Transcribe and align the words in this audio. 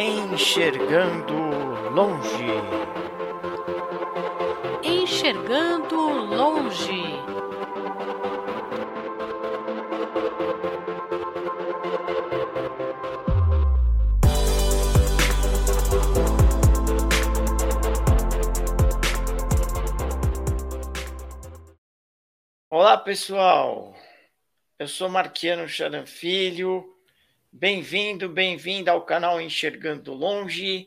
Enxergando 0.00 1.34
longe. 1.90 2.46
Enxergando 4.80 5.96
longe. 5.96 7.02
Olá, 22.70 22.96
pessoal. 22.98 23.96
Eu 24.78 24.86
sou 24.86 25.08
Marquiano 25.08 25.66
Charan 25.68 26.06
Filho. 26.06 26.97
Bem-vindo, 27.50 28.28
bem-vinda 28.28 28.92
ao 28.92 29.02
canal 29.02 29.40
Enxergando 29.40 30.12
Longe. 30.12 30.86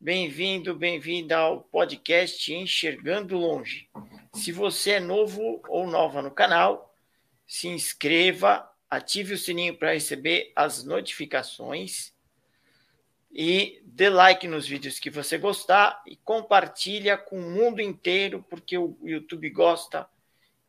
Bem-vindo, 0.00 0.74
bem-vinda 0.74 1.38
ao 1.38 1.60
podcast 1.60 2.52
Enxergando 2.52 3.38
Longe. 3.38 3.88
Se 4.34 4.50
você 4.50 4.92
é 4.92 5.00
novo 5.00 5.62
ou 5.68 5.86
nova 5.86 6.20
no 6.20 6.30
canal, 6.30 6.92
se 7.46 7.68
inscreva, 7.68 8.68
ative 8.90 9.34
o 9.34 9.38
sininho 9.38 9.76
para 9.76 9.94
receber 9.94 10.52
as 10.56 10.82
notificações 10.82 12.12
e 13.32 13.80
dê 13.84 14.10
like 14.10 14.48
nos 14.48 14.66
vídeos 14.66 14.98
que 14.98 15.08
você 15.08 15.38
gostar 15.38 16.02
e 16.04 16.16
compartilha 16.16 17.16
com 17.16 17.38
o 17.38 17.50
mundo 17.50 17.80
inteiro, 17.80 18.44
porque 18.50 18.76
o 18.76 18.98
YouTube 19.04 19.48
gosta 19.50 20.06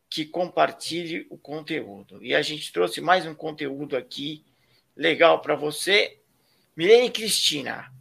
que 0.08 0.26
compartilhe 0.26 1.26
o 1.32 1.40
conteúdo. 1.40 2.24
E 2.24 2.36
a 2.36 2.41
gente 2.44 2.72
trouxe 2.72 3.02
mais 3.02 3.26
um 3.26 3.34
conteúdo 3.34 3.98
aqui 3.98 4.46
legal 4.96 5.42
para 5.42 5.56
você. 5.56 6.20
Milene 6.76 7.12
Cristina, 7.12 7.92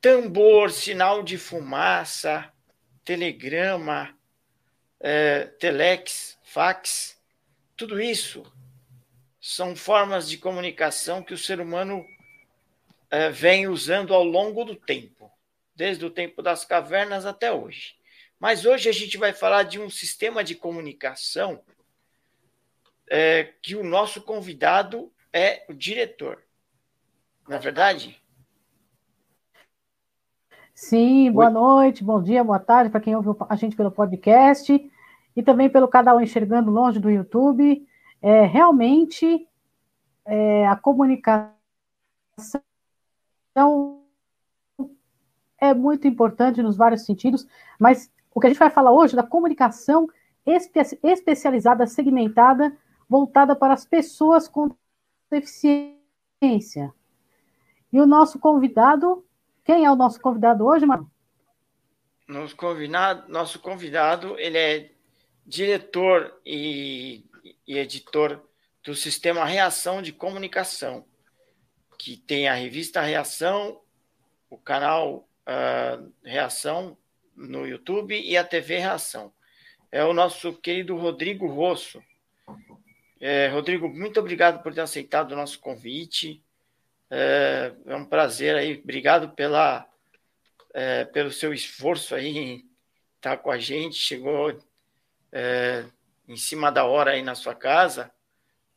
tambor, 0.00 0.70
sinal 0.70 1.22
de 1.22 1.36
fumaça, 1.36 2.52
telegrama, 3.04 4.16
é, 5.00 5.44
telex, 5.44 6.38
fax, 6.42 7.20
tudo 7.76 8.00
isso 8.00 8.44
são 9.40 9.76
formas 9.76 10.28
de 10.28 10.38
comunicação 10.38 11.22
que 11.22 11.34
o 11.34 11.38
ser 11.38 11.60
humano 11.60 12.04
é, 13.10 13.30
vem 13.30 13.68
usando 13.68 14.12
ao 14.12 14.24
longo 14.24 14.64
do 14.64 14.74
tempo, 14.74 15.30
desde 15.74 16.04
o 16.04 16.10
tempo 16.10 16.42
das 16.42 16.64
cavernas 16.64 17.24
até 17.24 17.52
hoje. 17.52 17.94
Mas 18.40 18.66
hoje 18.66 18.88
a 18.88 18.92
gente 18.92 19.16
vai 19.16 19.32
falar 19.32 19.62
de 19.62 19.78
um 19.78 19.88
sistema 19.88 20.42
de 20.42 20.54
comunicação 20.54 21.62
é, 23.08 23.52
que 23.62 23.76
o 23.76 23.84
nosso 23.84 24.20
convidado 24.22 25.12
é 25.36 25.64
o 25.68 25.74
diretor. 25.74 26.42
Não 27.46 27.56
é 27.56 27.58
verdade? 27.60 28.20
Sim, 30.74 31.30
boa 31.30 31.46
Oi. 31.46 31.52
noite, 31.52 32.02
bom 32.02 32.22
dia, 32.22 32.42
boa 32.42 32.58
tarde 32.58 32.90
para 32.90 33.00
quem 33.00 33.14
ouve 33.14 33.30
a 33.48 33.56
gente 33.56 33.76
pelo 33.76 33.90
podcast 33.90 34.90
e 35.34 35.42
também 35.42 35.68
pelo 35.68 35.88
canal 35.88 36.20
Enxergando 36.20 36.70
Longe 36.70 36.98
do 36.98 37.10
YouTube. 37.10 37.86
É, 38.20 38.44
realmente, 38.46 39.46
é, 40.24 40.66
a 40.66 40.76
comunicação 40.76 41.54
é 45.58 45.72
muito 45.74 46.06
importante 46.08 46.62
nos 46.62 46.76
vários 46.76 47.04
sentidos, 47.04 47.46
mas 47.78 48.10
o 48.34 48.40
que 48.40 48.46
a 48.46 48.50
gente 48.50 48.58
vai 48.58 48.70
falar 48.70 48.92
hoje 48.92 49.14
é 49.14 49.16
da 49.16 49.22
comunicação 49.22 50.08
espe 50.44 50.80
especializada, 51.02 51.86
segmentada, 51.86 52.76
voltada 53.08 53.56
para 53.56 53.74
as 53.74 53.84
pessoas 53.84 54.46
com 54.46 54.74
deficiência. 55.30 56.92
E 57.92 58.00
o 58.00 58.06
nosso 58.06 58.38
convidado, 58.38 59.24
quem 59.64 59.84
é 59.84 59.90
o 59.90 59.96
nosso 59.96 60.20
convidado 60.20 60.64
hoje, 60.64 60.86
Marcos? 60.86 61.08
Nosso 62.28 62.56
convidado, 62.56 63.30
nosso 63.30 63.58
convidado, 63.60 64.38
ele 64.38 64.58
é 64.58 64.90
diretor 65.46 66.40
e, 66.44 67.24
e 67.66 67.78
editor 67.78 68.42
do 68.82 68.94
Sistema 68.94 69.44
Reação 69.44 70.02
de 70.02 70.12
Comunicação, 70.12 71.04
que 71.98 72.16
tem 72.16 72.48
a 72.48 72.54
revista 72.54 73.00
Reação, 73.00 73.80
o 74.50 74.58
canal 74.58 75.28
uh, 75.46 76.12
Reação 76.24 76.96
no 77.34 77.66
YouTube 77.66 78.18
e 78.18 78.36
a 78.36 78.44
TV 78.44 78.78
Reação. 78.78 79.32
É 79.90 80.04
o 80.04 80.12
nosso 80.12 80.52
querido 80.52 80.96
Rodrigo 80.96 81.46
Rosso. 81.46 82.02
É, 83.20 83.48
Rodrigo, 83.48 83.88
muito 83.88 84.20
obrigado 84.20 84.62
por 84.62 84.74
ter 84.74 84.82
aceitado 84.82 85.32
o 85.32 85.36
nosso 85.36 85.58
convite. 85.58 86.42
É, 87.10 87.72
é 87.86 87.96
um 87.96 88.04
prazer 88.04 88.56
aí. 88.56 88.78
Obrigado 88.78 89.30
pela, 89.30 89.88
é, 90.74 91.04
pelo 91.06 91.30
seu 91.30 91.52
esforço 91.54 92.14
aí 92.14 92.36
em 92.36 92.70
estar 93.16 93.38
com 93.38 93.50
a 93.50 93.58
gente. 93.58 93.96
Chegou 93.96 94.58
é, 95.32 95.84
em 96.28 96.36
cima 96.36 96.70
da 96.70 96.84
hora 96.84 97.12
aí 97.12 97.22
na 97.22 97.34
sua 97.34 97.54
casa. 97.54 98.12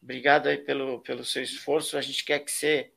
Obrigado 0.02 0.48
aí 0.48 0.58
pelo, 0.58 1.02
pelo 1.02 1.26
seu 1.26 1.44
esforço. 1.44 1.98
A 1.98 2.02
gente 2.02 2.24
quer 2.24 2.40
que 2.40 2.52
você 2.52 2.92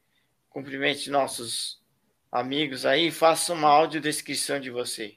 cumprimente 0.49 1.11
nossos 1.11 1.83
amigos 2.31 2.87
aí 2.87 3.09
e 3.09 3.13
faça 3.13 3.53
uma 3.53 3.69
audiodescrição 3.69 4.61
de 4.61 4.71
você. 4.71 5.17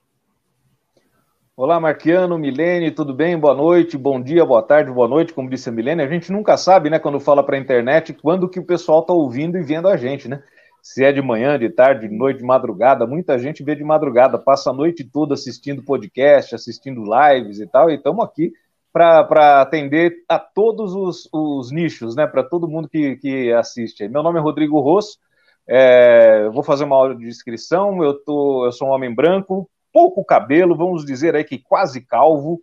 Olá, 1.58 1.80
Marquiano, 1.80 2.38
Milene, 2.38 2.92
tudo 2.92 3.14
bem? 3.14 3.40
Boa 3.40 3.56
noite, 3.56 3.98
bom 3.98 4.22
dia, 4.22 4.44
boa 4.46 4.62
tarde, 4.62 4.92
boa 4.92 5.08
noite, 5.08 5.34
como 5.34 5.50
disse 5.50 5.70
a 5.70 5.72
Milene. 5.72 6.02
A 6.02 6.08
gente 6.08 6.30
nunca 6.30 6.58
sabe, 6.58 6.90
né, 6.90 7.00
quando 7.00 7.18
fala 7.18 7.42
para 7.46 7.56
a 7.56 7.60
internet, 7.60 8.12
quando 8.12 8.50
que 8.50 8.60
o 8.60 8.66
pessoal 8.66 9.00
está 9.00 9.14
ouvindo 9.14 9.58
e 9.58 9.64
vendo 9.64 9.88
a 9.88 9.96
gente, 9.96 10.28
né? 10.28 10.44
Se 10.82 11.02
é 11.06 11.14
de 11.14 11.22
manhã, 11.22 11.58
de 11.58 11.70
tarde, 11.70 12.10
de 12.10 12.14
noite, 12.14 12.40
de 12.40 12.44
madrugada, 12.44 13.08
muita 13.08 13.40
gente 13.40 13.64
vê 13.64 13.74
de 13.74 13.86
madrugada, 13.86 14.38
passa 14.38 14.70
a 14.70 14.74
noite 14.74 15.06
toda 15.06 15.34
assistindo 15.34 15.82
podcast, 15.82 16.54
assistindo 16.54 17.06
lives 17.06 17.62
e 17.62 17.68
tal, 17.68 17.90
e 17.90 17.96
estamos 17.96 18.26
aqui 18.26 18.52
para 18.92 19.62
atender 19.62 20.14
a 20.28 20.38
todos 20.38 20.94
os, 20.94 21.30
os 21.32 21.72
nichos, 21.72 22.18
né? 22.18 22.28
Para 22.28 22.44
todo 22.44 22.68
mundo 22.68 22.90
que, 22.90 23.16
que 23.16 23.54
assiste. 23.54 24.10
Meu 24.10 24.22
nome 24.22 24.40
é 24.40 24.42
Rodrigo 24.42 24.82
Rosso, 24.82 25.18
é, 25.66 26.50
vou 26.50 26.64
fazer 26.64 26.84
uma 26.84 26.98
aula 26.98 27.16
de 27.16 27.26
inscrição, 27.26 28.04
eu, 28.04 28.14
tô, 28.14 28.66
eu 28.66 28.74
sou 28.74 28.90
um 28.90 28.92
homem 28.92 29.16
branco, 29.16 29.70
pouco 29.96 30.26
cabelo, 30.26 30.76
vamos 30.76 31.06
dizer 31.06 31.38
aí 31.38 31.46
que 31.46 31.58
quase 31.58 32.02
calvo. 32.02 32.62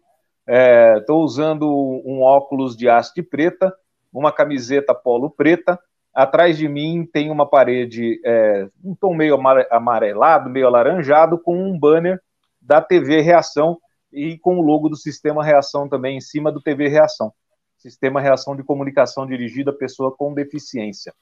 Estou 0.99 1.23
é, 1.23 1.25
usando 1.25 1.67
um 2.05 2.21
óculos 2.21 2.77
de 2.77 2.91
haste 2.91 3.23
preta, 3.23 3.75
uma 4.13 4.31
camiseta 4.31 4.95
polo 4.95 5.31
preta. 5.31 5.81
Atrás 6.13 6.59
de 6.59 6.69
mim 6.69 7.09
tem 7.11 7.31
uma 7.31 7.49
parede, 7.49 8.21
é, 8.23 8.69
um 8.85 8.95
tom 8.95 9.15
meio 9.15 9.39
amarelado, 9.71 10.51
meio 10.51 10.67
alaranjado, 10.67 11.39
com 11.39 11.57
um 11.57 11.79
banner 11.79 12.21
da 12.61 12.83
TV 12.83 13.23
Reação 13.23 13.79
e 14.13 14.37
com 14.37 14.59
o 14.59 14.63
logo 14.63 14.91
do 14.91 14.97
Sistema 14.97 15.43
Reação 15.43 15.89
também 15.89 16.19
em 16.19 16.21
cima 16.21 16.53
do 16.53 16.61
TV 16.61 16.87
Reação. 16.89 17.33
Sistema 17.79 18.21
Reação 18.21 18.55
de 18.55 18.63
Comunicação 18.63 19.27
dirigido 19.27 19.71
a 19.71 19.75
pessoa 19.75 20.15
com 20.15 20.35
deficiência. 20.35 21.15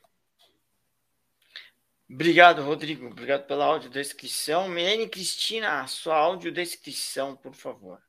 Obrigado, 2.13 2.63
Rodrigo. 2.63 3.07
Obrigado 3.07 3.47
pela 3.47 3.67
audiodescrição. 3.67 4.69
Milene 4.69 5.09
Cristina, 5.09 5.87
sua 5.87 6.17
audiodescrição, 6.17 7.37
por 7.37 7.55
favor. 7.55 8.03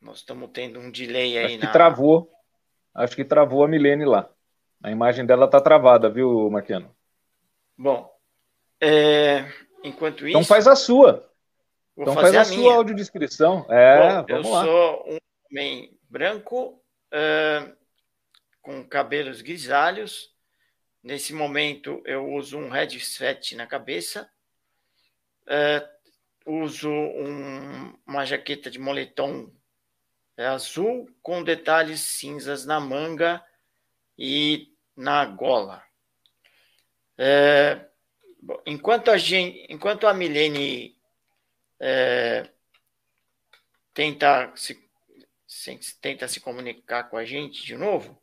Nós 0.00 0.18
estamos 0.18 0.50
tendo 0.52 0.80
um 0.80 0.90
delay 0.90 1.38
aí 1.38 1.46
Acho 1.46 1.58
na... 1.58 1.66
que 1.66 1.72
travou. 1.72 2.32
Acho 2.92 3.14
que 3.14 3.24
travou 3.24 3.64
a 3.64 3.68
Milene 3.68 4.04
lá. 4.04 4.28
A 4.82 4.90
imagem 4.90 5.24
dela 5.24 5.46
está 5.46 5.60
travada, 5.60 6.10
viu, 6.10 6.50
Marquiano? 6.50 6.94
Bom, 7.78 8.12
é... 8.80 9.44
enquanto 9.84 10.26
então 10.26 10.28
isso... 10.28 10.38
Então 10.38 10.44
faz 10.44 10.66
a 10.66 10.74
sua. 10.74 11.30
então 11.96 12.14
faz 12.14 12.34
a, 12.34 12.40
a 12.40 12.44
sua 12.44 12.74
audiodescrição. 12.74 13.66
É, 13.68 14.22
Bom, 14.22 14.26
vamos 14.28 14.46
eu 14.46 14.52
lá. 14.52 14.60
Eu 14.60 14.66
sou 14.66 15.14
um 15.14 15.18
homem 15.50 15.98
branco, 16.08 16.82
uh, 17.12 17.76
com 18.62 18.86
cabelos 18.86 19.40
grisalhos. 19.40 20.34
Nesse 21.02 21.32
momento, 21.32 22.02
eu 22.04 22.28
uso 22.32 22.58
um 22.58 22.68
headset 22.68 23.54
na 23.54 23.66
cabeça. 23.66 24.30
Uh, 25.46 25.96
uso 26.62 26.90
um, 26.90 27.96
uma 28.06 28.24
jaqueta 28.24 28.70
de 28.70 28.78
moletom 28.78 29.50
azul 30.36 31.08
com 31.22 31.42
detalhes 31.42 32.00
cinzas 32.00 32.66
na 32.66 32.78
manga 32.78 33.44
e 34.18 34.72
na 34.96 35.24
gola. 35.24 35.82
É, 37.18 37.86
enquanto 38.66 39.10
a 39.10 39.16
gente, 39.16 39.66
enquanto 39.70 40.06
a 40.06 40.12
Milene 40.12 40.96
é, 41.80 42.48
tenta 43.94 44.52
se 44.54 44.85
tenta 46.00 46.28
se 46.28 46.40
comunicar 46.40 47.04
com 47.04 47.16
a 47.16 47.24
gente 47.24 47.64
de 47.64 47.76
novo, 47.76 48.20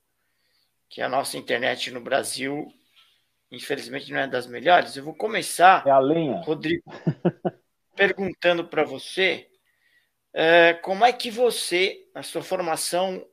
que 0.89 1.01
a 1.01 1.09
nossa 1.09 1.37
internet 1.37 1.91
no 1.91 2.01
Brasil, 2.01 2.67
infelizmente, 3.51 4.11
não 4.11 4.19
é 4.19 4.27
das 4.27 4.47
melhores. 4.47 4.95
Eu 4.95 5.03
vou 5.03 5.15
começar, 5.15 5.85
é 5.85 5.91
a 5.91 5.99
lenha. 5.99 6.41
Rodrigo, 6.41 6.83
perguntando 7.95 8.67
para 8.67 8.83
você 8.83 9.49
é, 10.33 10.73
como 10.73 11.05
é 11.05 11.13
que 11.13 11.29
você, 11.29 12.09
na 12.13 12.23
sua 12.23 12.41
formação 12.41 13.25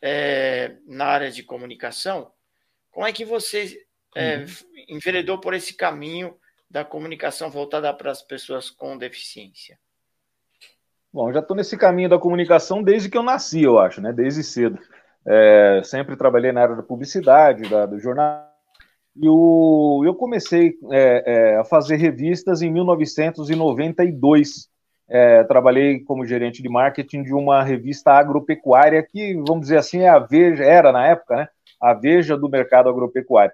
é, 0.00 0.76
na 0.86 1.06
área 1.06 1.30
de 1.30 1.42
comunicação, 1.42 2.32
como 2.90 3.06
é 3.06 3.12
que 3.12 3.24
você 3.24 3.86
é, 4.16 4.38
uhum. 4.38 4.46
enveredou 4.88 5.38
por 5.38 5.54
esse 5.54 5.74
caminho 5.74 6.38
da 6.68 6.84
comunicação 6.84 7.50
voltada 7.50 7.92
para 7.92 8.10
as 8.10 8.22
pessoas 8.22 8.70
com 8.70 8.96
deficiência? 8.96 9.78
Bom, 11.12 11.32
já 11.32 11.40
estou 11.40 11.56
nesse 11.56 11.76
caminho 11.76 12.08
da 12.08 12.18
comunicação 12.18 12.82
desde 12.82 13.08
que 13.08 13.18
eu 13.18 13.22
nasci, 13.22 13.62
eu 13.62 13.80
acho, 13.80 14.00
né? 14.00 14.12
Desde 14.12 14.44
cedo. 14.44 14.78
É, 15.26 15.80
sempre 15.84 16.16
trabalhei 16.16 16.52
na 16.52 16.62
área 16.62 16.76
da 16.76 16.82
publicidade, 16.82 17.68
da, 17.68 17.84
do 17.84 17.98
jornal. 17.98 18.48
E 19.16 19.28
o, 19.28 20.02
eu 20.04 20.14
comecei 20.14 20.74
é, 20.92 21.24
é, 21.26 21.56
a 21.56 21.64
fazer 21.64 21.96
revistas 21.96 22.62
em 22.62 22.70
1992. 22.70 24.68
É, 25.08 25.42
trabalhei 25.44 25.98
como 26.04 26.24
gerente 26.24 26.62
de 26.62 26.68
marketing 26.68 27.24
de 27.24 27.34
uma 27.34 27.64
revista 27.64 28.12
agropecuária 28.12 29.02
que, 29.02 29.34
vamos 29.46 29.62
dizer 29.62 29.78
assim, 29.78 30.02
é 30.02 30.08
a 30.08 30.20
Veja, 30.20 30.62
era 30.62 30.92
na 30.92 31.08
época, 31.08 31.36
né? 31.36 31.48
A 31.80 31.92
Veja 31.92 32.36
do 32.36 32.48
mercado 32.48 32.88
agropecuário. 32.88 33.52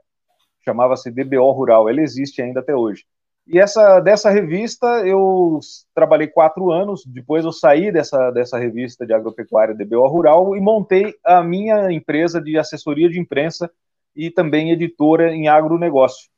Chamava-se 0.62 1.10
DBO 1.10 1.50
Rural. 1.52 1.88
Ela 1.88 2.02
existe 2.02 2.42
ainda 2.42 2.60
até 2.60 2.74
hoje. 2.74 3.04
E 3.46 3.60
essa 3.60 4.00
dessa 4.00 4.28
revista 4.28 4.86
eu 5.06 5.60
trabalhei 5.94 6.26
quatro 6.26 6.72
anos. 6.72 7.04
Depois 7.06 7.44
eu 7.44 7.52
saí 7.52 7.92
dessa, 7.92 8.30
dessa 8.32 8.58
revista 8.58 9.06
de 9.06 9.12
agropecuária 9.12 9.74
DBO 9.74 10.06
Rural 10.08 10.56
e 10.56 10.60
montei 10.60 11.14
a 11.24 11.42
minha 11.42 11.92
empresa 11.92 12.40
de 12.40 12.58
assessoria 12.58 13.08
de 13.08 13.20
imprensa 13.20 13.70
e 14.14 14.30
também 14.30 14.72
editora 14.72 15.32
em 15.32 15.46
agronegócio. 15.46 16.28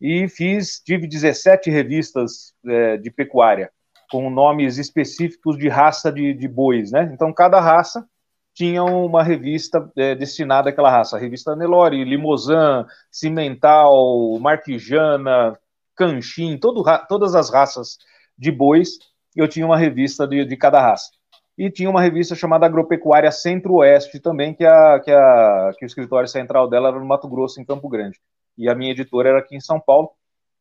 E 0.00 0.26
fiz, 0.28 0.80
tive 0.80 1.06
17 1.06 1.70
revistas 1.70 2.54
é, 2.66 2.96
de 2.96 3.10
pecuária 3.10 3.70
com 4.10 4.30
nomes 4.30 4.78
específicos 4.78 5.58
de 5.58 5.68
raça 5.68 6.12
de, 6.12 6.32
de 6.32 6.46
bois, 6.46 6.92
né? 6.92 7.10
Então 7.12 7.32
cada 7.32 7.60
raça 7.60 8.06
tinha 8.54 8.84
uma 8.84 9.22
revista 9.22 9.90
é, 9.96 10.14
destinada 10.14 10.70
àquela 10.70 10.90
raça. 10.90 11.16
A 11.16 11.20
revista 11.20 11.56
Nelore, 11.56 12.04
Limousin, 12.04 12.86
Cimental, 13.10 14.38
Marquijana, 14.38 15.58
Canchim, 15.96 16.58
todo, 16.58 16.82
todas 17.08 17.34
as 17.34 17.50
raças 17.50 17.98
de 18.36 18.50
bois, 18.50 18.98
eu 19.34 19.48
tinha 19.48 19.66
uma 19.66 19.76
revista 19.76 20.26
de, 20.26 20.44
de 20.44 20.56
cada 20.56 20.80
raça. 20.80 21.10
E 21.56 21.70
tinha 21.70 21.88
uma 21.88 22.02
revista 22.02 22.34
chamada 22.34 22.66
Agropecuária 22.66 23.30
Centro-Oeste 23.30 24.18
também, 24.18 24.52
que, 24.52 24.64
a, 24.64 24.98
que, 25.00 25.12
a, 25.12 25.70
que 25.78 25.84
o 25.84 25.86
escritório 25.86 26.28
central 26.28 26.68
dela 26.68 26.88
era 26.88 26.98
no 26.98 27.06
Mato 27.06 27.28
Grosso, 27.28 27.60
em 27.60 27.64
Campo 27.64 27.88
Grande. 27.88 28.20
E 28.58 28.68
a 28.68 28.74
minha 28.74 28.90
editora 28.90 29.28
era 29.28 29.38
aqui 29.38 29.54
em 29.56 29.60
São 29.60 29.78
Paulo. 29.78 30.10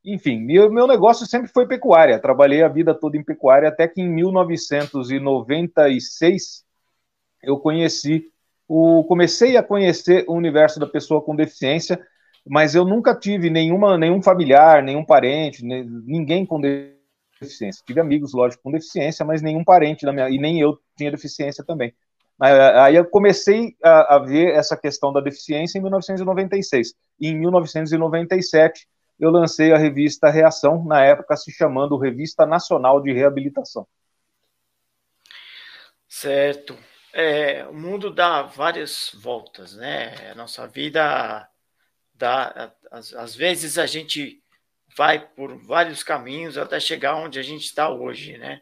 Enfim, 0.06 0.40
meu, 0.40 0.72
meu 0.72 0.86
negócio 0.86 1.26
sempre 1.26 1.48
foi 1.48 1.68
pecuária. 1.68 2.20
Trabalhei 2.20 2.62
a 2.62 2.68
vida 2.68 2.94
toda 2.94 3.18
em 3.18 3.24
pecuária, 3.24 3.70
até 3.70 3.88
que 3.88 4.02
em 4.02 4.10
1996 4.10 6.64
eu 7.42 7.58
conheci 7.58 8.32
o, 8.68 9.04
comecei 9.06 9.58
a 9.58 9.64
conhecer 9.64 10.26
o 10.28 10.34
universo 10.34 10.80
da 10.80 10.88
pessoa 10.88 11.22
com 11.22 11.36
deficiência 11.36 12.00
mas 12.46 12.76
eu 12.76 12.86
nunca 12.86 13.16
tive 13.16 13.50
nenhuma, 13.50 13.98
nenhum 13.98 14.22
familiar, 14.22 14.84
nenhum 14.84 15.06
parente, 15.06 15.64
ninguém 15.64 16.46
com 16.46 16.60
deficiência. 16.60 17.84
Tive 17.86 18.00
amigos, 18.00 18.34
lógico, 18.34 18.64
com 18.64 18.72
deficiência, 18.72 19.26
mas 19.26 19.42
nenhum 19.42 19.64
parente 19.64 20.06
da 20.06 20.12
minha, 20.12 20.30
e 20.30 20.38
nem 20.38 20.60
eu 20.60 20.78
tinha 20.98 21.12
deficiência 21.12 21.64
também. 21.64 21.94
Aí 22.40 22.96
eu 22.96 23.06
comecei 23.06 23.76
a, 23.82 24.16
a 24.16 24.20
ver 24.20 24.54
essa 24.54 24.76
questão 24.76 25.14
da 25.14 25.22
deficiência 25.22 25.78
em 25.78 25.82
1996. 25.82 26.94
E 27.20 27.30
em 27.30 27.38
1997 27.38 28.88
eu 29.20 29.30
lancei 29.30 29.72
a 29.72 29.78
revista 29.78 30.30
Reação, 30.30 30.84
na 30.84 31.04
época 31.06 31.38
se 31.38 31.52
chamando 31.52 31.98
Revista 31.98 32.46
Nacional 32.46 33.02
de 33.02 33.14
Reabilitação. 33.14 33.88
Certo. 36.10 36.78
É, 37.14 37.66
o 37.68 37.74
mundo 37.74 38.12
dá 38.12 38.42
várias 38.42 39.12
voltas, 39.22 39.76
né? 39.76 40.32
A 40.32 40.36
nossa 40.36 40.68
vida 40.68 41.48
Tá? 42.24 42.72
Às, 42.90 43.14
às 43.16 43.36
vezes 43.36 43.78
a 43.78 43.86
gente 43.86 44.42
vai 44.96 45.20
por 45.20 45.58
vários 45.58 46.04
caminhos 46.04 46.58
até 46.58 46.80
chegar 46.80 47.18
onde 47.18 47.38
a 47.38 47.44
gente 47.44 47.66
está 47.66 47.90
hoje, 47.90 48.38
né? 48.38 48.62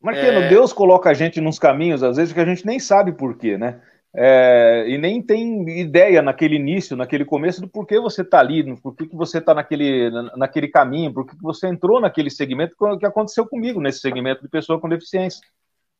Marquinhos, 0.00 0.44
é... 0.44 0.48
Deus 0.48 0.72
coloca 0.72 1.10
a 1.10 1.12
gente 1.12 1.40
nos 1.40 1.58
caminhos, 1.58 2.00
às 2.04 2.16
vezes, 2.16 2.32
que 2.32 2.38
a 2.38 2.44
gente 2.44 2.64
nem 2.64 2.78
sabe 2.78 3.10
por 3.10 3.36
quê, 3.36 3.58
né? 3.58 3.82
É, 4.14 4.84
e 4.86 4.96
nem 4.98 5.20
tem 5.20 5.80
ideia 5.80 6.22
naquele 6.22 6.54
início, 6.54 6.96
naquele 6.96 7.24
começo, 7.24 7.60
do 7.60 7.66
porquê 7.66 7.98
você 7.98 8.22
está 8.22 8.38
ali, 8.38 8.62
por 8.76 8.94
que, 8.94 9.08
que 9.08 9.16
você 9.16 9.38
está 9.38 9.52
naquele, 9.52 10.08
naquele 10.36 10.68
caminho, 10.68 11.12
por 11.12 11.26
que, 11.26 11.34
que 11.34 11.42
você 11.42 11.66
entrou 11.66 12.00
naquele 12.00 12.30
segmento, 12.30 12.76
que 13.00 13.06
aconteceu 13.06 13.48
comigo 13.48 13.80
nesse 13.80 13.98
segmento 13.98 14.42
de 14.42 14.48
pessoa 14.48 14.80
com 14.80 14.88
deficiência. 14.88 15.40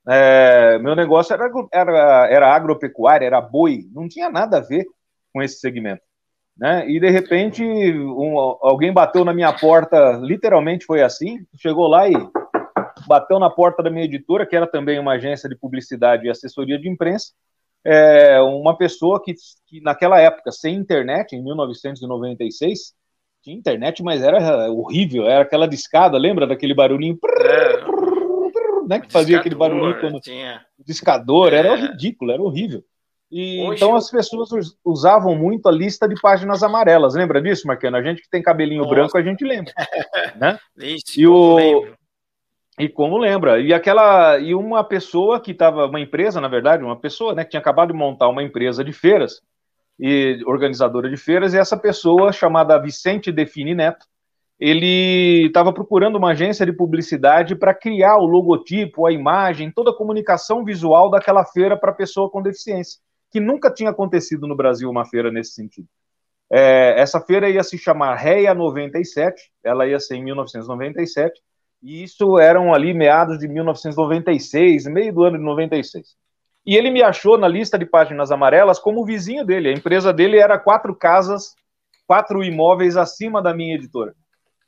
É, 0.09 0.79
meu 0.79 0.95
negócio 0.95 1.35
era, 1.35 1.51
era, 1.73 2.29
era 2.31 2.55
agropecuária, 2.55 3.27
era 3.27 3.41
boi, 3.41 3.89
não 3.93 4.07
tinha 4.09 4.31
nada 4.31 4.59
a 4.59 4.61
ver 4.61 4.87
com 5.33 5.43
esse 5.43 5.59
segmento 5.59 6.10
né? 6.57 6.89
E 6.89 7.01
de 7.01 7.11
repente 7.11 7.65
um, 7.65 8.39
alguém 8.39 8.93
bateu 8.93 9.25
na 9.25 9.33
minha 9.33 9.53
porta, 9.53 10.19
literalmente 10.23 10.85
foi 10.85 11.03
assim, 11.03 11.39
chegou 11.57 11.87
lá 11.87 12.09
e 12.09 12.15
bateu 13.07 13.39
na 13.39 13.51
porta 13.51 13.83
da 13.83 13.91
minha 13.91 14.05
editora, 14.05 14.47
que 14.47 14.55
era 14.55 14.67
também 14.67 14.99
uma 14.99 15.13
agência 15.13 15.49
de 15.49 15.57
publicidade 15.57 16.27
e 16.27 16.31
assessoria 16.31 16.79
de 16.79 16.89
imprensa, 16.89 17.33
é, 17.85 18.41
uma 18.41 18.77
pessoa 18.77 19.23
que, 19.23 19.35
que 19.67 19.81
naquela 19.81 20.21
época, 20.21 20.53
sem 20.53 20.77
internet, 20.77 21.35
em 21.35 21.43
1996, 21.43 22.95
tinha 23.43 23.57
internet, 23.57 24.03
mas 24.03 24.23
era 24.23 24.71
horrível, 24.71 25.27
era 25.27 25.43
aquela 25.43 25.67
discada, 25.67 26.19
lembra 26.19 26.47
daquele 26.47 26.75
barulhinho? 26.75 27.19
É, 27.25 28.87
né, 28.87 29.01
que 29.01 29.11
fazia 29.11 29.39
aquele 29.39 29.55
barulhinho 29.55 29.99
quando... 29.99 30.21
Tinha. 30.21 30.61
Discador, 30.85 31.55
é. 31.55 31.59
era 31.59 31.75
ridículo, 31.75 32.33
era 32.33 32.43
horrível. 32.43 32.85
E, 33.31 33.61
então 33.61 33.95
as 33.95 34.11
pessoas 34.11 34.49
usavam 34.85 35.37
muito 35.37 35.69
a 35.69 35.73
lista 35.73 36.09
de 36.09 36.21
páginas 36.21 36.65
amarelas. 36.65 37.15
Lembra 37.15 37.41
disso, 37.41 37.67
Marcano? 37.67 37.97
A 37.97 38.03
gente 38.03 38.23
que 38.23 38.29
tem 38.29 38.43
cabelinho 38.43 38.83
Nossa. 38.83 38.95
branco, 38.95 39.17
a 39.17 39.23
gente 39.23 39.45
lembra. 39.45 39.73
né? 40.37 40.59
Isso, 40.77 41.21
e 41.21 41.27
o 41.29 41.87
e 42.79 42.89
como 42.89 43.19
lembra? 43.19 43.61
E 43.61 43.75
aquela 43.75 44.39
e 44.39 44.55
uma 44.55 44.83
pessoa 44.83 45.39
que 45.39 45.53
estava 45.53 45.87
uma 45.87 46.01
empresa, 46.01 46.41
na 46.41 46.49
verdade, 46.49 46.83
uma 46.83 46.99
pessoa, 46.99 47.35
né, 47.35 47.45
que 47.45 47.51
tinha 47.51 47.61
acabado 47.61 47.93
de 47.93 47.99
montar 47.99 48.29
uma 48.29 48.43
empresa 48.43 48.83
de 48.83 48.93
feiras 48.93 49.41
e 49.99 50.43
organizadora 50.47 51.09
de 51.09 51.17
feiras, 51.17 51.53
e 51.53 51.59
essa 51.59 51.77
pessoa 51.77 52.33
chamada 52.33 52.81
Vicente 52.81 53.31
Defini 53.31 53.75
Neto, 53.75 54.07
ele 54.59 55.47
estava 55.47 55.75
procurando 55.75 56.17
uma 56.17 56.31
agência 56.31 56.65
de 56.65 56.73
publicidade 56.73 57.55
para 57.55 57.75
criar 57.75 58.17
o 58.17 58.27
logotipo, 58.27 59.07
a 59.07 59.13
imagem, 59.13 59.71
toda 59.71 59.91
a 59.91 59.97
comunicação 59.97 60.65
visual 60.65 61.11
daquela 61.11 61.45
feira 61.45 61.77
para 61.77 61.93
pessoa 61.93 62.31
com 62.31 62.43
deficiência 62.43 62.99
que 63.31 63.41
nunca 63.41 63.71
tinha 63.71 63.91
acontecido 63.91 64.47
no 64.47 64.57
Brasil 64.57 64.91
uma 64.91 65.05
feira 65.05 65.31
nesse 65.31 65.53
sentido. 65.53 65.89
É, 66.53 67.01
essa 67.01 67.21
feira 67.21 67.49
ia 67.49 67.63
se 67.63 67.79
chamar 67.79 68.17
REA 68.17 68.53
97, 68.53 69.51
ela 69.63 69.87
ia 69.87 70.01
ser 70.01 70.17
em 70.17 70.25
1997, 70.25 71.41
e 71.83 72.03
isso 72.03 72.39
eram 72.39 72.75
ali 72.75 72.93
meados 72.93 73.39
de 73.39 73.47
1996, 73.47 74.87
meio 74.87 75.13
do 75.15 75.25
ano 75.25 75.39
de 75.39 75.45
96. 75.45 76.17
E 76.67 76.77
ele 76.77 76.91
me 76.91 77.03
achou 77.03 77.39
na 77.39 77.49
lista 77.49 77.79
de 77.79 77.87
páginas 77.87 78.31
amarelas 78.31 78.79
como 78.79 79.05
vizinho 79.05 79.45
dele. 79.45 79.71
A 79.71 79.73
empresa 79.73 80.13
dele 80.13 80.39
era 80.39 80.59
quatro 80.59 80.95
casas, 80.95 81.55
quatro 82.07 82.45
imóveis 82.45 82.97
acima 82.97 83.41
da 83.41 83.55
minha 83.55 83.75
editora. 83.75 84.15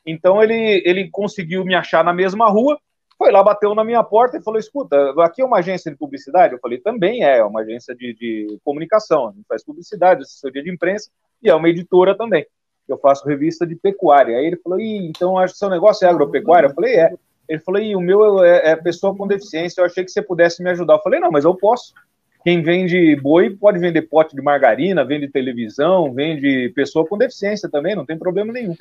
Então 0.07 0.42
ele, 0.42 0.83
ele 0.87 1.11
conseguiu 1.11 1.64
me 1.64 1.75
achar 1.75 2.02
na 2.02 2.12
mesma 2.12 2.49
rua 2.49 2.78
foi 3.23 3.31
lá, 3.31 3.41
bateu 3.41 3.73
na 3.73 3.85
minha 3.85 4.02
porta 4.02 4.37
e 4.37 4.43
falou: 4.43 4.59
escuta, 4.59 5.14
aqui 5.19 5.41
é 5.41 5.45
uma 5.45 5.59
agência 5.59 5.93
de 5.93 5.97
publicidade? 5.97 6.55
Eu 6.55 6.59
falei, 6.59 6.79
também 6.79 7.25
é, 7.25 7.38
é 7.38 7.45
uma 7.45 7.61
agência 7.61 7.95
de, 7.95 8.12
de 8.14 8.59
comunicação, 8.64 9.29
a 9.29 9.33
gente 9.33 9.47
faz 9.47 9.64
publicidade, 9.64 10.23
assessoria 10.23 10.61
de 10.61 10.73
imprensa, 10.73 11.09
e 11.41 11.49
é 11.49 11.55
uma 11.55 11.69
editora 11.69 12.17
também. 12.17 12.45
Eu 12.88 12.99
faço 12.99 13.29
revista 13.29 13.64
de 13.64 13.76
pecuária. 13.76 14.37
Aí 14.37 14.45
ele 14.45 14.57
falou: 14.57 14.81
Ih, 14.81 15.07
então 15.07 15.38
acho 15.38 15.55
que 15.55 15.59
seu 15.61 15.71
negócio 15.71 16.05
é 16.05 16.11
agropecuária? 16.11 16.67
Eu 16.67 16.75
falei, 16.75 16.97
é. 16.97 17.14
Ele 17.49 17.61
falou: 17.61 17.81
Ih, 17.81 17.95
o 17.95 18.00
meu 18.00 18.43
é, 18.43 18.71
é 18.71 18.76
pessoa 18.76 19.17
com 19.17 19.29
deficiência, 19.29 19.81
eu 19.81 19.85
achei 19.85 20.05
que 20.05 20.11
você 20.11 20.21
pudesse 20.21 20.61
me 20.61 20.71
ajudar. 20.71 20.95
Eu 20.95 21.02
falei, 21.02 21.21
não, 21.21 21.31
mas 21.31 21.45
eu 21.45 21.55
posso. 21.55 21.95
Quem 22.43 22.61
vende 22.61 23.14
boi 23.14 23.50
pode 23.50 23.79
vender 23.79 24.02
pote 24.02 24.35
de 24.35 24.43
margarina, 24.43 25.05
vende 25.05 25.29
televisão, 25.29 26.12
vende 26.12 26.73
pessoa 26.75 27.07
com 27.07 27.17
deficiência 27.17 27.71
também, 27.71 27.95
não 27.95 28.05
tem 28.05 28.19
problema 28.19 28.52
nenhum. 28.52 28.75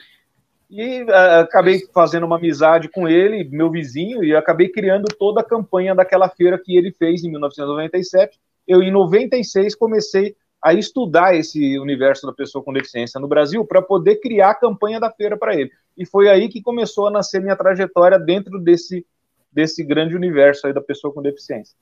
E 0.71 1.03
uh, 1.03 1.41
acabei 1.41 1.85
fazendo 1.93 2.25
uma 2.25 2.37
amizade 2.37 2.87
com 2.87 3.05
ele, 3.05 3.43
meu 3.43 3.69
vizinho, 3.69 4.23
e 4.23 4.33
acabei 4.33 4.69
criando 4.69 5.05
toda 5.19 5.41
a 5.41 5.43
campanha 5.43 5.93
daquela 5.93 6.29
feira 6.29 6.57
que 6.57 6.77
ele 6.77 6.93
fez 6.93 7.25
em 7.25 7.29
1997. 7.29 8.39
Eu, 8.65 8.81
em 8.81 8.89
96, 8.89 9.75
comecei 9.75 10.33
a 10.63 10.73
estudar 10.73 11.35
esse 11.35 11.77
universo 11.77 12.25
da 12.25 12.31
pessoa 12.31 12.63
com 12.63 12.71
deficiência 12.71 13.19
no 13.19 13.27
Brasil 13.27 13.65
para 13.65 13.81
poder 13.81 14.21
criar 14.21 14.51
a 14.51 14.55
campanha 14.55 14.97
da 14.97 15.11
feira 15.11 15.35
para 15.35 15.53
ele. 15.53 15.71
E 15.97 16.05
foi 16.05 16.29
aí 16.29 16.47
que 16.47 16.61
começou 16.61 17.07
a 17.07 17.11
nascer 17.11 17.41
minha 17.41 17.57
trajetória 17.57 18.17
dentro 18.17 18.57
desse, 18.57 19.05
desse 19.51 19.83
grande 19.83 20.15
universo 20.15 20.67
aí 20.67 20.73
da 20.73 20.79
pessoa 20.79 21.13
com 21.13 21.21
deficiência. 21.21 21.75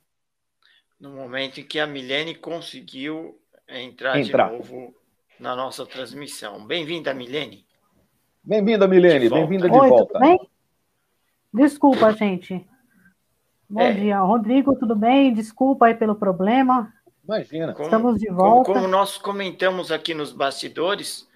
No 0.99 1.11
momento 1.11 1.59
em 1.59 1.63
que 1.63 1.79
a 1.79 1.85
Milene 1.85 2.33
conseguiu 2.33 3.39
entrar, 3.67 4.19
entrar. 4.19 4.49
de 4.49 4.57
novo 4.57 4.95
na 5.39 5.55
nossa 5.55 5.85
transmissão. 5.85 6.65
Bem-vinda, 6.65 7.13
Milene. 7.13 7.68
Bem-vinda, 8.49 8.87
Milene. 8.87 9.29
Bem-vinda 9.29 9.69
de 9.69 9.77
Oi, 9.77 9.89
volta. 9.89 10.13
Tudo 10.13 10.21
bem? 10.21 10.49
Desculpa, 11.53 12.11
gente. 12.13 12.67
Bom 13.69 13.79
é. 13.79 13.93
dia, 13.93 14.19
Rodrigo. 14.21 14.75
Tudo 14.75 14.95
bem? 14.95 15.31
Desculpa 15.31 15.85
aí 15.85 15.93
pelo 15.93 16.15
problema. 16.15 16.91
Imagina. 17.23 17.73
Como, 17.73 17.85
Estamos 17.85 18.19
de 18.19 18.27
volta. 18.31 18.65
Como, 18.65 18.79
como, 18.79 18.87
nós 18.87 19.19
comentamos 19.19 19.91
aqui 19.91 20.15
nos 20.15 20.31
bastidores, 20.31 21.29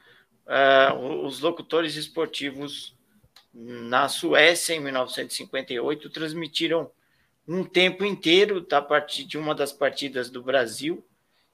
uh, 0.47 0.97
os 1.23 1.39
locutores 1.39 1.95
esportivos 1.95 2.97
na 3.53 4.09
Suécia, 4.09 4.73
em 4.73 4.79
1958, 4.79 6.09
transmitiram 6.09 6.89
um 7.47 7.63
tempo 7.63 8.03
inteiro 8.03 8.59
da 8.59 8.81
partir 8.81 9.23
de 9.25 9.37
uma 9.37 9.53
das 9.53 9.71
partidas 9.71 10.31
do 10.31 10.41
Brasil, 10.41 11.05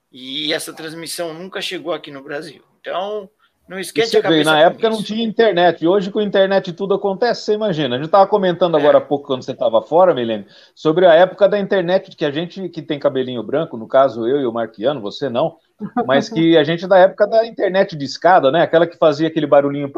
e 0.10 0.54
essa 0.54 0.72
transmissão 0.72 1.34
nunca 1.34 1.62
chegou 1.62 1.92
aqui 1.92 2.12
no 2.12 2.24
Brasil. 2.24 2.64
Então, 2.80 3.30
não 3.70 3.80
esquece 3.80 4.18
a 4.18 4.22
cabeça. 4.24 4.52
na 4.52 4.60
época 4.62 4.88
isso. 4.88 4.98
não 4.98 5.04
tinha 5.04 5.24
internet. 5.24 5.84
E 5.84 5.88
hoje, 5.88 6.10
com 6.10 6.18
a 6.18 6.24
internet, 6.24 6.74
tudo 6.74 6.96
acontece, 6.96 7.44
você 7.44 7.54
imagina. 7.54 7.96
A 7.96 7.98
gente 8.00 8.08
estava 8.08 8.26
comentando 8.26 8.76
agora 8.76 8.98
é. 8.98 9.00
há 9.00 9.02
pouco, 9.02 9.28
quando 9.28 9.44
você 9.44 9.52
estava 9.52 9.80
fora, 9.84 10.12
Milene, 10.12 10.48
sobre 10.74 11.06
a 11.06 11.14
época 11.14 11.48
da 11.48 11.60
internet, 11.60 12.16
que 12.16 12.26
a 12.26 12.32
gente 12.32 12.68
que 12.70 12.82
tem 12.82 12.98
cabelinho 12.98 13.44
branco, 13.44 13.78
no 13.78 13.88
caso 13.88 14.28
eu 14.28 14.42
e 14.42 14.46
o 14.48 14.52
Marquiano, 14.52 15.00
você 15.00 15.30
não, 15.30 15.58
mas 16.04 16.28
que 16.28 16.58
a 16.58 16.64
gente 16.64 16.88
da 16.88 16.98
época 16.98 17.28
da 17.28 17.46
internet 17.46 17.96
de 17.96 18.06
escada, 18.06 18.52
né? 18.52 18.64
Aquela 18.64 18.88
que 18.88 18.98
fazia 18.98 19.28
aquele 19.28 19.46
barulhinho. 19.46 19.94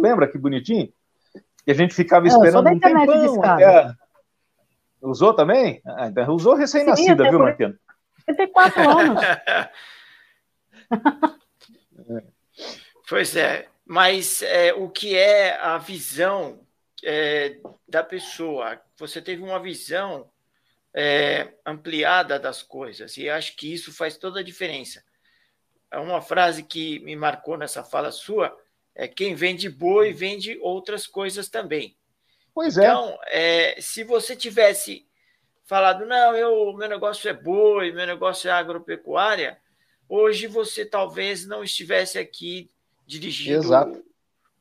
Lembra 0.00 0.26
que 0.26 0.38
bonitinho? 0.38 0.88
E 1.66 1.70
a 1.70 1.74
gente 1.74 1.94
ficava 1.94 2.24
é, 2.24 2.28
esperando 2.30 2.70
um 2.70 2.78
tempão. 2.78 3.44
Até... 3.44 3.92
Usou 5.02 5.34
também? 5.34 5.82
Ah, 5.84 6.06
então 6.06 6.34
usou 6.34 6.54
recém-nascida, 6.54 7.28
viu, 7.28 7.38
Marquiano? 7.38 7.74
Eu 8.26 8.34
tenho 8.34 8.48
quatro 8.48 8.80
anos. 8.80 9.22
Pois 13.08 13.36
é, 13.36 13.68
mas 13.84 14.42
é, 14.42 14.72
o 14.72 14.88
que 14.88 15.16
é 15.16 15.56
a 15.56 15.76
visão 15.78 16.66
é, 17.02 17.58
da 17.86 18.02
pessoa? 18.02 18.80
Você 18.96 19.20
teve 19.20 19.42
uma 19.42 19.60
visão 19.60 20.30
é, 20.94 21.52
ampliada 21.66 22.38
das 22.38 22.62
coisas, 22.62 23.16
e 23.16 23.28
acho 23.28 23.56
que 23.56 23.72
isso 23.72 23.92
faz 23.92 24.16
toda 24.16 24.40
a 24.40 24.44
diferença. 24.44 25.04
É 25.90 25.98
uma 25.98 26.22
frase 26.22 26.62
que 26.62 26.98
me 27.00 27.14
marcou 27.14 27.56
nessa 27.56 27.84
fala 27.84 28.10
sua 28.10 28.56
é 28.94 29.08
quem 29.08 29.34
vende 29.34 29.68
boi 29.68 30.12
vende 30.12 30.56
outras 30.60 31.06
coisas 31.06 31.48
também. 31.48 31.96
Pois 32.54 32.78
é. 32.78 32.84
Então, 32.84 33.18
é, 33.26 33.80
se 33.80 34.04
você 34.04 34.36
tivesse 34.36 35.06
falado, 35.64 36.06
não, 36.06 36.36
eu, 36.36 36.72
meu 36.74 36.88
negócio 36.88 37.28
é 37.28 37.32
boi, 37.32 37.90
meu 37.90 38.06
negócio 38.06 38.48
é 38.48 38.52
agropecuária, 38.52 39.58
hoje 40.08 40.46
você 40.46 40.86
talvez 40.86 41.44
não 41.46 41.64
estivesse 41.64 42.18
aqui 42.18 42.70
dirigindo 43.06 44.04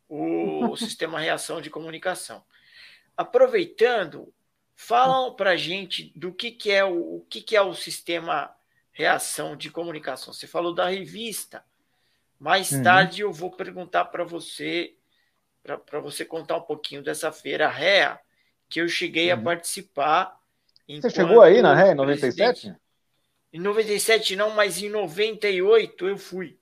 o, 0.07 0.71
o 0.71 0.77
sistema 0.77 1.19
reação 1.19 1.62
de 1.62 1.69
comunicação. 1.69 2.43
Aproveitando, 3.15 4.33
falam 4.75 5.33
para 5.33 5.51
a 5.51 5.57
gente 5.57 6.12
do 6.15 6.31
que, 6.33 6.51
que 6.51 6.71
é 6.71 6.83
o, 6.83 7.17
o 7.17 7.25
que, 7.29 7.41
que 7.41 7.55
é 7.55 7.62
o 7.62 7.73
sistema 7.73 8.53
reação 8.91 9.55
de 9.55 9.69
comunicação. 9.71 10.33
Você 10.33 10.47
falou 10.47 10.73
da 10.73 10.89
revista. 10.89 11.63
Mais 12.39 12.71
uhum. 12.71 12.83
tarde 12.83 13.21
eu 13.21 13.31
vou 13.31 13.51
perguntar 13.51 14.05
para 14.05 14.23
você, 14.23 14.95
para 15.63 16.00
você 16.00 16.25
contar 16.25 16.57
um 16.57 16.62
pouquinho 16.62 17.01
dessa 17.01 17.31
feira 17.31 17.69
REA, 17.69 18.19
que 18.69 18.81
eu 18.81 18.88
cheguei 18.88 19.31
uhum. 19.33 19.39
a 19.39 19.43
participar. 19.43 20.39
Você 20.88 21.09
chegou 21.09 21.41
aí 21.41 21.62
na 21.62 21.73
REA 21.73 21.93
em 21.93 21.95
97? 21.95 22.75
Em 23.51 23.59
97 23.59 24.35
não, 24.35 24.50
mas 24.51 24.81
em 24.81 24.89
98 24.89 26.07
eu 26.07 26.17
fui. 26.17 26.57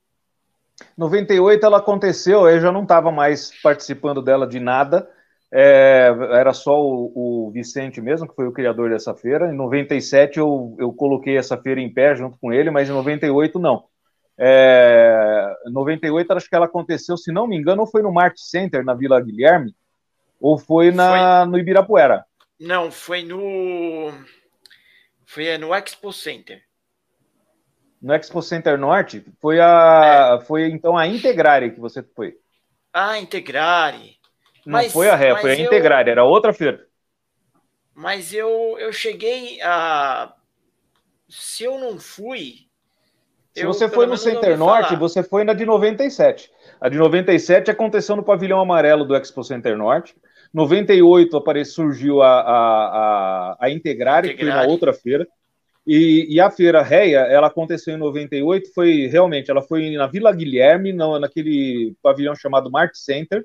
98 0.97 1.65
ela 1.65 1.77
aconteceu, 1.77 2.47
eu 2.47 2.59
já 2.59 2.71
não 2.71 2.83
estava 2.83 3.11
mais 3.11 3.51
participando 3.61 4.21
dela 4.21 4.47
de 4.47 4.59
nada, 4.59 5.09
é, 5.53 6.07
era 6.31 6.53
só 6.53 6.81
o, 6.81 7.47
o, 7.47 7.51
Vicente 7.51 7.99
mesmo, 7.99 8.27
que 8.27 8.35
foi 8.35 8.47
o 8.47 8.53
criador 8.53 8.89
dessa 8.89 9.13
feira. 9.13 9.51
Em 9.51 9.55
97 9.55 10.39
eu, 10.39 10.75
eu 10.79 10.93
coloquei 10.93 11.37
essa 11.37 11.57
feira 11.57 11.81
em 11.81 11.93
pé 11.93 12.15
junto 12.15 12.37
com 12.39 12.53
ele, 12.53 12.71
mas 12.71 12.89
em 12.89 12.93
98 12.93 13.59
não. 13.59 13.83
É, 14.37 15.53
98 15.65 16.31
acho 16.31 16.49
que 16.49 16.55
ela 16.55 16.65
aconteceu, 16.65 17.17
se 17.17 17.31
não 17.31 17.47
me 17.47 17.57
engano, 17.57 17.81
ou 17.81 17.87
foi 17.87 18.01
no 18.01 18.13
Mart 18.13 18.37
Center, 18.37 18.83
na 18.83 18.93
Vila 18.93 19.19
Guilherme, 19.19 19.75
ou 20.39 20.57
foi, 20.57 20.89
na, 20.89 21.41
foi... 21.41 21.51
no 21.51 21.59
Ibirapuera. 21.59 22.25
Não, 22.59 22.89
foi 22.89 23.23
no. 23.23 24.11
Foi 25.25 25.57
no 25.57 25.75
Expo 25.75 26.13
Center 26.13 26.61
no 28.01 28.13
Expo 28.13 28.41
Center 28.41 28.77
Norte, 28.77 29.23
foi 29.39 29.59
a 29.59 30.39
é. 30.41 30.45
foi 30.45 30.69
então 30.69 30.97
a 30.97 31.05
Integrare 31.05 31.71
que 31.71 31.79
você 31.79 32.01
foi. 32.01 32.35
Ah, 32.91 33.19
Integrare. 33.19 34.17
Não 34.65 34.73
mas, 34.73 34.91
foi 34.91 35.09
a 35.09 35.15
Ré, 35.15 35.35
foi 35.37 35.51
a 35.51 35.59
eu... 35.59 35.65
Integrare, 35.65 36.09
era 36.09 36.23
outra 36.23 36.51
feira. 36.51 36.85
Mas 37.93 38.33
eu 38.33 38.77
eu 38.79 38.91
cheguei 38.91 39.61
a 39.61 40.33
se 41.29 41.63
eu 41.63 41.77
não 41.79 41.99
fui 41.99 42.71
se 43.53 43.63
eu, 43.63 43.67
você 43.67 43.89
foi 43.89 44.05
no 44.05 44.17
Center 44.17 44.57
Norte, 44.57 44.87
falar. 44.87 44.99
você 44.99 45.21
foi 45.21 45.43
na 45.43 45.53
de 45.53 45.65
97. 45.65 46.49
A 46.79 46.87
de 46.87 46.97
97 46.97 47.69
aconteceu 47.69 48.15
no 48.15 48.23
pavilhão 48.23 48.61
amarelo 48.61 49.03
do 49.03 49.13
Expo 49.15 49.43
Center 49.43 49.77
Norte. 49.77 50.15
98 50.53 51.35
apareceu, 51.35 51.85
surgiu 51.85 52.21
a, 52.21 52.41
a, 52.41 52.47
a, 52.49 53.57
a 53.59 53.69
Integrare, 53.69 54.27
Integrare, 54.27 54.35
que 54.35 54.43
foi 54.45 54.49
na 54.49 54.63
outra 54.63 54.93
feira. 54.93 55.27
E, 55.85 56.27
e, 56.29 56.39
a 56.39 56.51
feira 56.51 56.83
Reia, 56.83 57.21
ela 57.21 57.47
aconteceu 57.47 57.95
em 57.95 57.97
98, 57.97 58.71
foi 58.71 59.07
realmente, 59.07 59.49
ela 59.49 59.63
foi 59.63 59.89
na 59.91 60.05
Vila 60.05 60.31
Guilherme, 60.31 60.93
no, 60.93 61.17
naquele 61.17 61.95
pavilhão 62.03 62.35
chamado 62.35 62.69
Mart 62.69 62.93
Center, 62.93 63.43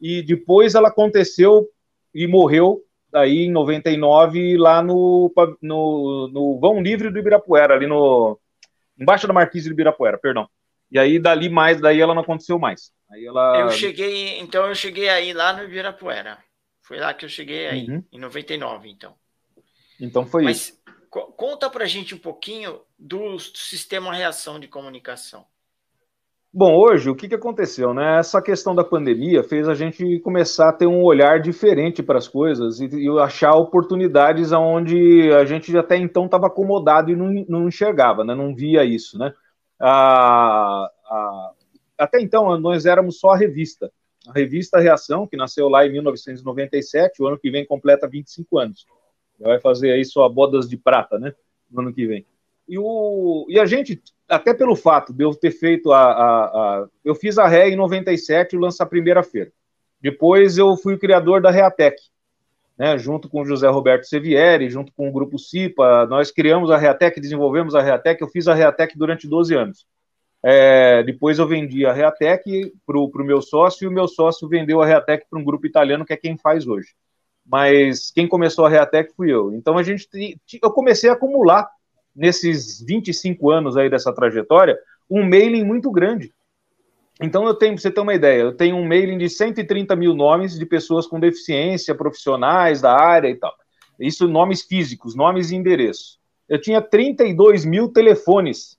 e 0.00 0.22
depois 0.22 0.74
ela 0.74 0.88
aconteceu 0.88 1.68
e 2.12 2.26
morreu 2.26 2.82
aí 3.12 3.44
em 3.44 3.50
99 3.50 4.56
lá 4.56 4.82
no, 4.82 5.32
no, 5.62 6.28
no 6.28 6.58
Vão 6.58 6.82
Livre 6.82 7.10
do 7.10 7.18
Ibirapuera, 7.18 7.74
ali 7.74 7.86
no 7.86 8.38
embaixo 8.98 9.26
da 9.26 9.32
Marquise 9.32 9.68
do 9.68 9.72
Ibirapuera, 9.72 10.18
perdão. 10.18 10.48
E 10.90 10.98
aí 10.98 11.18
dali 11.18 11.48
mais, 11.48 11.80
daí 11.80 12.00
ela 12.00 12.14
não 12.14 12.22
aconteceu 12.22 12.58
mais. 12.58 12.90
Aí 13.10 13.24
ela 13.24 13.60
Eu 13.60 13.70
cheguei, 13.70 14.38
então 14.40 14.66
eu 14.66 14.74
cheguei 14.74 15.08
aí 15.08 15.32
lá 15.32 15.52
no 15.52 15.62
Ibirapuera. 15.62 16.38
Foi 16.82 16.98
lá 16.98 17.14
que 17.14 17.24
eu 17.24 17.28
cheguei 17.28 17.68
aí, 17.68 17.86
uhum. 17.88 18.02
em 18.10 18.18
99, 18.18 18.88
então. 18.88 19.14
Então 20.00 20.26
foi 20.26 20.44
Mas, 20.44 20.56
isso. 20.56 20.77
Conta 21.10 21.70
para 21.70 21.84
a 21.84 21.86
gente 21.86 22.14
um 22.14 22.18
pouquinho 22.18 22.80
do 22.98 23.38
sistema 23.38 24.12
reação 24.12 24.60
de 24.60 24.68
comunicação. 24.68 25.44
Bom, 26.52 26.74
hoje 26.76 27.10
o 27.10 27.14
que, 27.14 27.28
que 27.28 27.34
aconteceu, 27.34 27.92
né? 27.92 28.18
Essa 28.18 28.40
questão 28.42 28.74
da 28.74 28.82
pandemia 28.82 29.42
fez 29.44 29.68
a 29.68 29.74
gente 29.74 30.18
começar 30.20 30.70
a 30.70 30.72
ter 30.72 30.86
um 30.86 31.02
olhar 31.02 31.40
diferente 31.40 32.02
para 32.02 32.18
as 32.18 32.26
coisas 32.26 32.80
e, 32.80 32.86
e, 32.86 33.18
achar 33.20 33.52
oportunidades 33.54 34.50
onde 34.50 35.30
a 35.32 35.44
gente 35.44 35.76
até 35.76 35.96
então 35.96 36.24
estava 36.24 36.46
acomodado 36.46 37.10
e 37.10 37.16
não, 37.16 37.44
não, 37.48 37.68
enxergava, 37.68 38.24
né? 38.24 38.34
Não 38.34 38.54
via 38.54 38.82
isso, 38.82 39.18
né? 39.18 39.32
Até 41.98 42.20
então 42.20 42.58
nós 42.58 42.86
éramos 42.86 43.18
só 43.20 43.30
a 43.30 43.36
revista, 43.36 43.92
a 44.26 44.32
revista 44.32 44.78
Reação, 44.78 45.26
que 45.26 45.36
nasceu 45.36 45.68
lá 45.68 45.86
em 45.86 45.92
1997, 45.92 47.22
o 47.22 47.26
ano 47.26 47.38
que 47.38 47.50
vem 47.50 47.66
completa 47.66 48.08
25 48.08 48.58
anos 48.58 48.86
vai 49.38 49.60
fazer 49.60 49.92
aí 49.92 50.04
sua 50.04 50.28
bodas 50.28 50.68
de 50.68 50.76
prata, 50.76 51.18
né? 51.18 51.32
No 51.70 51.80
ano 51.80 51.92
que 51.92 52.06
vem. 52.06 52.26
E, 52.68 52.78
o, 52.78 53.46
e 53.48 53.58
a 53.58 53.64
gente, 53.64 54.02
até 54.28 54.52
pelo 54.52 54.76
fato 54.76 55.12
de 55.12 55.24
eu 55.24 55.34
ter 55.34 55.50
feito 55.50 55.92
a. 55.92 56.00
a, 56.00 56.44
a 56.44 56.88
eu 57.04 57.14
fiz 57.14 57.38
a 57.38 57.46
Ré 57.46 57.70
em 57.70 57.76
97 57.76 58.54
e 58.54 58.58
lançar 58.58 58.84
a 58.84 58.88
primeira 58.88 59.22
feira. 59.22 59.50
Depois 60.00 60.58
eu 60.58 60.76
fui 60.76 60.94
o 60.94 60.98
criador 60.98 61.40
da 61.40 61.50
Reatec, 61.50 61.96
né? 62.76 62.98
Junto 62.98 63.28
com 63.28 63.42
o 63.42 63.46
José 63.46 63.68
Roberto 63.68 64.04
Sevieri, 64.04 64.68
junto 64.68 64.92
com 64.92 65.08
o 65.08 65.12
grupo 65.12 65.38
CIPA. 65.38 66.06
Nós 66.06 66.30
criamos 66.30 66.70
a 66.70 66.76
Reatec, 66.76 67.20
desenvolvemos 67.20 67.74
a 67.74 67.80
Reatec. 67.80 68.20
Eu 68.20 68.28
fiz 68.28 68.46
a 68.48 68.54
Reatec 68.54 68.98
durante 68.98 69.26
12 69.26 69.54
anos. 69.54 69.86
É, 70.40 71.02
depois 71.02 71.38
eu 71.38 71.48
vendi 71.48 71.84
a 71.84 71.92
Reatec 71.92 72.72
para 72.86 72.98
o 72.98 73.24
meu 73.24 73.42
sócio 73.42 73.84
e 73.84 73.88
o 73.88 73.92
meu 73.92 74.06
sócio 74.06 74.48
vendeu 74.48 74.80
a 74.80 74.86
Reatec 74.86 75.26
para 75.28 75.38
um 75.38 75.44
grupo 75.44 75.66
italiano 75.66 76.04
que 76.04 76.12
é 76.12 76.16
quem 76.16 76.36
faz 76.38 76.66
hoje 76.66 76.94
mas 77.48 78.10
quem 78.10 78.28
começou 78.28 78.66
a 78.66 78.68
Reatec 78.68 79.14
fui 79.16 79.32
eu. 79.32 79.52
Então 79.54 79.78
a 79.78 79.82
gente, 79.82 80.06
eu 80.62 80.70
comecei 80.70 81.08
a 81.08 81.14
acumular 81.14 81.68
nesses 82.14 82.84
25 82.84 83.50
anos 83.50 83.76
aí 83.76 83.88
dessa 83.88 84.12
trajetória 84.12 84.78
um 85.10 85.26
mailing 85.26 85.64
muito 85.64 85.90
grande. 85.90 86.32
Então 87.20 87.46
eu 87.46 87.54
tenho, 87.54 87.72
para 87.72 87.82
você 87.82 87.90
ter 87.90 88.00
uma 88.00 88.14
ideia, 88.14 88.42
eu 88.42 88.54
tenho 88.54 88.76
um 88.76 88.86
mailing 88.86 89.18
de 89.18 89.28
130 89.28 89.96
mil 89.96 90.14
nomes 90.14 90.58
de 90.58 90.66
pessoas 90.66 91.06
com 91.06 91.18
deficiência, 91.18 91.94
profissionais 91.94 92.80
da 92.80 92.92
área 92.92 93.28
e 93.28 93.34
tal. 93.34 93.52
Isso 93.98 94.28
nomes 94.28 94.62
físicos, 94.62 95.16
nomes 95.16 95.50
e 95.50 95.56
endereços. 95.56 96.18
Eu 96.48 96.60
tinha 96.60 96.80
32 96.80 97.64
mil 97.64 97.88
telefones 97.88 98.78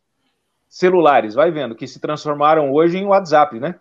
celulares, 0.70 1.34
vai 1.34 1.52
vendo, 1.52 1.76
que 1.76 1.88
se 1.88 2.00
transformaram 2.00 2.72
hoje 2.72 2.98
em 2.98 3.06
WhatsApp, 3.06 3.60
né? 3.60 3.76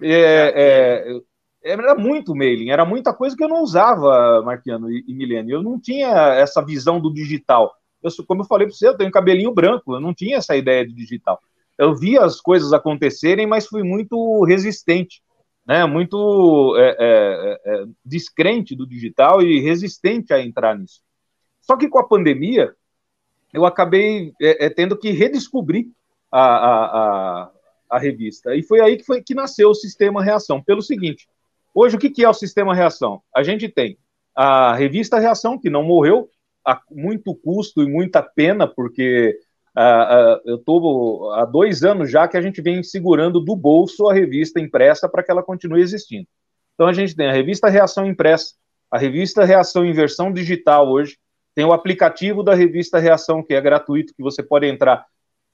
É, 0.00 0.52
é, 0.56 1.20
era 1.62 1.94
muito 1.94 2.34
mailing, 2.34 2.70
era 2.70 2.84
muita 2.84 3.12
coisa 3.12 3.36
que 3.36 3.44
eu 3.44 3.48
não 3.48 3.62
usava, 3.62 4.42
Marquiano 4.42 4.90
e, 4.90 5.14
Milene. 5.14 5.52
Eu 5.52 5.62
não 5.62 5.78
tinha 5.78 6.08
essa 6.34 6.64
visão 6.64 7.00
do 7.00 7.12
digital. 7.12 7.74
Eu, 8.02 8.10
como 8.26 8.42
eu 8.42 8.46
falei 8.46 8.66
para 8.66 8.74
você, 8.74 8.88
eu 8.88 8.96
tenho 8.96 9.10
cabelinho 9.10 9.52
branco, 9.52 9.94
eu 9.94 10.00
não 10.00 10.14
tinha 10.14 10.38
essa 10.38 10.56
ideia 10.56 10.86
de 10.86 10.94
digital. 10.94 11.38
Eu 11.76 11.94
via 11.94 12.22
as 12.22 12.40
coisas 12.40 12.72
acontecerem, 12.72 13.46
mas 13.46 13.66
fui 13.66 13.82
muito 13.82 14.44
resistente, 14.44 15.22
né? 15.66 15.84
muito 15.84 16.74
é, 16.76 16.96
é, 16.98 17.60
é, 17.64 17.84
descrente 18.04 18.74
do 18.74 18.86
digital 18.86 19.42
e 19.42 19.60
resistente 19.60 20.32
a 20.32 20.40
entrar 20.40 20.78
nisso. 20.78 21.00
Só 21.60 21.76
que 21.76 21.88
com 21.88 21.98
a 21.98 22.08
pandemia, 22.08 22.74
eu 23.52 23.64
acabei 23.66 24.32
é, 24.40 24.66
é, 24.66 24.70
tendo 24.70 24.96
que 24.96 25.10
redescobrir 25.10 25.86
a, 26.30 26.40
a, 26.40 26.84
a, 26.84 27.50
a, 27.90 27.98
revista. 27.98 28.54
E 28.54 28.62
foi 28.62 28.80
aí 28.80 28.96
que, 28.96 29.04
foi, 29.04 29.22
que 29.22 29.34
nasceu 29.34 29.70
o 29.70 29.74
Sistema 29.74 30.22
Reação. 30.22 30.62
Pelo 30.62 30.82
seguinte, 30.82 31.28
hoje 31.74 31.96
o 31.96 31.98
que, 31.98 32.24
é 32.24 32.28
o 32.28 32.34
Sistema 32.34 32.74
Reação? 32.74 33.22
A 33.34 33.42
gente 33.42 33.68
tem 33.68 33.98
a 34.34 34.74
revista 34.74 35.18
Reação, 35.18 35.58
que 35.58 35.70
não 35.70 35.82
morreu, 35.82 36.28
a 36.66 36.80
muito 36.90 37.34
custo 37.34 37.82
e 37.82 37.86
muita 37.86 38.22
pena, 38.22 38.66
porque 38.66 39.36
uh, 39.76 39.80
uh, 39.80 40.40
eu 40.44 40.56
estou 40.56 41.32
há 41.32 41.44
dois 41.44 41.82
anos 41.82 42.10
já 42.10 42.28
que 42.28 42.36
a 42.36 42.42
gente 42.42 42.60
vem 42.60 42.82
segurando 42.82 43.40
do 43.40 43.56
bolso 43.56 44.08
a 44.08 44.14
revista 44.14 44.60
impressa 44.60 45.08
para 45.08 45.22
que 45.22 45.30
ela 45.30 45.42
continue 45.42 45.80
existindo. 45.80 46.26
Então 46.74 46.86
a 46.86 46.92
gente 46.92 47.14
tem 47.14 47.28
a 47.28 47.32
revista 47.32 47.68
Reação 47.68 48.06
Impressa, 48.06 48.54
a 48.90 48.98
revista 48.98 49.44
Reação 49.44 49.84
em 49.84 49.92
versão 49.92 50.32
digital 50.32 50.88
hoje, 50.88 51.18
tem 51.54 51.64
o 51.64 51.72
aplicativo 51.72 52.42
da 52.42 52.54
revista 52.54 52.98
Reação, 52.98 53.42
que 53.42 53.54
é 53.54 53.60
gratuito, 53.60 54.14
que 54.14 54.22
você 54.22 54.42
pode 54.42 54.66
entrar. 54.66 55.04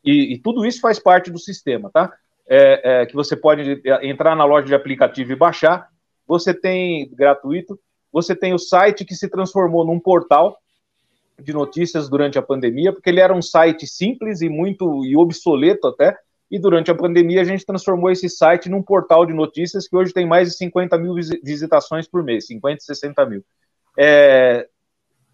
E, 0.04 0.35
e 0.35 0.38
tudo 0.38 0.64
isso 0.64 0.80
faz 0.80 0.99
parte 0.99 1.30
do 1.30 1.38
sistema, 1.38 1.90
tá? 1.92 2.12
É, 2.49 3.02
é, 3.02 3.06
que 3.06 3.14
você 3.14 3.37
pode 3.37 3.82
entrar 4.02 4.37
na 4.37 4.44
loja 4.44 4.68
de 4.68 4.75
aplicativo 4.75 5.32
e 5.32 5.37
baixar. 5.37 5.88
Você 6.26 6.52
tem 6.52 7.09
gratuito. 7.14 7.78
Você 8.12 8.35
tem 8.35 8.54
o 8.54 8.59
site 8.59 9.04
que 9.04 9.14
se 9.14 9.28
transformou 9.28 9.85
num 9.85 10.00
portal 10.00 10.56
de 11.38 11.52
notícias 11.52 12.09
durante 12.09 12.38
a 12.38 12.42
pandemia, 12.42 12.92
porque 12.92 13.11
ele 13.11 13.21
era 13.21 13.35
um 13.35 13.42
site 13.42 13.87
simples 13.87 14.40
e 14.40 14.49
muito 14.49 15.04
e 15.04 15.16
obsoleto 15.16 15.87
até. 15.87 16.16
E 16.50 16.59
durante 16.59 16.90
a 16.90 16.95
pandemia 16.95 17.40
a 17.40 17.45
gente 17.45 17.66
transformou 17.66 18.11
esse 18.11 18.28
site 18.28 18.68
num 18.68 18.83
portal 18.83 19.26
de 19.26 19.33
notícias 19.33 19.88
que 19.88 19.97
hoje 19.97 20.12
tem 20.12 20.26
mais 20.26 20.50
de 20.50 20.56
50 20.56 20.97
mil 20.97 21.14
visitações 21.14 22.06
por 22.09 22.23
mês, 22.23 22.47
50, 22.47 22.80
60 22.80 23.26
mil. 23.26 23.45
É, 23.99 24.68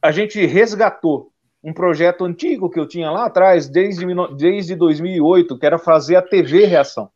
a 0.00 0.10
gente 0.10 0.44
resgatou 0.46 1.30
um 1.62 1.72
projeto 1.72 2.24
antigo 2.24 2.68
que 2.68 2.80
eu 2.80 2.88
tinha 2.88 3.10
lá 3.10 3.26
atrás, 3.26 3.68
desde, 3.68 4.04
desde 4.36 4.74
2008, 4.74 5.58
que 5.58 5.66
era 5.66 5.78
fazer 5.78 6.16
a 6.16 6.22
TV 6.22 6.64
Reação. 6.64 7.08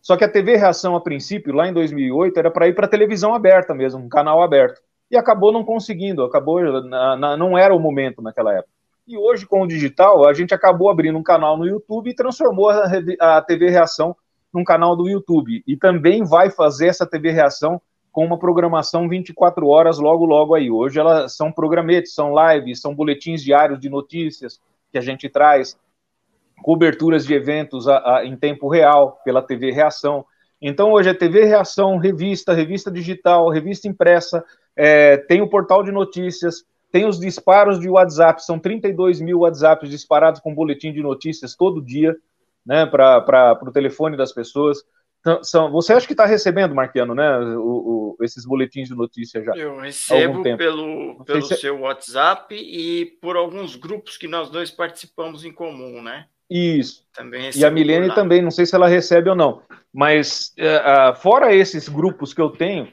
Só 0.00 0.16
que 0.16 0.24
a 0.24 0.30
TV 0.30 0.56
Reação, 0.56 0.96
a 0.96 1.00
princípio, 1.00 1.54
lá 1.54 1.68
em 1.68 1.72
2008, 1.72 2.38
era 2.38 2.50
para 2.50 2.68
ir 2.68 2.74
para 2.74 2.88
televisão 2.88 3.34
aberta 3.34 3.74
mesmo, 3.74 4.02
um 4.02 4.08
canal 4.08 4.42
aberto. 4.42 4.80
E 5.10 5.16
acabou 5.16 5.52
não 5.52 5.64
conseguindo, 5.64 6.22
acabou, 6.22 6.62
na, 6.82 7.16
na, 7.16 7.36
não 7.36 7.58
era 7.58 7.74
o 7.74 7.78
momento 7.78 8.22
naquela 8.22 8.54
época. 8.54 8.72
E 9.06 9.18
hoje, 9.18 9.44
com 9.44 9.62
o 9.62 9.66
digital, 9.66 10.26
a 10.26 10.32
gente 10.32 10.54
acabou 10.54 10.88
abrindo 10.88 11.18
um 11.18 11.22
canal 11.22 11.56
no 11.56 11.66
YouTube 11.66 12.08
e 12.08 12.14
transformou 12.14 12.70
a, 12.70 12.88
a 13.20 13.42
TV 13.42 13.68
Reação 13.68 14.16
num 14.52 14.64
canal 14.64 14.96
do 14.96 15.08
YouTube. 15.08 15.62
E 15.66 15.76
também 15.76 16.24
vai 16.24 16.50
fazer 16.50 16.86
essa 16.86 17.06
TV 17.06 17.30
Reação 17.30 17.80
com 18.12 18.24
uma 18.24 18.38
programação 18.38 19.08
24 19.08 19.66
horas 19.66 19.98
logo, 19.98 20.24
logo 20.24 20.54
aí. 20.54 20.70
Hoje 20.70 20.98
elas 20.98 21.36
são 21.36 21.52
programetes, 21.52 22.14
são 22.14 22.32
lives, 22.34 22.80
são 22.80 22.94
boletins 22.94 23.42
diários 23.42 23.78
de 23.78 23.88
notícias 23.88 24.60
que 24.90 24.98
a 24.98 25.00
gente 25.00 25.28
traz, 25.28 25.78
coberturas 26.62 27.26
de 27.26 27.34
eventos 27.34 27.88
a, 27.88 28.16
a, 28.16 28.24
em 28.24 28.36
tempo 28.36 28.68
real 28.68 29.20
pela 29.24 29.42
TV 29.42 29.70
Reação. 29.70 30.24
Então 30.60 30.92
hoje 30.92 31.08
é 31.08 31.14
TV 31.14 31.44
Reação, 31.44 31.96
revista, 31.96 32.52
revista 32.52 32.90
digital, 32.90 33.48
revista 33.48 33.88
impressa, 33.88 34.44
é, 34.76 35.16
tem 35.16 35.40
o 35.40 35.48
portal 35.48 35.82
de 35.82 35.90
notícias, 35.90 36.64
tem 36.92 37.06
os 37.06 37.18
disparos 37.18 37.78
de 37.78 37.88
WhatsApp, 37.88 38.44
são 38.44 38.58
32 38.58 39.20
mil 39.20 39.40
WhatsApps 39.40 39.88
disparados 39.88 40.40
com 40.40 40.54
boletim 40.54 40.92
de 40.92 41.02
notícias 41.02 41.54
todo 41.54 41.82
dia, 41.82 42.16
né, 42.66 42.84
para 42.84 43.58
o 43.62 43.72
telefone 43.72 44.16
das 44.16 44.32
pessoas. 44.32 44.78
Então, 45.20 45.44
são, 45.44 45.70
você 45.70 45.92
acha 45.92 46.06
que 46.06 46.14
está 46.14 46.24
recebendo, 46.24 46.74
Marquiano, 46.74 47.14
né, 47.14 47.38
o, 47.38 48.16
o, 48.18 48.24
esses 48.24 48.44
boletins 48.44 48.88
de 48.88 48.94
notícia 48.94 49.42
já? 49.42 49.52
Eu 49.54 49.78
recebo 49.78 50.42
pelo, 50.42 51.22
pelo 51.24 51.42
se... 51.42 51.56
seu 51.56 51.80
WhatsApp 51.80 52.54
e 52.54 53.06
por 53.20 53.36
alguns 53.36 53.76
grupos 53.76 54.16
que 54.16 54.26
nós 54.26 54.50
dois 54.50 54.70
participamos 54.70 55.44
em 55.44 55.52
comum, 55.52 56.02
né? 56.02 56.26
Isso. 56.50 57.04
Também 57.14 57.50
e 57.54 57.64
a 57.64 57.70
Milene 57.70 58.14
também, 58.14 58.42
não 58.42 58.50
sei 58.50 58.66
se 58.66 58.74
ela 58.74 58.88
recebe 58.88 59.30
ou 59.30 59.36
não. 59.36 59.62
Mas 59.92 60.52
uh, 60.58 61.14
fora 61.16 61.54
esses 61.54 61.88
grupos 61.88 62.34
que 62.34 62.40
eu 62.40 62.50
tenho, 62.50 62.88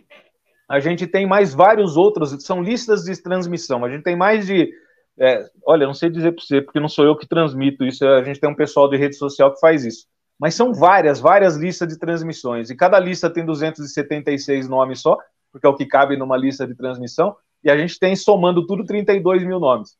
a 0.69 0.79
gente 0.79 1.07
tem 1.07 1.25
mais 1.25 1.53
vários 1.53 1.97
outros, 1.97 2.35
são 2.43 2.61
listas 2.61 3.03
de 3.03 3.21
transmissão. 3.21 3.83
A 3.83 3.89
gente 3.89 4.03
tem 4.03 4.15
mais 4.15 4.45
de. 4.45 4.71
É, 5.19 5.49
olha, 5.65 5.87
não 5.87 5.93
sei 5.95 6.09
dizer 6.09 6.33
para 6.33 6.43
você, 6.43 6.61
porque 6.61 6.79
não 6.79 6.87
sou 6.87 7.03
eu 7.03 7.15
que 7.15 7.27
transmito 7.27 7.83
isso, 7.83 8.05
a 8.05 8.23
gente 8.23 8.39
tem 8.39 8.49
um 8.49 8.55
pessoal 8.55 8.87
de 8.87 8.97
rede 8.97 9.15
social 9.15 9.51
que 9.51 9.59
faz 9.59 9.83
isso 9.83 10.05
mas 10.39 10.53
são 10.53 10.73
várias, 10.73 11.19
várias 11.19 11.55
listas 11.55 11.87
de 11.87 11.97
transmissões, 11.97 12.69
e 12.69 12.75
cada 12.75 12.99
lista 12.99 13.29
tem 13.29 13.45
276 13.45 14.69
nomes 14.69 15.01
só, 15.01 15.17
porque 15.51 15.65
é 15.65 15.69
o 15.69 15.75
que 15.75 15.85
cabe 15.85 16.15
numa 16.15 16.37
lista 16.37 16.67
de 16.67 16.75
transmissão, 16.75 17.35
e 17.63 17.71
a 17.71 17.77
gente 17.77 17.97
tem, 17.99 18.15
somando 18.15 18.65
tudo, 18.65 18.85
32 18.85 19.43
mil 19.43 19.59
nomes. 19.59 19.97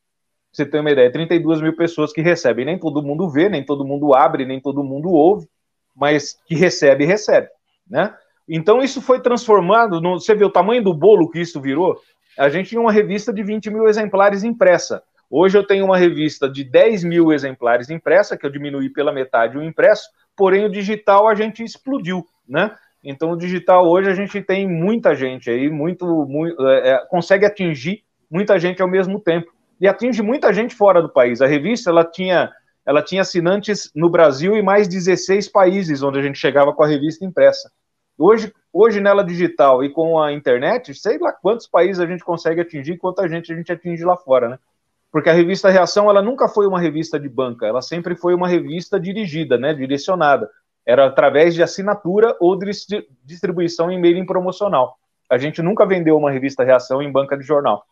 Você 0.52 0.66
tem 0.66 0.82
uma 0.82 0.92
ideia, 0.92 1.12
32 1.12 1.62
mil 1.62 1.76
pessoas 1.76 2.12
que 2.12 2.22
recebem. 2.22 2.66
Nem 2.66 2.80
todo 2.80 3.04
mundo 3.04 3.30
vê, 3.30 3.50
nem 3.50 3.64
todo 3.64 3.86
mundo 3.86 4.14
abre, 4.16 4.46
nem 4.46 4.60
todo 4.60 4.84
mundo 4.84 5.10
ouve, 5.10 5.48
mas 5.96 6.38
que 6.46 6.56
recebe, 6.56 7.06
recebe, 7.06 7.48
né? 7.90 8.16
Então 8.48 8.82
isso 8.82 9.02
foi 9.02 9.20
transformado, 9.22 10.00
no, 10.00 10.20
você 10.20 10.34
vê 10.34 10.46
o 10.46 10.50
tamanho 10.50 10.82
do 10.82 10.94
bolo 10.94 11.30
que 11.30 11.40
isso 11.40 11.60
virou? 11.60 12.00
A 12.38 12.50
gente 12.50 12.70
tinha 12.70 12.80
uma 12.80 12.92
revista 12.92 13.34
de 13.34 13.44
20 13.44 13.70
mil 13.70 13.88
exemplares 13.88 14.44
impressa. 14.44 15.04
Hoje 15.30 15.58
eu 15.58 15.66
tenho 15.66 15.84
uma 15.84 15.98
revista 15.98 16.50
de 16.50 16.64
10 16.64 17.04
mil 17.04 17.34
exemplares 17.34 17.90
impressa, 17.90 18.38
que 18.38 18.46
eu 18.46 18.50
diminuí 18.50 18.90
pela 18.90 19.12
metade 19.12 19.58
o 19.58 19.64
impresso, 19.64 20.10
porém 20.36 20.66
o 20.66 20.72
digital 20.72 21.28
a 21.28 21.36
gente 21.36 21.62
explodiu, 21.62 22.26
né? 22.48 22.74
Então 23.04 23.32
o 23.32 23.38
digital 23.38 23.86
hoje 23.86 24.10
a 24.10 24.14
gente 24.14 24.42
tem 24.42 24.68
muita 24.68 25.14
gente 25.14 25.50
aí, 25.50 25.70
muito, 25.70 26.06
muito 26.26 26.66
é, 26.68 26.92
é, 26.92 27.06
consegue 27.08 27.46
atingir 27.46 28.04
muita 28.32 28.58
gente 28.58 28.82
ao 28.82 28.88
mesmo 28.88 29.20
tempo 29.20 29.52
e 29.80 29.88
atinge 29.88 30.22
muita 30.22 30.54
gente 30.54 30.76
fora 30.76 31.02
do 31.02 31.10
país. 31.10 31.42
A 31.42 31.48
revista 31.48 31.90
ela 31.90 32.04
tinha 32.04 32.52
ela 32.86 33.02
tinha 33.02 33.22
assinantes 33.22 33.92
no 33.94 34.10
Brasil 34.10 34.56
e 34.56 34.62
mais 34.62 34.88
16 34.88 35.50
países 35.50 36.02
onde 36.02 36.20
a 36.20 36.22
gente 36.22 36.40
chegava 36.40 36.74
com 36.74 36.84
a 36.84 36.88
revista 36.88 37.26
impressa. 37.26 37.70
Hoje, 38.18 38.54
hoje 38.72 39.02
nela 39.02 39.26
digital 39.26 39.84
e 39.84 39.90
com 39.90 40.18
a 40.18 40.32
internet, 40.32 40.94
sei 40.96 41.18
lá 41.18 41.34
quantos 41.34 41.68
países 41.68 42.00
a 42.00 42.06
gente 42.06 42.24
consegue 42.24 42.62
atingir, 42.62 42.98
quanta 42.98 43.28
gente 43.28 43.52
a 43.52 43.56
gente 43.56 43.72
atinge 43.74 44.06
lá 44.06 44.16
fora, 44.16 44.48
né? 44.48 44.60
porque 45.12 45.30
a 45.30 45.34
revista 45.34 45.70
Reação 45.70 46.10
ela 46.10 46.22
nunca 46.22 46.48
foi 46.48 46.68
uma 46.68 46.80
revista 46.80 47.20
de 47.20 47.30
banca, 47.30 47.66
ela 47.66 47.82
sempre 47.82 48.16
foi 48.16 48.34
uma 48.34 48.48
revista 48.48 49.00
dirigida, 49.00 49.58
né, 49.58 49.74
direcionada. 49.74 50.50
Era 50.86 51.06
através 51.06 51.54
de 51.54 51.64
assinatura 51.64 52.36
ou 52.40 52.56
de 52.56 52.70
distribuição 53.24 53.92
em 53.92 54.00
mailing 54.00 54.26
promocional. 54.26 54.96
A 55.30 55.38
gente 55.38 55.62
nunca 55.62 55.86
vendeu 55.86 56.16
uma 56.16 56.32
revista 56.32 56.64
Reação 56.64 57.02
em 57.02 57.12
banca 57.12 57.38
de 57.38 57.44
jornal. 57.44 57.84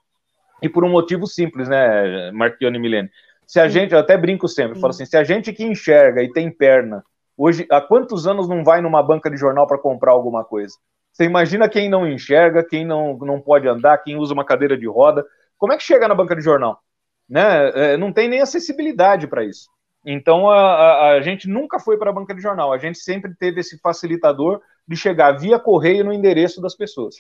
E 0.61 0.69
por 0.69 0.83
um 0.83 0.89
motivo 0.89 1.27
simples, 1.27 1.67
né, 1.67 2.31
Marquione 2.31 2.77
e 2.77 2.81
Milene? 2.81 3.09
Se 3.45 3.59
a 3.59 3.67
gente, 3.67 3.93
eu 3.93 3.99
até 3.99 4.17
brinco 4.17 4.47
sempre, 4.47 4.79
falo 4.79 4.91
assim, 4.91 5.05
se 5.05 5.15
a 5.15 5.23
gente 5.23 5.53
que 5.53 5.63
enxerga 5.63 6.23
e 6.23 6.31
tem 6.31 6.49
perna, 6.49 7.03
hoje, 7.37 7.67
há 7.69 7.79
quantos 7.79 8.25
anos 8.25 8.47
não 8.47 8.63
vai 8.63 8.81
numa 8.81 9.03
banca 9.03 9.29
de 9.29 9.37
jornal 9.37 9.67
para 9.67 9.77
comprar 9.77 10.13
alguma 10.13 10.43
coisa? 10.43 10.73
Você 11.11 11.25
imagina 11.25 11.69
quem 11.69 11.89
não 11.89 12.07
enxerga, 12.07 12.63
quem 12.63 12.85
não, 12.85 13.17
não 13.17 13.39
pode 13.39 13.67
andar, 13.67 13.99
quem 13.99 14.17
usa 14.17 14.33
uma 14.33 14.43
cadeira 14.43 14.77
de 14.77 14.87
roda, 14.87 15.25
como 15.57 15.73
é 15.73 15.77
que 15.77 15.83
chega 15.83 16.07
na 16.07 16.15
banca 16.15 16.35
de 16.35 16.41
jornal? 16.41 16.81
né? 17.29 17.93
É, 17.93 17.97
não 17.97 18.13
tem 18.13 18.27
nem 18.27 18.41
acessibilidade 18.41 19.27
para 19.27 19.43
isso. 19.43 19.69
Então 20.05 20.49
a, 20.49 20.59
a, 20.59 21.11
a, 21.13 21.21
gente 21.21 21.49
nunca 21.49 21.79
foi 21.79 21.97
para 21.97 22.11
a 22.11 22.13
banca 22.13 22.33
de 22.33 22.41
jornal, 22.41 22.71
a 22.71 22.77
gente 22.77 22.99
sempre 22.99 23.33
teve 23.35 23.61
esse 23.61 23.79
facilitador 23.79 24.61
de 24.87 24.95
chegar 24.95 25.31
via 25.31 25.57
correio 25.57 26.05
no 26.05 26.13
endereço 26.13 26.61
das 26.61 26.75
pessoas, 26.75 27.15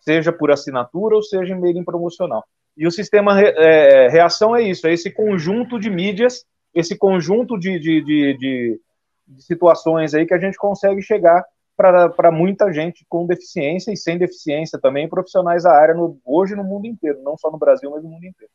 seja 0.00 0.32
por 0.32 0.50
assinatura 0.52 1.16
ou 1.16 1.22
seja 1.22 1.52
em 1.52 1.60
mailing 1.60 1.84
promocional. 1.84 2.46
E 2.78 2.86
o 2.86 2.92
sistema 2.92 3.40
é, 3.40 4.06
reação 4.08 4.54
é 4.54 4.62
isso, 4.62 4.86
é 4.86 4.92
esse 4.92 5.10
conjunto 5.10 5.80
de 5.80 5.90
mídias, 5.90 6.46
esse 6.72 6.96
conjunto 6.96 7.58
de, 7.58 7.76
de, 7.76 8.00
de, 8.00 8.38
de, 8.38 8.80
de 9.26 9.42
situações 9.42 10.14
aí 10.14 10.24
que 10.24 10.32
a 10.32 10.38
gente 10.38 10.56
consegue 10.56 11.02
chegar 11.02 11.44
para 11.76 12.30
muita 12.30 12.72
gente 12.72 13.04
com 13.08 13.26
deficiência 13.26 13.92
e 13.92 13.96
sem 13.96 14.16
deficiência 14.16 14.78
também, 14.80 15.08
profissionais 15.08 15.64
da 15.64 15.72
área 15.72 15.92
no, 15.92 16.20
hoje 16.24 16.54
no 16.54 16.62
mundo 16.62 16.86
inteiro, 16.86 17.20
não 17.20 17.36
só 17.36 17.50
no 17.50 17.58
Brasil, 17.58 17.90
mas 17.90 18.02
no 18.02 18.10
mundo 18.10 18.24
inteiro. 18.24 18.52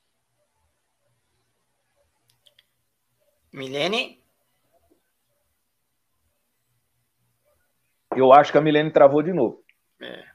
Milene? 3.51 4.23
Eu 8.15 8.31
acho 8.31 8.53
que 8.53 8.57
a 8.57 8.61
Milene 8.61 8.91
travou 8.91 9.21
de 9.21 9.33
novo. 9.33 9.61
É. 10.01 10.32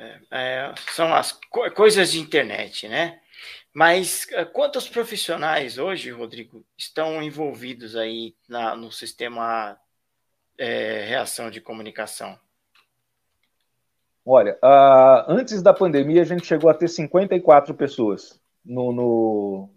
É, 0.00 0.20
é, 0.30 0.74
são 0.92 1.14
as 1.14 1.32
co 1.32 1.70
coisas 1.72 2.12
de 2.12 2.20
internet, 2.20 2.88
né? 2.88 3.20
Mas 3.72 4.26
é, 4.32 4.46
quantos 4.46 4.88
profissionais 4.88 5.76
hoje, 5.76 6.10
Rodrigo, 6.10 6.64
estão 6.76 7.22
envolvidos 7.22 7.94
aí 7.94 8.34
na, 8.48 8.74
no 8.74 8.90
sistema 8.90 9.78
é, 10.56 11.04
reação 11.04 11.50
de 11.50 11.60
comunicação? 11.60 12.38
Olha, 14.24 14.58
uh, 14.64 15.24
antes 15.28 15.62
da 15.62 15.74
pandemia 15.74 16.22
a 16.22 16.24
gente 16.24 16.46
chegou 16.46 16.70
a 16.70 16.74
ter 16.74 16.88
54 16.88 17.74
pessoas 17.74 18.40
no, 18.64 18.92
no, 18.92 19.70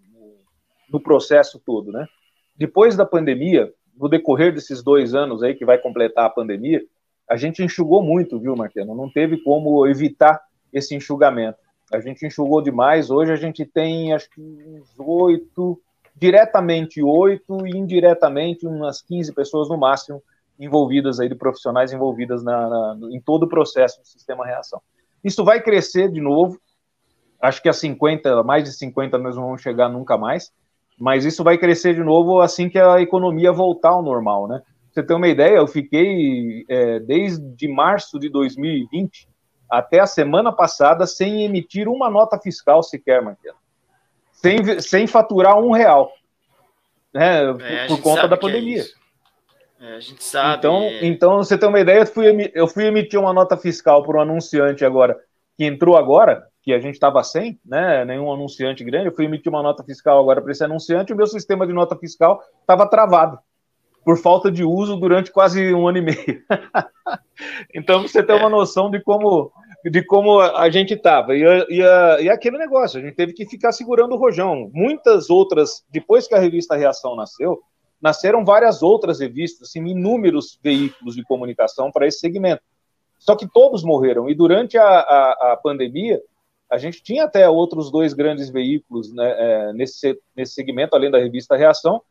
no 0.89 1.01
processo 1.01 1.61
todo, 1.65 1.91
né? 1.91 2.07
Depois 2.55 2.95
da 2.95 3.05
pandemia, 3.05 3.73
no 3.97 4.07
decorrer 4.07 4.53
desses 4.53 4.81
dois 4.81 5.13
anos 5.13 5.43
aí 5.43 5.53
que 5.53 5.65
vai 5.65 5.77
completar 5.77 6.25
a 6.25 6.29
pandemia, 6.29 6.81
a 7.29 7.35
gente 7.37 7.63
enxugou 7.63 8.03
muito, 8.03 8.39
viu, 8.39 8.55
Marqueno? 8.55 8.95
Não 8.95 9.09
teve 9.09 9.37
como 9.37 9.85
evitar 9.87 10.41
esse 10.71 10.95
enxugamento. 10.95 11.57
A 11.91 11.99
gente 11.99 12.25
enxugou 12.25 12.61
demais. 12.61 13.09
Hoje 13.09 13.31
a 13.31 13.35
gente 13.35 13.65
tem, 13.65 14.13
acho 14.13 14.29
que 14.29 14.41
uns 14.41 14.99
oito, 14.99 15.79
diretamente 16.15 17.01
oito 17.01 17.65
e 17.65 17.77
indiretamente 17.77 18.67
umas 18.67 19.01
15 19.01 19.33
pessoas 19.33 19.69
no 19.69 19.77
máximo 19.77 20.21
envolvidas 20.59 21.19
aí, 21.19 21.27
de 21.27 21.35
profissionais 21.35 21.91
envolvidas 21.91 22.43
na, 22.43 22.69
na, 22.69 22.97
em 23.11 23.19
todo 23.19 23.43
o 23.43 23.49
processo 23.49 23.99
do 24.01 24.07
sistema 24.07 24.45
reação. 24.45 24.81
Isso 25.23 25.43
vai 25.43 25.61
crescer 25.61 26.11
de 26.11 26.21
novo. 26.21 26.59
Acho 27.41 27.61
que 27.61 27.69
a 27.69 27.73
50, 27.73 28.43
mais 28.43 28.63
de 28.63 28.71
50 28.73 29.17
nós 29.17 29.35
não 29.35 29.45
vamos 29.45 29.61
chegar 29.61 29.89
nunca 29.89 30.17
mais. 30.17 30.51
Mas 30.97 31.25
isso 31.25 31.43
vai 31.43 31.57
crescer 31.57 31.95
de 31.95 32.03
novo 32.03 32.39
assim 32.39 32.69
que 32.69 32.77
a 32.77 33.01
economia 33.01 33.51
voltar 33.51 33.89
ao 33.89 34.03
normal, 34.03 34.47
né? 34.47 34.61
Você 34.93 35.01
ter 35.01 35.15
uma 35.15 35.27
ideia, 35.27 35.55
eu 35.55 35.65
fiquei 35.65 36.65
é, 36.69 36.99
desde 36.99 37.67
março 37.67 38.19
de 38.19 38.29
2020 38.29 39.27
até 39.67 39.99
a 39.99 40.05
semana 40.05 40.51
passada 40.51 41.07
sem 41.07 41.43
emitir 41.43 41.87
uma 41.87 42.11
nota 42.11 42.37
fiscal 42.37 42.83
sequer, 42.83 43.19
Marquinhos. 43.23 43.57
Sem, 44.31 44.79
sem 44.79 45.07
faturar 45.07 45.57
um 45.57 45.71
real. 45.71 46.11
Né, 47.11 47.41
é, 47.61 47.87
por, 47.87 48.01
conta 48.01 48.27
da 48.27 48.35
é 48.35 48.39
pandemia. 48.39 48.83
É, 49.79 49.95
a 49.95 49.99
gente 49.99 50.23
sabe. 50.23 50.57
Então, 50.59 50.89
então, 51.01 51.37
você 51.37 51.57
tem 51.57 51.67
uma 51.67 51.79
ideia, 51.79 52.01
eu 52.01 52.05
fui, 52.05 52.51
eu 52.53 52.67
fui 52.67 52.85
emitir 52.85 53.19
uma 53.19 53.33
nota 53.33 53.57
fiscal 53.57 54.03
para 54.03 54.19
um 54.19 54.21
anunciante 54.21 54.85
agora, 54.85 55.19
que 55.57 55.65
entrou 55.65 55.97
agora, 55.97 56.47
que 56.61 56.71
a 56.71 56.79
gente 56.79 56.93
estava 56.93 57.23
sem, 57.23 57.59
né? 57.65 58.05
Nenhum 58.05 58.31
anunciante 58.31 58.83
grande. 58.83 59.07
Eu 59.07 59.15
fui 59.15 59.25
emitir 59.25 59.51
uma 59.51 59.63
nota 59.63 59.83
fiscal 59.83 60.19
agora 60.19 60.39
para 60.39 60.51
esse 60.51 60.63
anunciante, 60.63 61.13
o 61.13 61.17
meu 61.17 61.25
sistema 61.25 61.65
de 61.65 61.73
nota 61.73 61.95
fiscal 61.95 62.43
estava 62.61 62.87
travado 62.87 63.39
por 64.03 64.17
falta 64.17 64.51
de 64.51 64.63
uso 64.63 64.97
durante 64.97 65.31
quase 65.31 65.73
um 65.73 65.87
ano 65.87 65.99
e 65.99 66.01
meio. 66.01 66.43
então 67.73 68.01
você 68.01 68.21
tem 68.23 68.35
uma 68.35 68.49
noção 68.49 68.89
de 68.89 69.01
como 69.01 69.51
de 69.85 70.01
como 70.05 70.39
a 70.39 70.69
gente 70.69 70.93
estava. 70.93 71.35
E, 71.35 71.43
e, 71.69 71.79
e 72.23 72.29
aquele 72.29 72.57
negócio, 72.57 72.99
a 72.99 73.03
gente 73.03 73.15
teve 73.15 73.33
que 73.33 73.45
ficar 73.45 73.71
segurando 73.73 74.15
o 74.15 74.17
rojão. 74.17 74.71
Muitas 74.73 75.29
outras, 75.29 75.83
depois 75.89 76.27
que 76.27 76.33
a 76.33 76.39
revista 76.39 76.75
Reação 76.75 77.15
nasceu, 77.15 77.61
nasceram 78.01 78.45
várias 78.45 78.81
outras 78.81 79.19
revistas, 79.19 79.69
assim, 79.69 79.85
inúmeros 79.85 80.59
veículos 80.63 81.15
de 81.15 81.23
comunicação 81.23 81.91
para 81.91 82.07
esse 82.07 82.19
segmento. 82.19 82.61
Só 83.19 83.35
que 83.35 83.47
todos 83.47 83.83
morreram. 83.83 84.29
E 84.29 84.35
durante 84.35 84.77
a, 84.77 84.85
a, 84.85 85.53
a 85.53 85.59
pandemia, 85.61 86.21
a 86.69 86.77
gente 86.77 87.01
tinha 87.03 87.25
até 87.25 87.47
outros 87.49 87.91
dois 87.91 88.13
grandes 88.13 88.49
veículos 88.49 89.13
né, 89.13 89.35
é, 89.37 89.73
nesse, 89.73 90.19
nesse 90.35 90.53
segmento, 90.53 90.95
além 90.95 91.11
da 91.11 91.19
revista 91.19 91.55
Reação, 91.55 92.01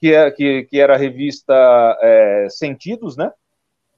que, 0.00 0.14
é, 0.14 0.30
que, 0.30 0.64
que 0.64 0.80
era 0.80 0.94
a 0.94 0.98
revista 0.98 1.54
é, 2.00 2.46
Sentidos, 2.48 3.16
né? 3.16 3.30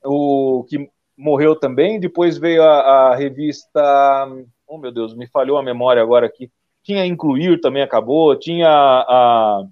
O 0.05 0.67
que 0.69 0.91
morreu 1.17 1.55
também. 1.55 2.01
Depois 2.01 2.37
veio 2.37 2.63
a, 2.63 3.11
a, 3.11 3.15
revista. 3.15 4.27
Oh, 4.67 4.79
meu 4.79 4.91
Deus, 4.91 5.15
me 5.15 5.29
falhou 5.29 5.57
a 5.57 5.63
memória 5.63 6.03
agora 6.03 6.27
aqui. 6.27 6.51
Tinha 6.83 7.07
Incluir 7.07 7.61
também 7.61 7.83
acabou. 7.83 8.37
Tinha 8.37 8.69
a, 8.69 9.63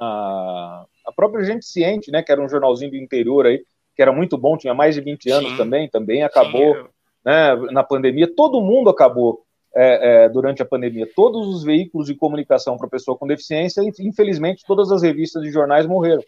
a, 0.00 0.84
a 1.06 1.12
própria 1.14 1.44
Gente 1.44 1.66
Ciente, 1.66 2.10
né? 2.10 2.22
Que 2.22 2.32
era 2.32 2.42
um 2.42 2.48
jornalzinho 2.48 2.92
do 2.92 2.96
interior 2.96 3.46
aí, 3.46 3.62
que 3.94 4.00
era 4.00 4.12
muito 4.12 4.38
bom, 4.38 4.56
tinha 4.56 4.72
mais 4.72 4.94
de 4.94 5.02
20 5.02 5.30
anos 5.30 5.50
Sim. 5.50 5.56
também, 5.58 5.90
também 5.90 6.22
acabou. 6.22 6.74
Sim. 6.74 6.84
Né, 7.24 7.56
na 7.70 7.82
pandemia, 7.82 8.30
todo 8.34 8.60
mundo 8.60 8.90
acabou 8.90 9.44
é, 9.74 10.24
é, 10.24 10.28
durante 10.28 10.62
a 10.62 10.66
pandemia. 10.66 11.08
Todos 11.14 11.46
os 11.48 11.64
veículos 11.64 12.06
de 12.06 12.14
comunicação 12.14 12.76
para 12.76 12.88
pessoa 12.88 13.16
com 13.16 13.26
deficiência, 13.26 13.82
infelizmente, 14.00 14.64
todas 14.66 14.92
as 14.92 15.02
revistas 15.02 15.42
de 15.42 15.50
jornais 15.50 15.86
morreram. 15.86 16.22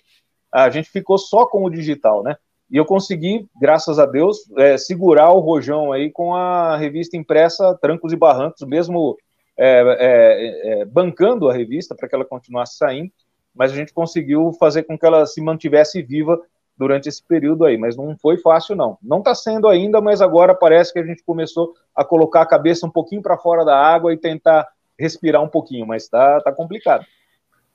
A 0.53 0.69
gente 0.71 0.91
ficou 0.91 1.19
só 1.19 1.47
com 1.47 1.65
o 1.65 1.71
digital, 1.71 2.23
né? 2.23 2.37
E 2.71 2.77
eu 2.77 2.85
consegui, 2.85 3.47
graças 3.61 3.99
a 3.99 4.07
Deus, 4.07 4.39
é, 4.59 4.77
segurar 4.77 5.31
o 5.31 5.39
rojão 5.39 5.93
aí 5.93 6.11
com 6.11 6.35
a 6.35 6.77
revista 6.77 7.17
impressa 7.17 7.79
Trancos 7.81 8.13
e 8.13 8.17
Barrancos, 8.17 8.67
mesmo 8.67 9.17
é, 9.57 9.81
é, 9.81 10.81
é, 10.81 10.85
bancando 10.85 11.49
a 11.49 11.55
revista 11.55 11.95
para 11.95 12.09
que 12.09 12.15
ela 12.15 12.25
continuasse 12.25 12.77
saindo, 12.77 13.13
mas 13.55 13.73
a 13.73 13.75
gente 13.75 13.93
conseguiu 13.93 14.53
fazer 14.59 14.83
com 14.83 14.99
que 14.99 15.07
ela 15.07 15.25
se 15.25 15.41
mantivesse 15.41 16.03
viva 16.03 16.41
durante 16.77 17.09
esse 17.09 17.23
período 17.23 17.65
aí, 17.65 17.79
mas 17.79 17.97
não 17.97 18.17
foi 18.17 18.37
fácil 18.37 18.77
não. 18.77 18.99
Não 19.03 19.19
está 19.19 19.35
sendo 19.35 19.69
ainda, 19.69 20.01
mas 20.01 20.21
agora 20.21 20.55
parece 20.55 20.93
que 20.93 20.99
a 20.99 21.05
gente 21.05 21.23
começou 21.25 21.75
a 21.95 22.05
colocar 22.05 22.43
a 22.43 22.47
cabeça 22.47 22.87
um 22.87 22.91
pouquinho 22.91 23.23
para 23.23 23.39
fora 23.39 23.65
da 23.65 23.77
água 23.77 24.13
e 24.13 24.19
tentar 24.19 24.69
respirar 24.99 25.43
um 25.43 25.49
pouquinho, 25.49 25.87
mas 25.87 26.05
está 26.05 26.41
tá 26.41 26.53
complicado. 26.53 27.05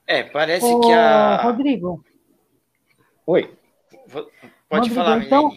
É, 0.06 0.22
parece 0.22 0.66
Ô, 0.66 0.80
que 0.80 0.92
a 0.92 1.42
Rodrigo. 1.42 2.04
Oi. 3.26 3.50
Pode 4.12 4.28
Rodrigo, 4.70 4.94
falar, 4.94 5.24
então. 5.24 5.50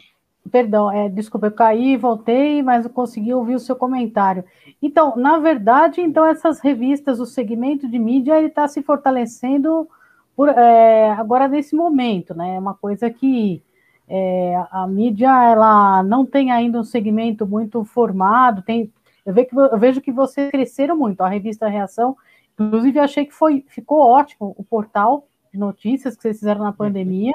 Perdão, 0.51 0.91
é, 0.91 1.09
desculpa, 1.09 1.47
eu 1.47 1.51
caí, 1.51 1.97
voltei, 1.97 2.61
mas 2.61 2.85
eu 2.85 2.91
consegui 2.91 3.33
ouvir 3.33 3.55
o 3.55 3.59
seu 3.59 3.75
comentário. 3.75 4.43
Então, 4.79 5.15
na 5.15 5.39
verdade, 5.39 6.01
então 6.01 6.23
essas 6.23 6.59
revistas, 6.59 7.19
o 7.19 7.25
segmento 7.25 7.89
de 7.89 7.97
mídia, 7.97 8.37
ele 8.37 8.47
está 8.47 8.67
se 8.67 8.83
fortalecendo 8.83 9.89
por, 10.35 10.49
é, 10.49 11.11
agora 11.11 11.47
nesse 11.47 11.75
momento, 11.75 12.35
né? 12.35 12.55
É 12.55 12.59
uma 12.59 12.73
coisa 12.73 13.09
que 13.09 13.63
é, 14.07 14.55
a 14.71 14.85
mídia 14.87 15.27
ela 15.27 16.03
não 16.03 16.25
tem 16.25 16.51
ainda 16.51 16.79
um 16.79 16.83
segmento 16.83 17.47
muito 17.47 17.83
formado. 17.85 18.61
Tem, 18.61 18.91
eu, 19.25 19.33
vejo 19.33 19.47
que, 19.47 19.55
eu 19.55 19.77
vejo 19.77 20.01
que 20.01 20.11
vocês 20.11 20.51
cresceram 20.51 20.95
muito. 20.95 21.21
A 21.21 21.29
revista 21.29 21.67
Reação, 21.67 22.15
inclusive, 22.53 22.99
achei 22.99 23.25
que 23.25 23.33
foi, 23.33 23.63
ficou 23.67 23.99
ótimo 23.99 24.53
o 24.57 24.63
portal 24.63 25.27
de 25.51 25.59
notícias 25.59 26.15
que 26.15 26.21
vocês 26.21 26.37
fizeram 26.37 26.63
na 26.63 26.73
pandemia. 26.73 27.33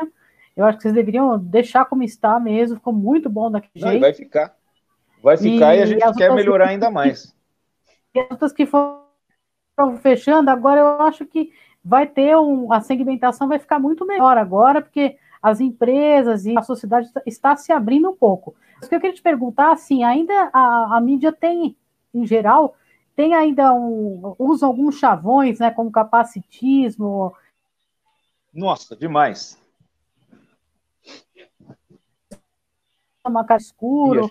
Eu 0.56 0.64
acho 0.64 0.76
que 0.76 0.82
vocês 0.82 0.94
deveriam 0.94 1.38
deixar 1.38 1.86
como 1.86 2.02
está 2.02 2.38
mesmo. 2.38 2.76
Ficou 2.76 2.92
muito 2.92 3.30
bom 3.30 3.50
daquele 3.50 3.82
não, 3.82 3.90
jeito. 3.90 4.02
Vai 4.02 4.12
ficar. 4.12 4.54
Vai 5.22 5.36
ficar 5.36 5.74
e, 5.74 5.78
e 5.78 5.82
a 5.82 5.86
gente 5.86 6.12
quer 6.16 6.34
melhorar 6.34 6.66
que, 6.66 6.72
ainda 6.72 6.90
mais. 6.90 7.34
E 8.12 8.18
as 8.18 8.28
outras 8.28 8.52
que 8.52 8.66
foram 8.66 8.98
fechando, 10.02 10.50
agora 10.50 10.80
eu 10.80 11.00
acho 11.02 11.24
que 11.24 11.52
vai 11.84 12.06
ter 12.06 12.36
um, 12.36 12.72
a 12.72 12.80
segmentação 12.80 13.48
vai 13.48 13.58
ficar 13.58 13.78
muito 13.78 14.06
melhor 14.06 14.36
agora, 14.36 14.82
porque 14.82 15.16
as 15.42 15.60
empresas 15.60 16.44
e 16.44 16.56
a 16.56 16.62
sociedade 16.62 17.10
está 17.26 17.56
se 17.56 17.72
abrindo 17.72 18.10
um 18.10 18.16
pouco. 18.16 18.54
O 18.82 18.88
que 18.88 18.94
eu 18.94 19.00
queria 19.00 19.14
te 19.14 19.22
perguntar, 19.22 19.72
assim, 19.72 20.04
ainda 20.04 20.50
a, 20.52 20.96
a 20.96 21.00
mídia 21.00 21.32
tem, 21.32 21.76
em 22.14 22.26
geral, 22.26 22.74
tem 23.16 23.34
ainda 23.34 23.72
um, 23.72 24.34
usa 24.38 24.66
alguns 24.66 24.96
chavões, 24.98 25.58
né, 25.58 25.70
como 25.70 25.90
capacitismo. 25.90 27.34
Nossa, 28.52 28.96
demais. 28.96 29.60
Uma 33.26 33.44
cara 33.44 33.60
escuro. 33.60 34.30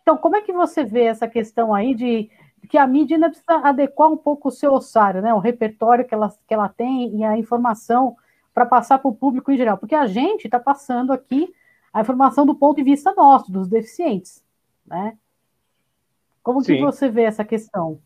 Então, 0.00 0.16
como 0.16 0.36
é 0.36 0.42
que 0.42 0.52
você 0.52 0.84
vê 0.84 1.04
essa 1.04 1.28
questão 1.28 1.72
aí 1.72 1.94
de 1.94 2.30
que 2.68 2.78
a 2.78 2.86
mídia 2.86 3.16
ainda 3.16 3.28
precisa 3.28 3.56
adequar 3.56 4.10
um 4.10 4.16
pouco 4.16 4.48
o 4.48 4.52
seu 4.52 4.72
ossário, 4.72 5.20
né? 5.20 5.34
O 5.34 5.38
repertório 5.38 6.06
que 6.06 6.14
ela, 6.14 6.32
que 6.46 6.54
ela 6.54 6.68
tem 6.68 7.16
e 7.16 7.24
a 7.24 7.36
informação 7.36 8.16
para 8.54 8.66
passar 8.66 8.98
para 8.98 9.08
o 9.08 9.14
público 9.14 9.50
em 9.50 9.56
geral. 9.56 9.78
Porque 9.78 9.94
a 9.94 10.06
gente 10.06 10.44
está 10.44 10.58
passando 10.58 11.12
aqui 11.12 11.52
a 11.92 12.00
informação 12.00 12.46
do 12.46 12.54
ponto 12.54 12.76
de 12.76 12.82
vista 12.82 13.12
nosso, 13.14 13.50
dos 13.50 13.68
deficientes, 13.68 14.42
né? 14.86 15.16
Como 16.42 16.62
Sim. 16.62 16.76
que 16.76 16.82
você 16.82 17.08
vê 17.08 17.22
essa 17.22 17.44
questão? 17.44 18.00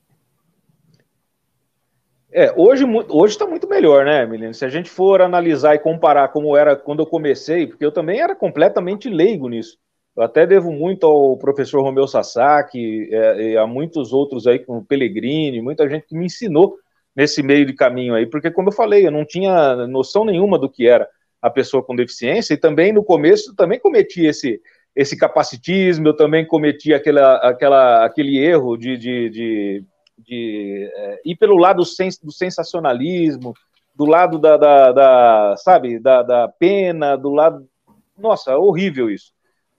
É, 2.31 2.53
hoje 2.57 2.85
hoje 3.09 3.35
está 3.35 3.47
muito 3.47 3.67
melhor, 3.69 4.05
né, 4.05 4.27
Milene? 4.27 4.53
Se 4.53 4.65
a 4.65 4.69
gente 4.69 4.91
for 4.91 5.23
analisar 5.23 5.75
e 5.75 5.79
comparar 5.79 6.29
como 6.29 6.57
era 6.57 6.77
quando 6.77 7.01
eu 7.01 7.07
comecei, 7.07 7.67
porque 7.67 7.85
eu 7.85 7.93
também 7.93 8.21
era 8.21 8.35
completamente 8.35 9.09
leigo 9.09 9.49
nisso. 9.49 9.79
Eu 10.17 10.23
até 10.23 10.47
devo 10.47 10.73
muito 10.73 11.07
ao 11.07 11.37
professor 11.37 11.83
Romeu 11.83 12.09
Sasaki 12.09 13.09
é, 13.13 13.51
e 13.51 13.57
a 13.59 13.67
muitos 13.67 14.13
outros 14.13 14.47
aí, 14.47 14.59
como 14.59 14.85
Pellegrini, 14.85 15.61
muita 15.61 15.89
gente 15.89 16.07
que 16.07 16.17
me 16.17 16.27
ensinou 16.27 16.79
nesse 17.15 17.43
meio 17.43 17.67
de 17.67 17.75
caminho 17.75 18.15
aí, 18.15 18.27
porque 18.27 18.51
como 18.51 18.69
eu 18.69 18.73
falei, 18.73 19.07
eu 19.07 19.11
não 19.11 19.25
tinha 19.25 19.87
noção 19.87 20.25
nenhuma 20.25 20.59
do 20.59 20.71
que 20.71 20.87
era 20.89 21.09
a 21.41 21.51
pessoa 21.51 21.83
com 21.83 21.95
deficiência 21.95 22.55
e 22.55 22.59
também 22.59 22.93
no 22.93 23.05
começo 23.05 23.55
também 23.55 23.79
cometi 23.79 24.25
esse 24.25 24.61
esse 24.97 25.15
capacitismo, 25.15 26.09
eu 26.09 26.17
também 26.17 26.47
cometi 26.47 26.95
aquela, 26.95 27.37
aquela, 27.37 28.07
aquele 28.07 28.39
erro 28.39 28.79
de, 28.79 28.97
de, 28.97 29.29
de, 29.29 29.85
de 30.19 30.91
é, 30.91 31.21
ir 31.23 31.37
pelo 31.37 31.59
lado 31.59 31.85
sens, 31.85 32.19
do 32.19 32.33
sensacionalismo, 32.33 33.53
do 33.95 34.07
lado 34.07 34.39
da, 34.39 34.57
da, 34.57 34.93
da 34.93 35.55
sabe, 35.59 35.99
da, 35.99 36.23
da 36.23 36.49
pena, 36.49 37.15
do 37.15 37.31
lado... 37.31 37.69
Nossa, 38.17 38.57
horrível 38.57 39.11
isso. 39.11 39.36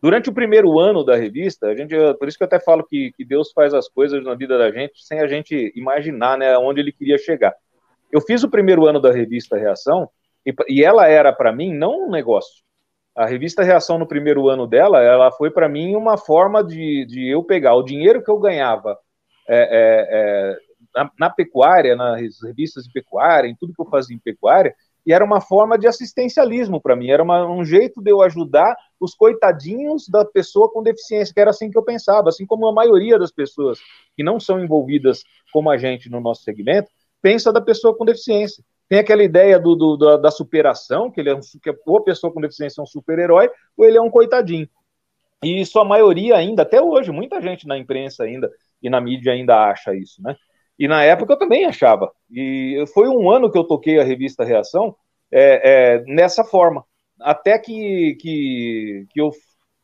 Durante 0.07 0.29
o 0.29 0.33
primeiro 0.33 0.79
ano 0.79 1.03
da 1.03 1.17
revista, 1.17 1.67
a 1.67 1.75
gente, 1.75 1.93
por 2.17 2.29
isso 2.29 2.37
que 2.37 2.43
eu 2.45 2.47
até 2.47 2.61
falo 2.61 2.81
que, 2.81 3.11
que 3.11 3.25
Deus 3.25 3.51
faz 3.51 3.73
as 3.73 3.89
coisas 3.89 4.23
na 4.23 4.35
vida 4.35 4.57
da 4.57 4.71
gente 4.71 5.05
sem 5.05 5.19
a 5.19 5.27
gente 5.27 5.73
imaginar 5.75 6.37
né, 6.37 6.57
onde 6.57 6.79
ele 6.79 6.93
queria 6.93 7.17
chegar. 7.17 7.53
Eu 8.09 8.21
fiz 8.21 8.41
o 8.41 8.49
primeiro 8.49 8.87
ano 8.87 9.01
da 9.01 9.11
revista 9.11 9.57
Reação 9.57 10.09
e, 10.45 10.55
e 10.69 10.81
ela 10.81 11.09
era 11.09 11.33
para 11.33 11.51
mim 11.51 11.73
não 11.73 12.07
um 12.07 12.09
negócio. 12.09 12.63
A 13.13 13.25
revista 13.25 13.63
Reação 13.63 13.99
no 13.99 14.07
primeiro 14.07 14.47
ano 14.47 14.65
dela, 14.65 15.03
ela 15.03 15.29
foi 15.29 15.51
para 15.51 15.67
mim 15.67 15.93
uma 15.93 16.17
forma 16.17 16.63
de, 16.63 17.05
de 17.05 17.27
eu 17.27 17.43
pegar 17.43 17.75
o 17.75 17.83
dinheiro 17.83 18.23
que 18.23 18.31
eu 18.31 18.39
ganhava 18.39 18.97
é, 19.45 19.57
é, 19.57 20.07
é, 20.09 20.57
na, 20.95 21.11
na, 21.19 21.29
pecuária, 21.29 21.97
nas 21.97 22.21
revistas 22.41 22.85
de 22.85 22.93
pecuária, 22.93 23.49
em 23.49 23.57
tudo 23.57 23.73
que 23.73 23.81
eu 23.81 23.89
fazia 23.89 24.15
em 24.15 24.19
pecuária, 24.19 24.73
E 25.07 25.13
era 25.13 25.23
uma 25.23 25.39
forma 25.39 25.77
de 25.77 25.87
assistencialismo 25.87 26.81
para 26.81 26.93
mim, 26.93 27.09
era 27.09 27.23
uma, 27.23 27.49
um 27.49 27.63
jeito 27.63 28.01
de 28.01 28.11
eu 28.11 28.21
ajudar 28.21 28.75
os 28.99 29.15
coitadinhos 29.15 30.05
da 30.09 30.25
pessoa 30.25 30.69
com 30.69 30.83
deficiência, 30.83 31.33
que 31.33 31.39
era 31.39 31.51
assim 31.51 31.71
que 31.71 31.77
eu 31.77 31.83
pensava, 31.83 32.27
assim 32.27 32.45
como 32.45 32.67
a 32.67 32.73
maioria 32.73 33.17
das 33.17 33.31
pessoas 33.31 33.79
que 34.17 34.21
não 34.21 34.37
são 34.37 34.61
envolvidas 34.61 35.23
como 35.53 35.69
a 35.69 35.77
gente 35.77 36.09
no 36.09 36.19
nosso 36.19 36.43
segmento, 36.43 36.91
pensa 37.21 37.53
da 37.53 37.61
pessoa 37.61 37.95
com 37.95 38.03
deficiência. 38.03 38.61
Tem 38.89 38.99
aquela 38.99 39.23
ideia 39.23 39.57
do, 39.57 39.75
do 39.75 39.95
da, 39.95 40.17
da, 40.17 40.29
superação, 40.29 41.09
que 41.09 41.21
ele 41.21 41.29
é 41.29 41.35
um, 41.35 41.39
que 41.39 41.69
a 41.69 42.01
pessoa 42.03 42.33
com 42.33 42.41
deficiência 42.41 42.81
é 42.81 42.83
um 42.83 42.85
super-herói, 42.85 43.49
ou 43.77 43.85
ele 43.85 43.97
é 43.97 44.01
um 44.01 44.11
coitadinho. 44.11 44.67
E 45.41 45.61
isso 45.61 45.79
a 45.79 45.85
maioria 45.85 46.35
ainda, 46.35 46.63
até 46.63 46.81
hoje, 46.81 47.13
muita 47.13 47.41
gente 47.41 47.65
na 47.65 47.77
imprensa 47.77 48.25
ainda 48.25 48.51
e 48.83 48.89
na 48.89 48.99
mídia 48.99 49.31
ainda 49.31 49.69
acha 49.69 49.95
isso, 49.95 50.21
né? 50.21 50.35
E 50.79 50.87
na 50.87 51.03
época 51.03 51.33
eu 51.33 51.39
também 51.39 51.65
achava. 51.65 52.11
E 52.31 52.83
foi 52.93 53.07
um 53.07 53.29
ano 53.31 53.51
que 53.51 53.57
eu 53.57 53.63
toquei 53.63 53.99
a 53.99 54.03
revista 54.03 54.43
Reação 54.43 54.95
é, 55.31 55.61
é, 55.63 56.03
nessa 56.05 56.43
forma. 56.43 56.85
Até 57.19 57.57
que, 57.57 58.15
que, 58.19 59.07
que 59.09 59.19
eu 59.19 59.31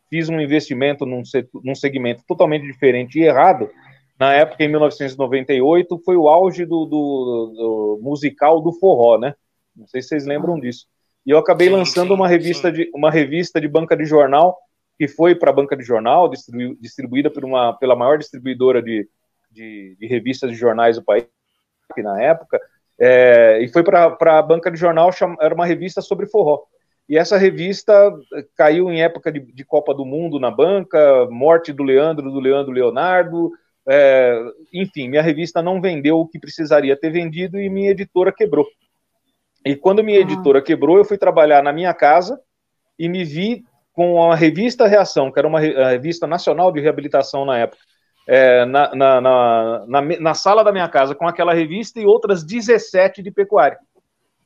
fiz 0.10 0.30
um 0.30 0.40
investimento 0.40 1.06
num, 1.06 1.24
num 1.64 1.74
segmento 1.74 2.24
totalmente 2.28 2.68
diferente 2.68 3.18
e 3.18 3.24
errado. 3.24 3.70
Na 4.20 4.32
época, 4.34 4.64
em 4.64 4.68
1998, 4.68 6.00
foi 6.06 6.16
o 6.16 6.30
auge 6.30 6.66
do, 6.66 6.86
do, 6.86 7.54
do 7.56 8.00
musical 8.02 8.62
do 8.62 8.72
forró, 8.74 9.18
né? 9.18 9.34
Não 9.76 9.88
sei 9.88 10.04
se 10.04 10.10
vocês 10.10 10.28
lembram 10.28 10.60
disso. 10.60 10.86
E 11.26 11.32
eu 11.32 11.40
acabei 11.40 11.68
sim, 11.68 11.74
lançando 11.74 12.10
sim, 12.10 12.14
uma 12.14 12.28
revista 12.28 12.70
sim. 12.70 12.76
de 12.76 12.92
uma 12.94 13.10
revista 13.10 13.60
de 13.60 13.68
banca 13.68 13.98
de 13.98 14.06
jornal 14.06 14.56
que 15.00 15.08
foi 15.08 15.34
para 15.34 15.50
a 15.50 15.54
banca 15.54 15.76
de 15.76 15.84
jornal, 15.84 16.30
distribu 16.30 16.76
distribuída 16.80 17.32
por 17.32 17.44
uma, 17.44 17.74
pela 17.74 17.96
maior 17.96 18.20
distribuidora 18.20 18.84
de, 18.84 19.08
de, 19.54 19.96
de 20.00 20.08
revistas 20.08 20.52
de 20.52 20.58
jornais 20.58 20.98
do 20.98 21.04
país, 21.04 21.26
na 21.98 22.22
época, 22.22 22.60
é, 23.00 23.60
e 23.62 23.68
foi 23.68 23.84
para 23.84 24.18
a 24.22 24.42
banca 24.42 24.72
de 24.72 24.78
jornal, 24.78 25.10
era 25.40 25.54
uma 25.54 25.66
revista 25.66 26.02
sobre 26.02 26.26
forró. 26.26 26.64
E 27.08 27.18
essa 27.18 27.38
revista 27.38 27.94
caiu 28.56 28.90
em 28.90 29.04
época 29.04 29.32
de, 29.32 29.40
de 29.40 29.66
Copa 29.66 29.94
do 29.94 30.06
Mundo 30.06 30.40
na 30.40 30.50
banca, 30.50 31.28
morte 31.30 31.74
do 31.74 31.84
Leandro, 31.84 32.32
do 32.32 32.40
Leandro 32.40 32.72
Leonardo, 32.72 33.52
é, 33.88 34.42
enfim, 34.74 35.10
minha 35.10 35.22
revista 35.22 35.62
não 35.62 35.82
vendeu 35.82 36.18
o 36.20 36.28
que 36.28 36.40
precisaria 36.40 36.96
ter 36.96 37.12
vendido 37.12 37.60
e 37.60 37.70
minha 37.70 37.92
editora 37.92 38.32
quebrou. 38.32 38.66
E 39.66 39.76
quando 39.76 40.04
minha 40.04 40.20
ah. 40.20 40.22
editora 40.22 40.62
quebrou, 40.62 40.98
eu 40.98 41.06
fui 41.06 41.18
trabalhar 41.18 41.62
na 41.62 41.74
minha 41.74 41.94
casa 41.94 42.40
e 42.98 43.10
me 43.10 43.24
vi 43.24 43.66
com 43.92 44.32
a 44.32 44.36
revista 44.36 44.88
Reação, 44.88 45.32
que 45.32 45.38
era 45.38 45.48
uma 45.48 45.60
revista 45.60 46.26
nacional 46.26 46.72
de 46.72 46.80
reabilitação 46.80 47.46
na 47.46 47.60
época, 47.60 47.82
é, 48.28 48.66
na, 48.66 48.96
na, 48.96 49.22
na, 49.22 50.02
na, 50.02 50.34
sala 50.34 50.64
da 50.64 50.72
minha 50.72 50.88
casa, 50.88 51.16
com 51.16 51.28
aquela 51.28 51.54
revista 51.54 52.00
e 52.00 52.06
outras 52.06 52.44
17 52.44 53.22
de 53.22 53.32
pecuária. 53.32 53.78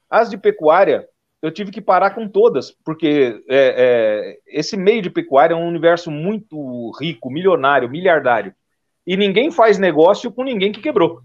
As 0.09 0.29
de 0.29 0.37
pecuária, 0.37 1.07
eu 1.41 1.51
tive 1.51 1.71
que 1.71 1.81
parar 1.81 2.11
com 2.11 2.27
todas, 2.27 2.71
porque 2.83 3.43
é, 3.47 3.75
é, 3.77 4.37
esse 4.47 4.75
meio 4.75 5.01
de 5.01 5.09
pecuária 5.09 5.53
é 5.53 5.57
um 5.57 5.67
universo 5.67 6.09
muito 6.09 6.91
rico, 6.99 7.29
milionário, 7.29 7.89
miliardário. 7.89 8.53
E 9.05 9.15
ninguém 9.15 9.51
faz 9.51 9.77
negócio 9.77 10.31
com 10.31 10.43
ninguém 10.43 10.71
que 10.71 10.81
quebrou. 10.81 11.21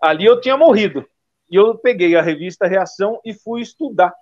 Ali 0.00 0.26
eu 0.26 0.40
tinha 0.40 0.56
morrido. 0.56 1.06
E 1.50 1.54
eu 1.54 1.78
peguei 1.78 2.16
a 2.16 2.22
revista 2.22 2.66
Reação 2.66 3.20
e 3.24 3.32
fui 3.32 3.62
estudar 3.62 4.12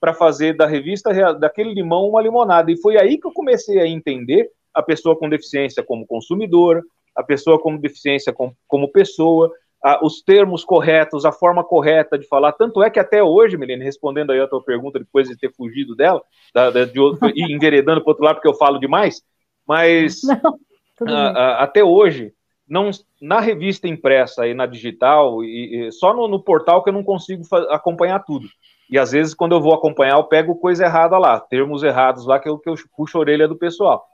para 0.00 0.14
fazer 0.14 0.56
da 0.56 0.66
revista 0.66 1.12
daquele 1.34 1.74
limão 1.74 2.08
uma 2.08 2.22
limonada. 2.22 2.72
E 2.72 2.80
foi 2.80 2.98
aí 2.98 3.18
que 3.18 3.26
eu 3.26 3.32
comecei 3.32 3.78
a 3.78 3.86
entender 3.86 4.50
a 4.72 4.82
pessoa 4.82 5.16
com 5.16 5.28
deficiência 5.28 5.82
como 5.82 6.06
consumidor, 6.06 6.82
a 7.16 7.22
pessoa 7.22 7.58
com 7.58 7.76
deficiência 7.76 8.32
como, 8.32 8.56
como 8.66 8.90
pessoa, 8.90 9.52
a, 9.82 10.04
os 10.04 10.22
termos 10.22 10.64
corretos, 10.64 11.24
a 11.24 11.32
forma 11.32 11.64
correta 11.64 12.18
de 12.18 12.26
falar. 12.26 12.52
Tanto 12.52 12.82
é 12.82 12.90
que 12.90 13.00
até 13.00 13.22
hoje, 13.22 13.56
Milene, 13.56 13.84
respondendo 13.84 14.32
aí 14.32 14.40
a 14.40 14.48
tua 14.48 14.62
pergunta, 14.62 14.98
depois 14.98 15.28
de 15.28 15.36
ter 15.36 15.52
fugido 15.52 15.96
dela, 15.96 16.22
da, 16.54 16.70
da, 16.70 16.84
de 16.84 17.00
outro, 17.00 17.30
e 17.34 17.52
enveredando 17.52 18.00
para 18.00 18.08
o 18.08 18.10
outro 18.10 18.24
lado 18.24 18.36
porque 18.36 18.48
eu 18.48 18.54
falo 18.54 18.78
demais, 18.78 19.22
mas 19.66 20.20
Não, 21.00 21.16
a, 21.16 21.62
até 21.62 21.82
hoje, 21.82 22.32
não, 22.68 22.90
na 23.20 23.40
revista 23.40 23.88
impressa 23.88 24.46
e 24.46 24.54
na 24.54 24.66
digital, 24.66 25.42
e, 25.42 25.88
e 25.88 25.92
só 25.92 26.14
no, 26.14 26.28
no, 26.28 26.42
portal 26.42 26.82
que 26.82 26.90
eu 26.90 26.94
não 26.94 27.02
consigo 27.02 27.42
acompanhar 27.70 28.20
tudo. 28.20 28.46
E 28.90 28.98
às 28.98 29.12
vezes, 29.12 29.34
quando 29.34 29.52
eu 29.52 29.60
vou 29.60 29.74
acompanhar, 29.74 30.16
eu 30.16 30.24
pego 30.24 30.56
coisa 30.56 30.84
errada 30.84 31.16
lá, 31.16 31.38
termos 31.40 31.82
errados 31.82 32.26
lá, 32.26 32.38
que 32.38 32.48
eu, 32.48 32.58
que 32.58 32.68
eu 32.68 32.74
puxo 32.96 33.16
a 33.16 33.20
orelha 33.20 33.48
do 33.48 33.56
pessoal. 33.56 34.04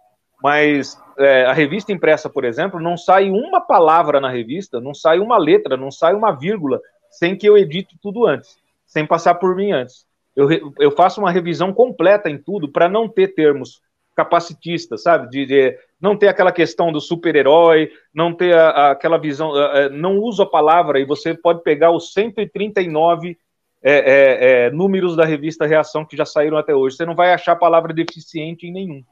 Mas 0.42 1.00
é, 1.18 1.46
a 1.46 1.52
revista 1.52 1.92
impressa, 1.92 2.28
por 2.28 2.44
exemplo, 2.44 2.80
não 2.80 2.96
sai 2.96 3.30
uma 3.30 3.60
palavra 3.60 4.20
na 4.20 4.30
revista, 4.30 4.80
não 4.80 4.94
sai 4.94 5.18
uma 5.18 5.38
letra, 5.38 5.76
não 5.76 5.90
sai 5.90 6.14
uma 6.14 6.32
vírgula, 6.32 6.80
sem 7.10 7.36
que 7.36 7.48
eu 7.48 7.56
edite 7.56 7.96
tudo 8.02 8.26
antes, 8.26 8.58
sem 8.86 9.06
passar 9.06 9.36
por 9.36 9.56
mim 9.56 9.72
antes. 9.72 10.06
Eu, 10.34 10.48
eu 10.78 10.90
faço 10.90 11.20
uma 11.20 11.30
revisão 11.30 11.72
completa 11.72 12.28
em 12.28 12.36
tudo 12.36 12.68
para 12.68 12.88
não 12.88 13.08
ter 13.08 13.28
termos 13.28 13.80
capacitistas, 14.14 15.02
sabe? 15.02 15.28
De, 15.30 15.46
de, 15.46 15.78
não 16.00 16.16
ter 16.16 16.28
aquela 16.28 16.52
questão 16.52 16.92
do 16.92 17.00
super-herói, 17.00 17.90
não 18.14 18.32
ter 18.32 18.54
a, 18.54 18.68
a, 18.68 18.90
aquela 18.92 19.18
visão, 19.18 19.54
a, 19.54 19.88
não 19.88 20.18
uso 20.18 20.42
a 20.42 20.50
palavra, 20.50 21.00
e 21.00 21.04
você 21.04 21.34
pode 21.34 21.62
pegar 21.62 21.90
os 21.90 22.12
139 22.12 23.38
é, 23.82 23.92
é, 23.92 24.66
é, 24.66 24.70
números 24.70 25.14
da 25.16 25.24
revista 25.24 25.66
Reação 25.66 26.04
que 26.04 26.16
já 26.16 26.24
saíram 26.24 26.56
até 26.56 26.74
hoje. 26.74 26.96
Você 26.96 27.06
não 27.06 27.14
vai 27.14 27.32
achar 27.32 27.52
a 27.52 27.56
palavra 27.56 27.94
deficiente 27.94 28.66
em 28.66 28.72
nenhum. 28.72 29.04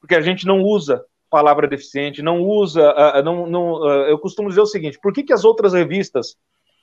Porque 0.00 0.14
a 0.14 0.20
gente 0.20 0.46
não 0.46 0.62
usa 0.62 1.04
palavra 1.30 1.68
deficiente, 1.68 2.22
não 2.22 2.40
usa. 2.40 2.94
não, 3.22 3.46
não, 3.46 3.86
eu 4.06 4.18
costumo 4.18 4.48
dizer 4.48 4.60
o 4.60 4.66
seguinte: 4.66 4.98
por 5.00 5.12
que, 5.12 5.22
que 5.22 5.32
as 5.32 5.44
outras 5.44 5.72
revistas 5.72 6.36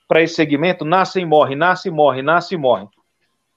para 0.08 0.22
esse 0.22 0.34
segmento 0.34 0.84
nascem 0.84 1.22
e 1.22 1.26
morrem, 1.26 1.56
nascem 1.56 1.90
e 1.90 1.94
morrem, 1.94 2.22
nascem 2.22 2.56
e 2.56 2.60
morrem? 2.60 2.88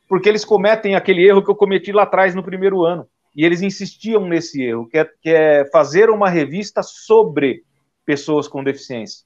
Porque 0.08 0.28
eles 0.28 0.44
cometem 0.44 0.96
aquele 0.96 1.28
erro 1.28 1.44
que 1.44 1.52
eu 1.52 1.56
cometi 1.56 1.92
lá 1.92 2.04
atrás 2.04 2.34
no 2.34 2.44
primeiro 2.44 2.84
ano. 2.84 3.08
E 3.36 3.46
eles 3.46 3.62
insistiam 3.62 4.26
nesse 4.28 4.62
erro, 4.62 4.88
que 4.88 4.98
é, 4.98 5.06
que 5.06 5.30
é 5.30 5.66
fazer 5.72 6.10
uma 6.10 6.28
revista 6.28 6.82
sobre 6.82 7.64
pessoas 8.06 8.48
com 8.48 8.64
deficiência. 8.64 9.24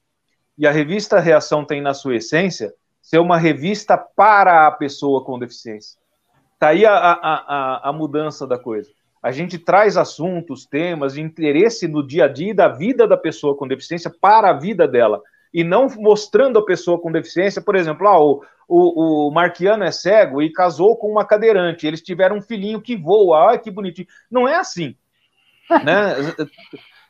E 0.58 0.66
a 0.66 0.70
revista 0.70 1.18
Reação 1.18 1.64
tem 1.64 1.80
na 1.80 1.94
sua 1.94 2.16
essência 2.16 2.72
ser 3.00 3.18
uma 3.18 3.38
revista 3.38 3.96
para 3.96 4.66
a 4.66 4.70
pessoa 4.70 5.24
com 5.24 5.38
deficiência. 5.38 5.98
Está 6.54 6.68
aí 6.68 6.86
a, 6.86 6.94
a, 6.94 7.12
a, 7.12 7.88
a, 7.88 7.92
mudança 7.92 8.46
da 8.46 8.58
coisa. 8.58 8.90
A 9.24 9.32
gente 9.32 9.58
traz 9.58 9.96
assuntos, 9.96 10.66
temas 10.66 11.14
de 11.14 11.22
interesse 11.22 11.88
no 11.88 12.06
dia 12.06 12.26
a 12.26 12.28
dia 12.28 12.54
da 12.54 12.68
vida 12.68 13.08
da 13.08 13.16
pessoa 13.16 13.56
com 13.56 13.66
deficiência 13.66 14.10
para 14.10 14.50
a 14.50 14.52
vida 14.52 14.86
dela. 14.86 15.22
E 15.50 15.64
não 15.64 15.88
mostrando 15.96 16.58
a 16.58 16.64
pessoa 16.64 17.00
com 17.00 17.10
deficiência, 17.10 17.62
por 17.62 17.74
exemplo, 17.74 18.06
ah, 18.06 18.22
o, 18.22 18.44
o, 18.68 19.28
o 19.28 19.30
Marquiano 19.32 19.82
é 19.82 19.90
cego 19.90 20.42
e 20.42 20.52
casou 20.52 20.94
com 20.98 21.10
uma 21.10 21.24
cadeirante, 21.24 21.86
eles 21.86 22.02
tiveram 22.02 22.36
um 22.36 22.42
filhinho 22.42 22.82
que 22.82 22.98
voa, 22.98 23.54
ah, 23.54 23.58
que 23.58 23.70
bonitinho. 23.70 24.08
Não 24.30 24.46
é 24.46 24.56
assim. 24.56 24.94
né? 25.82 26.16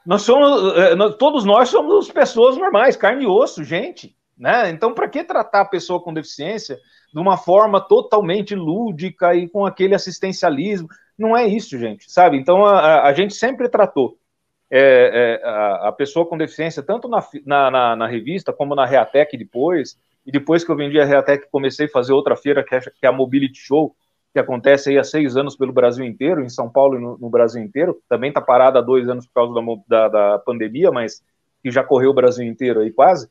nós 0.07 0.23
somos, 0.23 0.73
eh, 0.79 0.95
todos 1.19 1.45
nós 1.45 1.69
somos 1.69 2.13
pessoas 2.13 2.57
normais, 2.57 2.97
carne 2.97 3.25
e 3.25 3.27
osso, 3.27 3.65
gente. 3.65 4.15
Né? 4.39 4.71
Então, 4.71 4.95
para 4.95 5.09
que 5.09 5.25
tratar 5.25 5.63
a 5.63 5.69
pessoa 5.69 6.01
com 6.01 6.15
deficiência 6.15 6.79
de 7.13 7.19
uma 7.19 7.37
forma 7.37 7.81
totalmente 7.81 8.55
lúdica 8.55 9.35
e 9.35 9.49
com 9.49 9.67
aquele 9.67 9.97
assistencialismo? 9.97 10.87
Não 11.19 11.37
é 11.37 11.47
isso, 11.47 11.79
gente, 11.79 12.11
sabe? 12.11 12.37
Então, 12.37 12.65
a, 12.65 13.05
a 13.05 13.13
gente 13.13 13.35
sempre 13.35 13.69
tratou 13.69 14.19
é, 14.71 15.41
é, 15.43 15.47
a, 15.47 15.89
a, 15.89 15.93
pessoa 15.93 16.27
com 16.27 16.37
deficiência, 16.37 16.83
tanto 16.83 17.09
na, 17.09 17.25
na, 17.71 17.97
na, 17.97 18.07
revista 18.07 18.53
como 18.53 18.75
na 18.75 18.85
Reatec 18.85 19.37
depois, 19.37 19.97
e 20.27 20.33
depois 20.33 20.65
que 20.65 20.71
eu 20.71 20.77
vendi 20.77 20.99
a 20.99 21.05
Reatec, 21.05 21.49
comecei 21.51 21.87
a 21.87 21.91
fazer 21.91 22.13
outra 22.13 22.35
feira, 22.35 22.65
que 22.65 22.75
é, 22.75 22.81
que 22.81 23.07
é 23.07 23.09
a 23.09 23.13
Mobility 23.13 23.59
Show, 23.59 23.95
que 24.33 24.39
acontece 24.41 24.91
aí 24.91 24.99
há 24.99 25.05
seis 25.05 25.37
anos 25.37 25.57
pelo 25.57 25.73
Brasil 25.73 26.05
inteiro, 26.05 26.43
em 26.43 26.49
São 26.49 26.69
Paulo 26.69 26.99
e 26.99 27.01
no, 27.01 27.17
no 27.17 27.31
Brasil 27.31 27.63
inteiro, 27.63 28.03
também 28.09 28.31
está 28.31 28.41
parada 28.41 28.81
há 28.81 28.83
dois 28.83 29.09
anos 29.09 29.27
por 29.27 29.35
causa 29.35 29.55
da, 29.55 29.63
da, 29.87 30.09
da 30.09 30.39
pandemia, 30.41 30.91
mas 30.91 31.23
que 31.63 31.71
já 31.71 31.85
correu 31.85 32.11
o 32.11 32.15
Brasil 32.15 32.45
inteiro 32.45 32.81
aí 32.81 32.91
quase. 32.91 33.29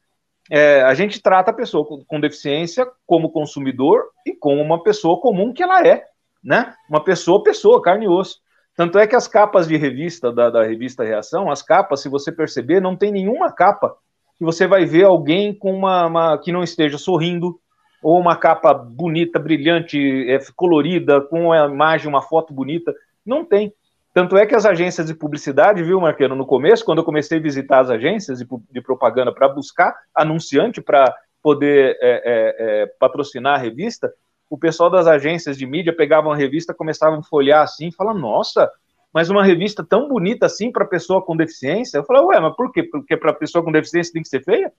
É, 0.50 0.82
a 0.82 0.94
gente 0.94 1.22
trata 1.22 1.52
a 1.52 1.54
pessoa 1.54 1.86
com, 1.86 2.04
com, 2.06 2.20
deficiência 2.20 2.88
como 3.06 3.32
consumidor 3.32 4.04
e 4.26 4.34
como 4.34 4.62
uma 4.62 4.82
pessoa 4.82 5.20
comum 5.20 5.54
que 5.54 5.64
ela 5.64 5.86
é, 5.86 6.06
né? 6.44 6.74
Uma 6.90 7.04
pessoa, 7.04 7.42
pessoa, 7.42 7.82
carne 7.82 8.06
e 8.06 8.10
osso. 8.10 8.42
Tanto 8.76 8.98
é 8.98 9.06
que 9.06 9.16
as 9.16 9.28
capas 9.28 9.68
de 9.68 9.78
revista, 9.78 10.32
da, 10.32 10.50
da 10.50 10.64
revista 10.64 11.04
Reação, 11.04 11.52
as 11.52 11.62
capas, 11.62 12.02
se 12.02 12.10
você 12.10 12.32
perceber, 12.32 12.82
não 12.82 12.96
tem 12.96 13.12
nenhuma 13.12 13.52
capa 13.52 13.96
que 14.38 14.44
você 14.44 14.66
vai 14.66 14.84
ver 14.86 15.06
alguém 15.06 15.54
com 15.54 15.74
uma, 15.74 16.08
uma 16.08 16.38
que 16.38 16.52
não 16.52 16.64
esteja 16.64 16.98
sorrindo, 16.98 17.60
ou 18.02 18.20
uma 18.20 18.36
capa 18.36 18.74
bonita, 18.74 19.40
brilhante, 19.40 19.98
é, 20.30 20.38
colorida, 20.56 21.22
com 21.22 21.54
a 21.54 21.66
imagem, 21.68 22.10
uma 22.10 22.22
foto 22.22 22.54
bonita. 22.54 22.94
Não 23.26 23.46
tem. 23.46 23.74
Tanto 24.14 24.38
é 24.38 24.46
que 24.46 24.54
as 24.54 24.66
agências 24.66 25.08
de 25.08 25.16
publicidade, 25.16 25.82
viu, 25.82 26.00
Marqueno, 26.02 26.36
no 26.36 26.46
começo, 26.46 26.84
quando 26.84 26.98
eu 27.00 27.04
comecei 27.04 27.40
a 27.40 27.42
visitar 27.42 27.80
as 27.80 27.90
agências 27.90 28.40
de, 28.40 28.48
de 28.72 28.82
propaganda 28.82 29.34
para 29.34 29.48
buscar 29.48 29.96
anunciante 30.14 30.82
para 30.82 31.16
poder 31.42 31.98
é, 32.00 32.12
é, 32.12 32.56
é, 32.84 32.86
patrocinar 33.00 33.56
a 33.56 33.58
revista, 33.58 34.14
o 34.54 34.58
pessoal 34.58 34.88
das 34.88 35.08
agências 35.08 35.58
de 35.58 35.66
mídia 35.66 35.92
pegavam 35.92 36.32
a 36.32 36.36
revista, 36.36 36.76
começavam 36.76 37.18
a 37.18 37.24
folhear 37.24 37.64
assim, 37.64 37.92
falavam, 37.92 38.22
nossa, 38.22 38.72
mas 39.12 39.28
uma 39.28 39.44
revista 39.44 39.84
tão 39.84 40.08
bonita 40.08 40.46
assim 40.46 40.72
para 40.72 40.86
pessoa 40.86 41.24
com 41.24 41.36
deficiência? 41.36 41.98
Eu 41.98 42.04
falei, 42.04 42.22
ué, 42.22 42.40
mas 42.40 42.56
por 42.56 42.72
quê? 42.72 42.84
Porque 42.84 43.18
para 43.18 43.34
pessoa 43.34 43.64
com 43.64 43.72
deficiência 43.72 44.14
tem 44.14 44.22
que 44.22 44.30
ser 44.30 44.44
feia? 44.44 44.72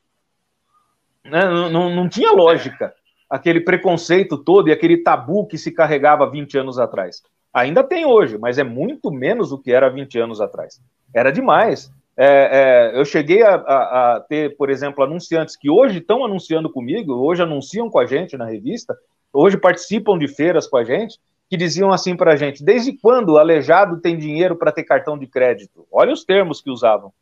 Né? 1.24 1.44
Não, 1.44 1.68
não, 1.68 1.90
não 1.90 2.08
tinha 2.08 2.30
lógica. 2.30 2.94
aquele 3.28 3.58
preconceito 3.62 4.38
todo 4.38 4.68
e 4.68 4.72
aquele 4.72 4.98
tabu 4.98 5.44
que 5.44 5.58
se 5.58 5.72
carregava 5.72 6.30
20 6.30 6.56
anos 6.56 6.78
atrás. 6.78 7.20
Ainda 7.52 7.82
tem 7.82 8.06
hoje, 8.06 8.38
mas 8.38 8.58
é 8.58 8.62
muito 8.62 9.10
menos 9.10 9.50
do 9.50 9.58
que 9.58 9.72
era 9.72 9.90
20 9.90 10.20
anos 10.20 10.40
atrás. 10.40 10.80
Era 11.12 11.32
demais. 11.32 11.92
É, 12.16 12.92
é, 12.92 13.00
eu 13.00 13.04
cheguei 13.04 13.42
a, 13.42 13.56
a, 13.56 14.14
a, 14.14 14.20
ter, 14.20 14.56
por 14.56 14.70
exemplo, 14.70 15.02
anunciantes 15.02 15.56
que 15.56 15.68
hoje 15.68 15.98
estão 15.98 16.24
anunciando 16.24 16.70
comigo, 16.70 17.12
hoje 17.12 17.42
anunciam 17.42 17.90
com 17.90 17.98
a 17.98 18.06
gente 18.06 18.37
na 18.37 18.44
revista, 18.44 18.96
hoje 19.35 19.57
participam 19.57 20.18
de 20.18 20.29
feiras 20.29 20.66
com 20.66 20.77
a 20.77 20.85
gente, 20.85 21.18
que 21.51 21.57
diziam 21.57 21.92
assim 21.92 22.16
para 22.16 22.33
a 22.33 22.37
gente: 22.37 22.64
desde 22.64 22.92
quando 22.97 23.31
o 23.31 23.38
aleijado 23.38 24.01
tem 24.01 24.16
dinheiro 24.16 24.57
para 24.57 24.73
ter 24.73 24.85
cartão 24.85 25.18
de 25.18 25.27
crédito? 25.27 25.87
Olha 25.92 26.12
os 26.12 26.25
termos 26.25 26.61
que 26.61 26.70
usavam. 26.70 27.12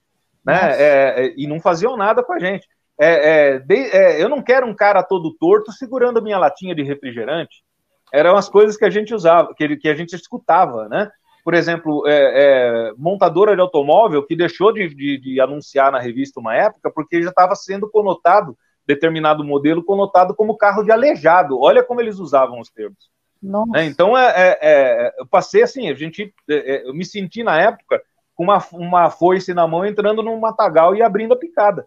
Né? 0.45 0.59
É, 0.73 1.27
é, 1.27 1.35
e 1.37 1.47
não 1.47 1.61
faziam 1.61 1.97
nada 1.97 2.23
com 2.23 2.33
a 2.33 2.39
gente. 2.39 2.69
É, 3.01 3.55
é, 3.55 3.59
de, 3.59 4.21
eu 4.21 4.29
não 4.29 4.43
quero 4.43 4.67
um 4.67 4.75
cara 4.75 5.03
todo 5.03 5.35
torto 5.35 5.73
segurando 5.73 6.23
minha 6.23 6.39
latinha 6.39 6.75
de 6.75 6.83
refrigerante. 6.83 7.65
Eram 8.13 8.37
as 8.37 8.49
coisas 8.49 8.77
que 8.77 8.85
a 8.85 8.91
gente 8.91 9.15
usava, 9.15 9.55
que, 9.55 9.77
que 9.77 9.89
a 9.89 9.95
gente 9.95 10.15
escutava, 10.15 10.89
né? 10.89 11.11
por 11.45 11.55
exemplo, 11.55 12.07
é, 12.07 12.13
é, 12.13 12.93
montadora 12.97 13.55
de 13.55 13.61
automóvel 13.61 14.25
que 14.25 14.37
deixou 14.37 14.73
de, 14.73 14.89
de, 14.95 15.19
de, 15.19 15.41
anunciar 15.41 15.91
na 15.91 15.99
revista 15.99 16.39
uma 16.39 16.55
época 16.55 16.91
porque 16.91 17.23
já 17.23 17.31
estava 17.31 17.55
sendo 17.55 17.91
conotado, 17.91 18.57
determinado 18.87 19.45
modelo, 19.45 19.85
conotado 19.85 20.35
como 20.35 20.57
carro 20.57 20.83
de 20.83 20.91
aleijado. 20.91 21.59
Olha 21.61 21.83
como 21.83 22.01
eles 22.01 22.19
usavam 22.19 22.61
os 22.61 22.71
termos. 22.71 23.11
Né? 23.43 23.85
Então, 23.87 24.17
é, 24.17 24.31
é, 24.31 24.59
é, 24.63 25.15
eu 25.19 25.27
passei 25.27 25.63
assim, 25.63 25.89
a 25.89 25.95
gente, 25.95 26.33
é, 26.49 26.89
eu 26.89 26.95
me 26.95 27.05
senti 27.05 27.43
na 27.43 27.61
época 27.61 28.03
com 28.35 28.45
uma, 28.45 28.65
uma 28.73 29.11
foice 29.11 29.53
na 29.53 29.67
mão 29.67 29.85
entrando 29.85 30.23
num 30.23 30.39
matagal 30.39 30.95
e 30.95 31.03
abrindo 31.03 31.35
a 31.35 31.39
picada. 31.39 31.87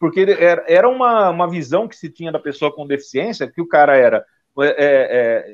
Porque 0.00 0.20
era, 0.20 0.64
era 0.66 0.88
uma, 0.88 1.30
uma 1.30 1.48
visão 1.48 1.86
que 1.86 1.96
se 1.96 2.10
tinha 2.10 2.32
da 2.32 2.38
pessoa 2.38 2.74
com 2.74 2.86
deficiência, 2.86 3.50
que 3.50 3.60
o 3.60 3.68
cara 3.68 3.96
era 3.96 4.24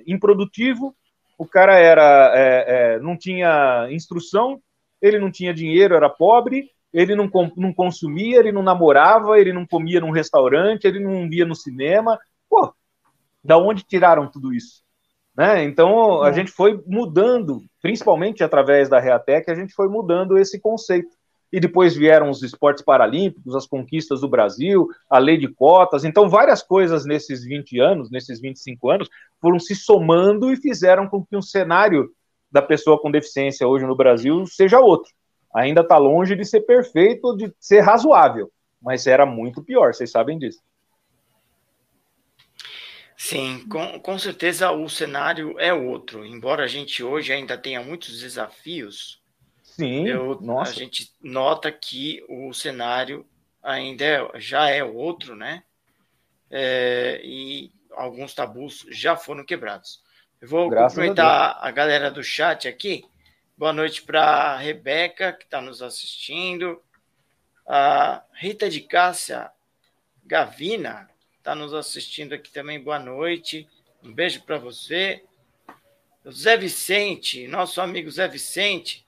improdutivo, 0.07 0.95
o 1.39 1.47
cara 1.47 1.79
era 1.79 2.33
é, 2.35 2.65
é, 2.67 2.99
não 3.01 3.17
tinha 3.17 3.89
instrução, 3.91 4.61
ele 5.01 5.19
não 5.19 5.31
tinha 5.31 5.55
dinheiro, 5.55 5.95
era 5.95 6.09
pobre, 6.09 6.71
ele 6.93 7.15
não, 7.15 7.31
não 7.57 7.73
consumia, 7.73 8.39
ele 8.39 8.53
não 8.53 8.63
namorava, 8.63 9.39
ele 9.39 9.53
não 9.53 9.67
comia 9.67 10.01
num 10.01 10.11
restaurante, 10.11 10.85
ele 10.85 11.01
não 11.01 11.29
via 11.29 11.47
no 11.47 11.55
cinema. 11.55 12.19
Pô, 12.49 12.73
da 13.43 13.57
onde 13.57 13.85
tiraram 13.85 14.31
tudo 14.31 14.53
isso? 14.53 14.83
Né? 15.37 15.65
Então, 15.65 16.23
a 16.23 16.31
é. 16.31 16.33
gente 16.33 16.51
foi 16.51 16.83
mudando, 16.87 17.63
principalmente 17.81 18.43
através 18.43 18.89
da 18.89 18.99
Reatec, 18.99 19.51
a 19.51 19.55
gente 19.55 19.73
foi 19.73 19.89
mudando 19.89 20.37
esse 20.37 20.61
conceito 20.61 21.09
e 21.53 21.59
depois 21.59 21.97
vieram 21.97 22.31
os 22.31 22.43
esportes 22.43 22.85
paralímpicos, 22.85 23.57
as 23.57 23.67
conquistas 23.67 24.21
do 24.21 24.29
Brasil, 24.29 24.89
a 25.09 25.19
lei 25.19 25.37
de 25.37 25.49
cotas. 25.49 26.05
Então, 26.05 26.29
várias 26.29 26.63
coisas 26.63 27.05
nesses 27.05 27.45
20 27.45 27.81
anos, 27.81 28.11
nesses 28.11 28.41
25 28.41 28.91
anos, 28.91 29.09
foram 29.41 29.59
se 29.59 29.75
somando 29.75 30.53
e 30.53 30.57
fizeram 30.57 31.09
com 31.09 31.25
que 31.25 31.37
o 31.37 31.43
cenário 31.43 32.11
da 32.51 32.63
pessoa 32.63 33.01
com 33.01 33.11
deficiência 33.11 33.67
hoje 33.67 33.85
no 33.87 33.97
Brasil 33.97 34.45
seja 34.47 34.81
outro. 34.81 35.11
Ainda 35.55 35.81
está 35.81 35.99
longe 35.99 36.37
de 36.37 36.45
ser 36.45 36.61
perfeito, 36.61 37.37
de 37.37 37.53
ser 37.59 37.81
razoável, 37.81 38.51
mas 38.81 39.07
era 39.07 39.27
muito 39.27 39.63
pior, 39.63 39.93
vocês 39.93 40.11
sabem 40.11 40.39
disso. 40.39 40.61
Sim, 43.17 43.67
com, 43.69 44.01
com 44.01 44.19
certeza 44.19 44.71
o 44.71 44.89
cenário 44.89 45.55
é 45.59 45.75
outro. 45.75 46.25
Embora 46.25 46.65
a 46.65 46.67
gente 46.67 47.03
hoje 47.05 47.33
ainda 47.33 47.59
tenha 47.59 47.83
muitos 47.83 48.21
desafios, 48.21 49.21
Sim, 49.63 50.07
eu, 50.07 50.41
nossa. 50.41 50.73
a 50.73 50.75
gente 50.75 51.13
nota 51.23 51.71
que 51.71 52.25
o 52.29 52.53
cenário 52.53 53.27
ainda 53.63 54.05
é, 54.05 54.31
já 54.37 54.69
é 54.69 54.83
outro, 54.83 55.37
né? 55.37 55.63
É, 56.51 57.21
e 57.23 57.71
alguns 57.93 58.35
tabus 58.35 58.87
já 58.91 59.17
foram 59.17 59.45
quebrados. 59.45 60.03
Eu 60.41 60.49
vou 60.49 60.69
Graças 60.71 60.95
cumprimentar 60.95 61.57
a, 61.59 61.69
a, 61.69 61.71
galera 61.71 62.11
do 62.11 62.25
chat 62.25 62.67
aqui. 62.67 63.05
Boa 63.61 63.75
noite 63.75 64.01
para 64.01 64.23
a 64.23 64.57
Rebeca, 64.57 65.35
que 65.35 65.45
está 65.45 65.61
nos 65.61 65.83
assistindo. 65.83 66.81
A 67.69 68.25
Rita 68.33 68.71
de 68.71 68.81
Cássia 68.81 69.51
Gavina 70.25 71.11
está 71.37 71.55
nos 71.55 71.75
assistindo 71.75 72.33
aqui 72.33 72.51
também. 72.51 72.83
Boa 72.83 72.99
noite. 72.99 73.69
Um 74.03 74.15
beijo 74.15 74.41
para 74.45 74.57
você. 74.57 75.23
O 76.25 76.33
Zé 76.33 76.57
Vicente, 76.57 77.47
nosso 77.49 77.83
amigo 77.83 78.11
Zé 78.11 78.27
Vicente, 78.29 79.07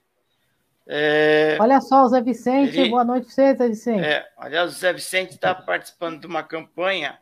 é, 0.87 1.57
Olha 1.59 1.81
só, 1.81 2.03
o 2.03 2.09
Zé 2.09 2.21
Vicente, 2.21 2.79
ele, 2.79 2.91
boa 2.91 3.05
noite 3.05 3.25
para 3.25 3.33
você, 3.33 3.55
Zé 3.55 3.69
Vicente. 3.69 4.05
É, 4.05 4.29
aliás, 4.37 4.71
o 4.71 4.79
Zé 4.79 4.93
Vicente 4.93 5.31
está 5.31 5.55
participando 5.55 6.21
de 6.21 6.27
uma 6.27 6.43
campanha, 6.43 7.19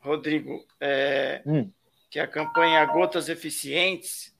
Rodrigo, 0.00 0.66
é, 0.80 1.42
hum. 1.44 1.70
que 2.08 2.18
é 2.18 2.22
a 2.22 2.26
campanha 2.26 2.82
Gotas 2.86 3.28
Eficientes, 3.28 4.34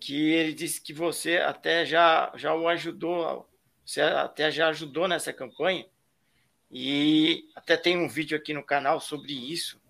que 0.00 0.32
ele 0.32 0.54
disse 0.54 0.80
que 0.80 0.92
você 0.92 1.36
até 1.36 1.84
já, 1.84 2.32
já 2.34 2.54
o 2.54 2.66
ajudou, 2.68 3.46
você 3.84 4.00
até 4.00 4.50
já 4.50 4.68
ajudou 4.68 5.06
nessa 5.06 5.32
campanha, 5.32 5.86
e 6.70 7.48
até 7.54 7.76
tem 7.76 7.98
um 7.98 8.08
vídeo 8.08 8.36
aqui 8.36 8.54
no 8.54 8.64
canal 8.64 8.98
sobre 9.00 9.32
isso, 9.32 9.80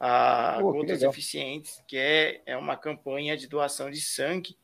a 0.00 0.58
Pô, 0.60 0.72
Gotas 0.72 0.98
que 0.98 1.06
Eficientes, 1.06 1.82
que 1.86 1.96
é, 1.96 2.42
é 2.44 2.56
uma 2.56 2.76
campanha 2.76 3.36
de 3.36 3.46
doação 3.46 3.90
de 3.90 4.00
sangue, 4.00 4.56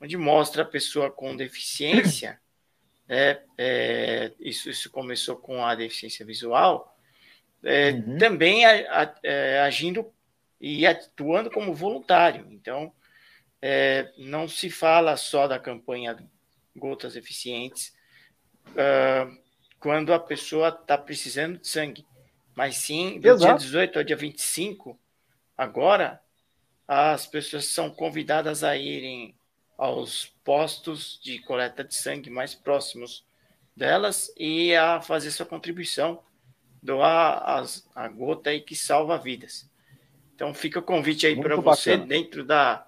onde 0.00 0.16
mostra 0.16 0.62
a 0.62 0.66
pessoa 0.66 1.10
com 1.10 1.36
deficiência, 1.36 2.40
né, 3.06 3.42
é, 3.58 4.32
isso, 4.40 4.70
isso 4.70 4.90
começou 4.90 5.36
com 5.36 5.64
a 5.64 5.74
deficiência 5.74 6.24
visual, 6.24 6.96
é, 7.62 7.90
uhum. 7.90 8.18
também 8.18 8.64
a, 8.64 9.02
a, 9.02 9.14
é, 9.22 9.60
agindo 9.60 10.10
e 10.60 10.86
atuando 10.86 11.50
como 11.50 11.74
voluntário. 11.74 12.46
Então, 12.50 12.92
é, 13.68 14.12
não 14.16 14.46
se 14.46 14.70
fala 14.70 15.16
só 15.16 15.48
da 15.48 15.58
campanha 15.58 16.16
Gotas 16.76 17.16
Eficientes 17.16 17.92
uh, 18.68 19.36
quando 19.80 20.14
a 20.14 20.20
pessoa 20.20 20.68
está 20.68 20.96
precisando 20.96 21.58
de 21.58 21.66
sangue, 21.66 22.06
mas 22.54 22.76
sim 22.76 23.18
do 23.18 23.26
Exato. 23.26 23.58
dia 23.58 23.66
18 23.66 23.98
ao 23.98 24.04
dia 24.04 24.16
25, 24.16 24.96
agora, 25.58 26.20
as 26.86 27.26
pessoas 27.26 27.64
são 27.64 27.90
convidadas 27.90 28.62
a 28.62 28.76
irem 28.76 29.34
aos 29.76 30.26
postos 30.44 31.20
de 31.20 31.40
coleta 31.40 31.82
de 31.82 31.96
sangue 31.96 32.30
mais 32.30 32.54
próximos 32.54 33.26
delas 33.74 34.32
e 34.38 34.76
a 34.76 35.00
fazer 35.00 35.32
sua 35.32 35.44
contribuição, 35.44 36.22
doar 36.80 37.42
as, 37.58 37.84
a 37.96 38.06
gota 38.06 38.50
aí 38.50 38.60
que 38.60 38.76
salva 38.76 39.18
vidas. 39.18 39.68
Então 40.36 40.54
fica 40.54 40.78
o 40.78 40.84
convite 40.84 41.26
aí 41.26 41.34
para 41.34 41.56
você, 41.56 41.96
dentro 41.96 42.44
da, 42.44 42.86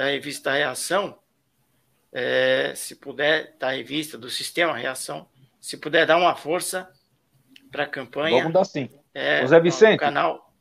da 0.00 0.06
revista 0.06 0.52
Reação, 0.52 1.18
é, 2.10 2.72
se 2.74 2.96
puder, 2.96 3.54
da 3.58 3.72
revista, 3.72 4.16
do 4.16 4.30
sistema 4.30 4.74
Reação, 4.74 5.26
se 5.60 5.76
puder 5.76 6.06
dar 6.06 6.16
uma 6.16 6.34
força 6.34 6.88
para 7.70 7.84
a 7.84 7.86
campanha. 7.86 8.38
Vamos 8.38 8.54
dar 8.54 8.64
sim. 8.64 8.88
É, 9.12 9.46
Zé 9.46 9.60
Vicente, 9.60 10.00
canal, 10.00 10.54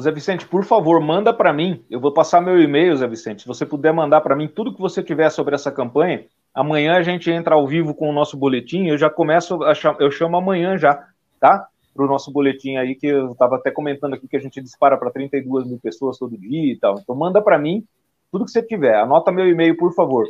Zé 0.00 0.10
Vicente, 0.10 0.46
por 0.46 0.64
favor, 0.64 0.98
manda 0.98 1.30
para 1.30 1.52
mim. 1.52 1.84
Eu 1.90 2.00
vou 2.00 2.10
passar 2.10 2.40
meu 2.40 2.58
e-mail, 2.58 2.96
Zé 2.96 3.06
Vicente. 3.06 3.42
Se 3.42 3.46
você 3.46 3.66
puder 3.66 3.92
mandar 3.92 4.22
para 4.22 4.34
mim 4.34 4.48
tudo 4.48 4.74
que 4.74 4.80
você 4.80 5.02
tiver 5.02 5.28
sobre 5.28 5.54
essa 5.54 5.70
campanha, 5.70 6.24
amanhã 6.54 6.96
a 6.96 7.02
gente 7.02 7.30
entra 7.30 7.54
ao 7.54 7.66
vivo 7.66 7.94
com 7.94 8.08
o 8.08 8.14
nosso 8.14 8.34
boletim. 8.34 8.86
Eu 8.86 8.96
já 8.96 9.10
começo, 9.10 9.58
cham... 9.74 9.94
eu 10.00 10.10
chamo 10.10 10.38
amanhã 10.38 10.78
já, 10.78 11.06
tá? 11.38 11.68
Para 11.94 12.06
o 12.06 12.08
nosso 12.08 12.32
boletim 12.32 12.76
aí, 12.76 12.94
que 12.94 13.08
eu 13.08 13.32
estava 13.32 13.56
até 13.56 13.70
comentando 13.70 14.14
aqui 14.14 14.26
que 14.26 14.38
a 14.38 14.40
gente 14.40 14.62
dispara 14.62 14.96
para 14.96 15.10
32 15.10 15.66
mil 15.66 15.78
pessoas 15.78 16.16
todo 16.16 16.38
dia 16.38 16.72
e 16.72 16.78
tal. 16.78 16.98
Então, 16.98 17.14
manda 17.14 17.42
para 17.42 17.58
mim 17.58 17.84
tudo 18.30 18.44
que 18.44 18.50
você 18.50 18.62
tiver. 18.62 18.94
Anota 18.94 19.32
meu 19.32 19.48
e-mail, 19.48 19.74
por 19.76 19.94
favor. 19.94 20.26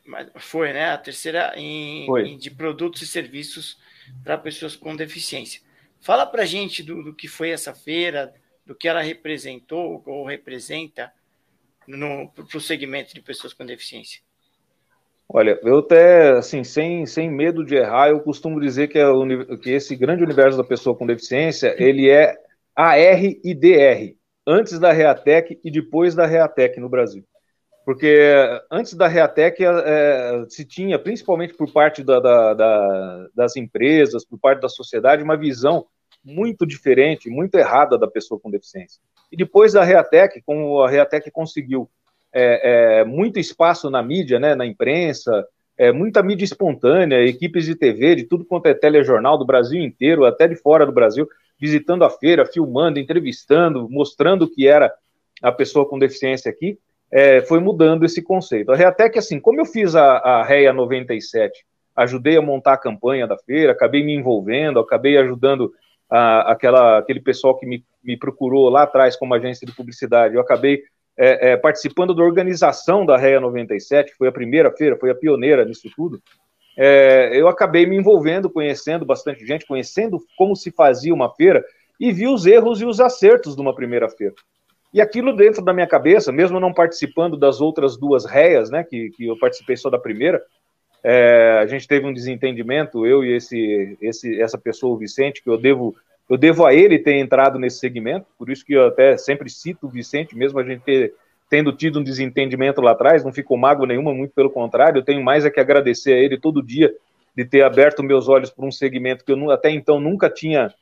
Mas 0.04 0.30
foi, 0.38 0.74
né? 0.74 0.92
A 0.92 0.98
terceira 0.98 1.54
em, 1.56 2.08
em, 2.26 2.38
de 2.38 2.50
produtos 2.50 3.04
e 3.04 3.08
serviços 3.08 3.78
para 4.24 4.38
pessoas 4.38 4.76
com 4.76 4.96
deficiência. 4.96 5.62
Fala 6.08 6.26
para 6.26 6.46
gente 6.46 6.82
do, 6.82 7.04
do, 7.04 7.14
que 7.14 7.28
foi 7.28 7.50
essa 7.50 7.74
feira, 7.74 8.34
do 8.66 8.74
que 8.74 8.88
ela 8.88 9.02
representou 9.02 10.02
ou 10.06 10.26
representa 10.26 11.12
para 11.86 12.58
o 12.58 12.62
segmento 12.62 13.14
de 13.14 13.20
pessoas 13.20 13.52
com 13.52 13.66
deficiência. 13.66 14.22
Olha, 15.28 15.60
eu 15.62 15.80
até, 15.80 16.30
assim, 16.30 16.64
sem, 16.64 17.06
sem 17.06 17.30
medo 17.30 17.66
de 17.66 17.76
errar, 17.76 18.08
eu 18.08 18.22
costumo 18.22 18.62
dizer 18.62 18.88
que, 18.88 18.98
é 18.98 19.06
que 19.62 19.72
esse 19.72 19.98
grande 19.98 20.24
universo 20.24 20.58
da 20.58 20.64
pessoa 20.64 20.96
com 20.96 21.06
deficiência, 21.06 21.76
ele 21.78 22.10
é 22.10 22.38
AR 22.74 23.22
e 23.22 23.54
DR, 23.54 24.16
antes 24.48 24.80
da 24.80 24.94
Reatec 24.94 25.60
e 25.62 25.70
depois 25.70 26.16
da 26.16 26.26
Reatec 26.26 26.80
no 26.80 26.88
Brasil. 26.88 27.26
Porque 27.84 28.18
antes 28.72 28.94
da 28.94 29.10
Reatec 29.10 29.62
é, 29.62 30.46
se 30.48 30.64
tinha, 30.64 30.98
principalmente 30.98 31.54
por 31.54 31.70
parte 31.70 32.02
da, 32.02 32.22
da, 32.22 32.54
da, 32.54 33.28
das 33.36 33.58
empresas, 33.58 34.26
por 34.26 34.40
parte 34.40 34.62
da 34.62 34.70
sociedade, 34.70 35.22
uma 35.22 35.36
visão 35.36 35.86
muito 36.28 36.66
diferente, 36.66 37.30
muito 37.30 37.56
errada 37.56 37.98
da 37.98 38.08
pessoa 38.08 38.40
com 38.40 38.52
deficiência. 38.52 39.02
E 39.32 39.38
depois 39.38 39.74
da 39.74 39.84
Reatec, 39.84 40.42
como 40.46 40.82
a 40.82 40.90
Reatec 40.90 41.32
conseguiu 41.32 41.90
é, 42.34 43.00
é, 43.00 43.04
muito 43.06 43.40
espaço 43.40 43.90
na 43.90 44.04
mídia, 44.04 44.40
né, 44.40 44.54
na 44.54 44.66
imprensa, 44.66 45.48
é, 45.78 45.92
muita 45.92 46.22
mídia 46.22 46.44
espontânea, 46.44 47.26
equipes 47.26 47.66
de 47.66 47.76
TV, 47.76 48.16
de 48.16 48.24
tudo 48.24 48.44
quanto 48.44 48.66
é 48.68 48.74
telejornal 48.74 49.38
do 49.38 49.46
Brasil 49.46 49.82
inteiro, 49.82 50.26
até 50.26 50.48
de 50.48 50.56
fora 50.56 50.86
do 50.86 50.92
Brasil, 50.92 51.28
visitando 51.60 52.04
a 52.04 52.10
feira, 52.10 52.46
filmando, 52.46 53.00
entrevistando, 53.00 53.88
mostrando 53.90 54.44
o 54.44 54.50
que 54.50 54.68
era 54.68 54.94
a 55.42 55.52
pessoa 55.52 55.88
com 55.88 55.98
deficiência 55.98 56.50
aqui, 56.50 56.78
é, 57.12 57.42
foi 57.42 57.60
mudando 57.60 58.04
esse 58.04 58.22
conceito. 58.22 58.72
Até 58.72 59.10
que, 59.10 59.20
assim, 59.20 59.40
como 59.40 59.62
eu 59.62 59.66
fiz 59.66 59.96
a, 59.96 60.18
a 60.18 60.44
REA 60.44 60.74
97, 60.74 61.66
ajudei 61.96 62.38
a 62.38 62.42
montar 62.42 62.74
a 62.74 62.78
campanha 62.78 63.26
da 63.26 63.38
feira, 63.38 63.72
acabei 63.72 64.04
me 64.04 64.14
envolvendo, 64.14 64.80
acabei 64.80 65.18
ajudando 65.18 65.72
aquela, 66.10 67.00
aquele 67.00 67.20
pessoal 67.20 67.58
que 67.58 67.66
me, 67.66 67.84
me 68.04 68.18
procurou 68.18 68.70
lá 68.70 68.84
atrás 68.84 69.16
como 69.16 69.34
agência 69.34 69.66
de 69.66 69.76
publicidade, 69.76 70.36
eu 70.36 70.42
acabei 70.42 70.84
é, 71.18 71.52
é, 71.52 71.58
participando 71.58 72.14
da 72.14 72.24
organização 72.24 73.06
da 73.06 73.18
REA 73.18 73.40
97, 73.40 74.12
que 74.12 74.18
foi 74.18 74.28
a 74.28 74.32
primeira 74.32 74.72
feira, 74.72 74.98
foi 74.98 75.10
a 75.10 75.16
pioneira 75.16 75.66
nisso 75.66 75.90
tudo, 75.96 76.22
é, 76.78 77.32
eu 77.34 77.48
acabei 77.48 77.88
me 77.88 77.98
envolvendo, 77.98 78.50
conhecendo 78.50 79.04
bastante 79.04 79.46
gente, 79.46 79.66
conhecendo 79.66 80.20
como 80.38 80.56
se 80.56 80.72
fazia 80.72 81.14
uma 81.14 81.34
feira, 81.34 81.66
e 82.00 82.12
vi 82.12 82.28
os 82.28 82.46
erros 82.46 82.80
e 82.80 82.86
os 82.86 83.02
acertos 83.02 83.56
de 83.56 83.62
uma 83.62 83.74
primeira 83.74 84.08
feira. 84.08 84.36
E 84.94 85.02
aquilo 85.02 85.36
dentro 85.36 85.64
da 85.64 85.74
minha 85.74 85.88
cabeça, 85.88 86.32
mesmo 86.32 86.60
não 86.60 86.72
participando 86.72 87.36
das 87.36 87.60
outras 87.60 87.98
duas 87.98 88.26
réias, 88.26 88.70
né, 88.70 88.84
que, 88.84 89.10
que 89.10 89.26
eu 89.26 89.38
participei 89.40 89.76
só 89.76 89.90
da 89.90 89.98
primeira, 89.98 90.42
é, 91.04 91.60
a 91.62 91.66
gente 91.66 91.88
teve 91.88 92.06
um 92.06 92.14
desentendimento, 92.14 93.06
eu 93.06 93.24
e 93.24 93.34
esse, 93.34 93.98
esse, 94.02 94.42
essa 94.42 94.58
pessoa, 94.58 94.96
o 94.96 94.98
Vicente, 94.98 95.42
que 95.44 95.50
eu 95.50 95.58
devo 95.58 95.96
eu 96.30 96.38
devo 96.38 96.66
a 96.66 96.74
ele 96.74 97.00
ter 97.00 97.16
entrado 97.16 97.58
nesse 97.58 97.80
segmento, 97.80 98.26
por 98.38 98.50
isso 98.50 98.66
que 98.66 98.74
eu 98.74 98.88
até 98.88 99.16
sempre 99.16 99.50
cito 99.50 99.88
o 99.88 99.90
Vicente, 99.90 100.36
mesmo 100.36 100.60
a 100.60 100.64
gente 100.64 100.84
ter, 100.84 101.14
tendo 101.50 101.72
tido 101.72 102.00
um 102.00 102.04
desentendimento 102.04 102.82
lá 102.82 102.92
atrás, 102.92 103.24
não 103.24 103.32
ficou 103.32 103.58
mágoa 103.58 103.88
nenhuma, 103.88 104.14
muito 104.14 104.34
pelo 104.34 104.50
contrário, 104.50 105.00
eu 105.00 105.06
tenho 105.06 105.24
mais 105.24 105.46
é 105.46 105.50
que 105.50 105.60
agradecer 105.60 106.14
a 106.14 106.18
ele 106.18 106.38
todo 106.38 106.62
dia 106.62 106.94
de 107.34 107.46
ter 107.46 107.64
aberto 107.64 108.04
meus 108.04 108.28
olhos 108.28 108.50
para 108.50 108.66
um 108.66 108.72
segmento 108.72 109.24
que 109.24 109.32
eu 109.32 109.52
até 109.52 109.70
então 109.70 110.00
nunca 110.00 110.30
tinha 110.30 110.74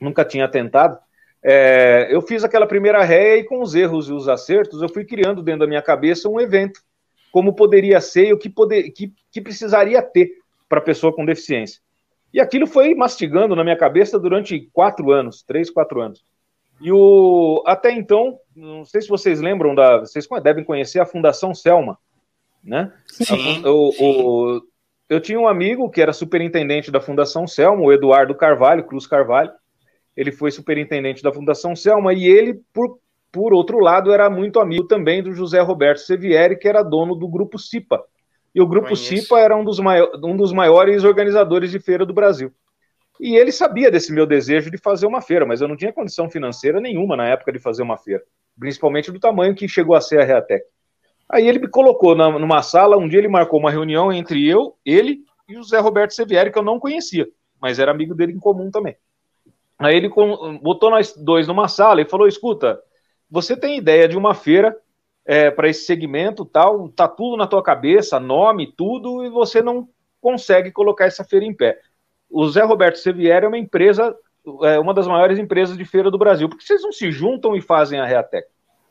nunca 0.00 0.24
tinha 0.24 0.48
tentado. 0.48 0.98
É, 1.42 2.08
eu 2.10 2.20
fiz 2.22 2.42
aquela 2.42 2.66
primeira 2.66 3.02
ré 3.04 3.36
e 3.36 3.44
com 3.44 3.62
os 3.62 3.74
erros 3.74 4.08
e 4.08 4.12
os 4.12 4.28
acertos, 4.28 4.82
eu 4.82 4.88
fui 4.88 5.04
criando 5.04 5.42
dentro 5.42 5.60
da 5.60 5.66
minha 5.66 5.82
cabeça 5.82 6.28
um 6.28 6.40
evento, 6.40 6.80
como 7.34 7.52
poderia 7.52 8.00
ser 8.00 8.28
e 8.28 8.32
o 8.32 8.38
que, 8.38 8.48
poder, 8.48 8.92
que, 8.92 9.12
que 9.28 9.40
precisaria 9.40 10.00
ter 10.00 10.30
para 10.68 10.80
pessoa 10.80 11.12
com 11.12 11.24
deficiência. 11.24 11.80
E 12.32 12.40
aquilo 12.40 12.64
foi 12.64 12.94
mastigando 12.94 13.56
na 13.56 13.64
minha 13.64 13.76
cabeça 13.76 14.20
durante 14.20 14.70
quatro 14.72 15.10
anos, 15.10 15.42
três, 15.42 15.68
quatro 15.68 16.00
anos. 16.00 16.24
E 16.80 16.92
o 16.92 17.60
até 17.66 17.90
então, 17.90 18.38
não 18.54 18.84
sei 18.84 19.02
se 19.02 19.08
vocês 19.08 19.40
lembram 19.40 19.74
da, 19.74 19.98
vocês 19.98 20.28
devem 20.44 20.62
conhecer 20.62 21.00
a 21.00 21.06
Fundação 21.06 21.52
Selma, 21.52 21.98
né? 22.62 22.92
Sim. 23.08 23.66
O, 23.66 23.90
o, 23.98 24.62
eu 25.08 25.20
tinha 25.20 25.40
um 25.40 25.48
amigo 25.48 25.90
que 25.90 26.00
era 26.00 26.12
superintendente 26.12 26.88
da 26.92 27.00
Fundação 27.00 27.48
Selma, 27.48 27.82
o 27.82 27.92
Eduardo 27.92 28.36
Carvalho, 28.36 28.86
Cruz 28.86 29.08
Carvalho. 29.08 29.50
Ele 30.16 30.30
foi 30.30 30.52
superintendente 30.52 31.20
da 31.20 31.32
Fundação 31.32 31.74
Selma 31.74 32.14
e 32.14 32.26
ele, 32.26 32.60
por, 32.72 33.00
por 33.34 33.52
outro 33.52 33.80
lado, 33.80 34.12
era 34.12 34.30
muito 34.30 34.60
amigo 34.60 34.84
também 34.84 35.20
do 35.20 35.32
José 35.32 35.60
Roberto 35.60 35.98
Sevieri, 35.98 36.56
que 36.56 36.68
era 36.68 36.84
dono 36.84 37.16
do 37.16 37.26
grupo 37.26 37.58
CIPA, 37.58 38.00
e 38.54 38.60
o 38.60 38.66
Grupo 38.66 38.86
Conheço. 38.86 39.08
CIPA 39.08 39.40
era 39.40 39.56
um 39.56 39.64
dos, 39.64 39.80
um 39.80 40.36
dos 40.36 40.52
maiores 40.52 41.02
organizadores 41.02 41.72
de 41.72 41.80
feira 41.80 42.06
do 42.06 42.14
Brasil. 42.14 42.52
E 43.18 43.34
ele 43.34 43.50
sabia 43.50 43.90
desse 43.90 44.12
meu 44.12 44.24
desejo 44.24 44.70
de 44.70 44.78
fazer 44.78 45.06
uma 45.06 45.20
feira, 45.20 45.44
mas 45.44 45.60
eu 45.60 45.66
não 45.66 45.76
tinha 45.76 45.92
condição 45.92 46.30
financeira 46.30 46.80
nenhuma 46.80 47.16
na 47.16 47.26
época 47.26 47.50
de 47.50 47.58
fazer 47.58 47.82
uma 47.82 47.98
feira, 47.98 48.22
principalmente 48.56 49.10
do 49.10 49.18
tamanho 49.18 49.52
que 49.52 49.66
chegou 49.66 49.96
a 49.96 50.00
ser 50.00 50.20
a 50.20 50.24
Reatec. 50.24 50.64
Aí 51.28 51.48
ele 51.48 51.58
me 51.58 51.68
colocou 51.68 52.14
na, 52.14 52.38
numa 52.38 52.62
sala, 52.62 52.96
um 52.96 53.08
dia 53.08 53.18
ele 53.18 53.26
marcou 53.26 53.58
uma 53.58 53.70
reunião 53.70 54.12
entre 54.12 54.48
eu, 54.48 54.76
ele 54.86 55.24
e 55.48 55.58
o 55.58 55.64
Zé 55.64 55.80
Roberto 55.80 56.12
Sevieri, 56.12 56.52
que 56.52 56.58
eu 56.58 56.62
não 56.62 56.78
conhecia, 56.78 57.26
mas 57.60 57.80
era 57.80 57.90
amigo 57.90 58.14
dele 58.14 58.32
em 58.32 58.38
comum 58.38 58.70
também. 58.70 58.96
Aí 59.76 59.96
ele 59.96 60.08
botou 60.62 60.90
nós 60.90 61.16
dois 61.16 61.48
numa 61.48 61.66
sala 61.66 62.00
e 62.00 62.08
falou: 62.08 62.28
escuta, 62.28 62.80
você 63.30 63.56
tem 63.56 63.76
ideia 63.76 64.08
de 64.08 64.16
uma 64.16 64.34
feira 64.34 64.76
é, 65.26 65.50
para 65.50 65.68
esse 65.68 65.84
segmento 65.84 66.44
tal, 66.44 66.88
tá 66.88 67.08
tudo 67.08 67.36
na 67.36 67.46
tua 67.46 67.62
cabeça, 67.62 68.20
nome, 68.20 68.72
tudo, 68.76 69.24
e 69.24 69.30
você 69.30 69.62
não 69.62 69.88
consegue 70.20 70.70
colocar 70.70 71.06
essa 71.06 71.24
feira 71.24 71.44
em 71.44 71.54
pé. 71.54 71.78
O 72.30 72.46
Zé 72.48 72.62
Roberto 72.62 72.96
Sevier 72.96 73.44
é 73.44 73.48
uma 73.48 73.58
empresa, 73.58 74.14
é 74.62 74.78
uma 74.78 74.92
das 74.92 75.06
maiores 75.06 75.38
empresas 75.38 75.76
de 75.76 75.84
feira 75.84 76.10
do 76.10 76.18
Brasil. 76.18 76.48
Por 76.48 76.58
que 76.58 76.64
vocês 76.64 76.82
não 76.82 76.92
se 76.92 77.10
juntam 77.10 77.56
e 77.56 77.60
fazem 77.60 78.00
a 78.00 78.04
Reatec, 78.04 78.48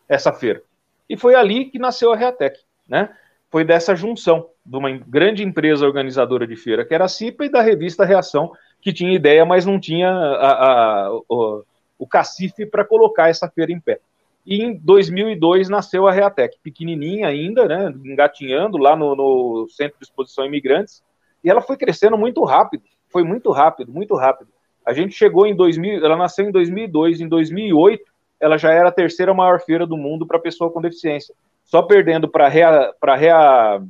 essa 0.08 0.32
feira? 0.32 0.62
E 1.10 1.18
foi 1.18 1.36
ali 1.36 1.66
que 1.66 1.78
nasceu 1.78 2.12
a 2.12 2.16
Reatec, 2.16 2.60
né? 2.88 3.10
Foi 3.50 3.64
dessa 3.64 3.96
junção 3.96 4.50
de 4.66 4.78
uma 4.78 4.90
grande 4.92 5.44
empresa 5.44 5.86
organizadora 5.86 6.48
de 6.48 6.56
feira, 6.56 6.84
que 6.86 6.94
era 6.94 7.06
a 7.06 7.10
CIPA, 7.10 7.46
e 7.46 7.50
da 7.50 7.62
revista 7.62 8.06
Reação, 8.06 8.52
que 8.82 8.92
tinha 8.92 9.14
ideia, 9.14 9.46
mas 9.46 9.66
não 9.66 9.80
tinha 9.80 10.10
a, 10.10 11.06
a, 11.06 11.14
o, 11.30 11.64
o 12.00 12.08
cacife 12.08 12.66
para 12.66 12.84
colocar 12.84 13.30
essa 13.30 13.48
feira 13.48 13.72
em 13.72 13.80
pé. 13.80 14.00
E 14.46 14.62
em 14.62 14.78
2002 14.78 15.70
nasceu 15.70 16.06
a 16.08 16.12
Reatec, 16.12 16.58
pequenininha 16.62 17.28
ainda, 17.28 17.66
né, 17.66 17.94
engatinhando 18.04 18.78
lá 18.78 18.96
no, 18.96 19.16
no, 19.16 19.68
Centro 19.70 19.98
de 19.98 20.06
Exposição 20.06 20.46
Imigrantes, 20.46 21.02
e 21.44 21.50
ela 21.50 21.62
foi 21.62 21.78
crescendo 21.78 22.18
muito 22.18 22.44
rápido, 22.44 22.84
foi 23.10 23.24
muito 23.24 23.52
rápido, 23.52 23.92
muito 23.92 24.16
rápido. 24.16 24.52
A 24.86 24.92
gente 24.92 25.16
chegou 25.16 25.48
em 25.48 25.56
2000, 25.56 26.04
ela 26.04 26.18
nasceu 26.18 26.46
em 26.46 26.52
2002, 26.52 27.22
em 27.22 27.28
2008 27.28 28.04
ela 28.40 28.58
já 28.58 28.74
era 28.74 28.90
a 28.90 28.92
terceira 28.92 29.34
maior 29.34 29.62
feira 29.62 29.88
do 29.88 29.96
mundo 29.96 30.28
para 30.28 30.38
pessoa 30.38 30.70
com 30.70 30.82
deficiência, 30.82 31.34
só 31.64 31.82
perdendo 31.82 32.28
para 32.28 32.50
Rea, 32.50 32.94
para 33.00 33.16
Rea, 33.16 33.82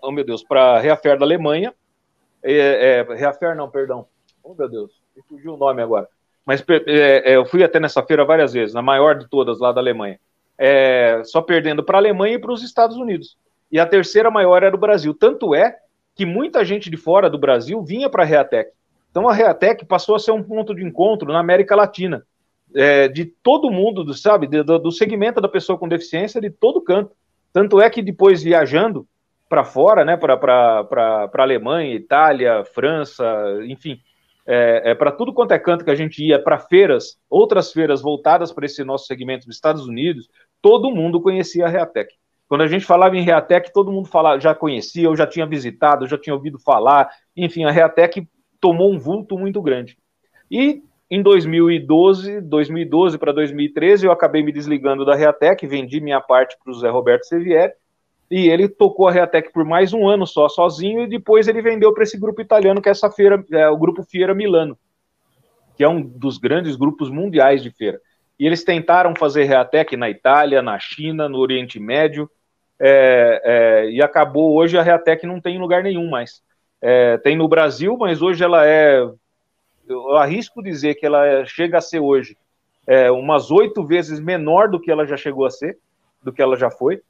oh 0.00 0.10
meu 0.10 0.24
Deus, 0.24 0.42
para 0.42 0.78
Reafer 0.78 1.18
da 1.18 1.26
Alemanha, 1.26 1.74
é, 2.42 3.00
é, 3.00 3.14
Reafer 3.14 3.54
não, 3.54 3.68
perdão, 3.68 4.06
oh 4.42 4.54
meu 4.54 4.68
Deus, 4.70 5.02
me 5.14 5.22
fugiu 5.28 5.52
o 5.52 5.58
nome 5.58 5.82
agora 5.82 6.08
mas 6.48 6.64
é, 6.86 7.32
é, 7.32 7.36
eu 7.36 7.44
fui 7.44 7.62
até 7.62 7.78
nessa 7.78 8.02
feira 8.02 8.24
várias 8.24 8.54
vezes, 8.54 8.74
na 8.74 8.80
maior 8.80 9.18
de 9.18 9.28
todas 9.28 9.60
lá 9.60 9.70
da 9.70 9.82
Alemanha. 9.82 10.18
É, 10.56 11.20
só 11.24 11.42
perdendo 11.42 11.84
para 11.84 11.98
a 11.98 12.00
Alemanha 12.00 12.36
e 12.36 12.38
para 12.38 12.50
os 12.50 12.62
Estados 12.62 12.96
Unidos. 12.96 13.36
E 13.70 13.78
a 13.78 13.84
terceira 13.84 14.30
maior 14.30 14.62
era 14.62 14.74
o 14.74 14.78
Brasil. 14.78 15.12
Tanto 15.12 15.54
é 15.54 15.76
que 16.14 16.24
muita 16.24 16.64
gente 16.64 16.88
de 16.88 16.96
fora 16.96 17.28
do 17.28 17.36
Brasil 17.36 17.82
vinha 17.82 18.08
para 18.08 18.22
a 18.22 18.26
Reatec. 18.26 18.70
Então 19.10 19.28
a 19.28 19.34
Reatec 19.34 19.84
passou 19.84 20.14
a 20.14 20.18
ser 20.18 20.30
um 20.30 20.42
ponto 20.42 20.74
de 20.74 20.82
encontro 20.82 21.30
na 21.30 21.38
América 21.38 21.76
Latina, 21.76 22.24
é, 22.74 23.08
de 23.08 23.26
todo 23.26 23.70
mundo, 23.70 24.14
sabe, 24.14 24.46
do, 24.46 24.78
do, 24.78 24.90
segmento 24.90 25.42
da 25.42 25.48
pessoa 25.50 25.78
com 25.78 25.86
deficiência, 25.86 26.40
de 26.40 26.48
todo 26.48 26.80
canto. 26.80 27.12
Tanto 27.52 27.78
é 27.78 27.90
que 27.90 28.00
depois 28.00 28.42
viajando 28.42 29.06
para 29.50 29.64
fora, 29.64 30.02
né, 30.02 30.16
para 30.16 30.88
a 31.30 31.42
Alemanha, 31.42 31.94
Itália, 31.94 32.64
França, 32.64 33.26
enfim, 33.66 34.00
é, 34.48 34.92
é 34.92 34.94
para 34.94 35.12
tudo 35.12 35.34
quanto 35.34 35.52
é 35.52 35.58
canto 35.58 35.84
que 35.84 35.90
a 35.90 35.94
gente 35.94 36.24
ia, 36.24 36.42
para 36.42 36.58
feiras, 36.58 37.18
outras 37.28 37.70
feiras 37.70 38.00
voltadas 38.00 38.50
para 38.50 38.64
esse 38.64 38.82
nosso 38.82 39.04
segmento 39.04 39.46
dos 39.46 39.54
Estados 39.54 39.86
Unidos, 39.86 40.26
todo 40.62 40.90
mundo 40.90 41.20
conhecia 41.20 41.66
a 41.66 41.68
Reatec. 41.68 42.14
Quando 42.48 42.62
a 42.62 42.66
gente 42.66 42.86
falava 42.86 43.14
em 43.14 43.20
Reatec, 43.20 43.70
todo 43.74 43.92
mundo 43.92 44.08
falava, 44.08 44.40
já 44.40 44.54
conhecia, 44.54 45.04
eu 45.04 45.14
já 45.14 45.26
tinha 45.26 45.44
visitado, 45.44 46.06
já 46.06 46.16
tinha 46.16 46.34
ouvido 46.34 46.58
falar. 46.58 47.10
Enfim, 47.36 47.64
a 47.64 47.70
Reatec 47.70 48.26
tomou 48.58 48.90
um 48.90 48.98
vulto 48.98 49.38
muito 49.38 49.60
grande. 49.60 49.98
E 50.50 50.82
em 51.10 51.22
2012, 51.22 52.40
2012 52.40 53.18
para 53.18 53.32
2013, 53.32 54.06
eu 54.06 54.12
acabei 54.12 54.42
me 54.42 54.50
desligando 54.50 55.04
da 55.04 55.14
Reatec, 55.14 55.66
vendi 55.66 56.00
minha 56.00 56.22
parte 56.22 56.56
para 56.64 56.70
o 56.70 56.74
Zé 56.74 56.88
Roberto 56.88 57.24
Sevier, 57.24 57.74
e 58.30 58.48
ele 58.48 58.68
tocou 58.68 59.08
a 59.08 59.12
Reatec 59.12 59.52
por 59.52 59.64
mais 59.64 59.92
um 59.92 60.08
ano 60.08 60.26
só, 60.26 60.48
sozinho, 60.48 61.02
e 61.02 61.08
depois 61.08 61.48
ele 61.48 61.62
vendeu 61.62 61.92
para 61.92 62.02
esse 62.02 62.18
grupo 62.18 62.40
italiano, 62.40 62.82
que 62.82 62.88
é 62.88 62.92
essa 62.92 63.10
feira, 63.10 63.42
é 63.50 63.68
o 63.68 63.76
grupo 63.76 64.02
Fiera 64.02 64.34
Milano, 64.34 64.78
que 65.76 65.84
é 65.84 65.88
um 65.88 66.02
dos 66.02 66.38
grandes 66.38 66.76
grupos 66.76 67.10
mundiais 67.10 67.62
de 67.62 67.70
feira. 67.70 68.00
E 68.38 68.46
eles 68.46 68.62
tentaram 68.62 69.14
fazer 69.16 69.44
Reatec 69.44 69.96
na 69.96 70.10
Itália, 70.10 70.62
na 70.62 70.78
China, 70.78 71.28
no 71.28 71.38
Oriente 71.38 71.80
Médio, 71.80 72.30
é, 72.78 73.42
é, 73.44 73.90
e 73.90 74.02
acabou 74.02 74.54
hoje 74.54 74.78
a 74.78 74.82
Reatec 74.82 75.26
não 75.26 75.40
tem 75.40 75.58
lugar 75.58 75.82
nenhum 75.82 76.08
mais. 76.08 76.42
é, 76.80 77.18
tem 77.18 77.36
no 77.36 77.48
Brasil, 77.48 77.96
mas 77.98 78.22
hoje 78.22 78.44
ela 78.44 78.64
é, 78.66 79.04
eu 79.88 80.16
arrisco 80.16 80.62
dizer 80.62 80.94
que 80.94 81.06
ela 81.06 81.44
chega 81.44 81.78
a 81.78 81.80
ser 81.80 81.98
hoje 81.98 82.36
é, 82.86 83.10
umas 83.10 83.50
oito 83.50 83.84
vezes 83.84 84.20
menor 84.20 84.68
do 84.68 84.80
que 84.80 84.90
ela 84.90 85.06
já 85.06 85.16
chegou 85.16 85.44
a 85.44 85.50
ser, 85.50 85.78
do 86.22 86.32
que 86.32 86.40
ela 86.40 86.56
já 86.56 86.70
foi, 86.70 87.02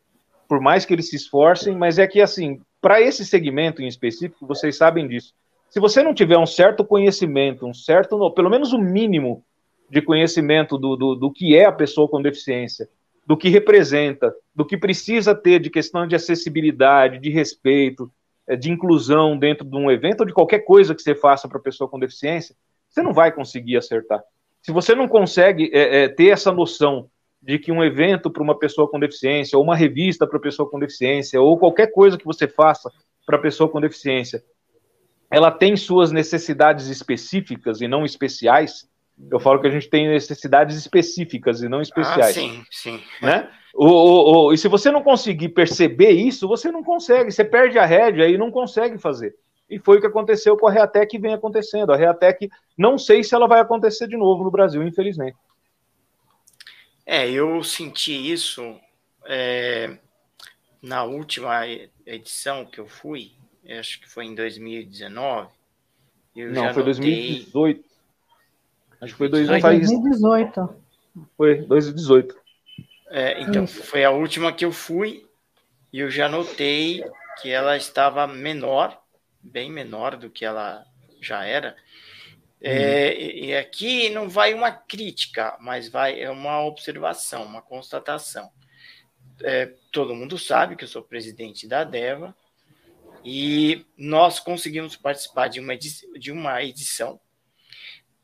por 0.48 0.60
mais 0.60 0.86
que 0.86 0.94
eles 0.94 1.10
se 1.10 1.16
esforcem, 1.16 1.76
mas 1.76 1.98
é 1.98 2.06
que 2.06 2.20
assim, 2.20 2.60
para 2.80 3.00
esse 3.00 3.24
segmento 3.24 3.82
em 3.82 3.86
específico, 3.86 4.46
vocês 4.46 4.76
sabem 4.76 5.06
disso. 5.06 5.34
Se 5.68 5.78
você 5.78 6.02
não 6.02 6.14
tiver 6.14 6.38
um 6.38 6.46
certo 6.46 6.84
conhecimento, 6.84 7.66
um 7.66 7.74
certo, 7.74 8.30
pelo 8.32 8.48
menos 8.48 8.72
o 8.72 8.78
um 8.78 8.82
mínimo 8.82 9.44
de 9.90 10.00
conhecimento 10.00 10.78
do, 10.78 10.96
do, 10.96 11.14
do 11.14 11.30
que 11.30 11.54
é 11.54 11.66
a 11.66 11.72
pessoa 11.72 12.08
com 12.08 12.22
deficiência, 12.22 12.88
do 13.26 13.36
que 13.36 13.50
representa, 13.50 14.34
do 14.54 14.64
que 14.64 14.78
precisa 14.78 15.34
ter 15.34 15.60
de 15.60 15.68
questão 15.68 16.06
de 16.06 16.16
acessibilidade, 16.16 17.18
de 17.18 17.28
respeito, 17.28 18.10
é, 18.46 18.56
de 18.56 18.70
inclusão 18.70 19.38
dentro 19.38 19.66
de 19.66 19.76
um 19.76 19.90
evento 19.90 20.20
ou 20.20 20.26
de 20.26 20.32
qualquer 20.32 20.60
coisa 20.60 20.94
que 20.94 21.02
você 21.02 21.14
faça 21.14 21.46
para 21.46 21.58
a 21.58 21.62
pessoa 21.62 21.90
com 21.90 21.98
deficiência, 21.98 22.56
você 22.88 23.02
não 23.02 23.12
vai 23.12 23.30
conseguir 23.30 23.76
acertar. 23.76 24.22
Se 24.62 24.72
você 24.72 24.94
não 24.94 25.06
consegue 25.06 25.70
é, 25.74 26.04
é, 26.04 26.08
ter 26.08 26.28
essa 26.28 26.50
noção 26.50 27.10
de 27.40 27.58
que 27.58 27.70
um 27.70 27.82
evento 27.82 28.30
para 28.30 28.42
uma 28.42 28.58
pessoa 28.58 28.88
com 28.88 28.98
deficiência, 28.98 29.56
ou 29.56 29.64
uma 29.64 29.76
revista 29.76 30.26
para 30.26 30.40
pessoa 30.40 30.68
com 30.68 30.78
deficiência, 30.78 31.40
ou 31.40 31.58
qualquer 31.58 31.92
coisa 31.92 32.18
que 32.18 32.24
você 32.24 32.48
faça 32.48 32.90
para 33.24 33.38
pessoa 33.38 33.68
com 33.68 33.80
deficiência, 33.80 34.42
ela 35.30 35.50
tem 35.50 35.76
suas 35.76 36.10
necessidades 36.10 36.88
específicas 36.88 37.80
e 37.80 37.88
não 37.88 38.04
especiais, 38.04 38.88
eu 39.30 39.40
falo 39.40 39.60
que 39.60 39.66
a 39.66 39.70
gente 39.70 39.90
tem 39.90 40.08
necessidades 40.08 40.76
específicas 40.76 41.60
e 41.60 41.68
não 41.68 41.80
especiais. 41.80 42.36
Ah, 42.36 42.40
sim, 42.40 42.62
sim. 42.70 43.00
Né? 43.20 43.48
O, 43.74 43.86
o, 43.86 44.46
o, 44.46 44.52
e 44.52 44.58
se 44.58 44.68
você 44.68 44.90
não 44.90 45.02
conseguir 45.02 45.50
perceber 45.50 46.10
isso, 46.10 46.48
você 46.48 46.70
não 46.70 46.82
consegue, 46.82 47.30
você 47.30 47.44
perde 47.44 47.78
a 47.78 47.84
rédea 47.84 48.28
e 48.28 48.38
não 48.38 48.50
consegue 48.50 48.96
fazer. 48.98 49.34
E 49.68 49.78
foi 49.78 49.98
o 49.98 50.00
que 50.00 50.06
aconteceu 50.06 50.56
com 50.56 50.66
a 50.66 50.70
Reatec 50.70 51.14
e 51.14 51.20
vem 51.20 51.34
acontecendo. 51.34 51.92
A 51.92 51.96
Reatec, 51.96 52.48
não 52.76 52.96
sei 52.96 53.22
se 53.22 53.34
ela 53.34 53.46
vai 53.46 53.60
acontecer 53.60 54.08
de 54.08 54.16
novo 54.16 54.44
no 54.44 54.50
Brasil, 54.50 54.82
infelizmente. 54.82 55.36
É, 57.10 57.30
eu 57.30 57.64
senti 57.64 58.12
isso 58.12 58.78
é, 59.24 59.96
na 60.82 61.04
última 61.04 61.62
edição 62.04 62.66
que 62.66 62.78
eu 62.78 62.86
fui, 62.86 63.32
acho 63.80 63.98
que 63.98 64.06
foi 64.06 64.26
em 64.26 64.34
2019. 64.34 65.48
não, 66.36 66.74
foi 66.74 66.84
notei... 66.84 66.84
2018. 66.84 67.84
Acho 69.00 69.12
que 69.14 69.16
foi 69.16 69.28
2018. 69.30 70.68
Foi 71.34 71.54
2018. 71.62 72.36
É, 73.08 73.40
então, 73.40 73.64
Isso. 73.64 73.82
foi 73.84 74.04
a 74.04 74.10
última 74.10 74.52
que 74.52 74.66
eu 74.66 74.70
fui 74.70 75.26
e 75.90 76.00
eu 76.00 76.10
já 76.10 76.28
notei 76.28 77.02
que 77.40 77.50
ela 77.50 77.74
estava 77.74 78.26
menor, 78.26 79.00
bem 79.42 79.72
menor 79.72 80.14
do 80.14 80.28
que 80.28 80.44
ela 80.44 80.84
já 81.22 81.42
era. 81.42 81.74
É, 82.60 83.10
hum. 83.10 83.44
e 83.44 83.56
aqui 83.56 84.10
não 84.10 84.28
vai 84.28 84.52
uma 84.52 84.72
crítica, 84.72 85.56
mas 85.60 85.88
vai 85.88 86.20
é 86.20 86.30
uma 86.30 86.64
observação, 86.64 87.44
uma 87.44 87.62
constatação. 87.62 88.50
É, 89.42 89.72
todo 89.92 90.14
mundo 90.14 90.36
sabe 90.36 90.74
que 90.74 90.82
eu 90.82 90.88
sou 90.88 91.02
presidente 91.02 91.68
da 91.68 91.84
DEVA 91.84 92.34
e 93.24 93.86
nós 93.96 94.40
conseguimos 94.40 94.96
participar 94.96 95.48
de 95.48 95.60
uma 95.60 95.74
edição, 95.74 96.12
de 96.14 96.32
uma 96.32 96.62
edição 96.62 97.20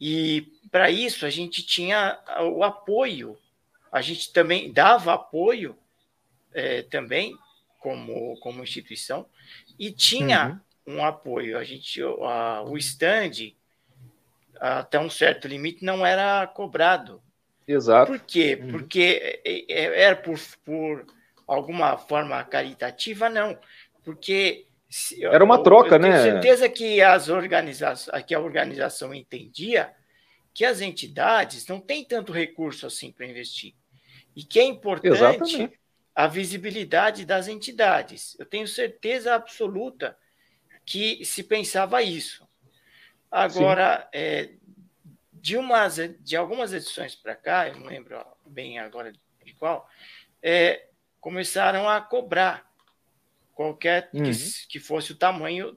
e 0.00 0.52
para 0.70 0.90
isso 0.90 1.24
a 1.24 1.30
gente 1.30 1.64
tinha 1.64 2.18
o 2.52 2.64
apoio, 2.64 3.38
a 3.92 4.02
gente 4.02 4.32
também 4.32 4.72
dava 4.72 5.14
apoio 5.14 5.78
é, 6.52 6.82
também 6.82 7.36
como, 7.78 8.36
como 8.40 8.62
instituição 8.62 9.26
e 9.78 9.90
tinha 9.90 10.60
uhum. 10.86 10.96
um 10.96 11.04
apoio. 11.04 11.56
A 11.56 11.64
gente, 11.64 12.02
a, 12.02 12.62
o 12.66 12.76
stand 12.76 13.52
até 14.64 14.98
um 14.98 15.10
certo 15.10 15.46
limite 15.46 15.84
não 15.84 16.06
era 16.06 16.46
cobrado. 16.46 17.22
Exato. 17.68 18.12
Por 18.12 18.20
quê? 18.20 18.58
Uhum. 18.60 18.68
Porque 18.70 19.42
é, 19.44 19.72
é, 19.72 20.02
era 20.02 20.16
por, 20.16 20.38
por 20.64 21.06
alguma 21.46 21.98
forma 21.98 22.42
caritativa, 22.44 23.28
não. 23.28 23.58
Porque 24.02 24.66
era 25.20 25.44
uma 25.44 25.62
troca, 25.62 25.90
eu, 25.90 25.92
eu 25.94 25.98
né? 25.98 26.10
Tenho 26.10 26.32
certeza 26.32 26.68
que 26.68 27.02
as 27.02 27.28
organizações, 27.28 28.24
que 28.24 28.34
a 28.34 28.40
organização 28.40 29.12
entendia 29.12 29.92
que 30.52 30.64
as 30.64 30.80
entidades 30.80 31.66
não 31.66 31.80
têm 31.80 32.04
tanto 32.04 32.32
recurso 32.32 32.86
assim 32.86 33.10
para 33.10 33.26
investir 33.26 33.74
e 34.36 34.44
que 34.44 34.60
é 34.60 34.64
importante 34.64 35.16
Exatamente. 35.16 35.80
a 36.14 36.26
visibilidade 36.26 37.24
das 37.24 37.48
entidades. 37.48 38.36
Eu 38.38 38.46
tenho 38.46 38.68
certeza 38.68 39.34
absoluta 39.34 40.16
que 40.86 41.24
se 41.24 41.42
pensava 41.42 42.02
isso. 42.02 42.43
Agora, 43.34 44.08
é, 44.12 44.50
de 45.32 45.56
umas, 45.56 45.96
de 46.20 46.36
algumas 46.36 46.72
edições 46.72 47.16
para 47.16 47.34
cá, 47.34 47.66
eu 47.66 47.80
não 47.80 47.86
lembro 47.86 48.24
bem 48.46 48.78
agora 48.78 49.12
de 49.44 49.52
qual, 49.54 49.90
é, 50.40 50.86
começaram 51.18 51.88
a 51.88 52.00
cobrar 52.00 52.64
qualquer 53.52 54.08
uhum. 54.14 54.22
que, 54.22 54.66
que, 54.68 54.78
fosse 54.78 55.10
o 55.10 55.16
tamanho 55.16 55.76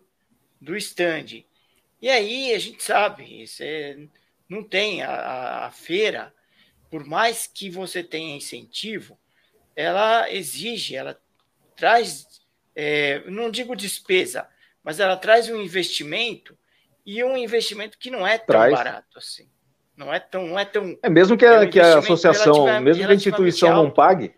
do 0.61 0.77
stand. 0.77 1.45
E 1.99 2.07
aí 2.07 2.53
a 2.53 2.59
gente 2.59 2.83
sabe, 2.83 3.41
isso 3.41 3.63
é, 3.63 4.07
não 4.47 4.63
tem 4.63 5.01
a, 5.01 5.65
a 5.65 5.71
feira, 5.71 6.31
por 6.91 7.03
mais 7.05 7.47
que 7.47 7.71
você 7.71 8.03
tenha 8.03 8.37
incentivo, 8.37 9.19
ela 9.75 10.31
exige, 10.31 10.95
ela 10.95 11.19
traz, 11.75 12.39
é, 12.75 13.27
não 13.31 13.49
digo 13.49 13.75
despesa, 13.75 14.47
mas 14.83 14.99
ela 14.99 15.17
traz 15.17 15.49
um 15.49 15.59
investimento 15.59 16.55
e 17.07 17.23
um 17.23 17.37
investimento 17.37 17.97
que 17.97 18.11
não 18.11 18.27
é 18.27 18.37
tão 18.37 18.47
traz. 18.47 18.73
barato 18.73 19.17
assim. 19.17 19.49
Não 19.95 20.13
é 20.13 20.19
tão, 20.19 20.45
não 20.45 20.59
é 20.59 20.65
tão. 20.65 20.95
É 21.01 21.09
mesmo 21.09 21.35
que 21.35 21.45
a, 21.45 21.53
é 21.53 21.59
um 21.61 21.69
que 21.69 21.79
a 21.79 21.97
associação, 21.97 22.81
mesmo 22.81 23.03
que 23.03 23.11
a 23.11 23.15
instituição 23.15 23.73
não 23.73 23.89
pague, 23.89 24.35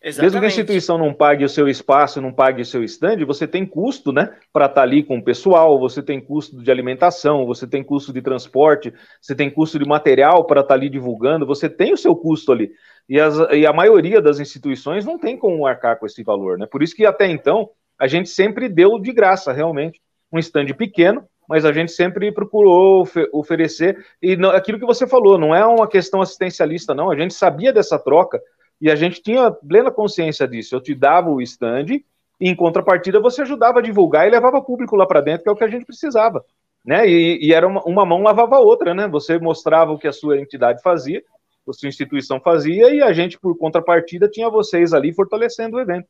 Exatamente. 0.00 0.22
Mesmo 0.22 0.40
que 0.40 0.44
a 0.44 0.48
instituição 0.48 0.96
não 0.96 1.12
pague 1.12 1.44
o 1.44 1.48
seu 1.48 1.68
espaço, 1.68 2.20
não 2.20 2.32
pague 2.32 2.62
o 2.62 2.64
seu 2.64 2.84
stand, 2.84 3.24
você 3.26 3.48
tem 3.48 3.66
custo, 3.66 4.12
né, 4.12 4.32
para 4.52 4.66
estar 4.66 4.76
tá 4.76 4.82
ali 4.82 5.02
com 5.02 5.18
o 5.18 5.24
pessoal, 5.24 5.78
você 5.78 6.00
tem 6.00 6.20
custo 6.20 6.62
de 6.62 6.70
alimentação, 6.70 7.44
você 7.44 7.66
tem 7.66 7.82
custo 7.82 8.12
de 8.12 8.22
transporte, 8.22 8.94
você 9.20 9.34
tem 9.34 9.50
custo 9.50 9.76
de 9.76 9.84
material 9.84 10.46
para 10.46 10.60
estar 10.60 10.68
tá 10.68 10.74
ali 10.74 10.88
divulgando, 10.88 11.44
você 11.44 11.68
tem 11.68 11.92
o 11.92 11.96
seu 11.96 12.14
custo 12.14 12.52
ali. 12.52 12.70
E, 13.08 13.18
as, 13.18 13.36
e 13.50 13.66
a 13.66 13.72
maioria 13.72 14.22
das 14.22 14.38
instituições 14.38 15.04
não 15.04 15.18
tem 15.18 15.36
como 15.36 15.66
arcar 15.66 15.98
com 15.98 16.06
esse 16.06 16.22
valor, 16.22 16.58
né? 16.58 16.66
Por 16.70 16.80
isso 16.80 16.94
que 16.94 17.04
até 17.04 17.26
então 17.26 17.70
a 17.98 18.06
gente 18.06 18.28
sempre 18.28 18.68
deu 18.68 19.00
de 19.00 19.12
graça, 19.12 19.52
realmente, 19.52 20.00
um 20.32 20.38
stand 20.38 20.66
pequeno, 20.74 21.24
mas 21.48 21.64
a 21.64 21.72
gente 21.72 21.92
sempre 21.92 22.30
procurou 22.30 23.08
oferecer, 23.32 24.04
e 24.20 24.36
não, 24.36 24.50
aquilo 24.50 24.78
que 24.78 24.84
você 24.84 25.06
falou, 25.06 25.38
não 25.38 25.54
é 25.54 25.64
uma 25.64 25.88
questão 25.88 26.20
assistencialista, 26.20 26.94
não, 26.94 27.10
a 27.10 27.16
gente 27.16 27.32
sabia 27.32 27.72
dessa 27.72 27.98
troca, 27.98 28.40
e 28.80 28.90
a 28.90 28.94
gente 28.94 29.22
tinha 29.22 29.50
plena 29.50 29.90
consciência 29.90 30.46
disso. 30.46 30.74
Eu 30.74 30.80
te 30.80 30.94
dava 30.94 31.30
o 31.30 31.42
stand 31.42 31.86
e, 31.88 32.04
em 32.40 32.54
contrapartida, 32.54 33.20
você 33.20 33.42
ajudava 33.42 33.80
a 33.80 33.82
divulgar 33.82 34.26
e 34.26 34.30
levava 34.30 34.62
público 34.62 34.94
lá 34.94 35.06
para 35.06 35.20
dentro, 35.20 35.42
que 35.42 35.48
é 35.48 35.52
o 35.52 35.56
que 35.56 35.64
a 35.64 35.68
gente 35.68 35.84
precisava. 35.84 36.44
Né? 36.84 37.08
E, 37.08 37.46
e 37.46 37.52
era 37.52 37.66
uma, 37.66 37.82
uma, 37.82 38.06
mão 38.06 38.22
lavava 38.22 38.56
a 38.56 38.60
outra, 38.60 38.94
né? 38.94 39.08
Você 39.08 39.38
mostrava 39.38 39.92
o 39.92 39.98
que 39.98 40.06
a 40.06 40.12
sua 40.12 40.38
entidade 40.38 40.80
fazia, 40.80 41.22
a 41.68 41.72
sua 41.72 41.88
instituição 41.88 42.40
fazia, 42.40 42.94
e 42.94 43.02
a 43.02 43.12
gente, 43.12 43.38
por 43.38 43.56
contrapartida, 43.58 44.28
tinha 44.28 44.48
vocês 44.48 44.94
ali 44.94 45.12
fortalecendo 45.12 45.76
o 45.76 45.80
evento. 45.80 46.08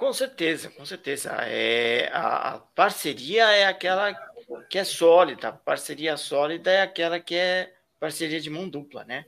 Com 0.00 0.14
certeza, 0.14 0.70
com 0.70 0.82
certeza. 0.86 1.30
É, 1.42 2.10
a, 2.10 2.54
a 2.54 2.58
parceria 2.74 3.44
é 3.50 3.66
aquela 3.66 4.14
que 4.70 4.78
é 4.78 4.84
sólida, 4.84 5.48
a 5.48 5.52
parceria 5.52 6.16
sólida 6.16 6.70
é 6.70 6.80
aquela 6.80 7.20
que 7.20 7.34
é 7.34 7.70
parceria 8.00 8.40
de 8.40 8.48
mão 8.48 8.66
dupla, 8.66 9.04
né? 9.04 9.26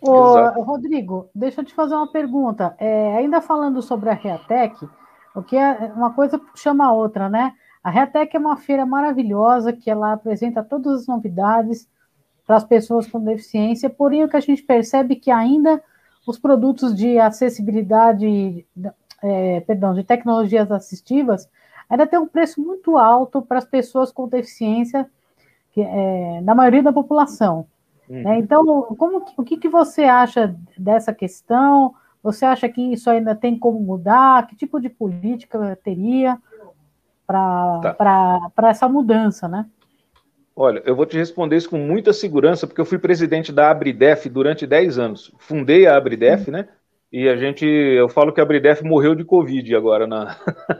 Ô, 0.00 0.62
Rodrigo, 0.62 1.28
deixa 1.34 1.60
eu 1.60 1.64
te 1.66 1.74
fazer 1.74 1.94
uma 1.94 2.10
pergunta. 2.10 2.74
É, 2.78 3.16
ainda 3.18 3.42
falando 3.42 3.82
sobre 3.82 4.08
a 4.08 4.14
Reatec, 4.14 4.88
o 5.34 5.42
que 5.42 5.58
é 5.58 5.92
uma 5.94 6.14
coisa 6.14 6.40
chama 6.56 6.86
a 6.86 6.92
outra, 6.92 7.28
né? 7.28 7.52
A 7.84 7.90
Reatec 7.90 8.34
é 8.34 8.40
uma 8.40 8.56
feira 8.56 8.86
maravilhosa 8.86 9.74
que 9.74 9.90
ela 9.90 10.14
apresenta 10.14 10.64
todas 10.64 11.02
as 11.02 11.06
novidades 11.06 11.86
para 12.46 12.56
as 12.56 12.64
pessoas 12.64 13.06
com 13.06 13.22
deficiência, 13.22 13.90
porém 13.90 14.24
o 14.24 14.28
que 14.28 14.38
a 14.38 14.40
gente 14.40 14.62
percebe 14.62 15.16
é 15.16 15.18
que 15.18 15.30
ainda 15.30 15.82
os 16.26 16.38
produtos 16.38 16.94
de 16.94 17.18
acessibilidade, 17.18 18.66
é, 19.22 19.60
perdão, 19.60 19.94
de 19.94 20.02
tecnologias 20.02 20.70
assistivas, 20.70 21.48
ainda 21.88 22.06
tem 22.06 22.18
um 22.18 22.26
preço 22.26 22.60
muito 22.60 22.98
alto 22.98 23.42
para 23.42 23.58
as 23.58 23.64
pessoas 23.64 24.10
com 24.10 24.28
deficiência, 24.28 25.08
que, 25.72 25.80
é, 25.80 26.40
na 26.42 26.54
maioria 26.54 26.82
da 26.82 26.92
população. 26.92 27.66
Uhum. 28.08 28.22
Né? 28.22 28.38
Então, 28.38 28.64
como, 28.98 29.24
o 29.36 29.42
que, 29.42 29.56
que 29.56 29.68
você 29.68 30.04
acha 30.04 30.54
dessa 30.76 31.12
questão? 31.12 31.94
Você 32.22 32.44
acha 32.44 32.68
que 32.68 32.80
isso 32.80 33.08
ainda 33.08 33.34
tem 33.34 33.58
como 33.58 33.80
mudar? 33.80 34.46
Que 34.46 34.56
tipo 34.56 34.80
de 34.80 34.88
política 34.88 35.78
teria 35.82 36.38
para 37.26 37.80
tá. 37.96 38.68
essa 38.68 38.88
mudança, 38.88 39.48
né? 39.48 39.66
Olha, 40.54 40.82
eu 40.84 40.94
vou 40.94 41.06
te 41.06 41.16
responder 41.16 41.56
isso 41.56 41.70
com 41.70 41.78
muita 41.78 42.12
segurança, 42.12 42.66
porque 42.66 42.80
eu 42.80 42.84
fui 42.84 42.98
presidente 42.98 43.50
da 43.50 43.70
Abridef 43.70 44.28
durante 44.28 44.66
10 44.66 44.98
anos. 44.98 45.32
Fundei 45.38 45.86
a 45.86 45.96
Abridef, 45.96 46.50
uhum. 46.50 46.58
né? 46.58 46.68
E 47.12 47.28
a 47.28 47.36
gente, 47.36 47.66
eu 47.66 48.08
falo 48.08 48.32
que 48.32 48.40
a 48.40 48.42
Abridef 48.42 48.82
morreu 48.82 49.14
de 49.14 49.22
Covid 49.22 49.76
agora 49.76 50.06
na, 50.06 50.36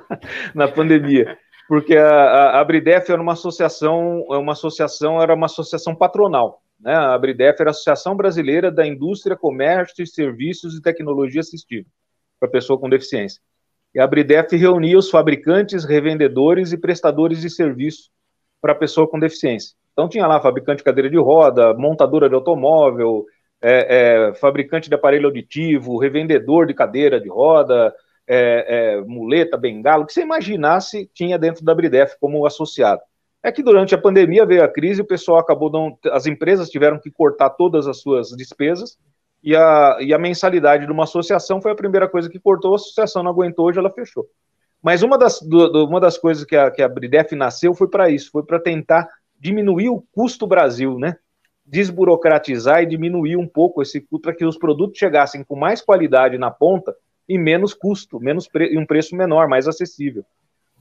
na 0.55 0.67
pandemia. 0.67 1.37
porque 1.69 1.97
a, 1.97 2.59
a 2.59 2.65
Bridef 2.65 3.13
era 3.13 3.21
uma 3.21 3.35
associação, 3.35 4.25
é 4.31 4.37
uma 4.37 4.53
associação, 4.53 5.21
era 5.21 5.35
uma 5.35 5.47
associação 5.47 5.95
patronal. 5.95 6.63
Né? 6.81 6.95
A 6.95 7.17
Bridef 7.19 7.61
era 7.61 7.71
a 7.71 7.73
Associação 7.73 8.17
Brasileira 8.17 8.71
da 8.71 8.87
Indústria, 8.87 9.37
Comércio, 9.37 10.07
Serviços 10.07 10.75
e 10.75 10.83
Tecnologia 10.83 11.41
Assistiva 11.41 11.87
para 12.41 12.49
pessoa 12.51 12.79
com 12.79 12.89
deficiência. 12.89 13.41
E 13.95 14.01
a 14.01 14.07
Bridef 14.07 14.57
reunia 14.57 14.99
os 14.99 15.11
fabricantes, 15.11 15.85
revendedores 15.85 16.73
e 16.73 16.79
prestadores 16.79 17.41
de 17.41 17.51
serviço 17.51 18.11
para 18.61 18.75
pessoa 18.75 19.07
com 19.07 19.19
deficiência. 19.19 19.77
Então 19.93 20.09
tinha 20.09 20.27
lá 20.27 20.41
fabricante 20.41 20.79
de 20.79 20.85
cadeira 20.85 21.11
de 21.11 21.19
roda, 21.19 21.75
montadora 21.75 22.29
de 22.29 22.35
automóvel, 22.35 23.27
é, 23.63 24.29
é, 24.29 24.35
fabricante 24.35 24.89
de 24.89 24.95
aparelho 24.95 25.27
auditivo, 25.27 25.99
revendedor 25.99 26.67
de 26.67 26.75
cadeira 26.75 27.21
de 27.21 27.29
roda, 27.29 27.95
é, 28.27 28.97
é 28.97 29.01
muleta, 29.03 29.57
bengalo, 29.57 30.03
o 30.03 30.07
que 30.07 30.13
você 30.13 30.23
imaginasse 30.23 31.09
tinha 31.15 31.39
dentro 31.39 31.65
da 31.65 31.75
Bridef 31.75 32.17
como 32.21 32.45
associado. 32.45 33.01
É 33.43 33.51
que 33.51 33.63
durante 33.63 33.95
a 33.95 33.99
pandemia 33.99 34.47
veio 34.47 34.65
a 34.65 34.69
crise, 34.69 35.01
o 35.01 35.07
pessoal 35.07 35.39
acabou 35.39 35.71
não, 35.71 35.97
as 36.13 36.27
empresas 36.27 36.69
tiveram 36.69 36.99
que 36.99 37.11
cortar 37.11 37.51
todas 37.51 37.87
as 37.87 38.01
suas 38.01 38.31
despesas 38.31 38.99
e 39.43 39.57
a, 39.57 39.97
e 40.01 40.15
a 40.15 40.19
mensalidade 40.19 40.87
de 40.87 40.93
uma 40.93 41.05
associação 41.05 41.61
foi 41.61 41.73
a 41.73 41.77
primeira 41.77 42.09
coisa 42.09 42.31
que 42.31 42.39
cortou, 42.39 42.73
a 42.73 42.77
associação 42.77 43.23
não 43.23 43.31
aguentou, 43.31 43.67
hoje 43.67 43.79
ela 43.79 43.91
fechou. 43.91 44.27
Mas 44.81 45.03
uma 45.03 45.17
das, 45.17 45.41
do, 45.41 45.85
uma 45.85 46.01
das 46.01 46.19
coisas 46.19 46.45
que 46.45 46.57
a, 46.57 46.71
que 46.71 46.83
a 46.83 46.89
Bridef 46.89 47.35
nasceu 47.35 47.75
foi 47.75 47.89
para 47.89 48.11
isso, 48.11 48.31
foi 48.31 48.45
para 48.45 48.61
tentar 48.61 49.09
diminuir 49.39 49.89
o 49.89 50.05
custo 50.13 50.47
Brasil, 50.47 50.99
né? 50.99 51.17
Desburocratizar 51.73 52.83
e 52.83 52.87
diminuir 52.87 53.37
um 53.37 53.49
pouco 53.49 53.81
esse 53.81 54.01
custo 54.01 54.21
para 54.21 54.35
que 54.35 54.45
os 54.45 54.59
produtos 54.59 54.99
chegassem 54.99 55.43
com 55.43 55.57
mais 55.57 55.81
qualidade 55.81 56.37
na 56.37 56.51
ponta 56.51 56.95
e 57.29 57.39
menos 57.39 57.73
custo, 57.73 58.21
menos 58.21 58.47
pre, 58.47 58.75
e 58.75 58.79
um 58.79 58.85
preço 58.85 59.17
menor, 59.17 59.49
mais 59.49 59.67
acessível. 59.67 60.25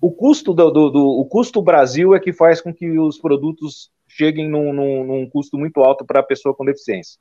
O 0.02 0.12
custo 0.12 0.54
do, 0.54 0.70
do, 0.70 0.90
do, 0.90 1.08
o 1.08 1.26
custo 1.26 1.62
Brasil 1.62 2.14
é 2.14 2.20
que 2.20 2.34
faz 2.34 2.60
com 2.60 2.74
que 2.74 3.00
os 3.00 3.18
produtos 3.18 3.90
cheguem 4.08 4.50
num, 4.50 4.74
num, 4.74 5.06
num 5.06 5.30
custo 5.30 5.58
muito 5.58 5.80
alto 5.80 6.06
para 6.06 6.20
a 6.20 6.24
pessoa 6.24 6.54
com 6.54 6.66
deficiência. 6.66 7.20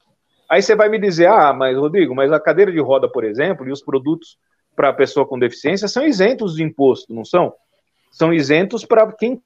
Aí 0.50 0.60
você 0.60 0.74
vai 0.74 0.88
me 0.88 0.98
dizer, 0.98 1.28
ah, 1.28 1.52
mas 1.52 1.76
Rodrigo, 1.76 2.12
mas 2.12 2.32
a 2.32 2.40
cadeira 2.40 2.72
de 2.72 2.80
roda, 2.80 3.08
por 3.08 3.22
exemplo, 3.22 3.68
e 3.68 3.70
os 3.70 3.80
produtos 3.80 4.36
para 4.74 4.88
a 4.88 4.92
pessoa 4.92 5.24
com 5.24 5.38
deficiência 5.38 5.86
são 5.86 6.04
isentos 6.04 6.56
de 6.56 6.64
imposto, 6.64 7.14
não 7.14 7.24
são? 7.24 7.52
São 8.10 8.32
isentos 8.32 8.84
para 8.84 9.12
quem. 9.12 9.40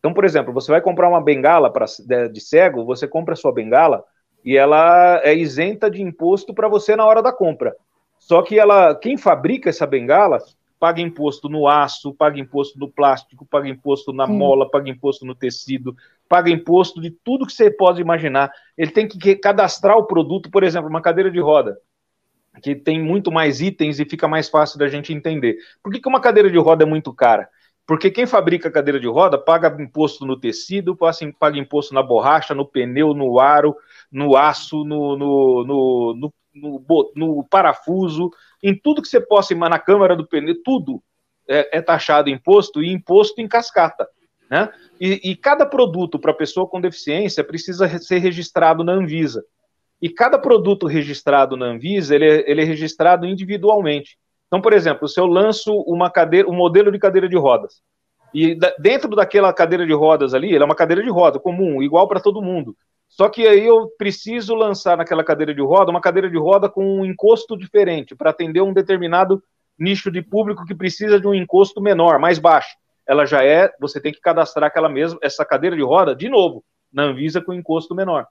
Então, 0.00 0.12
por 0.12 0.24
exemplo, 0.24 0.52
você 0.52 0.72
vai 0.72 0.80
comprar 0.80 1.08
uma 1.08 1.22
bengala 1.22 1.70
pra, 1.70 1.84
de 2.32 2.40
cego, 2.40 2.84
você 2.84 3.06
compra 3.06 3.34
a 3.34 3.36
sua 3.36 3.52
bengala 3.52 4.02
e 4.42 4.56
ela 4.56 5.20
é 5.22 5.34
isenta 5.34 5.90
de 5.90 6.02
imposto 6.02 6.52
para 6.52 6.68
você 6.68 6.96
na 6.96 7.04
hora 7.04 7.22
da 7.22 7.30
compra. 7.30 7.76
Só 8.18 8.42
que 8.42 8.58
ela, 8.58 8.94
quem 8.94 9.16
fabrica 9.16 9.68
essa 9.68 9.86
bengala 9.86 10.38
paga 10.78 11.02
imposto 11.02 11.46
no 11.50 11.68
aço, 11.68 12.14
paga 12.14 12.40
imposto 12.40 12.78
no 12.78 12.90
plástico, 12.90 13.44
paga 13.44 13.68
imposto 13.68 14.14
na 14.14 14.26
mola, 14.26 14.70
paga 14.70 14.88
imposto 14.88 15.26
no 15.26 15.34
tecido, 15.34 15.94
paga 16.26 16.50
imposto 16.50 17.02
de 17.02 17.10
tudo 17.10 17.46
que 17.46 17.52
você 17.52 17.70
pode 17.70 18.00
imaginar. 18.00 18.50
Ele 18.78 18.90
tem 18.90 19.06
que 19.06 19.36
cadastrar 19.36 19.98
o 19.98 20.06
produto, 20.06 20.50
por 20.50 20.64
exemplo, 20.64 20.88
uma 20.88 21.02
cadeira 21.02 21.30
de 21.30 21.38
roda, 21.38 21.78
que 22.62 22.74
tem 22.74 23.02
muito 23.02 23.30
mais 23.30 23.60
itens 23.60 24.00
e 24.00 24.06
fica 24.06 24.26
mais 24.26 24.48
fácil 24.48 24.78
da 24.78 24.88
gente 24.88 25.12
entender. 25.12 25.58
Por 25.82 25.92
que, 25.92 26.00
que 26.00 26.08
uma 26.08 26.20
cadeira 26.20 26.50
de 26.50 26.58
roda 26.58 26.84
é 26.84 26.86
muito 26.86 27.12
cara? 27.12 27.46
Porque 27.86 28.10
quem 28.10 28.26
fabrica 28.26 28.70
cadeira 28.70 29.00
de 29.00 29.08
roda 29.08 29.36
paga 29.36 29.74
imposto 29.82 30.24
no 30.24 30.38
tecido, 30.38 30.96
paga 30.96 31.58
imposto 31.58 31.92
na 31.92 32.02
borracha, 32.02 32.54
no 32.54 32.64
pneu, 32.64 33.12
no 33.14 33.40
aro, 33.40 33.76
no 34.10 34.36
aço, 34.36 34.84
no, 34.84 35.16
no, 35.16 36.24
no, 36.54 37.12
no, 37.14 37.46
parafuso, 37.50 38.30
em 38.62 38.74
tudo 38.74 39.02
que 39.02 39.08
você 39.08 39.20
possa 39.20 39.54
na 39.54 39.78
câmara 39.78 40.14
do 40.14 40.26
pneu, 40.26 40.62
tudo 40.62 41.02
é, 41.48 41.78
é 41.78 41.82
taxado 41.82 42.30
imposto 42.30 42.82
e 42.82 42.92
imposto 42.92 43.40
em 43.40 43.48
cascata. 43.48 44.08
Né? 44.48 44.68
E, 45.00 45.30
e 45.30 45.36
cada 45.36 45.66
produto 45.66 46.18
para 46.18 46.34
pessoa 46.34 46.66
com 46.66 46.80
deficiência 46.80 47.44
precisa 47.44 47.88
ser 47.98 48.18
registrado 48.18 48.84
na 48.84 48.92
Anvisa. 48.92 49.44
E 50.00 50.08
cada 50.08 50.38
produto 50.38 50.86
registrado 50.86 51.56
na 51.56 51.66
Anvisa, 51.66 52.14
ele 52.14 52.24
é, 52.24 52.50
ele 52.50 52.62
é 52.62 52.64
registrado 52.64 53.26
individualmente. 53.26 54.18
Então, 54.50 54.60
por 54.60 54.72
exemplo, 54.72 55.06
se 55.06 55.20
eu 55.20 55.26
lanço 55.26 55.72
uma 55.86 56.10
cadeira, 56.10 56.50
um 56.50 56.54
modelo 56.54 56.90
de 56.90 56.98
cadeira 56.98 57.28
de 57.28 57.36
rodas, 57.36 57.80
e 58.34 58.58
dentro 58.78 59.14
daquela 59.14 59.52
cadeira 59.52 59.86
de 59.86 59.92
rodas 59.92 60.34
ali, 60.34 60.54
ela 60.54 60.64
é 60.64 60.66
uma 60.66 60.74
cadeira 60.74 61.02
de 61.02 61.10
roda 61.10 61.38
comum, 61.38 61.80
igual 61.82 62.08
para 62.08 62.20
todo 62.20 62.42
mundo. 62.42 62.76
Só 63.08 63.28
que 63.28 63.46
aí 63.46 63.66
eu 63.66 63.88
preciso 63.98 64.54
lançar 64.54 64.96
naquela 64.96 65.24
cadeira 65.24 65.52
de 65.52 65.60
roda 65.60 65.90
uma 65.90 66.00
cadeira 66.00 66.30
de 66.30 66.38
roda 66.38 66.68
com 66.68 67.00
um 67.00 67.04
encosto 67.04 67.56
diferente, 67.56 68.14
para 68.14 68.30
atender 68.30 68.60
um 68.60 68.72
determinado 68.72 69.42
nicho 69.78 70.10
de 70.10 70.22
público 70.22 70.64
que 70.64 70.74
precisa 70.74 71.20
de 71.20 71.26
um 71.26 71.34
encosto 71.34 71.80
menor, 71.80 72.18
mais 72.18 72.38
baixo 72.38 72.76
ela 73.10 73.26
já 73.26 73.44
é, 73.44 73.68
você 73.80 74.00
tem 74.00 74.12
que 74.12 74.20
cadastrar 74.20 74.68
aquela 74.68 74.88
mesma, 74.88 75.18
essa 75.20 75.44
cadeira 75.44 75.74
de 75.74 75.82
roda, 75.82 76.14
de 76.14 76.28
novo, 76.28 76.64
na 76.92 77.02
Anvisa 77.02 77.40
com 77.40 77.52
encosto 77.52 77.92
menor. 77.92 78.24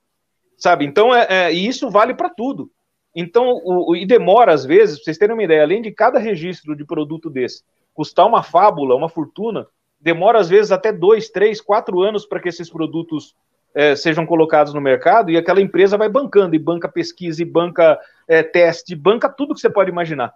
Sabe? 0.58 0.86
Então, 0.86 1.14
é, 1.14 1.28
é 1.30 1.54
e 1.54 1.68
isso 1.68 1.90
vale 1.90 2.14
para 2.14 2.30
tudo. 2.30 2.72
Então, 3.16 3.50
o, 3.64 3.92
o, 3.92 3.96
e 3.96 4.06
demora 4.06 4.54
às 4.54 4.66
vezes, 4.66 5.04
vocês 5.04 5.18
terem 5.18 5.34
uma 5.34 5.44
ideia, 5.44 5.64
além 5.64 5.82
de 5.82 5.92
cada 5.92 6.20
registro 6.20 6.76
de 6.76 6.86
produto 6.86 7.30
desse 7.30 7.64
custar 7.94 8.26
uma 8.26 8.42
fábula, 8.42 8.96
uma 8.96 9.10
fortuna, 9.10 9.68
demora 10.00 10.40
às 10.40 10.48
vezes 10.48 10.72
até 10.72 10.92
dois, 10.92 11.30
três, 11.30 11.60
quatro 11.60 12.02
anos 12.02 12.26
para 12.26 12.40
que 12.40 12.48
esses 12.48 12.70
produtos 12.70 13.36
é, 13.76 13.94
sejam 13.96 14.26
colocados 14.26 14.74
no 14.74 14.80
mercado 14.80 15.30
e 15.30 15.38
aquela 15.38 15.62
empresa 15.62 15.98
vai 15.98 16.08
bancando, 16.08 16.56
e 16.56 16.60
banca 16.60 16.88
pesquisa, 16.88 17.42
e 17.42 17.46
banca 17.46 18.00
é, 18.28 18.42
teste, 18.42 18.96
banca 18.96 19.28
tudo 19.28 19.54
que 19.54 19.60
você 19.60 19.70
pode 19.70 19.90
imaginar 19.90 20.34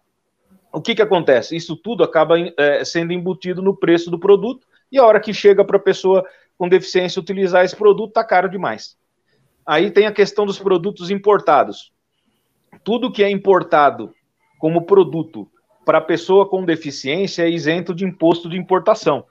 o 0.73 0.81
que, 0.81 0.95
que 0.95 1.01
acontece? 1.03 1.55
Isso 1.55 1.75
tudo 1.75 2.03
acaba 2.03 2.35
é, 2.57 2.83
sendo 2.83 3.13
embutido 3.13 3.61
no 3.61 3.77
preço 3.77 4.09
do 4.09 4.17
produto 4.17 4.65
e 4.91 4.97
a 4.97 5.05
hora 5.05 5.19
que 5.19 5.31
chega 5.31 5.63
para 5.63 5.77
a 5.77 5.79
pessoa 5.79 6.25
com 6.57 6.67
deficiência 6.67 7.21
utilizar 7.21 7.63
esse 7.63 7.75
produto, 7.75 8.09
está 8.09 8.23
caro 8.23 8.49
demais. 8.49 8.97
Aí 9.65 9.91
tem 9.91 10.07
a 10.07 10.11
questão 10.11 10.45
dos 10.45 10.57
produtos 10.57 11.11
importados. 11.11 11.93
Tudo 12.83 13.11
que 13.11 13.23
é 13.23 13.29
importado 13.29 14.13
como 14.59 14.85
produto 14.85 15.47
para 15.85 16.01
pessoa 16.01 16.47
com 16.47 16.63
deficiência 16.63 17.43
é 17.43 17.49
isento 17.49 17.93
de 17.93 18.05
imposto 18.05 18.49
de 18.49 18.57
importação. 18.57 19.25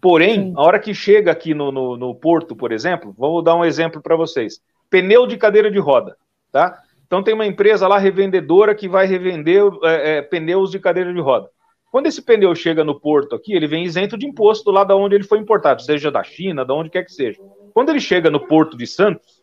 Porém, 0.00 0.46
Sim. 0.46 0.54
a 0.56 0.62
hora 0.62 0.78
que 0.78 0.94
chega 0.94 1.30
aqui 1.30 1.52
no, 1.52 1.70
no, 1.70 1.96
no 1.96 2.14
porto, 2.14 2.56
por 2.56 2.72
exemplo, 2.72 3.14
vou 3.16 3.42
dar 3.42 3.54
um 3.54 3.64
exemplo 3.64 4.00
para 4.00 4.16
vocês: 4.16 4.60
pneu 4.88 5.26
de 5.26 5.36
cadeira 5.36 5.70
de 5.70 5.78
roda, 5.78 6.16
tá? 6.50 6.78
Então 7.06 7.22
tem 7.22 7.34
uma 7.34 7.46
empresa 7.46 7.88
lá 7.88 7.98
revendedora 7.98 8.74
que 8.74 8.88
vai 8.88 9.06
revender 9.06 9.62
é, 9.82 10.18
é, 10.18 10.22
pneus 10.22 10.70
de 10.70 10.78
cadeira 10.78 11.12
de 11.12 11.20
roda. 11.20 11.48
Quando 11.90 12.06
esse 12.06 12.22
pneu 12.22 12.54
chega 12.54 12.84
no 12.84 12.98
porto 12.98 13.34
aqui, 13.34 13.52
ele 13.52 13.66
vem 13.66 13.84
isento 13.84 14.16
de 14.16 14.24
imposto 14.24 14.70
lá 14.70 14.84
da 14.84 14.94
onde 14.94 15.16
ele 15.16 15.24
foi 15.24 15.38
importado, 15.38 15.82
seja 15.82 16.10
da 16.10 16.22
China, 16.22 16.64
da 16.64 16.72
onde 16.72 16.88
quer 16.88 17.04
que 17.04 17.12
seja. 17.12 17.40
Quando 17.74 17.88
ele 17.88 18.00
chega 18.00 18.30
no 18.30 18.46
porto 18.46 18.76
de 18.76 18.86
Santos, 18.86 19.42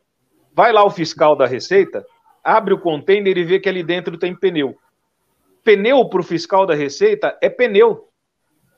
vai 0.55 0.71
lá 0.71 0.83
o 0.83 0.89
fiscal 0.89 1.35
da 1.35 1.45
Receita, 1.45 2.05
abre 2.47 2.73
o 2.73 2.79
container 2.79 3.37
e 3.37 3.43
vê 3.43 3.59
que 3.59 3.67
ali 3.67 3.83
dentro 3.83 4.17
tem 4.17 4.33
pneu. 4.33 4.77
Pneu 5.65 6.07
para 6.07 6.21
o 6.21 6.23
fiscal 6.23 6.65
da 6.65 6.73
Receita 6.73 7.37
é 7.41 7.49
pneu. 7.49 8.07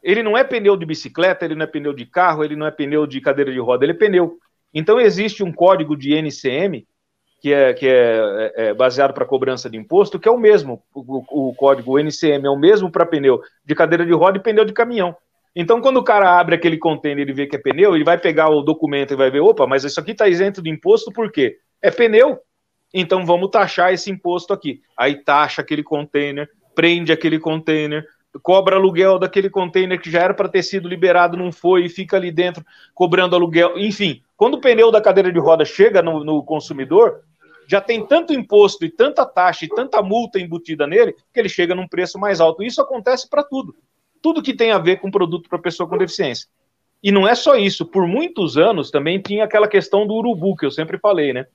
Ele 0.01 0.23
não 0.23 0.35
é 0.35 0.43
pneu 0.43 0.75
de 0.75 0.87
bicicleta, 0.87 1.45
ele 1.45 1.53
não 1.53 1.63
é 1.63 1.67
pneu 1.67 1.93
de 1.93 2.03
carro, 2.03 2.43
ele 2.43 2.55
não 2.55 2.65
é 2.65 2.71
pneu 2.71 3.05
de 3.05 3.21
cadeira 3.21 3.51
de 3.51 3.59
roda, 3.59 3.85
ele 3.85 3.91
é 3.91 3.95
pneu. 3.95 4.39
Então 4.73 4.99
existe 4.99 5.43
um 5.43 5.51
código 5.51 5.95
de 5.95 6.15
NCM 6.15 6.87
que 7.39 7.53
é, 7.53 7.73
que 7.73 7.87
é, 7.87 8.53
é, 8.57 8.67
é 8.69 8.73
baseado 8.73 9.13
para 9.13 9.23
cobrança 9.23 9.69
de 9.69 9.77
imposto, 9.77 10.19
que 10.19 10.27
é 10.27 10.31
o 10.31 10.37
mesmo, 10.37 10.81
o, 10.93 11.49
o 11.49 11.55
código 11.55 11.99
NCM 11.99 12.47
é 12.47 12.49
o 12.49 12.57
mesmo 12.57 12.91
para 12.91 13.05
pneu 13.05 13.39
de 13.63 13.75
cadeira 13.75 14.03
de 14.03 14.13
roda 14.13 14.39
e 14.39 14.41
pneu 14.41 14.65
de 14.65 14.73
caminhão. 14.73 15.15
Então, 15.55 15.79
quando 15.79 15.97
o 15.97 16.03
cara 16.03 16.39
abre 16.39 16.55
aquele 16.55 16.77
container 16.77 17.27
e 17.29 17.33
vê 17.33 17.45
que 17.45 17.55
é 17.55 17.59
pneu, 17.59 17.95
ele 17.95 18.03
vai 18.03 18.17
pegar 18.17 18.49
o 18.49 18.61
documento 18.61 19.13
e 19.13 19.17
vai 19.17 19.29
ver, 19.29 19.41
opa, 19.41 19.67
mas 19.67 19.83
isso 19.83 19.99
aqui 19.99 20.11
está 20.11 20.27
isento 20.27 20.61
de 20.61 20.69
imposto 20.69 21.11
por 21.11 21.31
quê? 21.31 21.57
É 21.81 21.91
pneu. 21.91 22.39
Então 22.93 23.25
vamos 23.25 23.49
taxar 23.49 23.93
esse 23.93 24.09
imposto 24.09 24.53
aqui. 24.53 24.81
Aí 24.97 25.15
taxa 25.15 25.61
aquele 25.61 25.83
container, 25.83 26.49
prende 26.73 27.11
aquele 27.11 27.39
container, 27.39 28.05
cobra 28.41 28.75
aluguel 28.75 29.17
daquele 29.17 29.49
container 29.49 29.99
que 29.99 30.11
já 30.11 30.21
era 30.21 30.33
para 30.33 30.49
ter 30.49 30.63
sido 30.63 30.87
liberado, 30.87 31.37
não 31.37 31.51
foi, 31.51 31.85
e 31.85 31.89
fica 31.89 32.17
ali 32.17 32.31
dentro 32.31 32.63
cobrando 32.93 33.35
aluguel. 33.35 33.77
Enfim, 33.77 34.21
quando 34.37 34.55
o 34.55 34.61
pneu 34.61 34.91
da 34.91 35.01
cadeira 35.01 35.31
de 35.31 35.39
roda 35.39 35.65
chega 35.65 36.01
no, 36.01 36.23
no 36.23 36.43
consumidor, 36.43 37.21
já 37.67 37.79
tem 37.79 38.05
tanto 38.05 38.33
imposto 38.33 38.83
e 38.83 38.89
tanta 38.89 39.25
taxa 39.25 39.65
e 39.65 39.69
tanta 39.69 40.01
multa 40.01 40.39
embutida 40.39 40.87
nele 40.87 41.13
que 41.31 41.39
ele 41.39 41.49
chega 41.49 41.75
num 41.75 41.87
preço 41.87 42.17
mais 42.17 42.41
alto. 42.41 42.63
Isso 42.63 42.81
acontece 42.81 43.29
para 43.29 43.43
tudo. 43.43 43.75
Tudo 44.21 44.41
que 44.41 44.55
tem 44.55 44.71
a 44.71 44.79
ver 44.79 44.99
com 44.99 45.11
produto 45.11 45.47
para 45.47 45.59
pessoa 45.59 45.87
com 45.87 45.97
deficiência. 45.97 46.47
E 47.01 47.11
não 47.11 47.27
é 47.27 47.35
só 47.35 47.55
isso. 47.55 47.85
Por 47.85 48.07
muitos 48.07 48.57
anos 48.57 48.89
também 48.89 49.21
tinha 49.21 49.43
aquela 49.43 49.67
questão 49.67 50.05
do 50.05 50.15
urubu, 50.15 50.55
que 50.55 50.65
eu 50.65 50.71
sempre 50.71 50.97
falei, 50.97 51.31
né? 51.31 51.45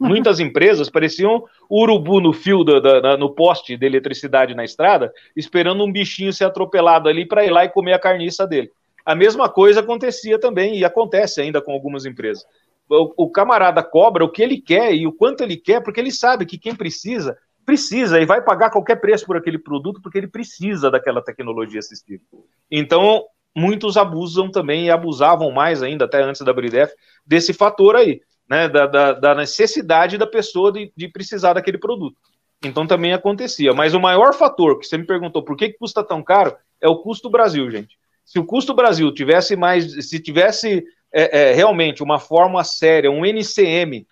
Muitas 0.00 0.40
empresas 0.40 0.88
pareciam 0.88 1.44
urubu 1.70 2.20
no 2.20 2.32
fio, 2.32 2.64
da, 2.64 3.00
da, 3.00 3.16
no 3.16 3.34
poste 3.34 3.76
de 3.76 3.84
eletricidade 3.84 4.54
na 4.54 4.64
estrada, 4.64 5.12
esperando 5.36 5.84
um 5.84 5.92
bichinho 5.92 6.32
ser 6.32 6.44
atropelado 6.44 7.08
ali 7.08 7.26
para 7.26 7.44
ir 7.44 7.50
lá 7.50 7.64
e 7.64 7.68
comer 7.68 7.92
a 7.92 7.98
carniça 7.98 8.46
dele. 8.46 8.70
A 9.04 9.14
mesma 9.14 9.48
coisa 9.48 9.80
acontecia 9.80 10.38
também 10.38 10.78
e 10.78 10.84
acontece 10.84 11.40
ainda 11.40 11.60
com 11.60 11.72
algumas 11.72 12.06
empresas 12.06 12.44
o, 12.90 13.24
o 13.24 13.30
camarada 13.30 13.82
cobra 13.82 14.24
o 14.24 14.30
que 14.30 14.42
ele 14.42 14.60
quer 14.60 14.94
e 14.94 15.06
o 15.06 15.12
quanto 15.12 15.42
ele 15.42 15.56
quer, 15.56 15.82
porque 15.82 16.00
ele 16.00 16.10
sabe 16.10 16.44
que 16.44 16.58
quem 16.58 16.74
precisa, 16.74 17.38
precisa 17.64 18.20
e 18.20 18.26
vai 18.26 18.42
pagar 18.42 18.70
qualquer 18.70 18.96
preço 18.96 19.24
por 19.24 19.36
aquele 19.36 19.58
produto 19.58 20.00
porque 20.02 20.18
ele 20.18 20.26
precisa 20.26 20.90
daquela 20.90 21.22
tecnologia 21.22 21.78
assistiva. 21.78 22.22
Então, 22.70 23.24
muitos 23.54 23.96
abusam 23.96 24.50
também 24.50 24.86
e 24.86 24.90
abusavam 24.90 25.50
mais 25.52 25.82
ainda, 25.82 26.04
até 26.04 26.22
antes 26.22 26.42
da 26.42 26.52
Bridef, 26.52 26.92
desse 27.24 27.52
fator 27.52 27.96
aí, 27.96 28.20
né, 28.50 28.68
da, 28.68 28.86
da, 28.86 29.12
da 29.12 29.34
necessidade 29.36 30.18
da 30.18 30.26
pessoa 30.26 30.72
de, 30.72 30.92
de, 30.96 31.06
precisar 31.06 31.52
daquele 31.52 31.78
produto. 31.78 32.16
Então 32.64 32.84
também 32.84 33.12
acontecia. 33.12 33.72
Mas 33.72 33.94
o 33.94 34.00
maior 34.00 34.34
fator 34.34 34.78
que 34.80 34.86
você 34.86 34.98
me 34.98 35.06
perguntou 35.06 35.44
por 35.44 35.56
que, 35.56 35.72
custa 35.74 36.02
tão 36.02 36.20
caro 36.20 36.56
é 36.80 36.88
o 36.88 36.96
custo 36.96 37.30
Brasil, 37.30 37.70
gente. 37.70 37.96
Se 38.24 38.40
o 38.40 38.44
custo 38.44 38.74
Brasil 38.74 39.14
tivesse 39.14 39.54
mais, 39.54 40.08
se 40.08 40.18
tivesse 40.20 40.84
é, 41.12 41.50
é, 41.50 41.54
realmente 41.54 42.02
uma 42.02 42.18
forma 42.18 42.64
séria, 42.64 43.10
um 43.10 43.24
NCM 43.24 44.04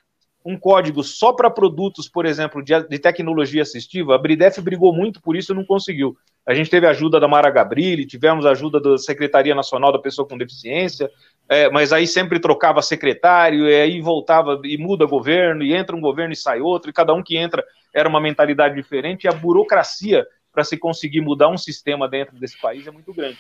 um 0.49 0.59
código 0.59 1.05
só 1.05 1.31
para 1.31 1.51
produtos, 1.51 2.09
por 2.09 2.25
exemplo, 2.25 2.65
de, 2.65 2.73
de, 2.89 2.99
tecnologia 2.99 3.61
assistiva, 3.61 4.15
a 4.15 4.19
Bridef 4.19 4.63
brigou 4.63 4.95
muito 4.95 5.21
por 5.21 5.37
isso 5.37 5.53
e 5.53 5.55
não 5.55 5.63
conseguiu. 5.63 6.17
A 6.47 6.55
gente 6.55 6.71
teve 6.71 6.87
ajuda 6.87 7.21
da 7.21 7.29
Mara 7.29 7.51
Gabrilli, 7.51 8.07
tivemos 8.07 8.47
ajuda 8.47 8.81
da 8.81 8.97
Secretaria 8.97 9.55
Nacional 9.55 9.93
da 9.93 9.99
Pessoa 9.99 10.27
com 10.27 10.39
Deficiência, 10.39 11.11
é, 11.51 11.69
mas 11.69 11.93
aí 11.93 12.07
sempre 12.07 12.41
trocava 12.41 12.81
secretário, 12.81 13.69
e 13.69 13.75
aí 13.75 14.01
voltava 14.01 14.59
e 14.65 14.79
muda 14.79 15.05
governo, 15.05 15.63
e 15.63 15.75
entra 15.75 15.95
um 15.95 16.01
governo 16.01 16.33
e 16.33 16.37
sai 16.37 16.63
outro, 16.63 16.89
e 16.89 16.95
cada 16.95 17.13
um 17.13 17.23
que 17.23 17.37
entra 17.37 17.63
era 17.95 18.09
uma 18.09 18.21
mentalidade 18.21 18.75
diferente, 18.75 19.25
e 19.25 19.29
a 19.29 19.33
burocracia 19.33 20.27
para 20.51 20.65
se 20.65 20.79
conseguir 20.79 21.21
mudar 21.21 21.51
um 21.51 21.59
sistema 21.59 22.09
dentro 22.09 22.39
desse 22.39 22.59
país 22.59 22.87
é 22.87 22.91
muito 22.91 23.13
grande 23.13 23.37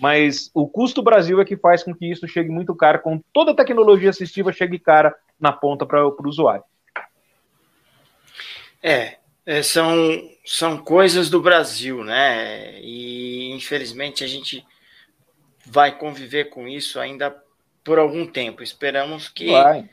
mas 0.00 0.50
o 0.54 0.66
custo 0.66 1.02
Brasil 1.02 1.42
é 1.42 1.44
que 1.44 1.58
faz 1.58 1.82
com 1.84 1.94
que 1.94 2.10
isso 2.10 2.26
chegue 2.26 2.48
muito 2.48 2.74
caro, 2.74 3.00
com 3.00 3.20
toda 3.34 3.50
a 3.50 3.54
tecnologia 3.54 4.08
assistiva 4.08 4.50
chegue 4.50 4.78
cara 4.78 5.14
na 5.40 5.52
ponta 5.52 5.86
para 5.86 6.06
o 6.06 6.14
usuário. 6.24 6.64
É, 8.82 9.18
é, 9.44 9.62
são, 9.62 10.30
são 10.44 10.78
coisas 10.78 11.30
do 11.30 11.40
Brasil, 11.40 12.04
né? 12.04 12.80
E 12.80 13.50
infelizmente 13.52 14.22
a 14.22 14.26
gente 14.26 14.64
vai 15.66 15.96
conviver 15.96 16.50
com 16.50 16.66
isso 16.68 16.98
ainda 16.98 17.36
por 17.82 17.98
algum 17.98 18.26
tempo. 18.26 18.62
Esperamos 18.62 19.28
que 19.28 19.50
vai. 19.50 19.88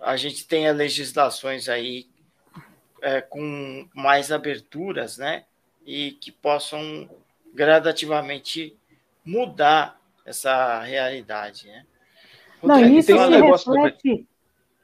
a 0.00 0.16
gente 0.16 0.46
tenha 0.46 0.72
legislações 0.72 1.68
aí 1.68 2.06
é, 3.00 3.20
com 3.20 3.88
mais 3.94 4.30
aberturas, 4.30 5.18
né? 5.18 5.44
E 5.84 6.12
que 6.12 6.30
possam 6.30 7.08
gradativamente 7.52 8.76
mudar 9.24 10.00
essa 10.24 10.80
realidade, 10.80 11.66
né? 11.66 11.84
Não, 12.62 12.80
isso 12.80 13.08
se 13.08 13.12
reflete, 13.12 14.26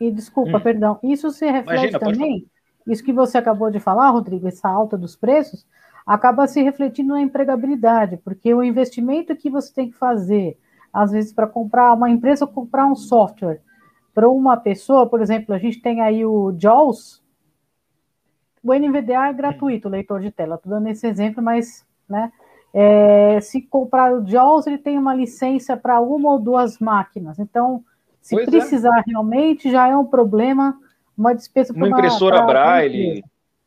e 0.01 0.11
desculpa, 0.11 0.59
hum. 0.59 0.61
perdão, 0.61 0.99
isso 1.03 1.31
se 1.31 1.51
reflete 1.51 1.91
Imagina, 1.91 1.99
também, 1.99 2.47
isso 2.87 3.05
que 3.05 3.13
você 3.13 3.39
acabou 3.39 3.71
de 3.71 3.81
falar, 3.81 4.11
Rodrigo, 4.11 4.47
essa 4.47 4.69
alta 4.69 4.97
dos 4.97 5.17
preços, 5.17 5.67
acaba 6.07 6.47
se 6.47 6.63
refletindo 6.63 7.13
na 7.13 7.21
empregabilidade, 7.21 8.17
porque 8.19 8.55
o 8.55 8.63
investimento 8.63 9.37
que 9.37 9.51
você 9.51 9.73
tem 9.75 9.91
que 9.91 9.97
fazer, 9.97 10.59
às 10.93 11.11
vezes, 11.11 11.33
para 11.33 11.47
comprar 11.47 11.93
uma 11.93 12.09
empresa 12.09 12.47
comprar 12.47 12.87
um 12.87 12.95
software 12.97 13.61
para 14.15 14.29
uma 14.29 14.57
pessoa, 14.57 15.09
por 15.09 15.21
exemplo, 15.21 15.55
a 15.55 15.59
gente 15.59 15.83
tem 15.83 16.01
aí 16.01 16.25
o 16.25 16.53
JAWS, 16.59 17.23
o 18.65 18.75
NVDA 18.75 19.29
é 19.29 19.33
gratuito, 19.33 19.87
o 19.87 19.91
leitor 19.91 20.21
de 20.21 20.31
tela, 20.31 20.57
estou 20.57 20.71
dando 20.71 20.89
esse 20.89 21.07
exemplo, 21.07 21.43
mas, 21.43 21.87
né, 22.09 22.33
é, 22.73 23.41
se 23.41 23.63
comprar 23.63 24.13
o 24.13 24.27
JAWS, 24.27 24.67
ele 24.67 24.79
tem 24.79 24.99
uma 24.99 25.15
licença 25.15 25.77
para 25.77 26.01
uma 26.01 26.33
ou 26.33 26.39
duas 26.39 26.79
máquinas. 26.79 27.39
Então, 27.39 27.85
se 28.29 28.35
pois 28.35 28.47
é. 28.47 28.51
precisar 28.51 28.99
é. 28.99 29.03
realmente, 29.07 29.71
já 29.71 29.89
é 29.89 29.97
um 29.97 30.05
problema, 30.05 30.79
uma 31.17 31.35
despesa 31.35 31.73
Uma, 31.73 31.87
uma 31.87 31.99
impressora 31.99 32.43
Braille. 32.43 33.25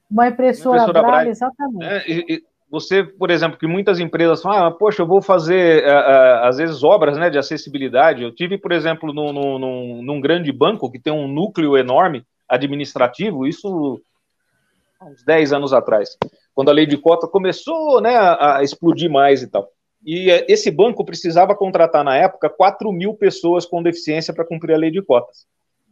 Uma 0.10 0.28
impressora, 0.28 0.84
impressora 0.84 1.02
Braille, 1.02 1.12
Braille, 1.12 1.30
exatamente. 1.32 1.86
É, 1.86 2.12
e, 2.12 2.26
e 2.30 2.44
você, 2.70 3.04
por 3.04 3.32
exemplo, 3.32 3.58
que 3.58 3.66
muitas 3.66 4.00
empresas 4.00 4.42
falam, 4.42 4.68
ah, 4.68 4.72
poxa, 4.72 5.02
eu 5.02 5.08
vou 5.08 5.20
fazer, 5.20 5.84
uh, 5.84 5.88
uh, 5.88 6.48
às 6.48 6.58
vezes, 6.58 6.84
obras 6.84 7.18
né, 7.18 7.30
de 7.30 7.40
acessibilidade. 7.40 8.22
Eu 8.22 8.32
tive, 8.32 8.58
por 8.58 8.72
exemplo, 8.72 9.12
num, 9.12 9.34
num, 9.34 10.04
num 10.04 10.22
grande 10.22 10.52
banco 10.52 10.92
que 10.92 11.00
tem 11.00 11.12
um 11.12 11.28
núcleo 11.28 11.76
enorme 11.76 12.24
administrativo, 12.48 13.48
isso 13.48 14.00
há 15.00 15.06
uns 15.06 15.24
10 15.24 15.54
anos 15.54 15.74
atrás 15.74 16.18
quando 16.54 16.70
a 16.70 16.74
lei 16.74 16.86
de 16.86 16.98
cota 16.98 17.28
começou 17.28 18.02
né, 18.02 18.16
a, 18.16 18.58
a 18.58 18.64
explodir 18.64 19.10
mais 19.10 19.42
e 19.42 19.48
tal. 19.48 19.70
E 20.06 20.32
é, 20.32 20.46
esse 20.50 20.72
banco 20.72 21.06
precisava 21.06 21.56
contratar, 21.56 22.04
na 22.04 22.18
época, 22.18 22.50
4 22.50 22.92
mil 22.92 23.14
pessoas 23.14 23.66
com 23.66 23.84
deficiência 23.84 24.34
para 24.34 24.46
cumprir 24.46 24.74
a 24.74 24.78
lei 24.78 24.92
de 24.92 25.02
cotas. 25.02 25.46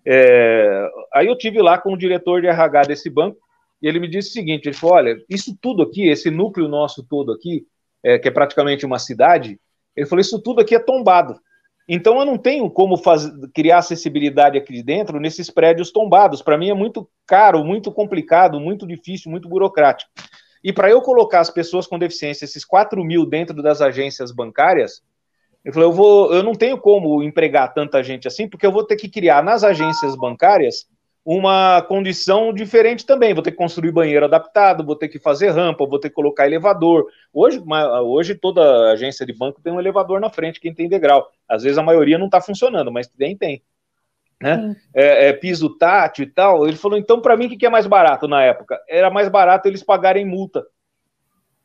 É, 0.05 0.89
aí 1.13 1.27
eu 1.27 1.37
tive 1.37 1.61
lá 1.61 1.77
com 1.77 1.93
o 1.93 1.97
diretor 1.97 2.41
de 2.41 2.47
RH 2.47 2.81
desse 2.83 3.09
banco, 3.09 3.37
e 3.81 3.87
ele 3.87 3.99
me 3.99 4.07
disse 4.07 4.29
o 4.29 4.33
seguinte: 4.33 4.67
ele 4.67 4.75
falou, 4.75 4.95
olha, 4.95 5.17
isso 5.29 5.57
tudo 5.61 5.83
aqui, 5.83 6.07
esse 6.09 6.29
núcleo 6.29 6.67
nosso 6.67 7.05
todo 7.07 7.31
aqui, 7.31 7.65
é, 8.03 8.17
que 8.17 8.27
é 8.27 8.31
praticamente 8.31 8.85
uma 8.85 8.99
cidade, 8.99 9.59
ele 9.95 10.07
falou, 10.07 10.21
isso 10.21 10.41
tudo 10.41 10.61
aqui 10.61 10.75
é 10.75 10.79
tombado. 10.79 11.39
Então 11.87 12.19
eu 12.19 12.25
não 12.25 12.37
tenho 12.37 12.69
como 12.69 12.97
fazer, 12.97 13.33
criar 13.53 13.79
acessibilidade 13.79 14.57
aqui 14.57 14.83
dentro 14.83 15.19
nesses 15.19 15.49
prédios 15.49 15.91
tombados. 15.91 16.41
Para 16.41 16.57
mim 16.57 16.69
é 16.69 16.73
muito 16.73 17.09
caro, 17.25 17.63
muito 17.63 17.91
complicado, 17.91 18.59
muito 18.59 18.85
difícil, 18.85 19.31
muito 19.31 19.49
burocrático. 19.49 20.11
E 20.63 20.73
para 20.73 20.89
eu 20.89 21.01
colocar 21.01 21.39
as 21.39 21.49
pessoas 21.49 21.87
com 21.87 21.97
deficiência, 21.97 22.45
esses 22.45 22.65
4 22.65 23.03
mil 23.03 23.25
dentro 23.25 23.61
das 23.61 23.81
agências 23.81 24.31
bancárias, 24.31 25.01
eu 25.63 25.73
falei, 25.73 25.87
eu, 25.87 25.93
vou, 25.93 26.33
eu 26.33 26.43
não 26.43 26.53
tenho 26.53 26.77
como 26.77 27.21
empregar 27.21 27.73
tanta 27.73 28.03
gente 28.03 28.27
assim, 28.27 28.47
porque 28.47 28.65
eu 28.65 28.71
vou 28.71 28.83
ter 28.83 28.95
que 28.95 29.09
criar 29.09 29.43
nas 29.43 29.63
agências 29.63 30.15
bancárias 30.15 30.87
uma 31.23 31.81
condição 31.83 32.53
diferente 32.53 33.05
também. 33.05 33.33
Vou 33.33 33.43
ter 33.43 33.51
que 33.51 33.57
construir 33.57 33.91
banheiro 33.91 34.25
adaptado, 34.25 34.85
vou 34.85 34.95
ter 34.95 35.09
que 35.09 35.19
fazer 35.19 35.49
rampa, 35.49 35.85
vou 35.85 35.99
ter 35.99 36.09
que 36.09 36.15
colocar 36.15 36.45
elevador. 36.45 37.05
Hoje, 37.33 37.61
hoje 38.03 38.35
toda 38.35 38.91
agência 38.91 39.25
de 39.25 39.33
banco 39.33 39.61
tem 39.61 39.71
um 39.71 39.79
elevador 39.79 40.19
na 40.19 40.29
frente, 40.29 40.59
quem 40.59 40.73
tem 40.73 40.89
degrau. 40.89 41.29
Às 41.47 41.63
vezes 41.63 41.77
a 41.77 41.83
maioria 41.83 42.17
não 42.17 42.25
está 42.27 42.41
funcionando, 42.41 42.91
mas 42.91 43.07
tem, 43.07 43.37
tem 43.37 43.61
né? 44.41 44.75
É, 44.93 45.29
é, 45.29 45.33
piso 45.33 45.77
tátil 45.77 46.23
e 46.23 46.29
tal. 46.29 46.67
Ele 46.67 46.77
falou, 46.77 46.97
então, 46.97 47.21
para 47.21 47.35
mim, 47.35 47.47
o 47.47 47.49
que, 47.49 47.57
que 47.57 47.65
é 47.65 47.69
mais 47.69 47.85
barato 47.85 48.27
na 48.27 48.41
época? 48.43 48.79
Era 48.87 49.09
mais 49.09 49.27
barato 49.27 49.67
eles 49.67 49.83
pagarem 49.83 50.25
multa. 50.25 50.65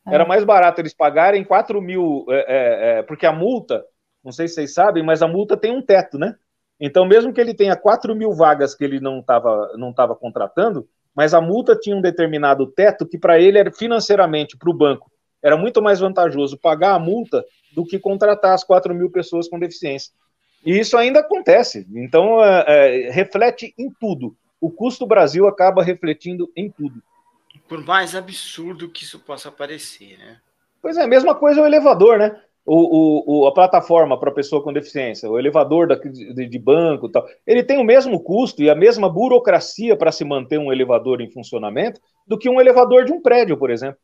Era 0.07 0.23
é. 0.23 0.27
mais 0.27 0.43
barato 0.43 0.81
eles 0.81 0.93
pagarem 0.93 1.43
4 1.43 1.81
mil, 1.81 2.25
é, 2.29 2.35
é, 2.35 2.99
é, 2.99 3.03
porque 3.03 3.25
a 3.25 3.31
multa, 3.31 3.83
não 4.23 4.31
sei 4.31 4.47
se 4.47 4.55
vocês 4.55 4.73
sabem, 4.73 5.03
mas 5.03 5.21
a 5.21 5.27
multa 5.27 5.57
tem 5.57 5.71
um 5.71 5.81
teto, 5.81 6.19
né? 6.19 6.35
Então, 6.79 7.05
mesmo 7.05 7.33
que 7.33 7.41
ele 7.41 7.53
tenha 7.53 7.75
4 7.75 8.13
mil 8.15 8.33
vagas 8.33 8.75
que 8.75 8.83
ele 8.83 8.99
não 8.99 9.19
estava 9.19 9.71
não 9.77 9.93
tava 9.93 10.15
contratando, 10.15 10.87
mas 11.15 11.33
a 11.33 11.39
multa 11.39 11.75
tinha 11.75 11.95
um 11.95 12.01
determinado 12.01 12.67
teto 12.67 13.07
que 13.07 13.17
para 13.17 13.39
ele 13.39 13.57
era 13.57 13.71
financeiramente, 13.71 14.57
para 14.57 14.69
o 14.69 14.73
banco, 14.73 15.09
era 15.41 15.55
muito 15.55 15.81
mais 15.81 15.99
vantajoso 15.99 16.57
pagar 16.57 16.95
a 16.95 16.99
multa 16.99 17.43
do 17.73 17.85
que 17.85 17.97
contratar 17.97 18.53
as 18.53 18.63
4 18.63 18.93
mil 18.93 19.09
pessoas 19.09 19.47
com 19.47 19.57
deficiência. 19.57 20.13
E 20.65 20.79
isso 20.79 20.97
ainda 20.97 21.19
acontece. 21.19 21.87
Então, 21.93 22.43
é, 22.43 22.65
é, 22.67 23.11
reflete 23.11 23.73
em 23.77 23.89
tudo. 23.99 24.35
O 24.59 24.71
custo 24.71 25.05
Brasil 25.05 25.47
acaba 25.47 25.83
refletindo 25.83 26.51
em 26.55 26.71
tudo. 26.71 27.01
Por 27.67 27.83
mais 27.83 28.15
absurdo 28.15 28.89
que 28.89 29.03
isso 29.03 29.19
possa 29.19 29.51
parecer, 29.51 30.17
né? 30.17 30.37
Pois 30.81 30.97
é, 30.97 31.05
mesma 31.07 31.35
coisa 31.35 31.61
o 31.61 31.65
elevador, 31.65 32.17
né? 32.17 32.39
O, 32.65 33.43
o, 33.43 33.47
a 33.47 33.53
plataforma 33.53 34.19
para 34.19 34.31
pessoa 34.31 34.63
com 34.63 34.73
deficiência, 34.73 35.29
o 35.29 35.37
elevador 35.37 35.87
da, 35.87 35.95
de, 35.95 36.47
de 36.47 36.59
banco 36.59 37.07
tal, 37.07 37.23
ele 37.45 37.63
tem 37.63 37.77
o 37.77 37.83
mesmo 37.83 38.19
custo 38.19 38.63
e 38.63 38.71
a 38.71 38.75
mesma 38.75 39.07
burocracia 39.07 39.95
para 39.95 40.11
se 40.11 40.25
manter 40.25 40.57
um 40.57 40.73
elevador 40.73 41.21
em 41.21 41.29
funcionamento 41.29 42.01
do 42.25 42.39
que 42.39 42.49
um 42.49 42.59
elevador 42.59 43.05
de 43.05 43.13
um 43.13 43.21
prédio, 43.21 43.55
por 43.55 43.69
exemplo. 43.69 43.99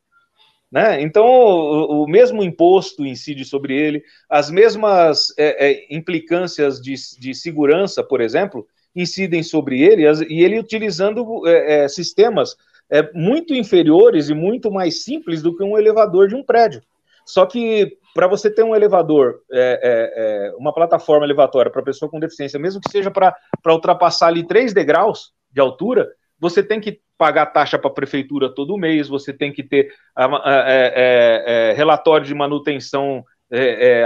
Né? 0.72 1.02
Então, 1.02 1.26
o, 1.26 2.04
o, 2.04 2.08
mesmo 2.08 2.42
imposto 2.42 3.04
incide 3.04 3.44
sobre 3.44 3.76
ele, 3.76 4.02
as 4.26 4.50
mesmas 4.50 5.26
é, 5.36 5.68
é, 5.68 5.94
implicâncias 5.94 6.80
de, 6.80 6.94
de, 7.18 7.34
segurança, 7.34 8.02
por 8.02 8.22
exemplo, 8.22 8.66
incidem 8.96 9.42
sobre 9.42 9.82
ele, 9.82 10.04
e 10.30 10.42
ele 10.42 10.58
utilizando 10.58 11.46
é, 11.46 11.84
é, 11.84 11.88
sistemas 11.88 12.56
é, 12.88 13.06
muito 13.12 13.52
inferiores 13.52 14.30
e 14.30 14.34
muito 14.34 14.70
mais 14.70 15.04
simples 15.04 15.42
do 15.42 15.54
que 15.54 15.62
um 15.62 15.76
elevador 15.76 16.26
de 16.26 16.34
um 16.34 16.42
prédio. 16.42 16.80
Só 17.26 17.44
que 17.44 17.98
para 18.14 18.26
você 18.26 18.50
ter 18.50 18.62
um 18.62 18.74
elevador, 18.74 19.40
é, 19.52 20.52
uma 20.56 20.72
plataforma 20.72 21.26
elevatória 21.26 21.70
para 21.70 21.82
pessoa 21.82 22.10
com 22.10 22.18
deficiência, 22.18 22.58
mesmo 22.58 22.80
que 22.80 22.90
seja 22.90 23.10
para 23.10 23.36
ultrapassar 23.66 24.28
ali 24.28 24.46
três 24.46 24.72
degraus 24.72 25.32
de 25.50 25.60
altura, 25.60 26.08
você 26.42 26.60
tem 26.60 26.80
que 26.80 27.00
pagar 27.16 27.46
taxa 27.46 27.78
para 27.78 27.88
a 27.88 27.94
prefeitura 27.94 28.52
todo 28.52 28.76
mês, 28.76 29.06
você 29.06 29.32
tem 29.32 29.52
que 29.52 29.62
ter 29.62 29.94
a, 30.12 30.24
a, 30.24 30.50
a, 30.50 30.72
é, 30.72 30.92
é, 30.96 31.44
é, 31.46 31.72
relatório 31.72 32.26
de 32.26 32.34
manutenção 32.34 33.24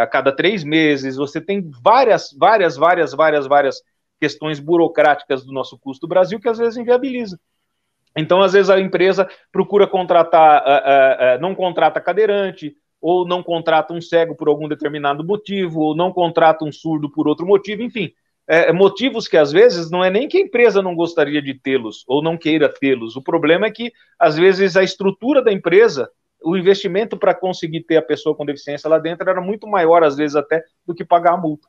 a 0.02 0.06
cada 0.08 0.32
três 0.32 0.64
meses, 0.64 1.14
você 1.14 1.40
tem 1.40 1.70
várias, 1.80 2.34
várias, 2.36 2.76
várias, 2.76 3.14
várias, 3.14 3.46
várias 3.46 3.80
questões 4.20 4.58
burocráticas 4.58 5.44
do 5.44 5.52
nosso 5.52 5.78
custo 5.78 6.08
Brasil 6.08 6.40
que 6.40 6.48
às 6.48 6.58
vezes 6.58 6.76
inviabiliza. 6.76 7.38
Então, 8.16 8.42
às 8.42 8.54
vezes, 8.54 8.68
a 8.68 8.80
empresa 8.80 9.28
procura 9.52 9.86
contratar, 9.86 11.38
não 11.40 11.54
contrata 11.54 12.00
cadeirante, 12.00 12.74
ou 13.00 13.24
não 13.24 13.40
contrata 13.40 13.94
um 13.94 14.00
cego 14.00 14.34
por 14.34 14.48
algum 14.48 14.66
determinado 14.66 15.24
motivo, 15.24 15.78
ou 15.78 15.94
não 15.94 16.12
contrata 16.12 16.64
um 16.64 16.72
surdo 16.72 17.08
por 17.08 17.28
outro 17.28 17.46
motivo, 17.46 17.82
enfim 17.82 18.12
é, 18.48 18.72
motivos 18.72 19.26
que 19.26 19.36
às 19.36 19.52
vezes 19.52 19.90
não 19.90 20.04
é 20.04 20.10
nem 20.10 20.28
que 20.28 20.38
a 20.38 20.40
empresa 20.40 20.82
não 20.82 20.94
gostaria 20.94 21.42
de 21.42 21.54
tê-los 21.54 22.04
ou 22.06 22.22
não 22.22 22.36
queira 22.36 22.68
tê-los. 22.68 23.16
O 23.16 23.22
problema 23.22 23.66
é 23.66 23.70
que 23.70 23.92
às 24.18 24.36
vezes 24.36 24.76
a 24.76 24.82
estrutura 24.82 25.42
da 25.42 25.52
empresa 25.52 26.10
o 26.42 26.56
investimento 26.56 27.16
para 27.16 27.34
conseguir 27.34 27.82
ter 27.82 27.96
a 27.96 28.02
pessoa 28.02 28.36
com 28.36 28.44
deficiência 28.44 28.88
lá 28.88 28.98
dentro 28.98 29.28
era 29.28 29.40
muito 29.40 29.66
maior, 29.66 30.04
às 30.04 30.16
vezes 30.16 30.36
até, 30.36 30.62
do 30.86 30.94
que 30.94 31.04
pagar 31.04 31.32
a 31.32 31.36
multa. 31.36 31.66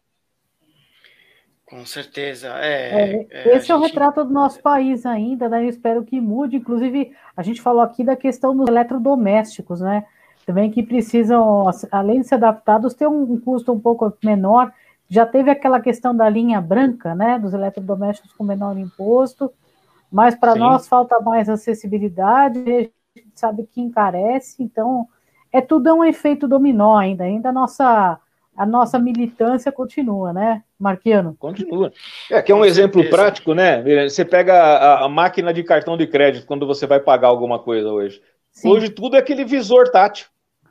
Com 1.65 1.85
certeza. 1.85 2.47
É, 2.59 3.17
é, 3.19 3.27
é 3.29 3.57
esse 3.57 3.71
é 3.71 3.75
o 3.75 3.79
retrato 3.79 4.23
do 4.23 4.31
nosso 4.31 4.61
país 4.61 5.05
ainda, 5.05 5.49
né? 5.49 5.65
Eu 5.65 5.69
espero 5.69 6.03
que 6.03 6.21
mude. 6.21 6.55
Inclusive, 6.55 7.11
a 7.35 7.43
gente 7.43 7.61
falou 7.61 7.81
aqui 7.81 8.05
da 8.05 8.15
questão 8.15 8.55
dos 8.55 8.69
eletrodomésticos, 8.69 9.81
né? 9.81 10.05
Também 10.45 10.71
que 10.71 10.81
precisam, 10.81 11.65
além 11.91 12.21
de 12.21 12.27
ser 12.27 12.35
adaptados, 12.35 12.93
ter 12.93 13.07
um 13.07 13.37
custo 13.41 13.73
um 13.73 13.79
pouco 13.79 14.15
menor. 14.23 14.71
Já 15.09 15.25
teve 15.25 15.49
aquela 15.49 15.79
questão 15.79 16.15
da 16.15 16.29
linha 16.29 16.59
branca, 16.59 17.15
né? 17.15 17.39
Dos 17.39 17.53
eletrodomésticos 17.53 18.33
com 18.33 18.43
menor 18.43 18.77
imposto, 18.77 19.51
mas 20.11 20.35
para 20.35 20.55
nós 20.55 20.87
falta 20.87 21.19
mais 21.19 21.49
acessibilidade, 21.49 22.59
a 23.15 23.19
gente 23.19 23.31
sabe 23.35 23.67
que 23.71 23.81
encarece, 23.81 24.61
então 24.61 25.07
é 25.51 25.61
tudo 25.61 25.93
um 25.93 26.03
efeito 26.03 26.47
dominó 26.47 26.97
ainda. 26.97 27.23
Ainda 27.23 27.49
a 27.49 27.53
nossa 27.53 28.19
a 28.57 28.65
nossa 28.65 28.97
militância 28.97 29.71
continua, 29.71 30.33
né, 30.33 30.63
Marquiano? 30.79 31.35
Continua. 31.37 31.93
É, 32.31 32.41
que 32.41 32.51
é 32.51 32.55
um 32.55 32.65
exemplo 32.65 33.07
prático, 33.07 33.53
né? 33.53 34.09
Você 34.09 34.25
pega 34.25 34.55
a, 34.55 35.05
a, 35.05 35.09
máquina 35.09 35.53
de 35.53 35.63
cartão 35.63 35.95
de 35.95 36.07
crédito 36.07 36.47
quando 36.47 36.65
você 36.65 36.87
vai 36.87 36.99
pagar 36.99 37.27
alguma 37.27 37.59
coisa 37.59 37.87
hoje. 37.91 38.19
Sim. 38.51 38.69
Hoje 38.69 38.89
tudo 38.89 39.15
é 39.15 39.19
aquele 39.19 39.45
visor 39.45 39.91
tátil, 39.91 40.27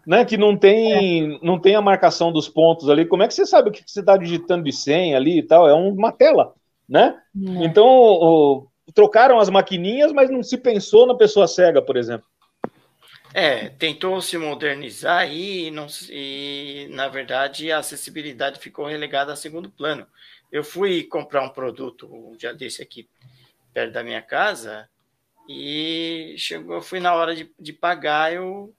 né? 0.07 0.25
Que 0.25 0.37
não 0.37 0.57
tem, 0.57 1.35
é. 1.35 1.39
não 1.43 1.59
tem 1.59 1.75
a 1.75 1.83
marcação 1.83 2.31
dos 2.31 2.49
pontos 2.49 2.89
ali. 2.89 3.05
Como 3.05 3.23
é 3.23 3.29
que 3.29 3.35
você 3.35 3.45
sabe 3.45 3.71
o 3.71 3.73
que 3.73 3.83
você 3.85 4.01
está 4.01 4.17
digitando 4.17 4.65
de 4.65 4.73
senha 4.73 5.17
ali 5.17 5.39
e 5.39 5.43
tal? 5.43 5.69
É 5.69 5.75
uma 5.75 6.13
tela, 6.13 6.55
né? 6.89 7.21
É. 7.35 7.65
Então, 7.65 7.87
o, 7.87 8.69
trocaram 8.95 9.39
as 9.39 9.51
maquininhas, 9.51 10.13
mas 10.13 10.31
não 10.31 10.43
se 10.43 10.57
pensou 10.57 11.07
na 11.07 11.17
pessoa 11.17 11.49
cega, 11.49 11.83
por 11.83 11.97
exemplo. 11.97 12.27
É, 13.35 13.69
tentou 13.69 14.23
se 14.23 14.39
modernizar 14.39 15.31
e, 15.31 15.71
não, 15.71 15.87
e, 16.09 16.89
na 16.93 17.09
verdade, 17.09 17.71
a 17.71 17.79
acessibilidade 17.79 18.61
ficou 18.61 18.87
relegada 18.87 19.33
a 19.33 19.37
segundo 19.37 19.69
plano. 19.69 20.07
Eu 20.51 20.65
fui 20.65 21.03
comprar 21.03 21.43
um 21.43 21.51
produto 21.51 22.09
um 22.11 22.35
dia 22.37 22.55
desse 22.55 22.81
aqui, 22.81 23.07
perto 23.75 23.93
da 23.93 24.03
minha 24.03 24.23
casa, 24.23 24.89
e 25.49 26.35
chegou, 26.39 26.81
fui 26.81 26.99
na 26.99 27.15
hora 27.15 27.35
de, 27.35 27.53
de 27.59 27.73
pagar, 27.75 28.33
eu, 28.33 28.73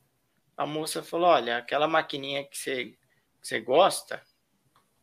a 0.58 0.66
moça 0.66 1.04
falou, 1.04 1.30
olha, 1.30 1.58
aquela 1.58 1.88
maquininha 1.88 2.44
que 2.44 2.58
você, 2.58 2.86
que 2.86 2.98
você 3.42 3.60
gosta, 3.62 4.22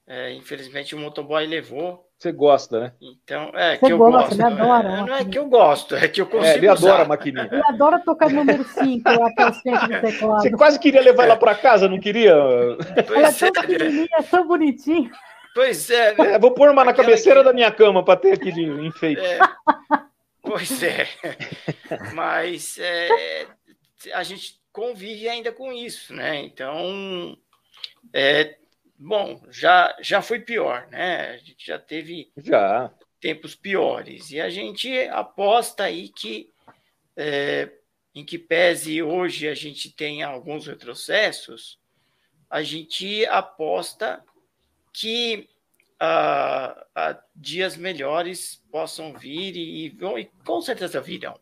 é, 0.07 0.33
infelizmente 0.33 0.95
o 0.95 0.99
motoboy 0.99 1.47
levou, 1.47 2.05
você 2.25 2.33
gosta, 2.33 2.81
né? 2.81 2.93
Então, 3.03 3.51
é 3.55 3.77
Você 3.77 3.87
que 3.87 3.93
eu 3.93 3.99
gosta, 3.99 4.19
gosto. 4.19 4.33
Ele 4.33 4.43
adora. 4.43 4.89
É, 4.89 4.97
não 5.03 5.15
é 5.15 5.25
que 5.27 5.39
eu 5.39 5.47
gosto, 5.47 5.95
é 5.95 6.09
que 6.09 6.21
eu 6.23 6.27
consigo. 6.27 6.47
É, 6.47 6.57
ele 6.57 6.69
adora 6.69 7.03
a 7.03 7.07
maquininha. 7.07 7.49
Ele 7.53 7.63
adora 7.67 7.99
tocar 7.99 8.31
número 8.31 8.65
5, 8.65 9.09
até 9.11 9.47
o 9.47 9.53
centro 9.53 9.89
do 9.89 10.01
teclado. 10.01 10.43
Você 10.43 10.51
quase 10.53 10.79
queria 10.79 11.03
levar 11.03 11.25
ela 11.25 11.37
para 11.37 11.55
casa, 11.55 11.87
não 11.87 12.01
queria? 12.01 12.35
Pois 13.07 13.19
ela 13.19 13.29
é 13.29 13.33
tão 13.33 13.53
pequenininha, 13.53 14.09
é 14.19 14.23
tão 14.23 14.47
bonitinho. 14.47 15.11
Pois 15.55 15.91
é. 15.91 16.15
Né? 16.15 16.33
é 16.33 16.39
vou 16.39 16.53
pôr 16.53 16.71
uma 16.71 16.83
na 16.83 16.95
cabeceira 16.95 17.41
que... 17.41 17.45
da 17.45 17.53
minha 17.53 17.71
cama 17.71 18.03
para 18.03 18.19
ter 18.19 18.33
aqui 18.33 18.51
de 18.51 18.63
enfeite. 18.63 19.21
É. 19.21 19.39
Pois 20.41 20.83
é. 20.83 21.07
Mas 22.15 22.79
é, 22.79 23.47
a 24.15 24.23
gente 24.23 24.64
convive 24.75 25.29
ainda 25.29 25.53
com 25.53 25.73
isso, 25.73 26.13
né? 26.13 26.43
Então, 26.43 27.39
é, 28.13 28.59
bom, 28.99 29.41
já, 29.49 29.97
já 30.01 30.21
foi 30.21 30.41
pior, 30.41 30.89
né? 30.91 31.31
A 31.31 31.37
gente 31.37 31.65
já 31.65 31.79
teve 31.79 32.33
já. 32.37 32.93
tempos 33.21 33.55
piores. 33.55 34.33
E 34.33 34.41
a 34.41 34.51
gente 34.51 34.93
aposta 35.09 35.85
aí 35.85 36.09
que, 36.09 36.53
é, 37.17 37.71
em 38.13 38.25
que 38.25 38.37
pese 38.37 39.01
hoje 39.01 39.47
a 39.47 39.55
gente 39.55 39.93
tem 39.93 40.25
alguns 40.25 40.67
retrocessos, 40.67 41.79
a 42.51 42.61
gente 42.61 43.25
aposta 43.27 44.25
que 44.93 45.49
ah, 46.01 46.85
ah, 46.97 47.23
dias 47.37 47.77
melhores 47.77 48.61
possam 48.73 49.13
vir 49.13 49.57
e, 49.57 49.87
e 49.87 50.25
com 50.45 50.61
certeza 50.61 51.01
virão. 51.01 51.39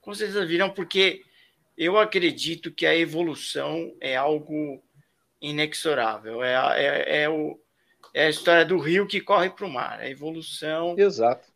Com 0.00 0.14
certeza 0.14 0.46
virão, 0.46 0.70
porque 0.70 1.24
eu 1.76 1.98
acredito 1.98 2.70
que 2.70 2.86
a 2.86 2.96
evolução 2.96 3.94
é 4.00 4.16
algo 4.16 4.82
inexorável. 5.40 6.42
É, 6.42 6.54
é, 6.76 7.22
é, 7.22 7.28
o, 7.28 7.58
é 8.14 8.26
a 8.26 8.30
história 8.30 8.64
do 8.64 8.78
rio 8.78 9.06
que 9.06 9.20
corre 9.20 9.50
para 9.50 9.66
o 9.66 9.70
mar. 9.70 10.00
A 10.00 10.08
evolução. 10.08 10.94
Exato. 10.98 11.48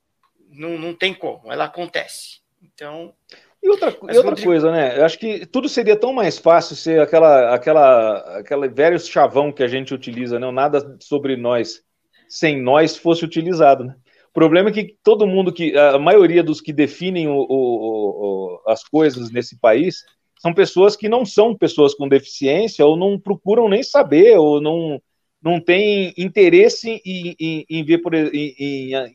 Não, 0.50 0.78
não 0.78 0.94
tem 0.94 1.14
como, 1.14 1.52
ela 1.52 1.64
acontece. 1.64 2.40
Então. 2.62 3.14
E 3.62 3.68
outra, 3.68 3.90
e 3.90 3.92
outra 3.92 4.22
Rodrigo... 4.22 4.48
coisa, 4.48 4.70
né? 4.70 4.98
Eu 4.98 5.04
acho 5.04 5.18
que 5.18 5.44
tudo 5.46 5.68
seria 5.68 5.96
tão 5.96 6.12
mais 6.12 6.38
fácil 6.38 6.76
ser 6.76 7.00
aquela, 7.00 7.54
aquela, 7.54 8.38
aquela 8.38 8.68
velho 8.68 8.98
chavão 8.98 9.52
que 9.52 9.62
a 9.62 9.68
gente 9.68 9.92
utiliza, 9.92 10.38
né? 10.38 10.50
Nada 10.50 10.96
sobre 11.00 11.36
nós 11.36 11.82
sem 12.28 12.60
nós 12.60 12.96
fosse 12.96 13.24
utilizado, 13.24 13.84
né? 13.84 13.96
O 14.38 14.40
problema 14.40 14.68
é 14.68 14.72
que 14.72 14.94
todo 15.02 15.26
mundo 15.26 15.52
que 15.52 15.76
a 15.76 15.98
maioria 15.98 16.44
dos 16.44 16.60
que 16.60 16.72
definem 16.72 17.26
o, 17.26 17.34
o, 17.34 17.42
o, 17.48 18.62
as 18.68 18.84
coisas 18.84 19.32
nesse 19.32 19.58
país 19.58 20.04
são 20.38 20.54
pessoas 20.54 20.94
que 20.94 21.08
não 21.08 21.26
são 21.26 21.56
pessoas 21.56 21.92
com 21.92 22.08
deficiência 22.08 22.86
ou 22.86 22.96
não 22.96 23.18
procuram 23.18 23.68
nem 23.68 23.82
saber 23.82 24.38
ou 24.38 24.60
não 24.60 25.02
não 25.42 25.60
têm 25.60 26.14
interesse 26.16 27.02
em, 27.04 27.34
em, 27.40 27.66
em 27.68 27.84
ver 27.84 27.98
por, 27.98 28.14
em, 28.14 28.54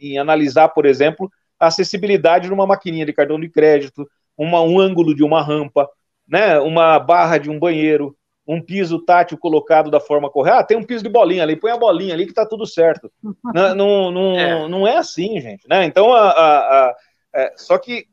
em, 0.02 0.18
analisar, 0.18 0.68
por 0.68 0.86
exemplo, 0.86 1.32
a 1.58 1.68
acessibilidade 1.68 2.48
de 2.48 2.54
uma 2.54 2.68
maquininha 2.68 3.06
de 3.06 3.14
cartão 3.14 3.40
de 3.40 3.48
crédito, 3.48 4.06
uma, 4.38 4.62
um 4.62 4.78
ângulo 4.78 5.16
de 5.16 5.24
uma 5.24 5.42
rampa, 5.42 5.90
né, 6.28 6.60
uma 6.60 7.00
barra 7.00 7.38
de 7.38 7.50
um 7.50 7.58
banheiro, 7.58 8.14
um 8.48 8.62
piso 8.62 9.00
tátil 9.00 9.38
colocado 9.38 9.90
da 9.90 10.00
forma 10.00 10.30
correta. 10.30 10.60
Ah, 10.60 10.64
tem 10.64 10.78
um 10.78 10.84
piso 10.84 11.04
de 11.04 11.10
bolinha 11.10 11.44
ali, 11.44 11.56
põe 11.56 11.72
a 11.72 11.78
bolinha 11.78 12.14
ali 12.14 12.26
que 12.26 12.34
tá 12.34 12.46
tudo 12.46 12.66
certo. 12.66 13.12
não, 13.44 13.76
não, 13.76 14.12
não, 14.12 14.40
é. 14.40 14.68
não 14.68 14.88
é 14.88 14.98
assim, 14.98 15.40
gente. 15.40 15.68
Né? 15.68 15.86
Então, 15.86 16.14
a, 16.14 16.30
a, 16.30 16.90
a 16.90 16.96
é, 17.34 17.54
só 17.56 17.78
que 17.78 18.06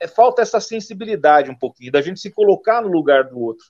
é, 0.00 0.08
falta 0.08 0.42
essa 0.42 0.60
sensibilidade 0.60 1.50
um 1.50 1.54
pouquinho, 1.54 1.92
da 1.92 2.02
gente 2.02 2.20
se 2.20 2.30
colocar 2.30 2.82
no 2.82 2.88
lugar 2.88 3.24
do 3.24 3.38
outro. 3.38 3.66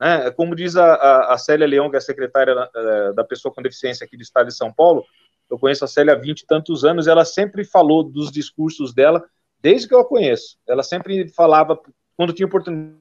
Né? 0.00 0.30
Como 0.32 0.56
diz 0.56 0.76
a, 0.76 0.94
a, 0.94 1.34
a 1.34 1.38
Célia 1.38 1.66
Leão, 1.66 1.90
que 1.90 1.96
é 1.96 1.98
a 1.98 2.02
secretária 2.02 2.54
da, 2.54 2.70
é, 2.74 3.12
da 3.12 3.24
pessoa 3.24 3.54
com 3.54 3.62
deficiência 3.62 4.04
aqui 4.04 4.16
do 4.16 4.22
estado 4.22 4.46
de 4.46 4.56
São 4.56 4.72
Paulo, 4.72 5.04
eu 5.50 5.58
conheço 5.58 5.84
a 5.84 5.88
Célia 5.88 6.14
há 6.14 6.16
20 6.16 6.40
e 6.40 6.46
tantos 6.46 6.84
anos, 6.84 7.06
ela 7.06 7.24
sempre 7.24 7.64
falou 7.64 8.02
dos 8.02 8.32
discursos 8.32 8.94
dela, 8.94 9.22
desde 9.60 9.86
que 9.86 9.94
eu 9.94 10.00
a 10.00 10.08
conheço. 10.08 10.58
Ela 10.66 10.82
sempre 10.82 11.28
falava, 11.28 11.78
quando 12.16 12.32
tinha 12.32 12.46
oportunidade, 12.46 12.98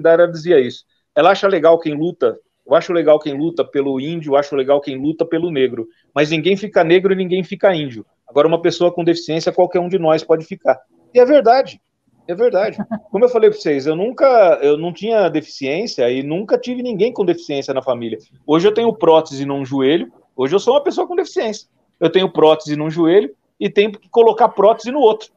ela 0.00 0.26
dizia 0.26 0.60
isso. 0.60 0.84
Ela 1.14 1.30
acha 1.30 1.46
legal 1.46 1.78
quem 1.78 1.94
luta, 1.94 2.38
eu 2.66 2.74
acho 2.74 2.92
legal 2.92 3.18
quem 3.18 3.36
luta 3.36 3.64
pelo 3.64 4.00
índio, 4.00 4.32
eu 4.32 4.36
acho 4.36 4.56
legal 4.56 4.80
quem 4.80 4.96
luta 4.96 5.24
pelo 5.24 5.50
negro, 5.50 5.86
mas 6.14 6.30
ninguém 6.30 6.56
fica 6.56 6.82
negro 6.82 7.12
e 7.12 7.16
ninguém 7.16 7.44
fica 7.44 7.74
índio. 7.74 8.06
Agora, 8.26 8.48
uma 8.48 8.60
pessoa 8.60 8.92
com 8.92 9.04
deficiência, 9.04 9.52
qualquer 9.52 9.80
um 9.80 9.88
de 9.88 9.98
nós 9.98 10.24
pode 10.24 10.44
ficar. 10.44 10.80
E 11.12 11.20
é 11.20 11.24
verdade. 11.24 11.80
É 12.26 12.34
verdade. 12.34 12.78
Como 13.10 13.24
eu 13.24 13.28
falei 13.28 13.50
para 13.50 13.58
vocês, 13.58 13.86
eu 13.86 13.94
nunca, 13.94 14.58
eu 14.62 14.78
não 14.78 14.92
tinha 14.92 15.28
deficiência 15.28 16.10
e 16.10 16.22
nunca 16.22 16.58
tive 16.58 16.82
ninguém 16.82 17.12
com 17.12 17.24
deficiência 17.24 17.74
na 17.74 17.82
família. 17.82 18.18
Hoje 18.46 18.66
eu 18.66 18.72
tenho 18.72 18.92
prótese 18.94 19.44
num 19.44 19.64
joelho. 19.64 20.10
Hoje 20.34 20.54
eu 20.54 20.58
sou 20.58 20.74
uma 20.74 20.82
pessoa 20.82 21.06
com 21.06 21.14
deficiência. 21.14 21.68
Eu 22.00 22.10
tenho 22.10 22.32
prótese 22.32 22.76
num 22.76 22.90
joelho 22.90 23.30
e 23.60 23.68
tenho 23.68 23.92
que 23.92 24.08
colocar 24.08 24.48
prótese 24.48 24.90
no 24.90 25.00
outro. 25.00 25.30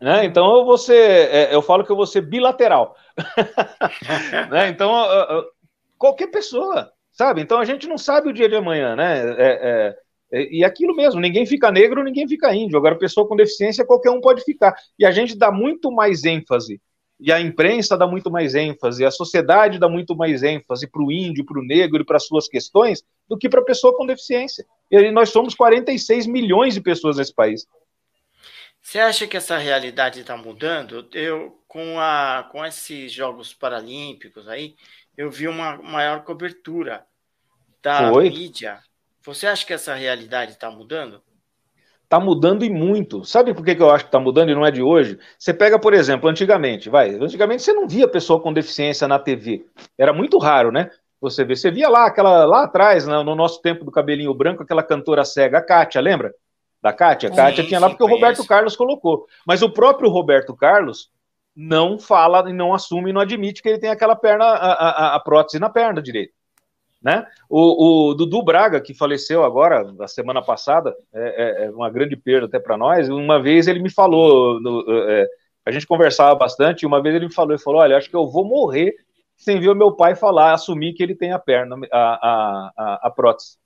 Né? 0.00 0.24
Então 0.24 0.58
eu 0.58 0.64
vou 0.64 0.76
ser, 0.76 1.30
é, 1.30 1.54
eu 1.54 1.62
falo 1.62 1.84
que 1.84 1.90
eu 1.90 1.96
vou 1.96 2.06
ser 2.06 2.20
bilateral. 2.20 2.96
né? 4.50 4.68
Então 4.68 4.92
qualquer 5.96 6.26
pessoa, 6.26 6.90
sabe? 7.12 7.40
Então 7.40 7.58
a 7.58 7.64
gente 7.64 7.86
não 7.86 7.96
sabe 7.96 8.28
o 8.28 8.32
dia 8.32 8.48
de 8.48 8.56
amanhã, 8.56 8.94
né? 8.94 9.20
É, 9.38 9.96
é, 10.32 10.48
e 10.50 10.64
aquilo 10.64 10.94
mesmo, 10.96 11.20
ninguém 11.20 11.46
fica 11.46 11.70
negro, 11.70 12.02
ninguém 12.02 12.26
fica 12.26 12.54
índio. 12.54 12.76
Agora, 12.76 12.98
pessoa 12.98 13.26
com 13.26 13.36
deficiência, 13.36 13.86
qualquer 13.86 14.10
um 14.10 14.20
pode 14.20 14.42
ficar. 14.42 14.74
E 14.98 15.06
a 15.06 15.12
gente 15.12 15.38
dá 15.38 15.50
muito 15.52 15.92
mais 15.92 16.24
ênfase, 16.24 16.80
e 17.20 17.30
a 17.30 17.40
imprensa 17.40 17.96
dá 17.96 18.06
muito 18.06 18.30
mais 18.30 18.54
ênfase, 18.54 19.04
a 19.04 19.10
sociedade 19.10 19.78
dá 19.78 19.88
muito 19.88 20.16
mais 20.16 20.42
ênfase 20.42 20.88
para 20.88 21.02
o 21.02 21.12
índio, 21.12 21.46
para 21.46 21.60
o 21.60 21.64
negro 21.64 22.02
e 22.02 22.04
para 22.04 22.18
suas 22.18 22.48
questões, 22.48 23.04
do 23.28 23.38
que 23.38 23.48
para 23.48 23.60
a 23.60 23.64
pessoa 23.64 23.96
com 23.96 24.04
deficiência. 24.04 24.66
E 24.90 25.10
nós 25.10 25.30
somos 25.30 25.54
46 25.54 26.26
milhões 26.26 26.74
de 26.74 26.80
pessoas 26.80 27.16
nesse 27.16 27.32
país. 27.32 27.66
Você 28.84 29.00
acha 29.00 29.26
que 29.26 29.36
essa 29.36 29.58
realidade 29.58 30.20
está 30.20 30.36
mudando? 30.36 31.08
Eu, 31.12 31.58
com, 31.66 31.98
a, 31.98 32.48
com 32.52 32.64
esses 32.64 33.10
Jogos 33.10 33.52
Paralímpicos 33.52 34.46
aí, 34.46 34.76
eu 35.16 35.28
vi 35.28 35.48
uma 35.48 35.78
maior 35.78 36.22
cobertura 36.22 37.04
da 37.82 38.10
Foi. 38.10 38.30
mídia 38.30 38.80
você 39.24 39.46
acha 39.46 39.64
que 39.64 39.72
essa 39.72 39.94
realidade 39.94 40.52
está 40.52 40.70
mudando? 40.70 41.22
Está 42.02 42.20
mudando 42.20 42.62
e 42.62 42.68
muito. 42.68 43.24
Sabe 43.24 43.54
por 43.54 43.64
que, 43.64 43.74
que 43.74 43.82
eu 43.82 43.90
acho 43.90 44.04
que 44.04 44.08
está 44.08 44.20
mudando 44.20 44.50
e 44.50 44.54
não 44.54 44.66
é 44.66 44.70
de 44.70 44.82
hoje? 44.82 45.18
Você 45.38 45.54
pega, 45.54 45.78
por 45.78 45.94
exemplo, 45.94 46.28
antigamente, 46.28 46.90
vai, 46.90 47.14
antigamente 47.14 47.62
você 47.62 47.72
não 47.72 47.88
via 47.88 48.06
pessoa 48.06 48.38
com 48.42 48.52
deficiência 48.52 49.08
na 49.08 49.18
TV. 49.18 49.64
Era 49.96 50.12
muito 50.12 50.36
raro, 50.36 50.70
né? 50.70 50.90
Você 51.22 51.42
vê, 51.42 51.56
você 51.56 51.70
via 51.70 51.88
lá, 51.88 52.06
aquela 52.06 52.44
lá 52.44 52.64
atrás, 52.64 53.06
no, 53.06 53.24
no 53.24 53.34
nosso 53.34 53.62
tempo 53.62 53.82
do 53.82 53.90
cabelinho 53.90 54.34
branco, 54.34 54.62
aquela 54.62 54.82
cantora 54.82 55.24
cega, 55.24 55.56
a 55.56 55.62
Kátia, 55.62 56.02
lembra? 56.02 56.34
Da 56.84 56.92
Kátia? 56.92 57.30
A 57.30 57.34
Kátia 57.34 57.64
tinha 57.64 57.80
lá 57.80 57.88
porque 57.88 58.02
o 58.02 58.06
Roberto 58.06 58.46
Carlos 58.46 58.76
colocou. 58.76 59.26
Mas 59.46 59.62
o 59.62 59.70
próprio 59.70 60.10
Roberto 60.10 60.54
Carlos 60.54 61.10
não 61.56 61.98
fala 61.98 62.50
e 62.50 62.52
não 62.52 62.74
assume 62.74 63.08
e 63.08 63.12
não 63.14 63.22
admite 63.22 63.62
que 63.62 63.70
ele 63.70 63.78
tem 63.78 63.88
aquela 63.88 64.14
perna, 64.14 64.44
a, 64.44 64.72
a, 64.72 65.14
a 65.14 65.20
prótese 65.20 65.58
na 65.58 65.70
perna 65.70 66.02
direita. 66.02 66.34
Né? 67.02 67.26
O, 67.48 68.10
o, 68.10 68.14
Dudu 68.14 68.42
Braga, 68.42 68.82
que 68.82 68.92
faleceu 68.92 69.44
agora, 69.44 69.92
na 69.92 70.06
semana 70.06 70.42
passada, 70.42 70.94
é, 71.14 71.62
é, 71.62 71.64
é 71.64 71.70
uma 71.70 71.88
grande 71.88 72.16
perda 72.16 72.48
até 72.48 72.58
para 72.58 72.76
nós. 72.76 73.08
Uma 73.08 73.40
vez 73.40 73.66
ele 73.66 73.80
me 73.80 73.90
falou, 73.90 74.60
no, 74.60 74.84
é, 75.08 75.26
a 75.64 75.70
gente 75.70 75.86
conversava 75.86 76.34
bastante, 76.34 76.82
e 76.82 76.86
uma 76.86 77.00
vez 77.00 77.14
ele 77.14 77.28
me 77.28 77.32
falou, 77.32 77.52
ele 77.52 77.62
falou, 77.62 77.80
olha, 77.80 77.96
acho 77.96 78.10
que 78.10 78.16
eu 78.16 78.28
vou 78.28 78.44
morrer 78.44 78.94
sem 79.38 79.58
ver 79.58 79.70
o 79.70 79.74
meu 79.74 79.92
pai 79.92 80.14
falar, 80.14 80.52
assumir 80.52 80.92
que 80.92 81.02
ele 81.02 81.14
tem 81.14 81.32
a 81.32 81.38
perna, 81.38 81.76
a, 81.90 81.98
a, 81.98 82.72
a, 82.76 82.94
a 83.06 83.10
prótese. 83.10 83.56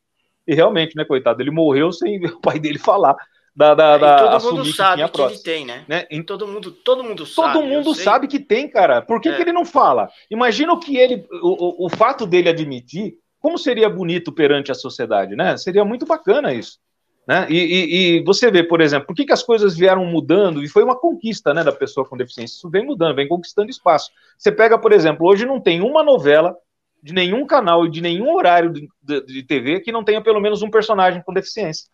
E 0.49 0.55
realmente, 0.55 0.97
né, 0.97 1.05
coitado, 1.05 1.43
ele 1.43 1.51
morreu 1.51 1.93
sem 1.93 2.19
ver 2.19 2.33
o 2.35 2.41
pai 2.41 2.59
dele 2.59 2.79
falar 2.79 3.15
da, 3.59 3.75
da, 3.75 3.95
é, 3.95 3.99
da 3.99 4.41
todo 4.41 4.57
mundo 4.57 4.73
sabe 4.73 5.03
que, 5.03 5.11
que 5.11 5.21
ele 5.21 5.39
tem, 5.39 5.67
né? 5.67 5.85
né? 5.89 6.07
Em... 6.09 6.23
Todo 6.23 6.47
mundo, 6.47 6.71
todo 6.71 7.03
mundo 7.03 7.27
sabe. 7.27 7.55
Todo 7.55 7.67
mundo 7.67 7.93
sabe 7.93 8.29
que 8.29 8.39
tem, 8.39 8.69
cara. 8.69 9.03
Por 9.03 9.21
que, 9.21 9.29
é. 9.29 9.35
que 9.35 9.43
ele 9.43 9.53
não 9.53 9.65
fala? 9.65 10.09
Imagina 10.31 10.73
o 10.73 10.79
que 10.79 10.97
ele, 10.97 11.27
o, 11.43 11.87
o, 11.87 11.91
fato 11.91 12.25
dele 12.25 12.49
admitir, 12.49 13.15
como 13.41 13.59
seria 13.59 13.91
bonito 13.91 14.31
perante 14.31 14.71
a 14.71 14.77
sociedade, 14.77 15.35
né? 15.35 15.57
Seria 15.57 15.85
muito 15.85 16.07
bacana 16.07 16.55
isso. 16.55 16.79
Né? 17.27 17.49
E, 17.51 17.57
e, 17.57 18.19
e, 18.19 18.25
você 18.25 18.49
vê, 18.49 18.63
por 18.63 18.81
exemplo, 18.81 19.09
por 19.09 19.17
que, 19.17 19.27
que 19.27 19.33
as 19.33 19.43
coisas 19.43 19.77
vieram 19.77 20.05
mudando 20.07 20.63
e 20.63 20.69
foi 20.69 20.85
uma 20.85 20.97
conquista 20.97 21.53
né, 21.53 21.65
da 21.65 21.73
pessoa 21.73 22.07
com 22.07 22.17
deficiência. 22.17 22.55
Isso 22.55 22.71
vem 22.71 22.87
mudando, 22.87 23.17
vem 23.17 23.27
conquistando 23.27 23.71
espaço. 23.71 24.11
Você 24.39 24.53
pega, 24.53 24.79
por 24.79 24.93
exemplo, 24.93 25.27
hoje 25.27 25.45
não 25.45 25.61
tem 25.61 25.83
uma 25.83 26.05
novela 26.05 26.57
de 27.03 27.13
nenhum 27.13 27.47
canal 27.47 27.87
e 27.87 27.91
de 27.91 28.01
nenhum 28.01 28.35
horário 28.35 28.73
de, 28.73 28.89
de, 29.03 29.25
de 29.27 29.43
TV 29.43 29.81
que 29.81 29.93
não 29.93 30.05
tenha 30.05 30.23
pelo 30.23 30.41
menos 30.41 30.63
um 30.63 30.71
personagem 30.71 31.23
com 31.23 31.33
deficiência. 31.33 31.89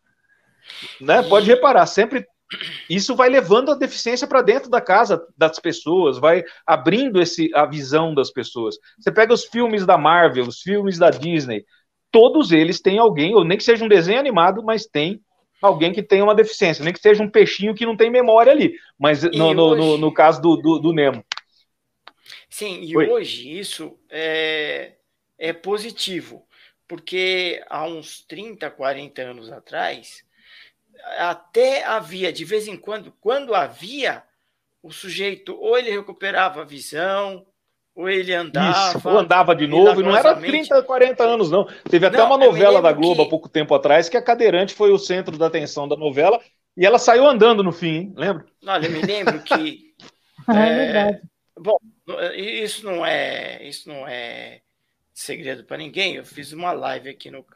Né? 1.00 1.22
Pode 1.22 1.46
reparar, 1.46 1.86
sempre 1.86 2.26
isso 2.88 3.14
vai 3.16 3.28
levando 3.28 3.70
a 3.70 3.74
deficiência 3.74 4.26
para 4.26 4.42
dentro 4.42 4.70
da 4.70 4.80
casa 4.80 5.22
das 5.36 5.58
pessoas, 5.58 6.18
vai 6.18 6.44
abrindo 6.66 7.20
esse, 7.20 7.50
a 7.54 7.66
visão 7.66 8.14
das 8.14 8.30
pessoas. 8.30 8.76
Você 8.98 9.10
pega 9.10 9.32
os 9.32 9.44
filmes 9.44 9.84
da 9.84 9.98
Marvel, 9.98 10.46
os 10.46 10.60
filmes 10.60 10.98
da 10.98 11.10
Disney, 11.10 11.64
todos 12.10 12.52
eles 12.52 12.80
têm 12.80 12.98
alguém, 12.98 13.34
ou 13.34 13.44
nem 13.44 13.58
que 13.58 13.64
seja 13.64 13.84
um 13.84 13.88
desenho 13.88 14.20
animado, 14.20 14.62
mas 14.62 14.86
tem 14.86 15.20
alguém 15.60 15.92
que 15.92 16.02
tem 16.02 16.22
uma 16.22 16.34
deficiência, 16.34 16.84
nem 16.84 16.92
que 16.92 17.00
seja 17.00 17.22
um 17.22 17.30
peixinho 17.30 17.74
que 17.74 17.86
não 17.86 17.96
tem 17.96 18.10
memória 18.10 18.52
ali. 18.52 18.74
Mas 18.98 19.22
no, 19.22 19.46
hoje... 19.46 19.54
no, 19.54 19.74
no, 19.74 19.98
no, 19.98 20.12
caso 20.12 20.40
do, 20.40 20.56
do, 20.56 20.78
do, 20.78 20.92
Nemo. 20.92 21.24
Sim, 22.54 22.82
e 22.82 22.96
Oi. 22.96 23.08
hoje 23.08 23.58
isso 23.58 23.98
é, 24.08 24.92
é 25.36 25.52
positivo, 25.52 26.46
porque 26.86 27.60
há 27.68 27.84
uns 27.84 28.20
30, 28.28 28.70
40 28.70 29.22
anos 29.22 29.50
atrás 29.50 30.24
até 31.18 31.82
havia, 31.82 32.32
de 32.32 32.44
vez 32.44 32.68
em 32.68 32.76
quando, 32.76 33.12
quando 33.20 33.56
havia, 33.56 34.22
o 34.80 34.92
sujeito 34.92 35.58
ou 35.60 35.76
ele 35.76 35.90
recuperava 35.90 36.62
a 36.62 36.64
visão, 36.64 37.44
ou 37.92 38.08
ele 38.08 38.32
andava. 38.32 38.98
Isso, 38.98 39.08
ou 39.08 39.18
andava 39.18 39.52
de 39.56 39.66
novo, 39.66 40.00
e 40.00 40.04
não 40.04 40.16
era 40.16 40.36
30, 40.36 40.80
40 40.80 41.24
anos, 41.24 41.50
não. 41.50 41.66
Teve 41.90 42.06
até 42.06 42.18
não, 42.18 42.26
uma 42.26 42.38
novela 42.38 42.80
da 42.80 42.92
Globo 42.92 43.16
que... 43.16 43.26
há 43.26 43.30
pouco 43.30 43.48
tempo 43.48 43.74
atrás 43.74 44.08
que 44.08 44.16
a 44.16 44.22
cadeirante 44.22 44.74
foi 44.74 44.92
o 44.92 44.98
centro 44.98 45.36
da 45.36 45.48
atenção 45.48 45.88
da 45.88 45.96
novela 45.96 46.40
e 46.76 46.86
ela 46.86 47.00
saiu 47.00 47.26
andando 47.26 47.64
no 47.64 47.72
fim, 47.72 47.96
hein? 47.96 48.14
lembra? 48.16 48.46
Olha, 48.64 48.86
eu 48.86 48.92
me 48.92 49.02
lembro 49.02 49.42
que. 49.42 49.92
é, 50.48 50.68
é 50.68 50.76
verdade. 50.76 51.33
Bom, 51.56 51.78
isso 52.34 52.84
não 52.84 53.06
é, 53.06 53.62
isso 53.62 53.88
não 53.88 54.06
é 54.08 54.62
segredo 55.12 55.64
para 55.64 55.78
ninguém. 55.78 56.16
Eu 56.16 56.24
fiz 56.24 56.52
uma 56.52 56.72
live 56.72 57.08
aqui 57.08 57.30
no, 57.30 57.46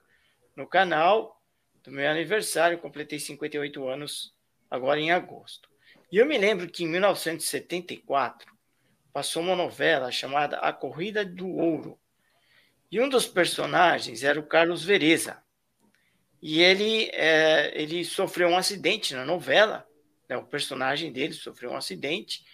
no 0.54 0.66
canal 0.66 1.42
do 1.82 1.90
meu 1.90 2.08
aniversário, 2.08 2.78
completei 2.78 3.18
58 3.18 3.88
anos 3.88 4.34
agora 4.70 5.00
em 5.00 5.10
agosto. 5.10 5.68
E 6.10 6.16
eu 6.16 6.26
me 6.26 6.38
lembro 6.38 6.68
que 6.68 6.84
em 6.84 6.88
1974 6.88 8.56
passou 9.12 9.42
uma 9.42 9.56
novela 9.56 10.12
chamada 10.12 10.58
A 10.58 10.72
Corrida 10.72 11.24
do 11.24 11.48
Ouro. 11.48 11.98
E 12.90 13.00
um 13.00 13.08
dos 13.08 13.26
personagens 13.26 14.22
era 14.22 14.38
o 14.38 14.46
Carlos 14.46 14.84
Vereza. 14.84 15.42
E 16.40 16.62
ele, 16.62 17.10
é, 17.12 17.72
ele 17.74 18.04
sofreu 18.04 18.48
um 18.48 18.56
acidente 18.56 19.12
na 19.12 19.24
novela, 19.24 19.86
né, 20.28 20.36
o 20.36 20.44
personagem 20.44 21.12
dele 21.12 21.32
sofreu 21.32 21.72
um 21.72 21.76
acidente 21.76 22.44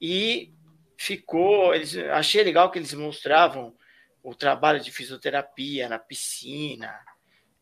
e 0.00 0.52
ficou. 1.00 1.74
Eles, 1.74 1.96
achei 1.96 2.44
legal 2.44 2.70
que 2.70 2.78
eles 2.78 2.92
mostravam 2.92 3.74
o 4.22 4.34
trabalho 4.34 4.80
de 4.80 4.92
fisioterapia 4.92 5.88
na 5.88 5.98
piscina, 5.98 6.94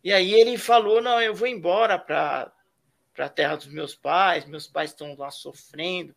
e 0.02 0.12
aí 0.12 0.34
ele 0.34 0.58
falou: 0.58 1.00
não, 1.00 1.20
eu 1.22 1.34
vou 1.34 1.46
embora 1.46 1.96
para 1.98 2.52
a 3.16 3.28
terra 3.28 3.54
dos 3.54 3.68
meus 3.68 3.94
pais, 3.94 4.44
meus 4.44 4.66
pais 4.66 4.90
estão 4.90 5.14
lá 5.16 5.30
sofrendo. 5.30 6.14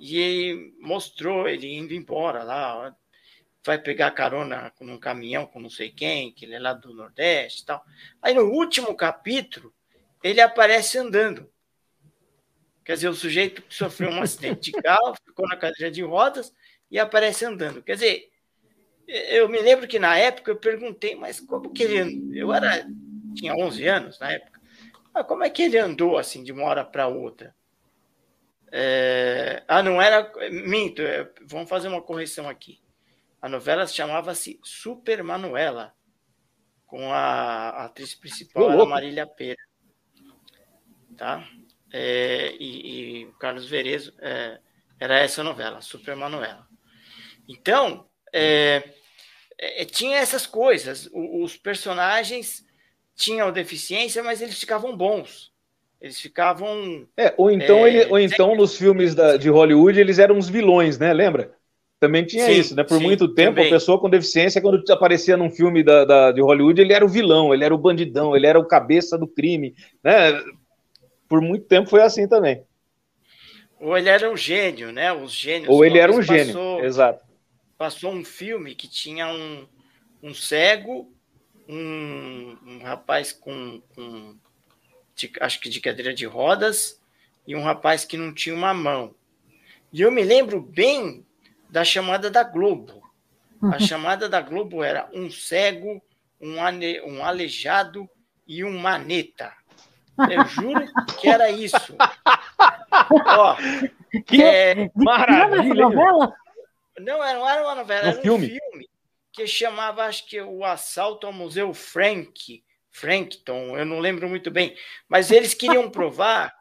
E 0.00 0.18
ele 0.18 0.74
mostrou 0.80 1.48
ele 1.48 1.74
indo 1.74 1.94
embora 1.94 2.42
lá, 2.42 2.94
vai 3.64 3.78
pegar 3.78 4.10
carona 4.10 4.72
num 4.80 4.98
caminhão 4.98 5.46
com 5.46 5.60
não 5.60 5.70
sei 5.70 5.90
quem, 5.90 6.32
que 6.32 6.44
ele 6.44 6.54
é 6.54 6.58
lá 6.58 6.72
do 6.72 6.94
Nordeste 6.94 7.62
e 7.62 7.66
tal. 7.66 7.84
Aí 8.22 8.34
no 8.34 8.44
último 8.44 8.94
capítulo, 8.94 9.74
ele 10.22 10.40
aparece 10.40 10.98
andando. 10.98 11.50
Quer 12.86 12.94
dizer, 12.94 13.08
o 13.08 13.14
sujeito 13.14 13.62
que 13.62 13.74
sofreu 13.74 14.10
um 14.10 14.22
acidente 14.22 14.70
de 14.70 14.80
carro, 14.80 15.16
ficou 15.26 15.44
na 15.48 15.56
cadeira 15.56 15.90
de 15.90 16.02
rodas 16.02 16.54
e 16.88 17.00
aparece 17.00 17.44
andando. 17.44 17.82
Quer 17.82 17.94
dizer, 17.94 18.30
eu 19.08 19.48
me 19.48 19.60
lembro 19.60 19.88
que 19.88 19.98
na 19.98 20.16
época 20.16 20.52
eu 20.52 20.56
perguntei, 20.56 21.16
mas 21.16 21.40
como 21.40 21.72
que 21.72 21.82
ele. 21.82 22.30
Eu 22.32 22.54
era 22.54 22.86
tinha 23.34 23.52
11 23.56 23.88
anos 23.88 24.20
na 24.20 24.30
época. 24.30 24.60
Mas 25.12 25.26
como 25.26 25.42
é 25.42 25.50
que 25.50 25.62
ele 25.62 25.76
andou 25.76 26.16
assim 26.16 26.44
de 26.44 26.52
uma 26.52 26.62
hora 26.62 26.84
para 26.84 27.08
outra? 27.08 27.52
É... 28.70 29.64
Ah, 29.66 29.82
não 29.82 30.00
era. 30.00 30.32
Minto, 30.48 31.02
é... 31.02 31.28
vamos 31.42 31.68
fazer 31.68 31.88
uma 31.88 32.00
correção 32.00 32.48
aqui. 32.48 32.80
A 33.42 33.48
novela 33.48 33.84
chamava-se 33.88 34.60
Super 34.62 35.24
Manuela, 35.24 35.92
com 36.86 37.12
a 37.12 37.84
atriz 37.84 38.14
principal, 38.14 38.86
Marília 38.86 39.26
Pera. 39.26 39.58
Tá? 41.16 41.44
É... 41.96 42.54
E, 42.58 43.20
e, 43.20 43.24
o 43.26 43.32
Carlos 43.34 43.66
Verezo 43.66 44.12
é... 44.20 44.58
era 45.00 45.18
essa 45.18 45.42
novela, 45.42 45.80
Super 45.80 46.16
Manuela. 46.16 46.66
Então, 47.48 48.06
é, 48.32 48.82
é, 49.58 49.84
tinha 49.84 50.18
essas 50.18 50.46
coisas. 50.46 51.08
os 51.12 51.56
personagens 51.56 52.64
tinham 53.14 53.50
deficiência, 53.52 54.22
mas 54.22 54.42
eles 54.42 54.58
ficavam 54.58 54.96
bons. 54.96 55.50
Eles 56.00 56.20
ficavam. 56.20 57.06
É, 57.16 57.32
ou 57.36 57.50
então, 57.50 57.86
é, 57.86 57.88
ele, 57.88 58.10
ou 58.10 58.18
então 58.18 58.54
nos 58.54 58.76
filmes 58.76 59.14
da, 59.14 59.36
de 59.36 59.48
Hollywood 59.48 59.98
eles 59.98 60.18
eram 60.18 60.36
os 60.36 60.48
vilões, 60.48 60.98
né? 60.98 61.12
Lembra? 61.12 61.54
Também 61.98 62.26
tinha 62.26 62.44
sim, 62.44 62.52
isso, 62.52 62.76
né? 62.76 62.84
Por 62.84 62.98
sim, 62.98 63.04
muito 63.04 63.26
tempo, 63.28 63.54
também. 63.54 63.68
a 63.68 63.74
pessoa 63.74 63.98
com 63.98 64.10
deficiência, 64.10 64.60
quando 64.60 64.84
aparecia 64.92 65.34
num 65.34 65.50
filme 65.50 65.82
da, 65.82 66.04
da, 66.04 66.32
de 66.32 66.42
Hollywood, 66.42 66.78
ele 66.78 66.92
era 66.92 67.04
o 67.04 67.08
vilão, 67.08 67.54
ele 67.54 67.64
era 67.64 67.74
o 67.74 67.78
bandidão, 67.78 68.36
ele 68.36 68.46
era 68.46 68.60
o 68.60 68.66
cabeça 68.66 69.16
do 69.16 69.26
crime, 69.26 69.74
né? 70.04 70.38
Por 71.28 71.40
muito 71.40 71.66
tempo 71.66 71.90
foi 71.90 72.02
assim 72.02 72.28
também. 72.28 72.64
Ou 73.80 73.96
ele 73.96 74.08
era 74.08 74.30
um 74.30 74.36
gênio, 74.36 74.92
né? 74.92 75.12
Os 75.12 75.32
gênios. 75.32 75.68
Ou 75.68 75.84
ele 75.84 75.98
era 75.98 76.10
um 76.10 76.16
passou, 76.16 76.36
gênio, 76.36 76.84
exato. 76.84 77.24
Passou 77.76 78.12
um 78.12 78.24
filme 78.24 78.74
que 78.74 78.88
tinha 78.88 79.28
um, 79.28 79.66
um 80.22 80.32
cego 80.32 81.12
um, 81.68 82.56
um 82.64 82.78
rapaz 82.82 83.32
com, 83.32 83.82
com 83.94 84.36
de, 85.14 85.32
acho 85.40 85.60
que 85.60 85.68
de 85.68 85.80
cadeira 85.80 86.14
de 86.14 86.26
rodas 86.26 87.00
e 87.46 87.56
um 87.56 87.62
rapaz 87.62 88.04
que 88.04 88.16
não 88.16 88.32
tinha 88.32 88.54
uma 88.54 88.72
mão. 88.72 89.14
E 89.92 90.00
eu 90.00 90.10
me 90.10 90.22
lembro 90.22 90.60
bem 90.60 91.24
da 91.68 91.84
chamada 91.84 92.30
da 92.30 92.42
Globo. 92.42 93.02
A 93.60 93.66
uhum. 93.66 93.80
chamada 93.80 94.28
da 94.28 94.40
Globo 94.40 94.82
era 94.82 95.08
um 95.12 95.30
cego, 95.30 96.02
um, 96.40 96.62
ane, 96.62 97.00
um 97.02 97.24
aleijado 97.24 98.08
e 98.46 98.62
um 98.62 98.78
maneta. 98.78 99.52
Eu 100.30 100.44
juro 100.46 100.86
que 101.18 101.28
era 101.28 101.50
isso. 101.50 101.76
Ó, 103.10 103.56
que 104.26 104.42
é, 104.42 104.90
maravilha! 104.94 105.88
Não, 106.98 107.18
não 107.18 107.24
era 107.24 107.62
uma 107.62 107.74
novela, 107.74 108.08
era 108.08 108.18
um 108.18 108.22
filme. 108.22 108.48
filme 108.48 108.88
que 109.32 109.46
chamava, 109.46 110.04
acho 110.04 110.26
que 110.26 110.40
o 110.40 110.64
assalto 110.64 111.26
ao 111.26 111.32
Museu 111.32 111.74
Frank, 111.74 112.64
Frankton, 112.90 113.76
eu 113.76 113.84
não 113.84 114.00
lembro 114.00 114.28
muito 114.28 114.50
bem, 114.50 114.74
mas 115.06 115.30
eles 115.30 115.52
queriam 115.52 115.90
provar 115.90 116.54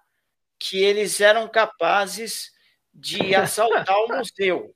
que 0.60 0.84
eles 0.84 1.22
eram 1.22 1.48
capazes 1.48 2.52
de 2.94 3.34
assaltar 3.34 3.96
o 3.98 4.08
museu 4.10 4.76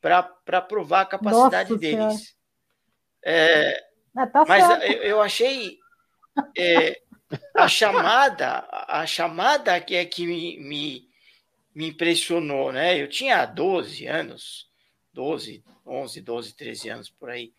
para 0.00 0.60
provar 0.60 1.02
a 1.02 1.06
capacidade 1.06 1.70
Nossa 1.70 1.80
deles. 1.80 2.36
É, 3.24 3.82
ah, 4.14 4.26
tá 4.26 4.44
mas 4.46 4.82
eu, 4.84 5.02
eu, 5.02 5.22
achei 5.22 5.78
é, 6.56 7.00
a 7.54 7.68
chamada, 7.68 8.66
a 8.70 9.06
chamada 9.06 9.80
que 9.80 9.94
é 9.94 10.04
que 10.04 10.26
me, 10.26 10.58
me, 10.58 11.08
me 11.74 11.88
impressionou, 11.88 12.72
né? 12.72 13.00
Eu 13.00 13.08
tinha 13.08 13.44
12 13.44 14.06
anos, 14.06 14.68
12, 15.12 15.62
11, 15.86 16.20
12, 16.20 16.56
13 16.56 16.88
anos 16.88 17.10
por 17.10 17.30
aí. 17.30 17.52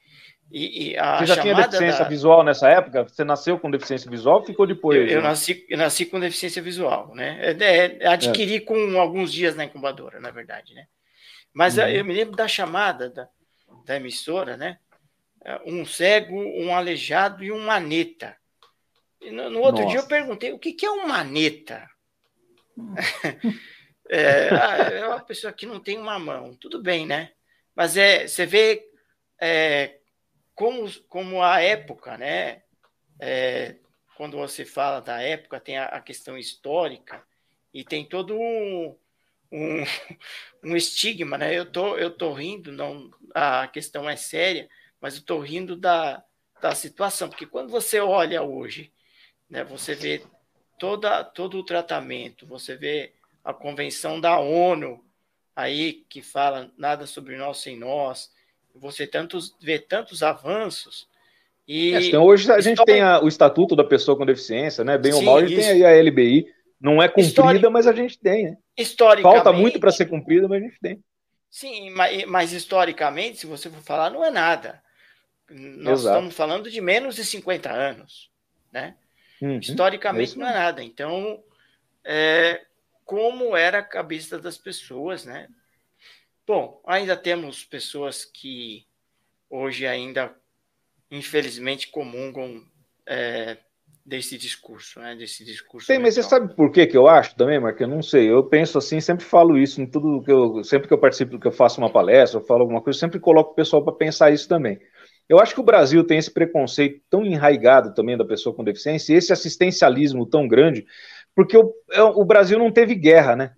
E, 0.51 0.93
e 0.93 0.95
Você 1.19 1.27
já 1.27 1.41
tinha 1.41 1.53
deficiência 1.53 2.03
da... 2.03 2.09
visual 2.09 2.43
nessa 2.43 2.67
época? 2.69 3.03
Você 3.03 3.23
nasceu 3.23 3.59
com 3.59 3.69
deficiência 3.69 4.09
visual 4.09 4.39
ou 4.39 4.45
ficou 4.45 4.65
depois? 4.65 4.97
Eu, 4.97 5.17
eu, 5.17 5.21
nasci, 5.21 5.65
eu 5.69 5.77
nasci 5.77 6.05
com 6.07 6.19
deficiência 6.19 6.61
visual, 6.61 7.13
né? 7.13 7.37
É, 7.39 7.97
é, 7.99 8.07
adquiri 8.07 8.55
é. 8.55 8.59
com 8.59 8.99
alguns 8.99 9.31
dias 9.31 9.55
na 9.55 9.65
incubadora, 9.65 10.19
na 10.19 10.31
verdade, 10.31 10.73
né? 10.73 10.87
Mas 11.53 11.77
uhum. 11.77 11.87
eu 11.87 12.03
me 12.03 12.13
lembro 12.13 12.35
da 12.35 12.47
chamada 12.47 13.09
da, 13.09 13.29
da 13.85 13.95
emissora, 13.95 14.57
né? 14.57 14.79
Um 15.65 15.85
cego, 15.85 16.35
um 16.35 16.75
aleijado 16.75 17.43
e 17.43 17.51
um 17.51 17.65
maneta. 17.65 18.35
No, 19.21 19.49
no, 19.49 19.59
outro 19.59 19.83
Nossa. 19.83 19.91
dia 19.91 19.99
eu 19.99 20.07
perguntei 20.07 20.53
o 20.53 20.59
que, 20.59 20.73
que 20.73 20.85
é 20.85 20.91
um 20.91 21.07
maneta? 21.07 21.89
é, 24.09 24.49
ah, 24.49 24.77
é 24.77 25.07
uma 25.07 25.19
pessoa 25.19 25.51
que 25.51 25.65
não 25.65 25.79
tem 25.79 25.97
uma 25.97 26.17
mão, 26.17 26.55
tudo 26.55 26.81
bem, 26.81 27.05
né? 27.05 27.31
Mas 27.75 27.97
é, 27.97 28.27
você 28.27 28.45
vê 28.45 28.89
é, 29.39 29.99
como, 30.55 30.89
como 31.07 31.41
a 31.41 31.61
época, 31.61 32.17
né? 32.17 32.63
É, 33.19 33.75
quando 34.15 34.37
você 34.37 34.65
fala 34.65 34.99
da 34.99 35.21
época, 35.21 35.59
tem 35.59 35.77
a, 35.77 35.85
a 35.85 36.01
questão 36.01 36.37
histórica 36.37 37.23
e 37.73 37.83
tem 37.83 38.05
todo 38.05 38.37
um, 38.37 38.95
um, 39.51 39.83
um, 40.63 40.75
estigma, 40.75 41.37
né? 41.37 41.57
Eu 41.57 41.71
tô, 41.71 41.97
eu 41.97 42.11
tô 42.11 42.33
rindo, 42.33 42.71
não, 42.71 43.09
a 43.33 43.67
questão 43.67 44.09
é 44.09 44.15
séria, 44.15 44.69
mas 44.99 45.15
eu 45.15 45.23
tô 45.23 45.39
rindo 45.39 45.75
da, 45.75 46.23
da 46.61 46.75
situação, 46.75 47.29
porque 47.29 47.45
quando 47.45 47.69
você 47.69 47.99
olha 47.99 48.41
hoje, 48.41 48.91
né, 49.49 49.63
você 49.63 49.95
vê 49.95 50.21
toda, 50.77 51.23
todo 51.23 51.57
o 51.57 51.63
tratamento, 51.63 52.45
você 52.45 52.75
vê 52.75 53.11
a 53.43 53.53
convenção 53.53 54.19
da 54.19 54.39
ONU 54.39 55.03
aí 55.55 56.05
que 56.07 56.21
fala 56.21 56.71
nada 56.77 57.05
sobre 57.05 57.35
nós 57.35 57.57
sem 57.57 57.77
nós, 57.77 58.31
você 58.73 59.05
tantos, 59.05 59.55
vê 59.61 59.79
tantos 59.79 60.23
avanços. 60.23 61.07
E 61.67 61.93
é, 61.93 62.01
então 62.07 62.23
hoje 62.23 62.51
a 62.51 62.61
gente 62.61 62.83
tem 62.85 63.01
a, 63.01 63.21
o 63.21 63.27
Estatuto 63.27 63.75
da 63.75 63.83
Pessoa 63.83 64.17
com 64.17 64.25
Deficiência, 64.25 64.83
né? 64.83 64.97
Bem 64.97 65.11
Sim, 65.11 65.17
ou 65.19 65.23
mal, 65.23 65.37
a 65.37 65.41
gente 65.41 65.59
isso... 65.59 65.69
tem 65.69 65.85
aí 65.85 65.99
a 65.99 66.03
LBI. 66.03 66.47
Não 66.79 67.03
é 67.03 67.09
cumprida, 67.09 67.69
mas 67.69 67.87
a 67.87 67.91
gente 67.91 68.17
tem, 68.17 68.51
né? 68.51 68.57
Historicamente... 68.77 69.43
Falta 69.43 69.51
muito 69.51 69.79
para 69.81 69.91
ser 69.91 70.05
cumprida, 70.05 70.47
mas 70.47 70.63
a 70.63 70.65
gente 70.65 70.79
tem. 70.79 71.03
Sim, 71.51 71.89
mas, 71.89 72.25
mas, 72.25 72.53
historicamente, 72.53 73.39
se 73.39 73.45
você 73.45 73.69
for 73.69 73.81
falar, 73.81 74.09
não 74.09 74.23
é 74.23 74.29
nada. 74.29 74.81
Nós 75.49 76.01
Exato. 76.01 76.15
estamos 76.15 76.35
falando 76.35 76.69
de 76.69 76.79
menos 76.79 77.15
de 77.15 77.25
50 77.25 77.69
anos, 77.69 78.29
né? 78.71 78.95
Uhum, 79.41 79.59
historicamente 79.59 80.35
é 80.35 80.37
não 80.37 80.47
é 80.47 80.53
nada. 80.53 80.83
Então, 80.83 81.43
é, 82.03 82.65
como 83.05 83.55
era 83.55 83.79
a 83.79 83.83
cabeça 83.83 84.37
das 84.39 84.57
pessoas, 84.57 85.25
né? 85.25 85.47
Bom, 86.45 86.81
ainda 86.85 87.15
temos 87.15 87.63
pessoas 87.63 88.25
que 88.25 88.85
hoje 89.49 89.85
ainda, 89.85 90.35
infelizmente, 91.11 91.89
comungam 91.89 92.63
é, 93.05 93.57
desse 94.05 94.37
discurso, 94.37 94.99
né? 94.99 95.15
Desse 95.15 95.45
discurso. 95.45 95.87
Tem, 95.87 95.99
mas 95.99 96.15
você 96.15 96.23
sabe 96.23 96.53
por 96.55 96.71
que 96.71 96.87
que 96.87 96.97
eu 96.97 97.07
acho 97.07 97.35
também, 97.35 97.59
Marco? 97.59 97.81
Eu 97.83 97.87
não 97.87 98.01
sei. 98.01 98.29
Eu 98.31 98.43
penso 98.43 98.77
assim, 98.77 98.99
sempre 98.99 99.23
falo 99.23 99.57
isso 99.57 99.79
em 99.81 99.85
tudo 99.85 100.23
que 100.23 100.31
eu, 100.31 100.63
sempre 100.63 100.87
que 100.87 100.93
eu 100.93 100.97
participo, 100.97 101.39
que 101.39 101.47
eu 101.47 101.51
faço 101.51 101.79
uma 101.79 101.91
palestra, 101.91 102.39
eu 102.39 102.45
falo 102.45 102.61
alguma 102.61 102.81
coisa, 102.81 102.97
eu 102.97 102.99
sempre 102.99 103.19
coloco 103.19 103.51
o 103.51 103.55
pessoal 103.55 103.83
para 103.83 103.93
pensar 103.93 104.31
isso 104.31 104.47
também. 104.47 104.79
Eu 105.29 105.39
acho 105.39 105.53
que 105.53 105.61
o 105.61 105.63
Brasil 105.63 106.03
tem 106.03 106.17
esse 106.17 106.31
preconceito 106.31 107.01
tão 107.07 107.23
enraigado 107.23 107.93
também 107.93 108.17
da 108.17 108.25
pessoa 108.25 108.55
com 108.55 108.63
deficiência, 108.63 109.13
esse 109.13 109.31
assistencialismo 109.31 110.25
tão 110.25 110.47
grande, 110.47 110.87
porque 111.35 111.55
o, 111.55 111.71
é, 111.91 112.01
o 112.01 112.25
Brasil 112.25 112.57
não 112.57 112.71
teve 112.71 112.95
guerra, 112.95 113.35
né? 113.35 113.51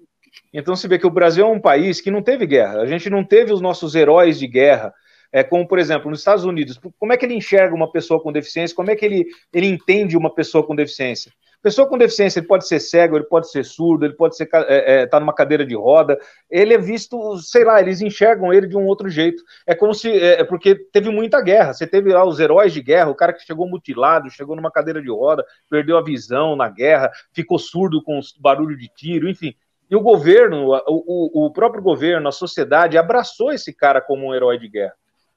Então 0.54 0.76
você 0.76 0.86
vê 0.88 1.00
que 1.00 1.08
o 1.08 1.12
Brasil 1.12 1.46
é 1.46 1.50
um 1.50 1.62
país 1.62 2.02
que 2.02 2.12
não 2.12 2.22
teve 2.22 2.46
guerra. 2.46 2.82
A 2.82 2.86
gente 2.86 3.10
não 3.10 3.24
teve 3.24 3.54
os 3.54 3.62
nossos 3.62 3.96
heróis 3.96 4.38
de 4.38 4.48
guerra. 4.48 4.94
É 5.32 5.44
como, 5.44 5.66
por 5.66 5.80
exemplo, 5.80 6.10
nos 6.10 6.20
Estados 6.20 6.44
Unidos, 6.44 6.78
como 7.00 7.14
é 7.14 7.18
que 7.18 7.26
ele 7.26 7.36
enxerga 7.36 7.74
uma 7.74 7.90
pessoa 7.90 8.22
com 8.22 8.34
deficiência? 8.34 8.76
Como 8.76 8.92
é 8.92 8.96
que 8.96 9.06
ele, 9.06 9.26
ele 9.54 9.68
entende 9.68 10.18
uma 10.18 10.34
pessoa 10.34 10.66
com 10.66 10.76
deficiência? 10.76 11.32
Pessoa 11.62 11.88
com 11.88 11.98
deficiência, 11.98 12.40
ele 12.40 12.48
pode 12.48 12.68
ser 12.68 12.80
cego, 12.80 13.16
ele 13.16 13.26
pode 13.26 13.52
ser 13.52 13.64
surdo, 13.64 14.04
ele 14.04 14.16
pode 14.16 14.34
estar 14.34 14.66
é, 14.68 15.02
é, 15.02 15.06
tá 15.06 15.20
numa 15.20 15.34
cadeira 15.34 15.64
de 15.64 15.76
roda. 15.76 16.18
Ele 16.50 16.74
é 16.74 16.78
visto, 16.78 17.38
sei 17.38 17.64
lá, 17.64 17.80
eles 17.80 18.02
enxergam 18.02 18.52
ele 18.52 18.68
de 18.68 18.76
um 18.76 18.86
outro 18.86 19.10
jeito. 19.10 19.44
É 19.68 19.76
como 19.76 19.94
se. 19.94 20.10
É, 20.10 20.42
é 20.42 20.44
porque 20.44 20.76
teve 20.92 21.12
muita 21.12 21.40
guerra. 21.40 21.74
Você 21.74 21.86
teve 21.86 22.12
lá 22.12 22.26
os 22.26 22.40
heróis 22.40 22.74
de 22.74 22.82
guerra, 22.82 23.12
o 23.12 23.16
cara 23.16 23.32
que 23.32 23.46
chegou 23.46 23.68
mutilado, 23.68 24.32
chegou 24.32 24.56
numa 24.56 24.72
cadeira 24.72 25.02
de 25.02 25.10
roda, 25.10 25.46
perdeu 25.70 25.98
a 25.98 26.04
visão 26.04 26.56
na 26.56 26.68
guerra, 26.68 27.12
ficou 27.32 27.60
surdo 27.60 28.02
com 28.04 28.20
barulho 28.40 28.76
de 28.76 28.88
tiro, 28.88 29.30
enfim. 29.30 29.54
E 29.92 29.96
o 29.96 30.02
governo, 30.02 30.70
o, 30.88 31.46
o, 31.46 31.52
próprio 31.52 31.84
governo, 31.84 32.30
a 32.30 32.32
sociedade 32.32 32.98
abraçou 32.98 33.52
esse 33.52 33.74
cara 33.74 34.00
como 34.00 34.28
um 34.28 34.34
herói 34.34 34.58
de 34.58 34.70
guerra. 34.70 34.94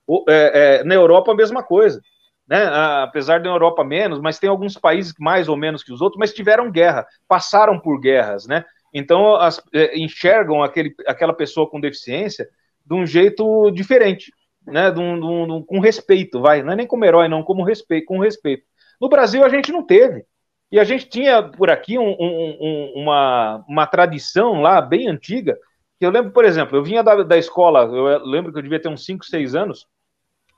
O, 0.07 0.25
é, 0.29 0.79
é, 0.81 0.85
na 0.85 0.95
Europa, 0.95 1.33
a 1.33 1.35
mesma 1.35 1.63
coisa. 1.63 2.01
Né? 2.47 2.63
Apesar 3.03 3.41
da 3.41 3.49
Europa 3.49 3.83
menos, 3.83 4.21
mas 4.21 4.39
tem 4.39 4.51
alguns 4.51 4.77
países 4.77 5.15
mais 5.19 5.49
ou 5.49 5.57
menos 5.57 5.83
que 5.83 5.93
os 5.93 6.01
outros, 6.01 6.19
mas 6.19 6.35
tiveram 6.35 6.71
guerra, 6.71 7.07
passaram 7.27 7.79
por 7.79 7.99
guerras, 7.99 8.47
né? 8.47 8.65
Então 8.93 9.35
as, 9.37 9.61
é, 9.73 9.99
enxergam 9.99 10.63
aquele, 10.63 10.95
aquela 11.07 11.33
pessoa 11.33 11.69
com 11.69 11.81
deficiência 11.81 12.47
de 12.85 12.95
um 12.95 13.07
jeito 13.07 13.71
diferente, 13.71 14.31
né? 14.67 14.91
De 14.91 15.01
um, 15.01 15.19
de 15.19 15.53
um, 15.53 15.63
com 15.63 15.81
respeito, 15.81 16.41
vai. 16.41 16.63
Não 16.63 16.73
é 16.73 16.77
nem 16.77 16.87
como 16.87 17.05
herói, 17.05 17.29
não, 17.29 17.43
como 17.43 17.65
respeito, 17.65 18.07
com 18.07 18.19
respeito. 18.19 18.65
No 19.01 19.09
Brasil 19.09 19.43
a 19.43 19.49
gente 19.49 19.73
não 19.73 19.85
teve. 19.85 20.25
E 20.71 20.79
a 20.79 20.85
gente 20.85 21.09
tinha 21.09 21.43
por 21.43 21.71
aqui 21.71 21.99
um, 21.99 22.17
um, 22.19 22.93
uma, 22.97 23.65
uma 23.69 23.87
tradição 23.87 24.61
lá 24.61 24.81
bem 24.81 25.09
antiga, 25.09 25.57
que 25.99 26.05
eu 26.05 26.11
lembro, 26.11 26.33
por 26.33 26.45
exemplo, 26.45 26.77
eu 26.77 26.83
vinha 26.83 27.03
da, 27.03 27.23
da 27.23 27.39
escola, 27.39 27.85
eu 27.85 28.25
lembro 28.25 28.53
que 28.53 28.59
eu 28.59 28.63
devia 28.63 28.81
ter 28.81 28.89
uns 28.89 29.05
5, 29.05 29.25
6 29.25 29.55
anos, 29.55 29.87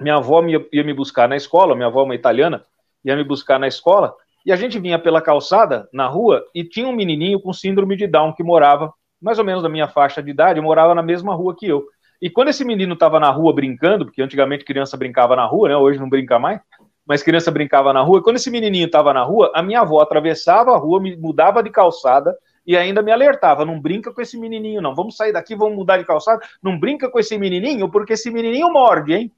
minha 0.00 0.16
avó 0.16 0.42
ia, 0.44 0.84
me 0.84 0.92
buscar 0.92 1.28
na 1.28 1.36
escola, 1.36 1.74
minha 1.74 1.86
avó 1.86 2.00
é 2.00 2.04
uma 2.04 2.14
italiana, 2.14 2.62
ia 3.04 3.16
me 3.16 3.24
buscar 3.24 3.58
na 3.58 3.66
escola, 3.66 4.14
e 4.44 4.52
a 4.52 4.56
gente 4.56 4.78
vinha 4.78 4.98
pela 4.98 5.20
calçada, 5.20 5.88
na 5.92 6.06
rua, 6.06 6.44
e 6.54 6.62
tinha 6.62 6.86
um 6.86 6.92
menininho 6.92 7.40
com 7.40 7.52
síndrome 7.52 7.96
de 7.96 8.06
Down 8.06 8.32
que 8.32 8.42
morava, 8.42 8.92
mais 9.20 9.38
ou 9.38 9.44
menos 9.44 9.62
da 9.62 9.68
minha 9.68 9.88
faixa 9.88 10.22
de 10.22 10.30
idade, 10.30 10.60
morava 10.60 10.94
na 10.94 11.02
mesma 11.02 11.34
rua 11.34 11.54
que 11.56 11.66
eu. 11.66 11.86
E 12.20 12.30
quando 12.30 12.48
esse 12.48 12.64
menino 12.64 12.94
estava 12.94 13.20
na 13.20 13.30
rua 13.30 13.52
brincando, 13.52 14.06
porque 14.06 14.22
antigamente 14.22 14.64
criança 14.64 14.96
brincava 14.96 15.36
na 15.36 15.44
rua, 15.44 15.68
né? 15.68 15.76
Hoje 15.76 15.98
não 15.98 16.08
brinca 16.08 16.38
mais 16.38 16.60
mas 17.06 17.22
criança 17.22 17.50
brincava 17.52 17.92
na 17.92 18.02
rua. 18.02 18.22
Quando 18.22 18.36
esse 18.36 18.50
menininho 18.50 18.86
estava 18.86 19.14
na 19.14 19.22
rua, 19.22 19.52
a 19.54 19.62
minha 19.62 19.80
avó 19.80 20.00
atravessava 20.00 20.72
a 20.72 20.76
rua, 20.76 21.00
me 21.00 21.16
mudava 21.16 21.62
de 21.62 21.70
calçada 21.70 22.36
e 22.66 22.76
ainda 22.76 23.00
me 23.00 23.12
alertava: 23.12 23.64
não 23.64 23.80
brinca 23.80 24.12
com 24.12 24.20
esse 24.20 24.36
menininho, 24.36 24.82
não. 24.82 24.94
Vamos 24.94 25.16
sair 25.16 25.32
daqui, 25.32 25.54
vamos 25.54 25.76
mudar 25.76 25.98
de 25.98 26.04
calçada. 26.04 26.42
Não 26.60 26.78
brinca 26.78 27.08
com 27.08 27.20
esse 27.20 27.38
menininho, 27.38 27.88
porque 27.88 28.14
esse 28.14 28.30
menininho 28.30 28.72
morde, 28.72 29.14
hein? 29.14 29.32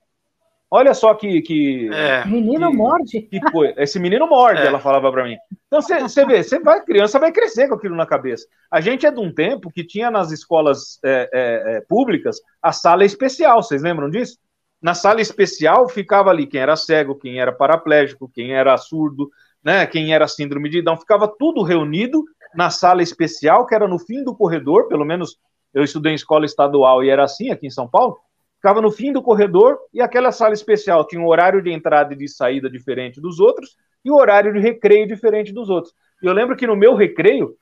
Olha 0.71 0.93
só 0.93 1.15
que. 1.15 1.41
que 1.43 1.89
é. 1.93 2.25
Menino 2.27 2.71
que, 2.71 2.77
morde? 2.77 3.23
Que 3.23 3.41
foi. 3.51 3.73
Esse 3.77 3.99
menino 3.99 4.27
morde, 4.29 4.61
é. 4.63 4.67
ela 4.67 4.79
falava 4.79 5.11
para 5.11 5.25
mim. 5.25 5.37
Então 5.67 5.81
você 5.81 6.25
vê, 6.27 6.43
você 6.43 6.59
vai, 6.59 6.83
criança 6.83 7.19
vai 7.19 7.33
crescer 7.33 7.69
com 7.69 7.75
aquilo 7.75 7.97
na 7.97 8.07
cabeça. 8.07 8.47
A 8.71 8.81
gente 8.81 9.07
é 9.07 9.11
de 9.11 9.21
um 9.21 9.33
tempo 9.33 9.71
que 9.71 9.85
tinha 9.85 10.11
nas 10.11 10.31
escolas 10.31 10.99
é, 11.05 11.31
é, 11.33 11.77
é 11.77 11.81
públicas 11.83 12.39
a 12.63 12.73
sala 12.73 13.05
especial, 13.05 13.63
vocês 13.63 13.83
lembram 13.83 14.11
disso? 14.11 14.39
Na 14.81 14.95
sala 14.95 15.21
especial 15.21 15.89
ficava 15.89 16.31
ali 16.31 16.47
quem 16.47 16.61
era 16.61 16.77
cego, 16.77 17.17
quem 17.17 17.41
era 17.41 17.53
paraplégico, 17.53 18.31
quem 18.33 18.53
era 18.53 18.77
surdo, 18.77 19.29
né, 19.63 19.87
quem 19.87 20.15
era 20.15 20.29
síndrome 20.29 20.69
de 20.69 20.83
Down, 20.83 20.97
ficava 20.97 21.27
tudo 21.27 21.63
reunido 21.63 22.25
na 22.55 22.71
sala 22.71 23.03
especial, 23.03 23.67
que 23.67 23.75
era 23.75 23.89
no 23.89 23.99
fim 23.99 24.23
do 24.23 24.37
corredor, 24.37 24.87
pelo 24.87 25.05
menos 25.05 25.37
eu 25.75 25.83
estudei 25.83 26.13
em 26.13 26.15
escola 26.15 26.47
estadual 26.47 27.03
e 27.03 27.11
era 27.11 27.25
assim 27.25 27.51
aqui 27.51 27.67
em 27.67 27.71
São 27.71 27.89
Paulo, 27.89 28.19
ficava 28.59 28.83
no 28.83 28.91
fim 28.91 29.13
do 29.13 29.23
corredor 29.23 29.79
e 29.95 30.03
aquela 30.03 30.31
sala 30.31 30.53
especial 30.53 31.07
tinha 31.07 31.23
um 31.23 31.27
horário 31.27 31.63
de 31.63 31.73
entrada 31.73 32.13
e 32.13 32.17
de 32.17 32.29
saída 32.29 32.69
diferente 32.69 33.21
dos 33.21 33.41
outros 33.41 33.77
e 34.05 34.11
o 34.11 34.17
horário 34.17 34.53
de 34.53 34.59
recreio 34.59 35.07
diferente 35.07 35.53
dos 35.53 35.71
outros. 35.71 35.95
E 36.23 36.27
eu 36.27 36.33
lembro 36.33 36.57
que 36.57 36.67
no 36.67 36.77
meu 36.77 36.95
recreio 36.95 37.55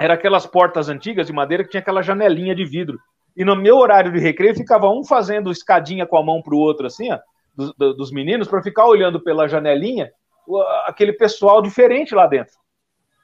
era 0.00 0.14
aquelas 0.14 0.46
portas 0.46 0.88
antigas 0.88 1.26
de 1.26 1.32
madeira 1.32 1.62
que 1.62 1.70
tinha 1.70 1.80
aquela 1.80 2.02
janelinha 2.02 2.54
de 2.54 2.64
vidro 2.64 2.98
e 3.36 3.44
no 3.44 3.56
meu 3.56 3.78
horário 3.78 4.12
de 4.12 4.18
recreio 4.18 4.54
ficava 4.54 4.90
um 4.90 5.04
fazendo 5.04 5.50
escadinha 5.50 6.06
com 6.06 6.16
a 6.16 6.22
mão 6.22 6.42
para 6.42 6.54
o 6.54 6.58
outro, 6.58 6.86
assim, 6.86 7.10
ó, 7.10 7.18
dos, 7.54 7.72
dos 7.96 8.12
meninos, 8.12 8.48
para 8.48 8.62
ficar 8.62 8.86
olhando 8.86 9.20
pela 9.20 9.48
janelinha 9.48 10.10
aquele 10.86 11.12
pessoal 11.12 11.62
diferente 11.62 12.14
lá 12.14 12.26
dentro. 12.26 12.54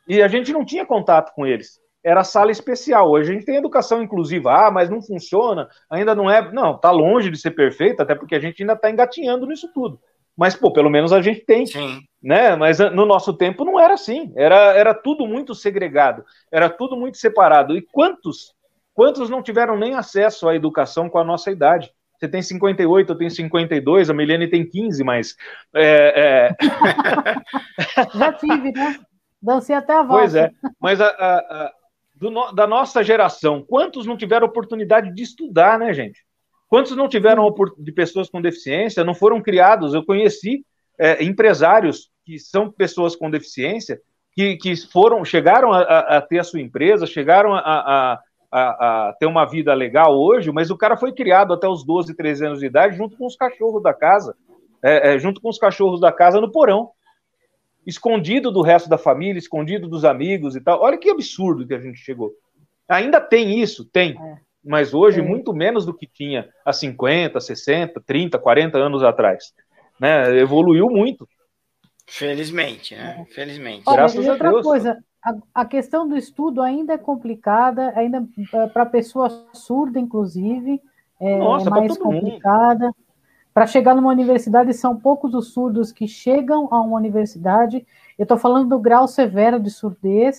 E 0.07 0.23
a 0.23 0.29
gente 0.29 0.53
não 0.53 0.65
tinha 0.65 0.87
contato 0.87 1.35
com 1.35 1.47
eles. 1.47 1.79
Era 2.09 2.25
sala 2.25 2.51
especial. 2.51 3.11
Hoje 3.11 3.31
a 3.31 3.35
gente 3.35 3.45
tem 3.45 3.57
educação 3.57 4.03
inclusiva. 4.03 4.53
Ah, 4.53 4.71
mas 4.71 4.89
não 4.89 5.03
funciona, 5.03 5.69
ainda 5.91 6.15
não 6.15 6.31
é. 6.31 6.53
Não, 6.53 6.75
está 6.75 6.91
longe 6.91 7.31
de 7.31 7.39
ser 7.39 7.53
perfeito, 7.53 8.01
até 8.01 8.15
porque 8.15 8.35
a 8.35 8.41
gente 8.41 8.63
ainda 8.63 8.75
está 8.75 8.91
engatinhando 8.91 9.47
nisso 9.47 9.71
tudo. 9.73 10.01
Mas, 10.37 10.55
pô, 10.55 10.73
pelo 10.73 10.89
menos 10.89 11.13
a 11.13 11.21
gente 11.21 11.41
tem. 11.41 11.67
Sim. 11.67 12.01
Né? 12.23 12.55
Mas 12.55 12.79
no 12.79 13.05
nosso 13.05 13.33
tempo 13.33 13.65
não 13.65 13.79
era 13.79 13.95
assim. 13.95 14.33
Era, 14.37 14.73
era 14.73 14.95
tudo 14.95 15.27
muito 15.27 15.55
segregado. 15.55 16.25
Era 16.51 16.71
tudo 16.71 16.97
muito 16.97 17.17
separado. 17.17 17.77
E 17.77 17.83
quantos 17.83 18.57
Quantos 18.99 19.31
não 19.31 19.41
tiveram 19.41 19.79
nem 19.79 19.95
acesso 19.95 20.49
à 20.49 20.57
educação 20.57 21.09
com 21.09 21.21
a 21.21 21.25
nossa 21.25 21.53
idade? 21.53 21.89
Você 22.19 22.27
tem 22.27 22.43
58, 22.43 23.13
eu 23.13 23.17
tenho 23.17 23.31
52, 23.31 24.11
a 24.11 24.13
Milene 24.13 24.49
tem 24.49 24.69
15, 24.69 25.05
mas. 25.05 25.37
É, 25.73 26.49
é... 26.51 26.57
Já 28.19 28.33
tive, 28.33 28.73
né? 28.73 28.99
Dancei 29.41 29.77
até 29.77 29.93
a 29.93 30.03
volta. 30.03 30.19
Pois 30.19 30.35
é, 30.35 30.51
mas 30.81 31.01
a, 31.01 31.07
a, 31.07 31.39
a 31.39 31.73
do, 32.19 32.53
da 32.53 32.67
nossa 32.67 33.03
geração, 33.03 33.63
quantos 33.63 34.05
não 34.05 34.17
tiveram 34.17 34.47
oportunidade 34.47 35.15
de 35.15 35.23
estudar, 35.23 35.79
né, 35.79 35.93
gente? 35.93 36.25
Quantos 36.69 36.95
não 36.97 37.09
tiveram 37.09 37.49
de 37.79 37.93
pessoas 37.93 38.29
com 38.29 38.43
deficiência, 38.43 39.05
não 39.05 39.15
foram 39.15 39.41
criados? 39.41 39.95
Eu 39.95 40.05
conheci 40.05 40.65
é, 40.99 41.23
empresários 41.25 42.11
que 42.25 42.39
são 42.39 42.71
pessoas 42.71 43.17
com 43.17 43.31
deficiência 43.31 44.01
que, 44.33 44.57
que 44.57 44.77
foram, 44.77 45.25
chegaram 45.25 45.73
a, 45.73 45.81
a, 45.81 46.21
ter 46.21 46.41
a 46.41 46.45
sua 46.45 46.61
empresa, 46.61 47.07
chegaram 47.07 47.55
a, 47.55 47.61
a, 47.61 48.21
a, 48.53 49.13
ter 49.19 49.27
uma 49.27 49.47
vida 49.47 49.73
legal 49.73 50.15
hoje, 50.19 50.53
mas 50.53 50.71
o 50.71 50.77
cara 50.77 50.97
foi 50.97 51.13
criado 51.13 51.55
até 51.55 51.67
os 51.67 51.85
12, 51.85 52.15
13 52.15 52.47
anos 52.47 52.61
de 52.61 52.67
idade 52.67 52.97
junto 52.97 53.17
com 53.17 53.27
os 53.27 53.37
cachorros 53.37 53.83
da 53.83 53.95
casa, 53.95 54.37
é, 54.83 55.15
é, 55.15 55.19
junto 55.19 55.41
com 55.41 55.49
os 55.49 55.59
cachorros 55.59 56.01
da 56.01 56.13
casa 56.13 56.41
no 56.41 56.53
porão, 56.53 56.91
escondido 57.89 58.51
do 58.51 58.61
resto 58.61 58.87
da 58.87 58.99
família, 58.99 59.39
escondido 59.39 59.89
dos 59.89 60.05
amigos 60.05 60.55
e 60.55 60.61
tal. 60.61 60.83
Olha 60.83 60.99
que 60.99 61.09
absurdo 61.09 61.67
que 61.67 61.73
a 61.73 61.81
gente 61.81 61.99
chegou. 61.99 62.33
Ainda 62.87 63.19
tem 63.19 63.61
isso, 63.61 63.85
tem. 63.87 64.11
É. 64.13 64.37
Mas 64.63 64.93
hoje, 64.93 65.21
é. 65.21 65.23
muito 65.23 65.55
menos 65.55 65.87
do 65.87 65.95
que 65.95 66.07
tinha 66.07 66.51
há 66.65 66.73
50, 66.73 67.41
60, 67.41 68.03
30, 68.05 68.39
40 68.39 68.77
anos 68.77 69.03
atrás. 69.03 69.55
Né? 69.99 70.39
Evoluiu 70.39 70.91
muito. 70.91 71.27
Felizmente, 72.07 72.95
né? 72.95 73.27
É. 73.27 73.33
Felizmente. 73.33 73.85
Olha, 73.87 73.97
Graças 73.97 74.29
a 74.29 74.33
outra 74.33 74.51
Deus. 74.51 74.63
coisa, 74.63 74.99
a, 75.25 75.63
a, 75.63 75.65
questão 75.65 76.07
do 76.07 76.17
estudo 76.17 76.61
ainda 76.61 76.93
é 76.93 76.99
complicada, 76.99 77.93
ainda 77.97 78.27
é, 78.53 78.67
para 78.67 78.85
pessoa 78.85 79.31
surda, 79.55 79.99
inclusive, 79.99 80.81
é, 81.21 81.39
Nossa, 81.39 81.71
mais 81.71 81.97
complicada. 81.97 82.87
Mundo. 82.87 82.97
Para 83.59 83.67
chegar 83.67 83.97
numa 83.97 84.13
universidade, 84.13 84.73
são 84.73 84.95
poucos 84.95 85.35
os 85.35 85.53
surdos 85.53 85.91
que 85.91 86.07
chegam 86.07 86.69
a 86.71 86.81
uma 86.81 86.97
universidade. 86.97 87.85
Eu 88.17 88.23
estou 88.23 88.39
falando 88.39 88.69
do 88.69 88.79
grau 88.79 89.09
severo 89.09 89.59
de 89.59 89.69
surdez, 89.69 90.39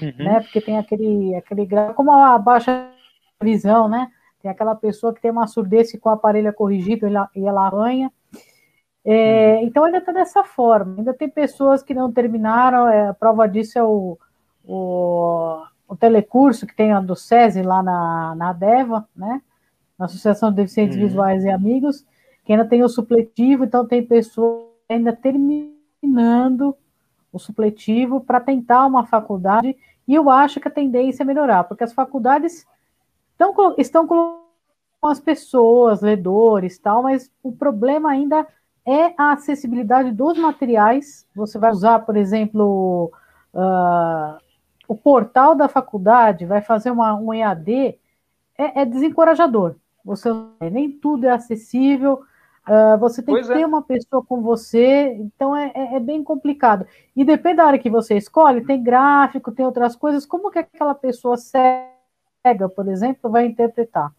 uhum. 0.00 0.14
né? 0.16 0.40
Porque 0.40 0.58
tem 0.58 0.78
aquele, 0.78 1.34
aquele 1.34 1.66
grau, 1.66 1.92
como 1.92 2.10
a 2.10 2.38
baixa 2.38 2.88
visão, 3.42 3.86
né? 3.86 4.10
Tem 4.40 4.50
aquela 4.50 4.74
pessoa 4.74 5.12
que 5.12 5.20
tem 5.20 5.30
uma 5.30 5.46
surdez 5.46 5.92
com 6.00 6.08
o 6.08 6.12
aparelho 6.12 6.48
é 6.48 6.52
corrigido 6.52 7.06
e 7.36 7.44
ela 7.46 7.66
arranha. 7.66 8.10
É, 9.04 9.56
uhum. 9.56 9.66
então 9.66 9.84
ainda 9.84 9.98
está 9.98 10.12
dessa 10.12 10.42
forma. 10.42 10.94
Ainda 10.96 11.12
tem 11.12 11.28
pessoas 11.28 11.82
que 11.82 11.92
não 11.92 12.10
terminaram. 12.10 12.88
É, 12.88 13.08
a 13.08 13.12
prova 13.12 13.46
disso 13.46 13.78
é 13.78 13.84
o, 13.84 14.16
o, 14.64 15.62
o, 15.86 15.94
telecurso 15.94 16.66
que 16.66 16.74
tem 16.74 16.94
a 16.94 17.00
do 17.02 17.14
SESI 17.14 17.60
lá 17.60 17.82
na, 17.82 18.34
na 18.34 18.48
ADEVA, 18.48 19.06
né? 19.14 19.42
Na 19.98 20.06
Associação 20.06 20.48
de 20.48 20.56
Deficientes 20.56 20.96
uhum. 20.96 21.02
Visuais 21.02 21.44
e 21.44 21.50
Amigos, 21.50 22.06
que 22.48 22.52
ainda 22.54 22.64
tem 22.64 22.82
o 22.82 22.88
supletivo, 22.88 23.64
então 23.64 23.86
tem 23.86 24.02
pessoas 24.02 24.64
ainda 24.88 25.14
terminando 25.14 26.74
o 27.30 27.38
supletivo 27.38 28.22
para 28.22 28.40
tentar 28.40 28.86
uma 28.86 29.04
faculdade, 29.04 29.76
e 30.06 30.14
eu 30.14 30.30
acho 30.30 30.58
que 30.58 30.66
a 30.66 30.70
tendência 30.70 31.22
é 31.22 31.26
melhorar, 31.26 31.64
porque 31.64 31.84
as 31.84 31.92
faculdades 31.92 32.66
estão, 33.32 33.74
estão 33.76 34.06
com 34.06 34.40
as 35.02 35.20
pessoas, 35.20 36.00
ledores 36.00 36.78
tal, 36.78 37.02
mas 37.02 37.30
o 37.42 37.52
problema 37.52 38.12
ainda 38.12 38.46
é 38.86 39.12
a 39.18 39.32
acessibilidade 39.32 40.10
dos 40.10 40.38
materiais. 40.38 41.26
Você 41.36 41.58
vai 41.58 41.70
usar, 41.70 41.98
por 41.98 42.16
exemplo, 42.16 43.12
uh, 43.52 44.38
o 44.88 44.96
portal 44.96 45.54
da 45.54 45.68
faculdade, 45.68 46.46
vai 46.46 46.62
fazer 46.62 46.90
uma, 46.90 47.14
um 47.14 47.34
EAD, 47.34 47.98
é, 48.56 48.80
é 48.80 48.86
desencorajador. 48.86 49.76
Você 50.02 50.30
nem 50.72 50.90
tudo 50.90 51.26
é 51.26 51.30
acessível. 51.30 52.22
Uh, 52.68 52.98
você 52.98 53.22
tem 53.22 53.34
pois 53.34 53.46
que 53.46 53.52
é. 53.52 53.56
ter 53.56 53.64
uma 53.64 53.82
pessoa 53.82 54.22
com 54.22 54.42
você, 54.42 55.16
então 55.18 55.56
é, 55.56 55.72
é, 55.74 55.94
é, 55.96 56.00
bem 56.00 56.22
complicado. 56.22 56.86
E 57.16 57.24
depende 57.24 57.56
da 57.56 57.64
área 57.64 57.78
que 57.78 57.88
você 57.88 58.14
escolhe, 58.14 58.64
tem 58.64 58.82
gráfico, 58.82 59.50
tem 59.50 59.64
outras 59.64 59.96
coisas, 59.96 60.26
como 60.26 60.50
que 60.50 60.58
aquela 60.58 60.94
pessoa 60.94 61.38
cega, 61.38 62.68
por 62.68 62.86
exemplo, 62.88 63.30
vai 63.30 63.46
interpretar? 63.46 64.12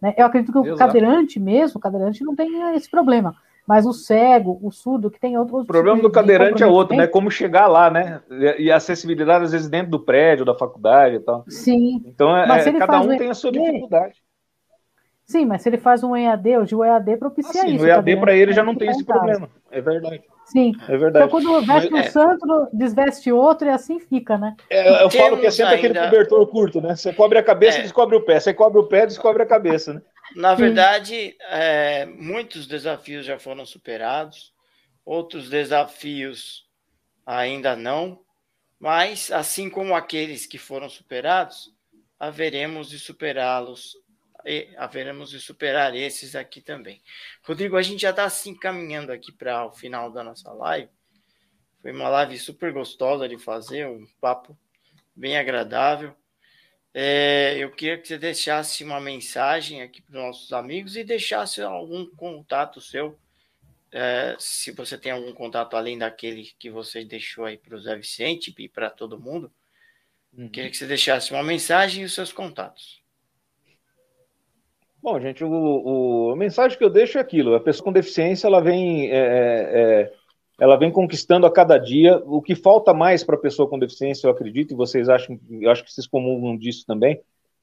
Né? 0.00 0.14
Eu 0.18 0.26
acredito 0.26 0.52
que 0.52 0.58
o 0.58 0.66
Exato. 0.66 0.78
cadeirante 0.78 1.40
mesmo, 1.40 1.78
o 1.78 1.80
cadeirante 1.80 2.22
não 2.22 2.36
tem 2.36 2.74
esse 2.74 2.90
problema, 2.90 3.34
mas 3.66 3.86
o 3.86 3.94
cego, 3.94 4.58
o 4.62 4.70
surdo, 4.70 5.10
que 5.10 5.18
tem 5.18 5.38
outros. 5.38 5.62
O 5.62 5.66
problema 5.66 6.02
do 6.02 6.10
cadeirante 6.10 6.62
é 6.62 6.66
outro, 6.66 6.94
né? 6.96 7.06
Como 7.06 7.30
chegar 7.30 7.66
lá, 7.66 7.90
né? 7.90 8.20
E 8.58 8.70
a 8.70 8.76
acessibilidade, 8.76 9.44
às 9.44 9.52
vezes, 9.52 9.68
dentro 9.68 9.90
do 9.90 10.00
prédio, 10.00 10.44
da 10.44 10.54
faculdade 10.54 11.16
e 11.16 11.20
tal. 11.20 11.44
Sim. 11.48 12.02
Então, 12.04 12.36
é, 12.36 12.72
cada 12.78 13.00
um 13.00 13.16
tem 13.16 13.30
a 13.30 13.34
sua 13.34 13.50
dificuldade. 13.50 14.22
Sim, 15.26 15.44
mas 15.44 15.62
se 15.62 15.68
ele 15.68 15.76
faz 15.76 16.04
um 16.04 16.16
EAD, 16.16 16.56
hoje 16.58 16.74
o 16.74 16.84
EAD 16.84 17.16
propicia 17.16 17.62
ah, 17.62 17.64
sim, 17.64 17.74
isso. 17.74 17.84
O 17.84 17.88
EAD 17.88 18.16
para 18.18 18.36
ele 18.36 18.52
já 18.52 18.62
não 18.62 18.76
tem 18.76 18.88
esse 18.88 19.04
problema. 19.04 19.50
É 19.72 19.80
verdade. 19.80 20.22
Sim. 20.44 20.72
É 20.88 20.96
verdade. 20.96 21.26
Então, 21.26 21.28
quando 21.28 21.66
veste 21.66 21.92
um 21.92 21.96
é... 21.96 22.04
santo, 22.04 22.68
desveste 22.72 23.32
outro 23.32 23.66
e 23.66 23.70
assim 23.70 23.98
fica, 23.98 24.38
né? 24.38 24.54
É, 24.70 25.02
eu 25.02 25.10
falo 25.10 25.36
que 25.36 25.46
é 25.46 25.50
sempre 25.50 25.74
ainda... 25.74 25.88
aquele 25.88 26.04
cobertor 26.06 26.46
curto, 26.46 26.80
né? 26.80 26.94
Você 26.94 27.12
cobre 27.12 27.38
a 27.38 27.42
cabeça 27.42 27.78
é. 27.78 27.82
descobre 27.82 28.14
o 28.14 28.20
pé. 28.20 28.38
Você 28.38 28.54
cobre 28.54 28.78
o 28.78 28.86
pé 28.86 29.04
descobre 29.04 29.42
a 29.42 29.46
cabeça, 29.46 29.94
né? 29.94 30.02
Na 30.36 30.54
verdade, 30.54 31.36
é, 31.50 32.06
muitos 32.06 32.68
desafios 32.68 33.26
já 33.26 33.38
foram 33.38 33.66
superados, 33.66 34.52
outros 35.04 35.50
desafios 35.50 36.66
ainda 37.24 37.74
não, 37.74 38.20
mas 38.78 39.32
assim 39.32 39.68
como 39.68 39.94
aqueles 39.94 40.46
que 40.46 40.58
foram 40.58 40.88
superados, 40.88 41.72
haveremos 42.18 42.88
de 42.88 42.98
superá-los 42.98 43.96
e 44.46 44.68
haveremos 44.76 45.30
de 45.30 45.40
superar 45.40 45.94
esses 45.94 46.36
aqui 46.36 46.60
também. 46.60 47.02
Rodrigo, 47.42 47.76
a 47.76 47.82
gente 47.82 48.02
já 48.02 48.10
está 48.10 48.24
assim 48.24 48.54
caminhando 48.54 49.10
aqui 49.10 49.32
para 49.32 49.66
o 49.66 49.72
final 49.72 50.10
da 50.10 50.22
nossa 50.22 50.52
live. 50.52 50.88
Foi 51.82 51.92
uma 51.92 52.08
live 52.08 52.38
super 52.38 52.72
gostosa 52.72 53.28
de 53.28 53.38
fazer, 53.38 53.86
um 53.86 54.06
papo 54.20 54.56
bem 55.14 55.36
agradável. 55.36 56.14
É, 56.94 57.56
eu 57.58 57.70
queria 57.72 57.98
que 57.98 58.08
você 58.08 58.16
deixasse 58.16 58.82
uma 58.82 59.00
mensagem 59.00 59.82
aqui 59.82 60.00
para 60.00 60.16
os 60.16 60.24
nossos 60.24 60.52
amigos 60.52 60.96
e 60.96 61.04
deixasse 61.04 61.60
algum 61.60 62.06
contato 62.06 62.80
seu. 62.80 63.18
É, 63.92 64.36
se 64.38 64.72
você 64.72 64.96
tem 64.96 65.12
algum 65.12 65.32
contato 65.32 65.76
além 65.76 65.98
daquele 65.98 66.44
que 66.58 66.70
você 66.70 67.04
deixou 67.04 67.44
aí 67.44 67.58
para 67.58 67.76
o 67.76 67.80
Zé 67.80 67.96
Vicente 67.96 68.54
e 68.56 68.68
para 68.68 68.90
todo 68.90 69.18
mundo, 69.18 69.52
uhum. 70.32 70.48
queria 70.48 70.70
que 70.70 70.76
você 70.76 70.86
deixasse 70.86 71.32
uma 71.32 71.42
mensagem 71.42 72.02
e 72.02 72.06
os 72.06 72.14
seus 72.14 72.32
contatos. 72.32 73.05
Bom, 75.06 75.20
gente, 75.20 75.44
o, 75.44 75.48
o, 75.48 76.30
a 76.32 76.36
mensagem 76.36 76.76
que 76.76 76.82
eu 76.82 76.90
deixo 76.90 77.16
é 77.16 77.20
aquilo: 77.20 77.54
a 77.54 77.60
pessoa 77.60 77.84
com 77.84 77.92
deficiência 77.92 78.48
ela 78.48 78.60
vem, 78.60 79.08
é, 79.08 79.16
é, 79.16 79.80
é 79.80 80.12
ela 80.58 80.76
vem 80.76 80.90
conquistando 80.90 81.46
a 81.46 81.52
cada 81.52 81.78
dia. 81.78 82.20
O 82.24 82.42
que 82.42 82.56
falta 82.56 82.92
mais 82.92 83.22
para 83.22 83.36
a 83.36 83.40
pessoa 83.40 83.68
com 83.68 83.78
deficiência, 83.78 84.26
eu 84.26 84.32
acredito, 84.32 84.74
e 84.74 84.76
vocês 84.76 85.08
acham, 85.08 85.38
eu 85.48 85.70
acho 85.70 85.84
que 85.84 85.92
vocês 85.92 86.08
comungam 86.08 86.58
disso 86.58 86.84
também, 86.84 87.20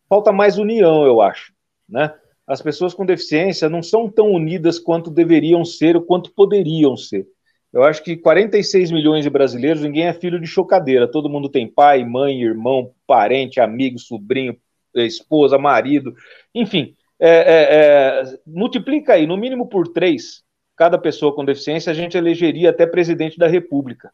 falta 0.08 0.32
mais 0.32 0.58
união, 0.58 1.06
eu 1.06 1.20
acho, 1.20 1.52
né? 1.88 2.16
As 2.48 2.62
pessoas 2.62 2.94
com 2.94 3.06
deficiência 3.06 3.68
não 3.68 3.84
são 3.84 4.10
tão 4.10 4.32
unidas 4.32 4.80
quanto 4.80 5.12
deveriam 5.12 5.66
ser 5.66 5.98
ou 5.98 6.02
quanto 6.02 6.32
poderiam 6.32 6.96
ser. 6.96 7.28
Eu 7.74 7.84
acho 7.84 8.02
que 8.02 8.16
46 8.16 8.90
milhões 8.90 9.26
de 9.26 9.30
brasileiros, 9.30 9.82
ninguém 9.82 10.06
é 10.06 10.14
filho 10.14 10.40
de 10.40 10.48
chocadeira. 10.48 11.12
Todo 11.12 11.30
mundo 11.30 11.50
tem 11.50 11.68
pai, 11.68 12.06
mãe, 12.06 12.42
irmão, 12.42 12.94
parente, 13.06 13.60
amigo, 13.60 14.00
sobrinho, 14.00 14.56
esposa, 14.96 15.58
marido, 15.58 16.14
enfim 16.56 16.96
é, 17.20 17.30
é, 17.30 18.22
é, 18.22 18.40
multiplica 18.46 19.14
aí, 19.14 19.26
no 19.26 19.38
mínimo 19.38 19.68
por 19.68 19.88
três, 19.88 20.44
cada 20.76 20.98
pessoa 20.98 21.34
com 21.34 21.46
deficiência, 21.46 21.92
a 21.92 21.94
gente 21.94 22.18
elegeria 22.18 22.70
até 22.70 22.86
presidente 22.86 23.38
da 23.38 23.48
República. 23.48 24.12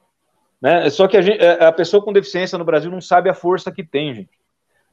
Né? 0.61 0.89
Só 0.89 1.07
que 1.07 1.17
a, 1.17 1.21
gente, 1.21 1.43
é, 1.43 1.63
a, 1.63 1.71
pessoa 1.71 2.03
com 2.03 2.13
deficiência 2.13 2.57
no 2.57 2.65
Brasil 2.65 2.91
não 2.91 3.01
sabe 3.01 3.29
a 3.29 3.33
força 3.33 3.71
que 3.71 3.83
tem, 3.83 4.13
gente. 4.13 4.37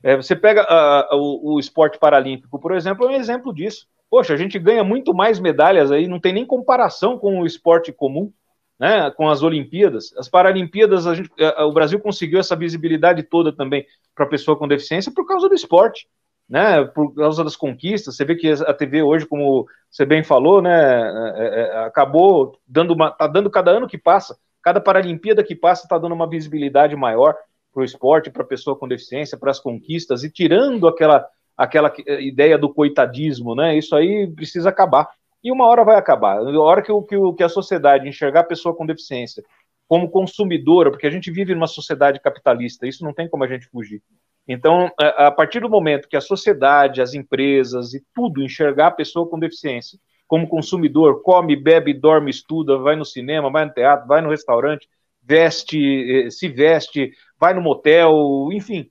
É, 0.03 0.17
você 0.17 0.37
pega 0.37 0.63
a, 0.63 1.01
a, 1.13 1.17
o, 1.17 1.55
o, 1.55 1.61
esporte 1.61 1.99
paralímpico, 1.99 2.59
por 2.59 2.75
exemplo, 2.75 3.07
é 3.07 3.11
um 3.11 3.17
exemplo 3.17 3.53
disso. 3.53 3.87
Poxa, 4.09 4.35
a 4.35 4.37
gente 4.37 4.59
ganha 4.59 4.85
muito 4.85 5.13
mais 5.13 5.41
medalhas 5.41 5.91
aí, 5.91 6.07
não 6.07 6.21
tem 6.21 6.33
nem 6.33 6.47
comparação 6.47 7.19
com 7.19 7.41
o 7.41 7.47
esporte 7.47 7.93
comum, 7.93 8.33
né, 8.79 9.11
com 9.11 9.29
as 9.29 9.43
Olimpíadas. 9.43 10.15
As 10.17 10.29
Paralimpíadas, 10.29 11.07
a 11.07 11.15
gente, 11.15 11.31
o 11.59 11.73
Brasil 11.73 11.99
conseguiu 11.99 12.39
essa 12.39 12.55
visibilidade 12.55 13.25
toda 13.25 13.53
também 13.53 13.85
para 14.15 14.25
a 14.25 14.29
pessoa 14.29 14.57
com 14.57 14.69
deficiência 14.69 15.11
por 15.13 15.27
causa 15.27 15.49
do 15.49 15.55
esporte 15.55 16.07
né, 16.49 16.85
por 16.85 17.13
causa 17.15 17.43
das 17.43 17.57
conquistas, 17.57 18.17
você 18.17 18.25
vê 18.25 18.37
que 18.37 18.49
a 18.49 18.73
TV 18.73 19.03
hoje, 19.03 19.27
como 19.27 19.67
você 19.91 20.05
bem 20.05 20.23
falou, 20.23 20.63
né, 20.63 20.73
é, 20.73 21.39
é, 21.39 21.61
é, 21.61 21.79
acabou 21.85 22.59
dando 22.67 22.95
uma, 22.95 23.11
tá 23.11 23.27
dando 23.27 23.51
cada 23.51 23.73
ano 23.73 23.89
que 23.89 23.99
passa, 23.99 24.39
cada 24.63 24.81
Paralimpíada 24.81 25.43
que 25.43 25.55
passa 25.55 25.85
está 25.85 25.99
dando 25.99 26.15
uma 26.15 26.29
visibilidade 26.29 26.95
maior 26.95 27.35
para 27.73 27.83
o 27.83 27.85
esporte, 27.85 28.31
para 28.31 28.43
a 28.43 28.47
pessoa 28.47 28.77
com 28.77 28.87
deficiência, 28.87 29.39
para 29.39 29.51
as 29.51 29.61
conquistas 29.61 30.23
e 30.23 30.31
tirando 30.31 30.87
aquela 30.89 31.27
aquela 31.57 31.91
ideia 32.21 32.59
do 32.59 32.73
coitadismo, 32.73 33.55
né, 33.55 33.77
isso 33.77 33.97
aí 33.97 34.27
precisa 34.27 34.69
acabar 34.69 35.09
e 35.43 35.51
uma 35.51 35.67
hora 35.67 35.85
vai 35.85 35.97
acabar, 35.97 36.39
a 36.39 36.61
hora 36.61 36.83
que, 36.83 36.93
que, 37.09 37.17
que 37.37 37.43
a 37.43 37.49
sociedade 37.49 38.09
enxergar 38.09 38.41
a 38.41 38.45
pessoa 38.45 38.75
com 38.75 38.85
deficiência 38.85 39.43
como 39.89 40.11
consumidora, 40.11 40.91
porque 40.91 41.07
a 41.07 41.11
gente 41.11 41.31
vive 41.31 41.55
numa 41.55 41.67
sociedade 41.67 42.21
capitalista, 42.21 42.87
isso 42.87 43.05
não 43.05 43.13
tem 43.13 43.29
como 43.29 43.45
a 43.45 43.47
gente 43.47 43.67
fugir. 43.69 44.03
Então, 44.49 44.91
a 44.99 45.31
partir 45.31 45.61
do 45.61 45.69
momento 45.69 46.09
que 46.09 46.17
a 46.17 46.21
sociedade, 46.21 47.03
as 47.03 47.15
empresas 47.15 47.95
e 47.95 48.05
tudo 48.15 48.43
enxergar 48.43 48.89
a 48.89 48.93
pessoa 48.93 49.29
com 49.29 49.39
deficiência 49.39 49.99
como 50.27 50.49
consumidor, 50.49 51.23
come, 51.23 51.55
bebe, 51.57 51.95
dorme, 51.95 52.31
estuda, 52.31 52.77
vai 52.79 52.97
no 52.97 53.05
cinema, 53.05 53.51
vai 53.51 53.65
no 53.65 53.73
teatro, 53.73 54.07
vai 54.07 54.21
no 54.21 54.31
restaurante, 54.31 54.89
veste, 55.23 55.79
eh, 55.79 56.31
se 56.31 56.49
veste, 56.49 57.13
vai 57.39 57.55
no 57.55 57.61
motel, 57.61 58.49
enfim, 58.53 58.91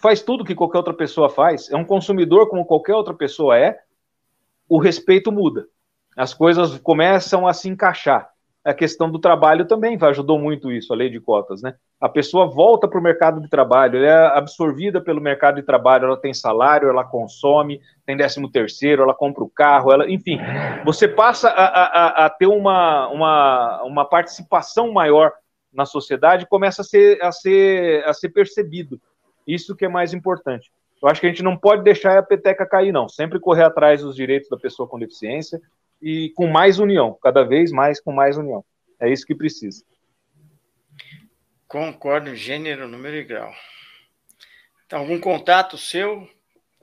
faz 0.00 0.22
tudo 0.22 0.44
que 0.44 0.54
qualquer 0.54 0.78
outra 0.78 0.94
pessoa 0.94 1.28
faz, 1.28 1.70
é 1.70 1.76
um 1.76 1.84
consumidor 1.84 2.48
como 2.48 2.64
qualquer 2.64 2.94
outra 2.94 3.14
pessoa 3.14 3.58
é, 3.58 3.78
o 4.68 4.78
respeito 4.78 5.30
muda. 5.30 5.66
As 6.16 6.32
coisas 6.32 6.78
começam 6.78 7.46
a 7.46 7.52
se 7.52 7.68
encaixar. 7.68 8.30
A 8.64 8.72
questão 8.72 9.10
do 9.10 9.18
trabalho 9.18 9.66
também 9.66 9.98
ajudou 10.00 10.38
muito 10.38 10.72
isso, 10.72 10.92
a 10.92 10.96
lei 10.96 11.10
de 11.10 11.20
cotas, 11.20 11.60
né? 11.60 11.74
A 12.00 12.08
pessoa 12.08 12.46
volta 12.46 12.88
para 12.88 12.98
o 12.98 13.02
mercado 13.02 13.40
de 13.40 13.48
trabalho, 13.48 13.98
ela 13.98 14.06
é 14.06 14.38
absorvida 14.38 15.02
pelo 15.02 15.20
mercado 15.20 15.56
de 15.56 15.62
trabalho, 15.62 16.06
ela 16.06 16.16
tem 16.16 16.32
salário, 16.32 16.88
ela 16.88 17.04
consome, 17.04 17.80
tem 18.06 18.16
décimo 18.16 18.50
terceiro, 18.50 19.02
ela 19.02 19.14
compra 19.14 19.44
o 19.44 19.50
carro, 19.50 19.92
ela, 19.92 20.10
enfim, 20.10 20.40
você 20.84 21.06
passa 21.06 21.50
a, 21.50 21.64
a, 21.64 22.26
a 22.26 22.30
ter 22.30 22.46
uma, 22.46 23.08
uma, 23.08 23.82
uma 23.82 24.04
participação 24.06 24.90
maior 24.92 25.30
na 25.70 25.84
sociedade, 25.84 26.46
começa 26.46 26.80
a 26.80 26.84
ser, 26.84 27.22
a 27.22 27.30
ser, 27.30 28.02
a 28.04 28.14
ser 28.14 28.30
percebido. 28.30 28.98
Isso 29.46 29.76
que 29.76 29.84
é 29.84 29.88
mais 29.88 30.14
importante. 30.14 30.72
Eu 31.02 31.08
acho 31.10 31.20
que 31.20 31.26
a 31.26 31.28
gente 31.28 31.42
não 31.42 31.54
pode 31.54 31.82
deixar 31.82 32.16
a 32.16 32.22
peteca 32.22 32.64
cair, 32.64 32.92
não. 32.92 33.10
Sempre 33.10 33.38
correr 33.38 33.64
atrás 33.64 34.00
dos 34.00 34.16
direitos 34.16 34.48
da 34.48 34.56
pessoa 34.56 34.88
com 34.88 34.98
deficiência, 34.98 35.60
e 36.04 36.30
com 36.34 36.46
mais 36.46 36.78
união, 36.78 37.18
cada 37.22 37.42
vez 37.42 37.72
mais 37.72 37.98
com 37.98 38.12
mais 38.12 38.36
união. 38.36 38.62
É 39.00 39.10
isso 39.10 39.24
que 39.24 39.34
precisa. 39.34 39.82
Concordo, 41.66 42.36
gênero, 42.36 42.86
número 42.86 43.16
e 43.16 43.24
grau. 43.24 43.50
Então, 44.84 44.98
algum 44.98 45.18
contato 45.18 45.78
seu? 45.78 46.28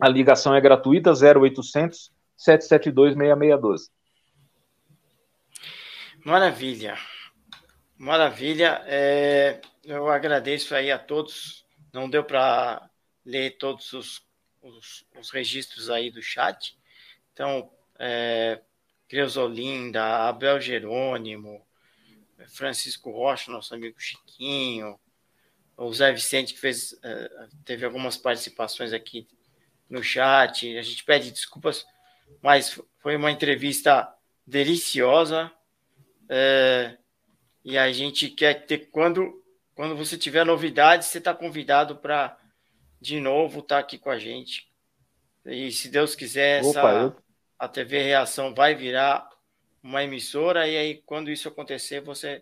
A 0.00 0.08
ligação 0.08 0.54
é 0.54 0.60
gratuita, 0.60 1.12
0800 1.12 2.10
772 2.36 3.14
6612. 3.14 3.90
Maravilha. 6.24 6.96
Maravilha. 7.98 8.82
É, 8.86 9.60
eu 9.84 10.08
agradeço 10.08 10.74
aí 10.74 10.90
a 10.90 10.98
todos. 10.98 11.64
Não 11.92 12.10
deu 12.10 12.22
para 12.22 12.90
ler 13.24 13.56
todos 13.56 13.92
os, 13.94 14.22
os, 14.60 15.06
os, 15.18 15.30
registros 15.30 15.88
aí 15.88 16.10
do 16.10 16.22
chat. 16.22 16.78
Então, 17.32 17.70
é, 17.98 18.60
Creusolinda, 19.08 20.28
Abel 20.28 20.60
Jerônimo, 20.60 21.66
Francisco 22.48 23.10
Rocha, 23.10 23.50
nosso 23.50 23.74
amigo 23.74 23.98
Chiquinho, 23.98 25.00
o 25.76 25.92
Zé 25.92 26.12
Vicente, 26.12 26.52
que 26.52 26.60
fez, 26.60 26.98
é, 27.02 27.48
teve 27.64 27.86
algumas 27.86 28.16
participações 28.16 28.92
aqui 28.92 29.26
no 29.88 30.02
chat. 30.02 30.76
A 30.76 30.82
gente 30.82 31.02
pede 31.02 31.30
desculpas, 31.30 31.86
mas 32.42 32.78
foi 32.98 33.16
uma 33.16 33.30
entrevista 33.30 34.12
deliciosa. 34.46 35.50
É, 36.28 36.98
e 37.66 37.76
a 37.76 37.90
gente 37.90 38.30
quer 38.30 38.64
ter, 38.64 38.90
quando, 38.92 39.42
quando 39.74 39.96
você 39.96 40.16
tiver 40.16 40.46
novidades, 40.46 41.08
você 41.08 41.18
está 41.18 41.34
convidado 41.34 41.96
para, 41.96 42.38
de 43.00 43.18
novo, 43.18 43.58
estar 43.58 43.74
tá 43.74 43.80
aqui 43.80 43.98
com 43.98 44.08
a 44.08 44.20
gente. 44.20 44.70
E 45.44 45.72
se 45.72 45.88
Deus 45.88 46.14
quiser, 46.14 46.62
Opa, 46.62 46.68
essa, 46.68 46.92
eu... 46.92 47.16
a 47.58 47.66
TV 47.66 48.02
Reação 48.02 48.54
vai 48.54 48.76
virar 48.76 49.28
uma 49.82 50.04
emissora. 50.04 50.68
E 50.68 50.76
aí, 50.76 51.02
quando 51.04 51.28
isso 51.28 51.48
acontecer, 51.48 52.00
você 52.00 52.40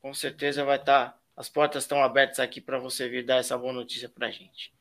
com 0.00 0.14
certeza 0.14 0.64
vai 0.64 0.78
estar. 0.78 1.10
Tá, 1.10 1.18
as 1.36 1.50
portas 1.50 1.84
estão 1.84 2.02
abertas 2.02 2.40
aqui 2.40 2.58
para 2.58 2.78
você 2.78 3.10
vir 3.10 3.26
dar 3.26 3.36
essa 3.36 3.58
boa 3.58 3.74
notícia 3.74 4.08
para 4.08 4.28
a 4.28 4.30
gente. 4.30 4.72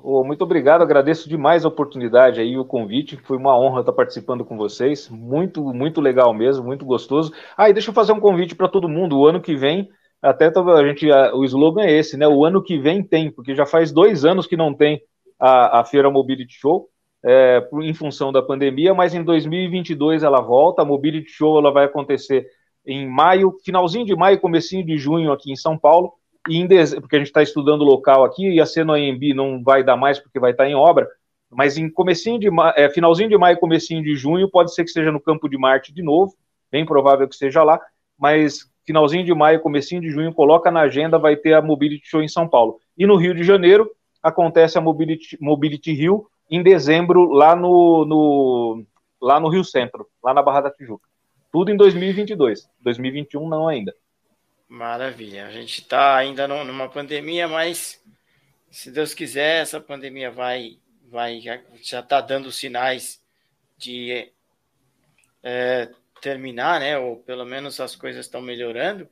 Oh, 0.00 0.22
muito 0.22 0.42
obrigado, 0.42 0.82
agradeço 0.82 1.28
demais 1.28 1.64
a 1.64 1.68
oportunidade 1.68 2.40
aí, 2.40 2.56
o 2.56 2.64
convite. 2.64 3.16
Foi 3.24 3.36
uma 3.36 3.58
honra 3.58 3.80
estar 3.80 3.92
participando 3.92 4.44
com 4.44 4.56
vocês. 4.56 5.08
Muito, 5.08 5.62
muito 5.74 6.00
legal 6.00 6.32
mesmo, 6.32 6.64
muito 6.64 6.84
gostoso. 6.84 7.32
Ah, 7.56 7.68
e 7.68 7.72
deixa 7.72 7.90
eu 7.90 7.94
fazer 7.94 8.12
um 8.12 8.20
convite 8.20 8.54
para 8.54 8.68
todo 8.68 8.88
mundo. 8.88 9.18
O 9.18 9.26
ano 9.26 9.40
que 9.40 9.56
vem, 9.56 9.88
até 10.22 10.46
a 10.46 10.86
gente, 10.86 11.10
o 11.34 11.44
slogan 11.44 11.82
é 11.82 11.92
esse, 11.92 12.16
né? 12.16 12.28
O 12.28 12.44
ano 12.44 12.62
que 12.62 12.78
vem 12.78 13.02
tem, 13.02 13.30
porque 13.30 13.54
já 13.54 13.66
faz 13.66 13.90
dois 13.90 14.24
anos 14.24 14.46
que 14.46 14.56
não 14.56 14.72
tem 14.72 15.00
a, 15.38 15.80
a 15.80 15.84
Feira 15.84 16.10
Mobility 16.10 16.54
Show. 16.54 16.88
É, 17.24 17.68
em 17.82 17.92
função 17.92 18.30
da 18.30 18.40
pandemia, 18.40 18.94
mas 18.94 19.12
em 19.12 19.24
2022 19.24 20.22
ela 20.22 20.40
volta. 20.40 20.82
A 20.82 20.84
Mobility 20.84 21.30
Show 21.30 21.58
ela 21.58 21.72
vai 21.72 21.86
acontecer 21.86 22.46
em 22.86 23.08
maio, 23.08 23.56
finalzinho 23.64 24.06
de 24.06 24.14
maio, 24.14 24.40
comecinho 24.40 24.86
de 24.86 24.96
junho 24.96 25.32
aqui 25.32 25.50
em 25.50 25.56
São 25.56 25.76
Paulo 25.76 26.12
em 26.56 26.66
dezembro, 26.66 27.02
porque 27.02 27.16
a 27.16 27.18
gente 27.18 27.28
está 27.28 27.42
estudando 27.42 27.82
o 27.82 27.84
local 27.84 28.24
aqui, 28.24 28.48
ia 28.48 28.66
ser 28.66 28.84
no 28.84 28.94
AMB, 28.94 29.34
não 29.34 29.62
vai 29.62 29.82
dar 29.82 29.96
mais 29.96 30.18
porque 30.18 30.40
vai 30.40 30.52
estar 30.52 30.64
tá 30.64 30.70
em 30.70 30.74
obra, 30.74 31.08
mas 31.50 31.78
em 31.78 31.90
comecinho 31.90 32.38
de 32.38 32.48
é, 32.76 32.88
finalzinho 32.90 33.28
de 33.28 33.36
maio, 33.36 33.58
comecinho 33.58 34.02
de 34.02 34.14
junho, 34.14 34.50
pode 34.50 34.74
ser 34.74 34.84
que 34.84 34.90
seja 34.90 35.10
no 35.10 35.20
Campo 35.20 35.48
de 35.48 35.58
Marte 35.58 35.92
de 35.92 36.02
novo, 36.02 36.34
bem 36.70 36.84
provável 36.84 37.28
que 37.28 37.36
seja 37.36 37.62
lá, 37.62 37.80
mas 38.18 38.70
finalzinho 38.86 39.24
de 39.24 39.34
maio, 39.34 39.60
comecinho 39.60 40.00
de 40.00 40.10
junho, 40.10 40.32
coloca 40.32 40.70
na 40.70 40.80
agenda, 40.80 41.18
vai 41.18 41.36
ter 41.36 41.54
a 41.54 41.62
Mobility 41.62 42.08
Show 42.08 42.22
em 42.22 42.28
São 42.28 42.48
Paulo. 42.48 42.78
E 42.96 43.06
no 43.06 43.16
Rio 43.16 43.34
de 43.34 43.42
Janeiro, 43.42 43.90
acontece 44.22 44.78
a 44.78 44.80
Mobility, 44.80 45.36
Mobility 45.40 45.92
Rio 45.92 46.26
em 46.50 46.62
dezembro, 46.62 47.30
lá 47.30 47.54
no, 47.54 48.04
no, 48.06 48.84
lá 49.20 49.38
no 49.38 49.48
Rio 49.48 49.62
Centro, 49.64 50.06
lá 50.22 50.32
na 50.32 50.42
Barra 50.42 50.62
da 50.62 50.70
Tijuca. 50.70 51.06
Tudo 51.52 51.70
em 51.70 51.76
2022. 51.76 52.68
2021 52.80 53.48
não 53.48 53.68
ainda. 53.68 53.94
Maravilha. 54.68 55.46
A 55.46 55.50
gente 55.50 55.80
está 55.80 56.16
ainda 56.16 56.46
numa 56.46 56.88
pandemia, 56.88 57.48
mas 57.48 57.98
se 58.70 58.90
Deus 58.90 59.14
quiser, 59.14 59.62
essa 59.62 59.80
pandemia 59.80 60.30
vai, 60.30 60.76
vai 61.10 61.40
já 61.40 62.00
está 62.00 62.20
dando 62.20 62.52
sinais 62.52 63.18
de 63.78 64.28
é, 65.42 65.88
terminar, 66.20 66.80
né? 66.80 66.98
Ou 66.98 67.16
pelo 67.16 67.46
menos 67.46 67.80
as 67.80 67.96
coisas 67.96 68.26
estão 68.26 68.42
melhorando. 68.42 69.08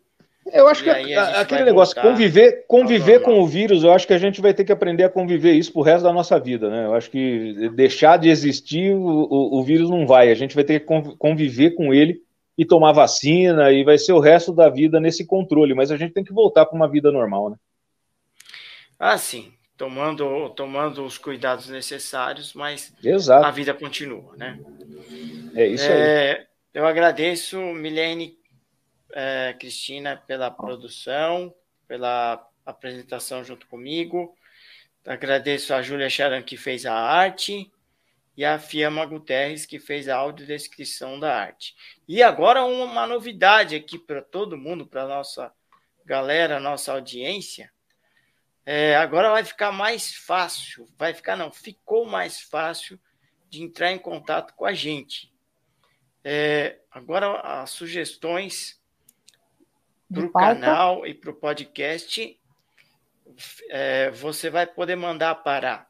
Eu 0.53 0.69
acho 0.69 0.85
que 0.85 0.91
a, 0.91 1.41
aquele 1.41 1.65
negócio, 1.65 2.01
conviver, 2.01 2.65
conviver 2.69 3.20
com 3.20 3.41
o 3.41 3.47
vírus, 3.49 3.83
eu 3.83 3.93
acho 3.93 4.07
que 4.07 4.12
a 4.12 4.19
gente 4.19 4.41
vai 4.41 4.55
ter 4.55 4.65
que 4.65 4.70
aprender 4.70 5.03
a 5.03 5.09
conviver 5.09 5.53
isso 5.53 5.73
pro 5.73 5.83
resto 5.83 6.05
da 6.05 6.12
nossa 6.12 6.39
vida, 6.39 6.70
né? 6.70 6.85
Eu 6.85 6.95
acho 6.95 7.11
que 7.11 7.69
deixar 7.70 8.16
de 8.16 8.28
existir, 8.28 8.95
o, 8.95 9.01
o, 9.01 9.59
o 9.59 9.65
vírus 9.65 9.91
não 9.91 10.07
vai. 10.07 10.31
A 10.31 10.35
gente 10.35 10.55
vai 10.55 10.62
ter 10.62 10.81
que 10.81 10.87
conviver 11.19 11.70
com 11.70 11.93
ele 11.93 12.23
e 12.57 12.65
tomar 12.65 12.93
vacina 12.93 13.70
e 13.70 13.85
vai 13.85 13.99
ser 13.99 14.12
o 14.12 14.20
resto 14.20 14.53
da 14.53 14.69
vida 14.69 14.99
nesse 14.99 15.27
controle, 15.27 15.74
mas 15.74 15.91
a 15.91 15.97
gente 15.97 16.12
tem 16.12 16.24
que 16.24 16.33
voltar 16.33 16.66
para 16.66 16.77
uma 16.77 16.89
vida 16.89 17.12
normal, 17.12 17.51
né? 17.51 17.57
Ah, 18.99 19.19
sim, 19.19 19.53
tomando, 19.77 20.49
tomando 20.51 21.05
os 21.05 21.19
cuidados 21.19 21.69
necessários, 21.69 22.55
mas 22.55 22.95
Exato. 23.05 23.45
a 23.45 23.51
vida 23.51 23.74
continua, 23.74 24.35
né? 24.37 24.59
É 25.55 25.66
isso 25.66 25.85
é, 25.85 26.33
aí. 26.33 26.47
Eu 26.73 26.87
agradeço, 26.87 27.59
Milene, 27.59 28.39
é, 29.12 29.55
Cristina, 29.59 30.16
pela 30.27 30.51
produção, 30.51 31.55
pela 31.87 32.47
apresentação 32.65 33.45
junto 33.45 33.66
comigo. 33.66 34.35
Agradeço 35.07 35.73
a 35.73 35.83
Júlia 35.83 36.11
Charan, 36.11 36.43
que 36.43 36.57
fez 36.57 36.85
a 36.87 36.95
arte 36.95 37.70
e 38.37 38.45
a 38.45 38.59
Fiamma 38.59 39.07
Guterres, 39.07 39.65
que 39.65 39.79
fez 39.79 40.09
a 40.09 40.17
audiodescrição 40.17 41.19
da 41.19 41.35
arte. 41.35 41.75
E 42.07 42.23
agora 42.23 42.65
uma 42.65 43.07
novidade 43.07 43.75
aqui 43.75 43.99
para 43.99 44.21
todo 44.21 44.59
mundo, 44.59 44.87
para 44.87 45.07
nossa 45.07 45.53
galera, 46.05 46.61
nossa 46.61 46.93
audiência. 46.93 47.73
É, 48.65 48.97
agora 48.97 49.31
vai 49.31 49.45
ficar 49.45 49.73
mais 49.73 50.15
fácil, 50.15 50.87
vai 50.99 51.15
ficar 51.15 51.37
não, 51.37 51.51
ficou 51.51 52.05
mais 52.05 52.41
fácil 52.41 53.01
de 53.49 53.63
entrar 53.63 53.93
em 53.93 53.99
contato 53.99 54.55
com 54.55 54.67
a 54.67 54.75
gente. 54.75 55.33
É, 56.23 56.81
agora 56.91 57.41
as 57.41 57.71
sugestões 57.71 58.81
para 60.13 60.27
o 60.27 60.33
canal 60.33 61.07
e 61.07 61.15
para 61.15 61.31
o 61.31 61.35
podcast 61.35 62.39
é, 63.71 64.11
você 64.11 64.51
vai 64.51 64.67
poder 64.67 64.97
mandar 64.97 65.37
para 65.37 65.89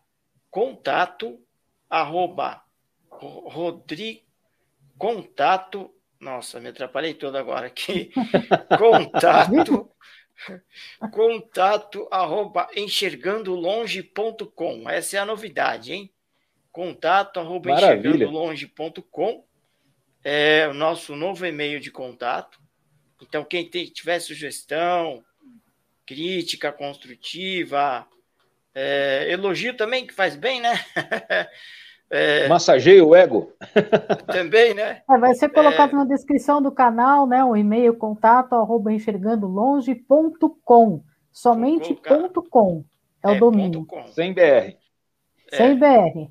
contato 0.51 1.41
arroba 1.89 2.63
rodrigo 3.11 4.27
contato. 4.99 5.95
Nossa 6.19 6.59
me 6.61 6.69
atrapalhei 6.69 7.13
todo 7.15 7.37
agora 7.37 7.67
aqui. 7.67 8.11
Contato 8.79 9.91
contato 11.13 12.09
arroba 12.11 12.69
enxergandolonge.com 12.77 14.89
essa 14.89 15.17
é 15.17 15.21
a 15.21 15.25
novidade 15.25 15.95
hein? 15.95 16.13
Contato 16.71 17.41
arroba 17.41 17.73
enxergandolonge.com 17.73 19.47
é 20.23 20.69
o 20.69 20.75
nosso 20.75 21.17
novo 21.17 21.47
e-mail 21.47 21.81
de 21.81 21.91
contato. 21.91 22.61
Então 23.23 23.43
quem 23.45 23.67
tiver 23.69 24.21
sugestão 24.21 25.25
crítica 26.05 26.71
construtiva, 26.71 28.07
é, 28.77 29.33
elogio 29.33 29.75
também, 29.75 30.07
que 30.07 30.13
faz 30.13 30.37
bem, 30.37 30.61
né? 30.61 30.79
É, 32.09 32.47
Massageia 32.47 33.05
o 33.05 33.17
ego. 33.17 33.53
também, 34.33 34.73
né? 34.75 35.03
É, 35.11 35.19
vai 35.19 35.35
ser 35.35 35.49
colocado 35.49 35.91
é, 35.91 35.95
na 35.97 36.05
descrição 36.05 36.63
do 36.63 36.71
canal, 36.71 37.27
né? 37.27 37.45
O 37.45 37.57
e-mail 37.57 37.97
contato 37.97 38.55
arroba 38.55 38.93
enxergandolonge.com. 38.93 41.03
Somente 41.33 41.97
ponto 41.97 42.45
.com 42.45 42.85
é, 43.25 43.29
o 43.29 43.33
é, 43.33 43.39
domínio. 43.39 43.85
Sem 44.15 44.33
BR. 44.33 44.77
Sem 45.51 45.77
BR. 45.77 46.31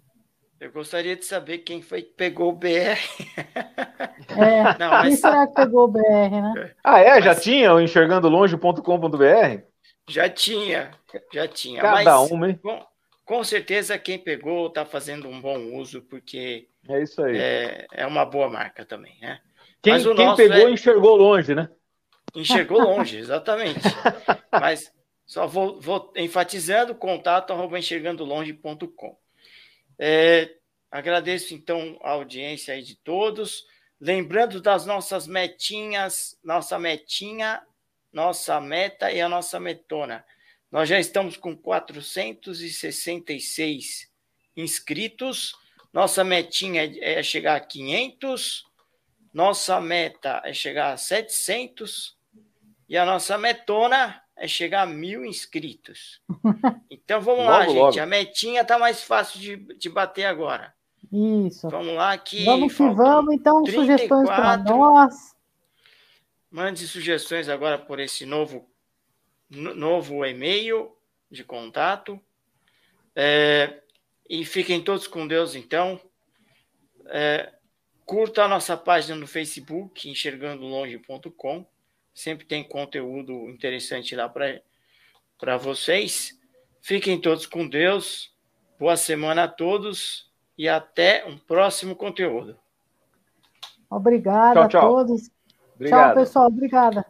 Eu 0.61 0.71
gostaria 0.71 1.17
de 1.17 1.25
saber 1.25 1.57
quem 1.57 1.81
foi 1.81 2.03
que 2.03 2.13
pegou 2.13 2.53
o 2.53 2.55
BR. 2.55 2.67
É, 4.29 4.77
Não, 4.79 4.89
mas... 4.89 5.07
quem 5.07 5.15
será 5.17 5.45
que 5.45 5.53
pegou 5.53 5.83
o 5.83 5.87
BR, 5.87 6.01
né? 6.01 6.71
Ah, 6.83 6.99
é? 6.99 7.21
Já 7.21 7.33
mas... 7.33 7.43
tinha 7.43 7.73
o 7.73 7.79
enxergandolonge.com.br? 7.79 9.74
Já 10.07 10.29
tinha, 10.29 10.91
já 11.33 11.47
tinha. 11.47 11.81
Cada 11.81 12.03
mas, 12.03 12.31
um, 12.31 12.45
hein? 12.45 12.59
Com, 12.61 12.85
com 13.25 13.43
certeza 13.43 13.97
quem 13.97 14.19
pegou 14.19 14.67
está 14.67 14.85
fazendo 14.85 15.27
um 15.27 15.41
bom 15.41 15.75
uso, 15.75 16.01
porque 16.03 16.67
é, 16.87 17.01
isso 17.01 17.23
aí. 17.23 17.37
é, 17.37 17.87
é 17.91 18.05
uma 18.05 18.23
boa 18.23 18.49
marca 18.49 18.85
também, 18.85 19.17
né? 19.19 19.39
Quem, 19.81 20.01
quem 20.15 20.35
pegou 20.35 20.67
é... 20.67 20.71
enxergou 20.71 21.15
longe, 21.15 21.55
né? 21.55 21.69
Enxergou 22.35 22.81
longe, 22.81 23.17
exatamente. 23.17 23.81
mas 24.51 24.91
só 25.25 25.47
vou, 25.47 25.81
vou 25.81 26.13
enfatizando, 26.15 26.93
contato 26.93 27.51
arroba 27.51 27.79
enxergandolonge.com. 27.79 29.17
É, 29.97 30.55
agradeço 30.91 31.53
então 31.53 31.97
a 32.03 32.11
audiência 32.11 32.73
aí 32.73 32.83
de 32.83 32.95
todos. 32.95 33.65
Lembrando 33.99 34.61
das 34.61 34.85
nossas 34.85 35.25
metinhas, 35.25 36.37
nossa 36.43 36.77
metinha, 36.77 37.61
nossa 38.15 38.59
meta 38.61 39.11
e 39.11 39.19
a 39.19 39.27
nossa 39.27 39.59
metona. 39.59 40.23
Nós 40.71 40.87
já 40.87 40.97
estamos 40.97 41.35
com 41.35 41.53
466 41.55 44.09
inscritos. 44.55 45.53
Nossa 45.91 46.23
metinha 46.23 46.89
é 47.01 47.21
chegar 47.21 47.57
a 47.57 47.59
500. 47.59 48.63
Nossa 49.33 49.81
meta 49.81 50.41
é 50.45 50.53
chegar 50.53 50.93
a 50.93 50.97
700. 50.97 52.15
E 52.87 52.95
a 52.97 53.05
nossa 53.05 53.37
metona 53.37 54.21
é 54.37 54.47
chegar 54.47 54.83
a 54.83 54.87
mil 54.87 55.25
inscritos. 55.25 56.21
Então 57.07 57.21
vamos 57.21 57.45
lá, 57.45 57.65
gente. 57.65 57.75
Logo. 57.75 57.99
A 57.99 58.05
metinha 58.05 58.65
tá 58.65 58.79
mais 58.79 59.03
fácil 59.03 59.39
de, 59.39 59.57
de 59.75 59.89
bater 59.89 60.25
agora. 60.25 60.73
Isso. 61.11 61.69
Vamos 61.69 61.93
lá 61.93 62.17
que. 62.17 62.43
Vamos 62.43 62.73
que 62.73 62.89
vamos, 62.89 63.35
então, 63.35 63.61
34. 63.61 63.71
sugestões 63.71 64.27
para 64.27 64.57
nós. 64.57 65.34
Mande 66.55 66.87
sugestões 66.87 67.49
agora 67.49 67.77
por 67.77 67.99
esse 67.99 68.25
novo, 68.25 68.65
novo 69.49 70.25
e-mail 70.25 70.89
de 71.29 71.43
contato. 71.43 72.17
É, 73.13 73.81
e 74.29 74.45
fiquem 74.45 74.81
todos 74.81 75.05
com 75.05 75.27
Deus, 75.27 75.53
então. 75.53 75.99
É, 77.07 77.51
curta 78.05 78.45
a 78.45 78.47
nossa 78.47 78.77
página 78.77 79.17
no 79.17 79.27
Facebook, 79.27 80.09
enxergandolonge.com. 80.09 81.65
Sempre 82.13 82.45
tem 82.45 82.63
conteúdo 82.63 83.49
interessante 83.49 84.15
lá 84.15 84.29
para 84.29 85.57
vocês. 85.57 86.39
Fiquem 86.79 87.19
todos 87.19 87.45
com 87.45 87.67
Deus. 87.67 88.33
Boa 88.79 88.95
semana 88.95 89.43
a 89.43 89.49
todos 89.49 90.31
e 90.57 90.69
até 90.69 91.25
um 91.25 91.37
próximo 91.37 91.97
conteúdo. 91.97 92.57
Obrigada 93.89 94.61
tchau, 94.61 94.69
tchau. 94.69 94.79
a 94.79 95.03
todos. 95.03 95.34
Obrigado. 95.75 96.13
Tchau, 96.13 96.23
pessoal. 96.23 96.47
Obrigada. 96.47 97.05